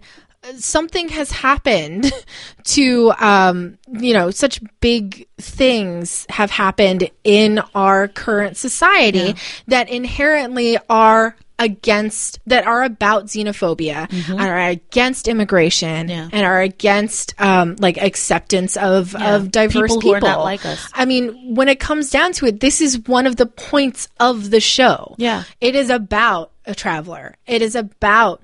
something 0.57 1.09
has 1.09 1.31
happened 1.31 2.11
to 2.65 3.11
um 3.19 3.77
you 3.87 4.13
know 4.13 4.29
such 4.31 4.59
big 4.81 5.27
things 5.37 6.25
have 6.29 6.51
happened 6.51 7.09
in 7.23 7.59
our 7.75 8.07
current 8.07 8.57
society 8.57 9.35
that 9.67 9.89
inherently 9.89 10.77
are 10.89 11.35
against 11.59 12.39
that 12.47 12.65
are 12.65 12.83
about 12.83 13.25
xenophobia 13.27 14.11
and 14.29 14.41
are 14.41 14.59
against 14.69 15.27
immigration 15.27 16.09
Yeah. 16.09 16.27
and 16.31 16.45
are 16.45 16.59
against 16.61 17.39
um 17.39 17.75
like 17.79 17.97
acceptance 17.97 18.75
of 18.75 19.15
of 19.15 19.51
diverse 19.51 19.91
People 19.91 20.01
people, 20.01 20.09
who 20.09 20.15
are 20.15 20.19
not 20.37 20.43
like 20.43 20.65
us. 20.65 20.89
I 20.93 21.05
mean, 21.05 21.55
when 21.55 21.69
it 21.69 21.79
comes 21.79 22.09
down 22.09 22.33
to 22.33 22.47
it, 22.47 22.59
this 22.59 22.81
is 22.81 22.99
one 23.07 23.27
of 23.27 23.35
the 23.37 23.45
points 23.45 24.09
of 24.19 24.49
the 24.49 24.59
show. 24.59 25.15
Yeah. 25.17 25.43
It 25.61 25.75
is 25.75 25.89
about 25.89 26.51
a 26.65 26.73
traveler. 26.75 27.35
It 27.45 27.61
is 27.61 27.75
about 27.75 28.41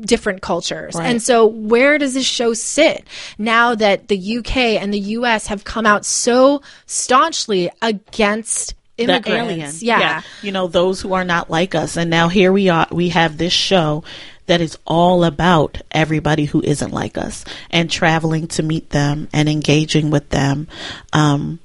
different 0.00 0.42
cultures. 0.42 0.94
Right. 0.94 1.06
And 1.10 1.22
so 1.22 1.46
where 1.46 1.98
does 1.98 2.14
this 2.14 2.26
show 2.26 2.54
sit 2.54 3.04
now 3.38 3.74
that 3.74 4.08
the 4.08 4.38
UK 4.38 4.56
and 4.56 4.92
the 4.92 5.00
US 5.00 5.48
have 5.48 5.64
come 5.64 5.86
out 5.86 6.04
so 6.04 6.62
staunchly 6.86 7.70
against 7.82 8.74
immigrants? 8.98 9.50
alien. 9.50 9.72
Yeah. 9.80 10.22
You 10.42 10.52
know, 10.52 10.68
those 10.68 11.00
who 11.00 11.14
are 11.14 11.24
not 11.24 11.50
like 11.50 11.74
us. 11.74 11.96
And 11.96 12.10
now 12.10 12.28
here 12.28 12.52
we 12.52 12.68
are, 12.68 12.86
we 12.90 13.08
have 13.10 13.36
this 13.36 13.52
show 13.52 14.04
that 14.46 14.60
is 14.60 14.78
all 14.86 15.24
about 15.24 15.80
everybody 15.90 16.44
who 16.44 16.60
isn't 16.62 16.92
like 16.92 17.16
us 17.16 17.44
and 17.70 17.90
traveling 17.90 18.46
to 18.48 18.62
meet 18.62 18.90
them 18.90 19.28
and 19.32 19.48
engaging 19.48 20.10
with 20.10 20.28
them. 20.30 20.68
Um, 21.12 21.60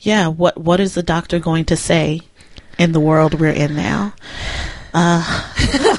yeah, 0.00 0.28
what 0.28 0.58
what 0.58 0.80
is 0.80 0.94
the 0.94 1.02
doctor 1.02 1.38
going 1.38 1.64
to 1.66 1.76
say 1.76 2.20
in 2.78 2.92
the 2.92 3.00
world 3.00 3.40
we're 3.40 3.50
in 3.50 3.74
now? 3.74 4.14
Uh, 4.92 5.24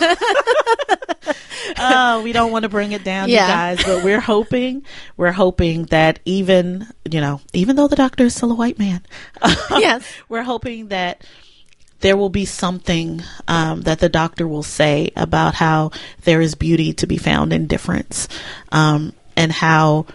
uh, 1.78 2.22
we 2.24 2.32
don't 2.32 2.52
want 2.52 2.64
to 2.64 2.70
bring 2.70 2.92
it 2.92 3.04
down, 3.04 3.30
Yeah. 3.30 3.46
you 3.72 3.76
guys, 3.78 3.86
but 3.86 4.04
we're 4.04 4.20
hoping, 4.20 4.84
we're 5.18 5.32
hoping 5.32 5.86
that 5.86 6.20
even, 6.26 6.88
you 7.10 7.22
know, 7.22 7.42
even 7.54 7.76
though 7.76 7.88
the 7.88 7.96
doctor 7.96 8.26
is 8.26 8.36
still 8.36 8.52
a 8.52 8.56
white 8.56 8.80
man, 8.80 9.02
Yes. 9.72 10.06
we're 10.30 10.44
hoping 10.44 10.88
that 10.90 11.26
there 12.02 12.18
will 12.18 12.30
be 12.30 12.46
something 12.46 13.22
um, 13.48 13.82
that 13.82 14.00
the 14.00 14.10
doctor 14.10 14.48
will 14.48 14.64
say 14.64 15.12
about 15.16 15.56
how 15.56 15.92
there 16.24 16.42
is 16.42 16.54
beauty 16.56 16.94
to 16.94 17.08
be 17.08 17.18
found 17.18 17.52
in 17.54 17.68
difference, 17.68 18.28
um, 18.72 19.14
and 19.36 19.52
how 19.52 20.06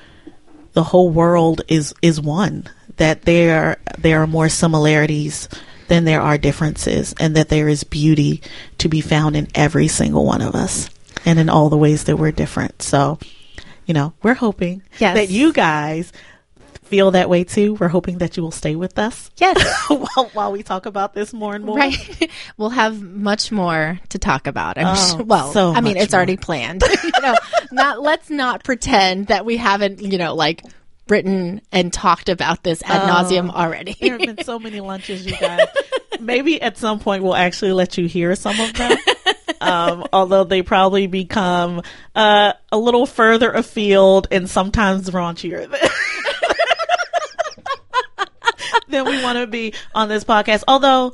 the 0.74 0.84
whole 0.84 1.10
world 1.10 1.62
is 1.68 1.92
is 2.02 2.20
one. 2.20 2.68
That 2.98 3.22
there 3.22 3.78
there 3.98 4.22
are 4.22 4.26
more 4.26 4.48
similarities 4.48 5.48
than 5.90 6.04
there 6.06 6.22
are 6.22 6.38
differences, 6.38 7.14
and 7.20 7.36
that 7.36 7.50
there 7.50 7.68
is 7.68 7.84
beauty 7.84 8.40
to 8.78 8.88
be 8.88 9.02
found 9.02 9.36
in 9.36 9.48
every 9.54 9.88
single 9.88 10.24
one 10.24 10.40
of 10.40 10.54
us, 10.54 10.88
and 11.26 11.38
in 11.38 11.50
all 11.50 11.68
the 11.68 11.76
ways 11.76 12.04
that 12.04 12.16
we're 12.16 12.32
different. 12.32 12.80
So, 12.80 13.18
you 13.84 13.92
know, 13.92 14.14
we're 14.22 14.32
hoping 14.34 14.82
Yes. 14.98 15.14
that 15.16 15.28
you 15.28 15.52
guys 15.52 16.10
feel 16.84 17.10
that 17.12 17.28
way 17.28 17.44
too. 17.44 17.74
We're 17.74 17.88
hoping 17.88 18.18
that 18.18 18.36
you 18.36 18.42
will 18.42 18.50
stay 18.50 18.74
with 18.74 18.98
us 18.98 19.30
Yes. 19.36 19.56
while, 19.88 20.30
while 20.32 20.50
we 20.52 20.62
talk 20.64 20.86
about 20.86 21.14
this 21.14 21.32
more 21.32 21.54
and 21.54 21.64
more. 21.64 21.76
Right. 21.76 22.30
We'll 22.56 22.70
have 22.70 23.00
much 23.00 23.52
more 23.52 24.00
to 24.08 24.18
talk 24.18 24.46
about. 24.48 24.76
I'm 24.78 24.86
Oh, 24.88 24.94
sure. 25.16 25.22
Well, 25.24 25.52
so 25.52 25.72
I 25.72 25.80
mean, 25.82 25.96
it's 25.96 26.14
already 26.14 26.36
planned. 26.36 26.82
you 27.04 27.12
know, 27.22 27.34
not 27.70 28.02
let's 28.02 28.28
not 28.30 28.64
pretend 28.64 29.28
that 29.28 29.44
we 29.44 29.56
haven't, 29.56 30.02
you 30.02 30.18
know, 30.18 30.34
like 30.34 30.62
written 31.10 31.60
and 31.72 31.92
talked 31.92 32.28
about 32.28 32.62
this 32.62 32.82
ad 32.84 33.02
nauseum 33.08 33.50
already. 33.50 33.96
There 34.00 34.18
have 34.18 34.20
been 34.36 34.44
so 34.44 34.58
many 34.58 34.80
lunches, 34.80 35.26
you 35.26 35.36
guys. 35.36 35.66
Maybe 36.20 36.60
at 36.60 36.76
some 36.76 37.00
point 37.00 37.22
we'll 37.22 37.34
actually 37.34 37.72
let 37.72 37.98
you 37.98 38.06
hear 38.06 38.34
some 38.36 38.58
of 38.60 38.72
them. 38.74 38.96
Um, 39.60 40.04
although 40.12 40.44
they 40.44 40.62
probably 40.62 41.06
become 41.06 41.82
uh, 42.14 42.52
a 42.72 42.78
little 42.78 43.06
further 43.06 43.50
afield 43.52 44.28
and 44.30 44.48
sometimes 44.48 45.10
raunchier 45.10 45.70
than, 45.70 45.90
than 48.88 49.04
we 49.04 49.22
want 49.22 49.38
to 49.38 49.46
be 49.46 49.74
on 49.94 50.08
this 50.08 50.24
podcast. 50.24 50.64
Although 50.66 51.12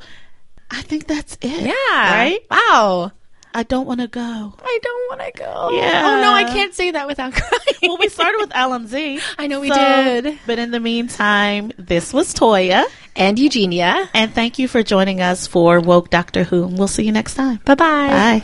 I 0.71 0.81
think 0.81 1.07
that's 1.07 1.37
it. 1.41 1.61
yeah. 1.61 1.73
Right? 2.15 2.39
Wow. 2.49 3.11
I 3.57 3.63
don't 3.63 3.87
want 3.87 4.01
to 4.01 4.07
go. 4.07 4.21
I 4.21 4.79
don't 4.83 5.09
want 5.19 5.21
to 5.33 5.39
go. 5.39 5.69
Yeah. 5.73 6.03
Oh 6.05 6.21
no, 6.21 6.31
I 6.31 6.43
can't 6.43 6.75
say 6.75 6.91
that 6.91 7.07
without 7.07 7.33
crying. 7.39 7.51
Well, 7.81 7.97
we 7.97 8.07
started 8.07 8.37
with 8.39 8.51
LMZ. 8.51 9.19
I 9.39 9.47
know 9.47 9.59
we 9.61 9.71
did. 9.71 10.37
But 10.45 10.59
in 10.59 10.69
the 10.69 10.79
meantime, 10.79 11.71
this 11.79 12.13
was 12.13 12.35
Toya. 12.35 12.83
and 13.15 13.39
Eugenia. 13.39 14.09
And 14.13 14.31
thank 14.31 14.59
you 14.59 14.67
for 14.67 14.83
joining 14.83 15.21
us 15.21 15.47
for 15.47 15.79
Woke 15.79 16.11
Doctor 16.11 16.43
Who. 16.43 16.67
We'll 16.67 16.87
see 16.87 17.03
you 17.05 17.11
next 17.11 17.33
time. 17.33 17.59
Bye-bye. 17.65 18.09
Bye. 18.09 18.43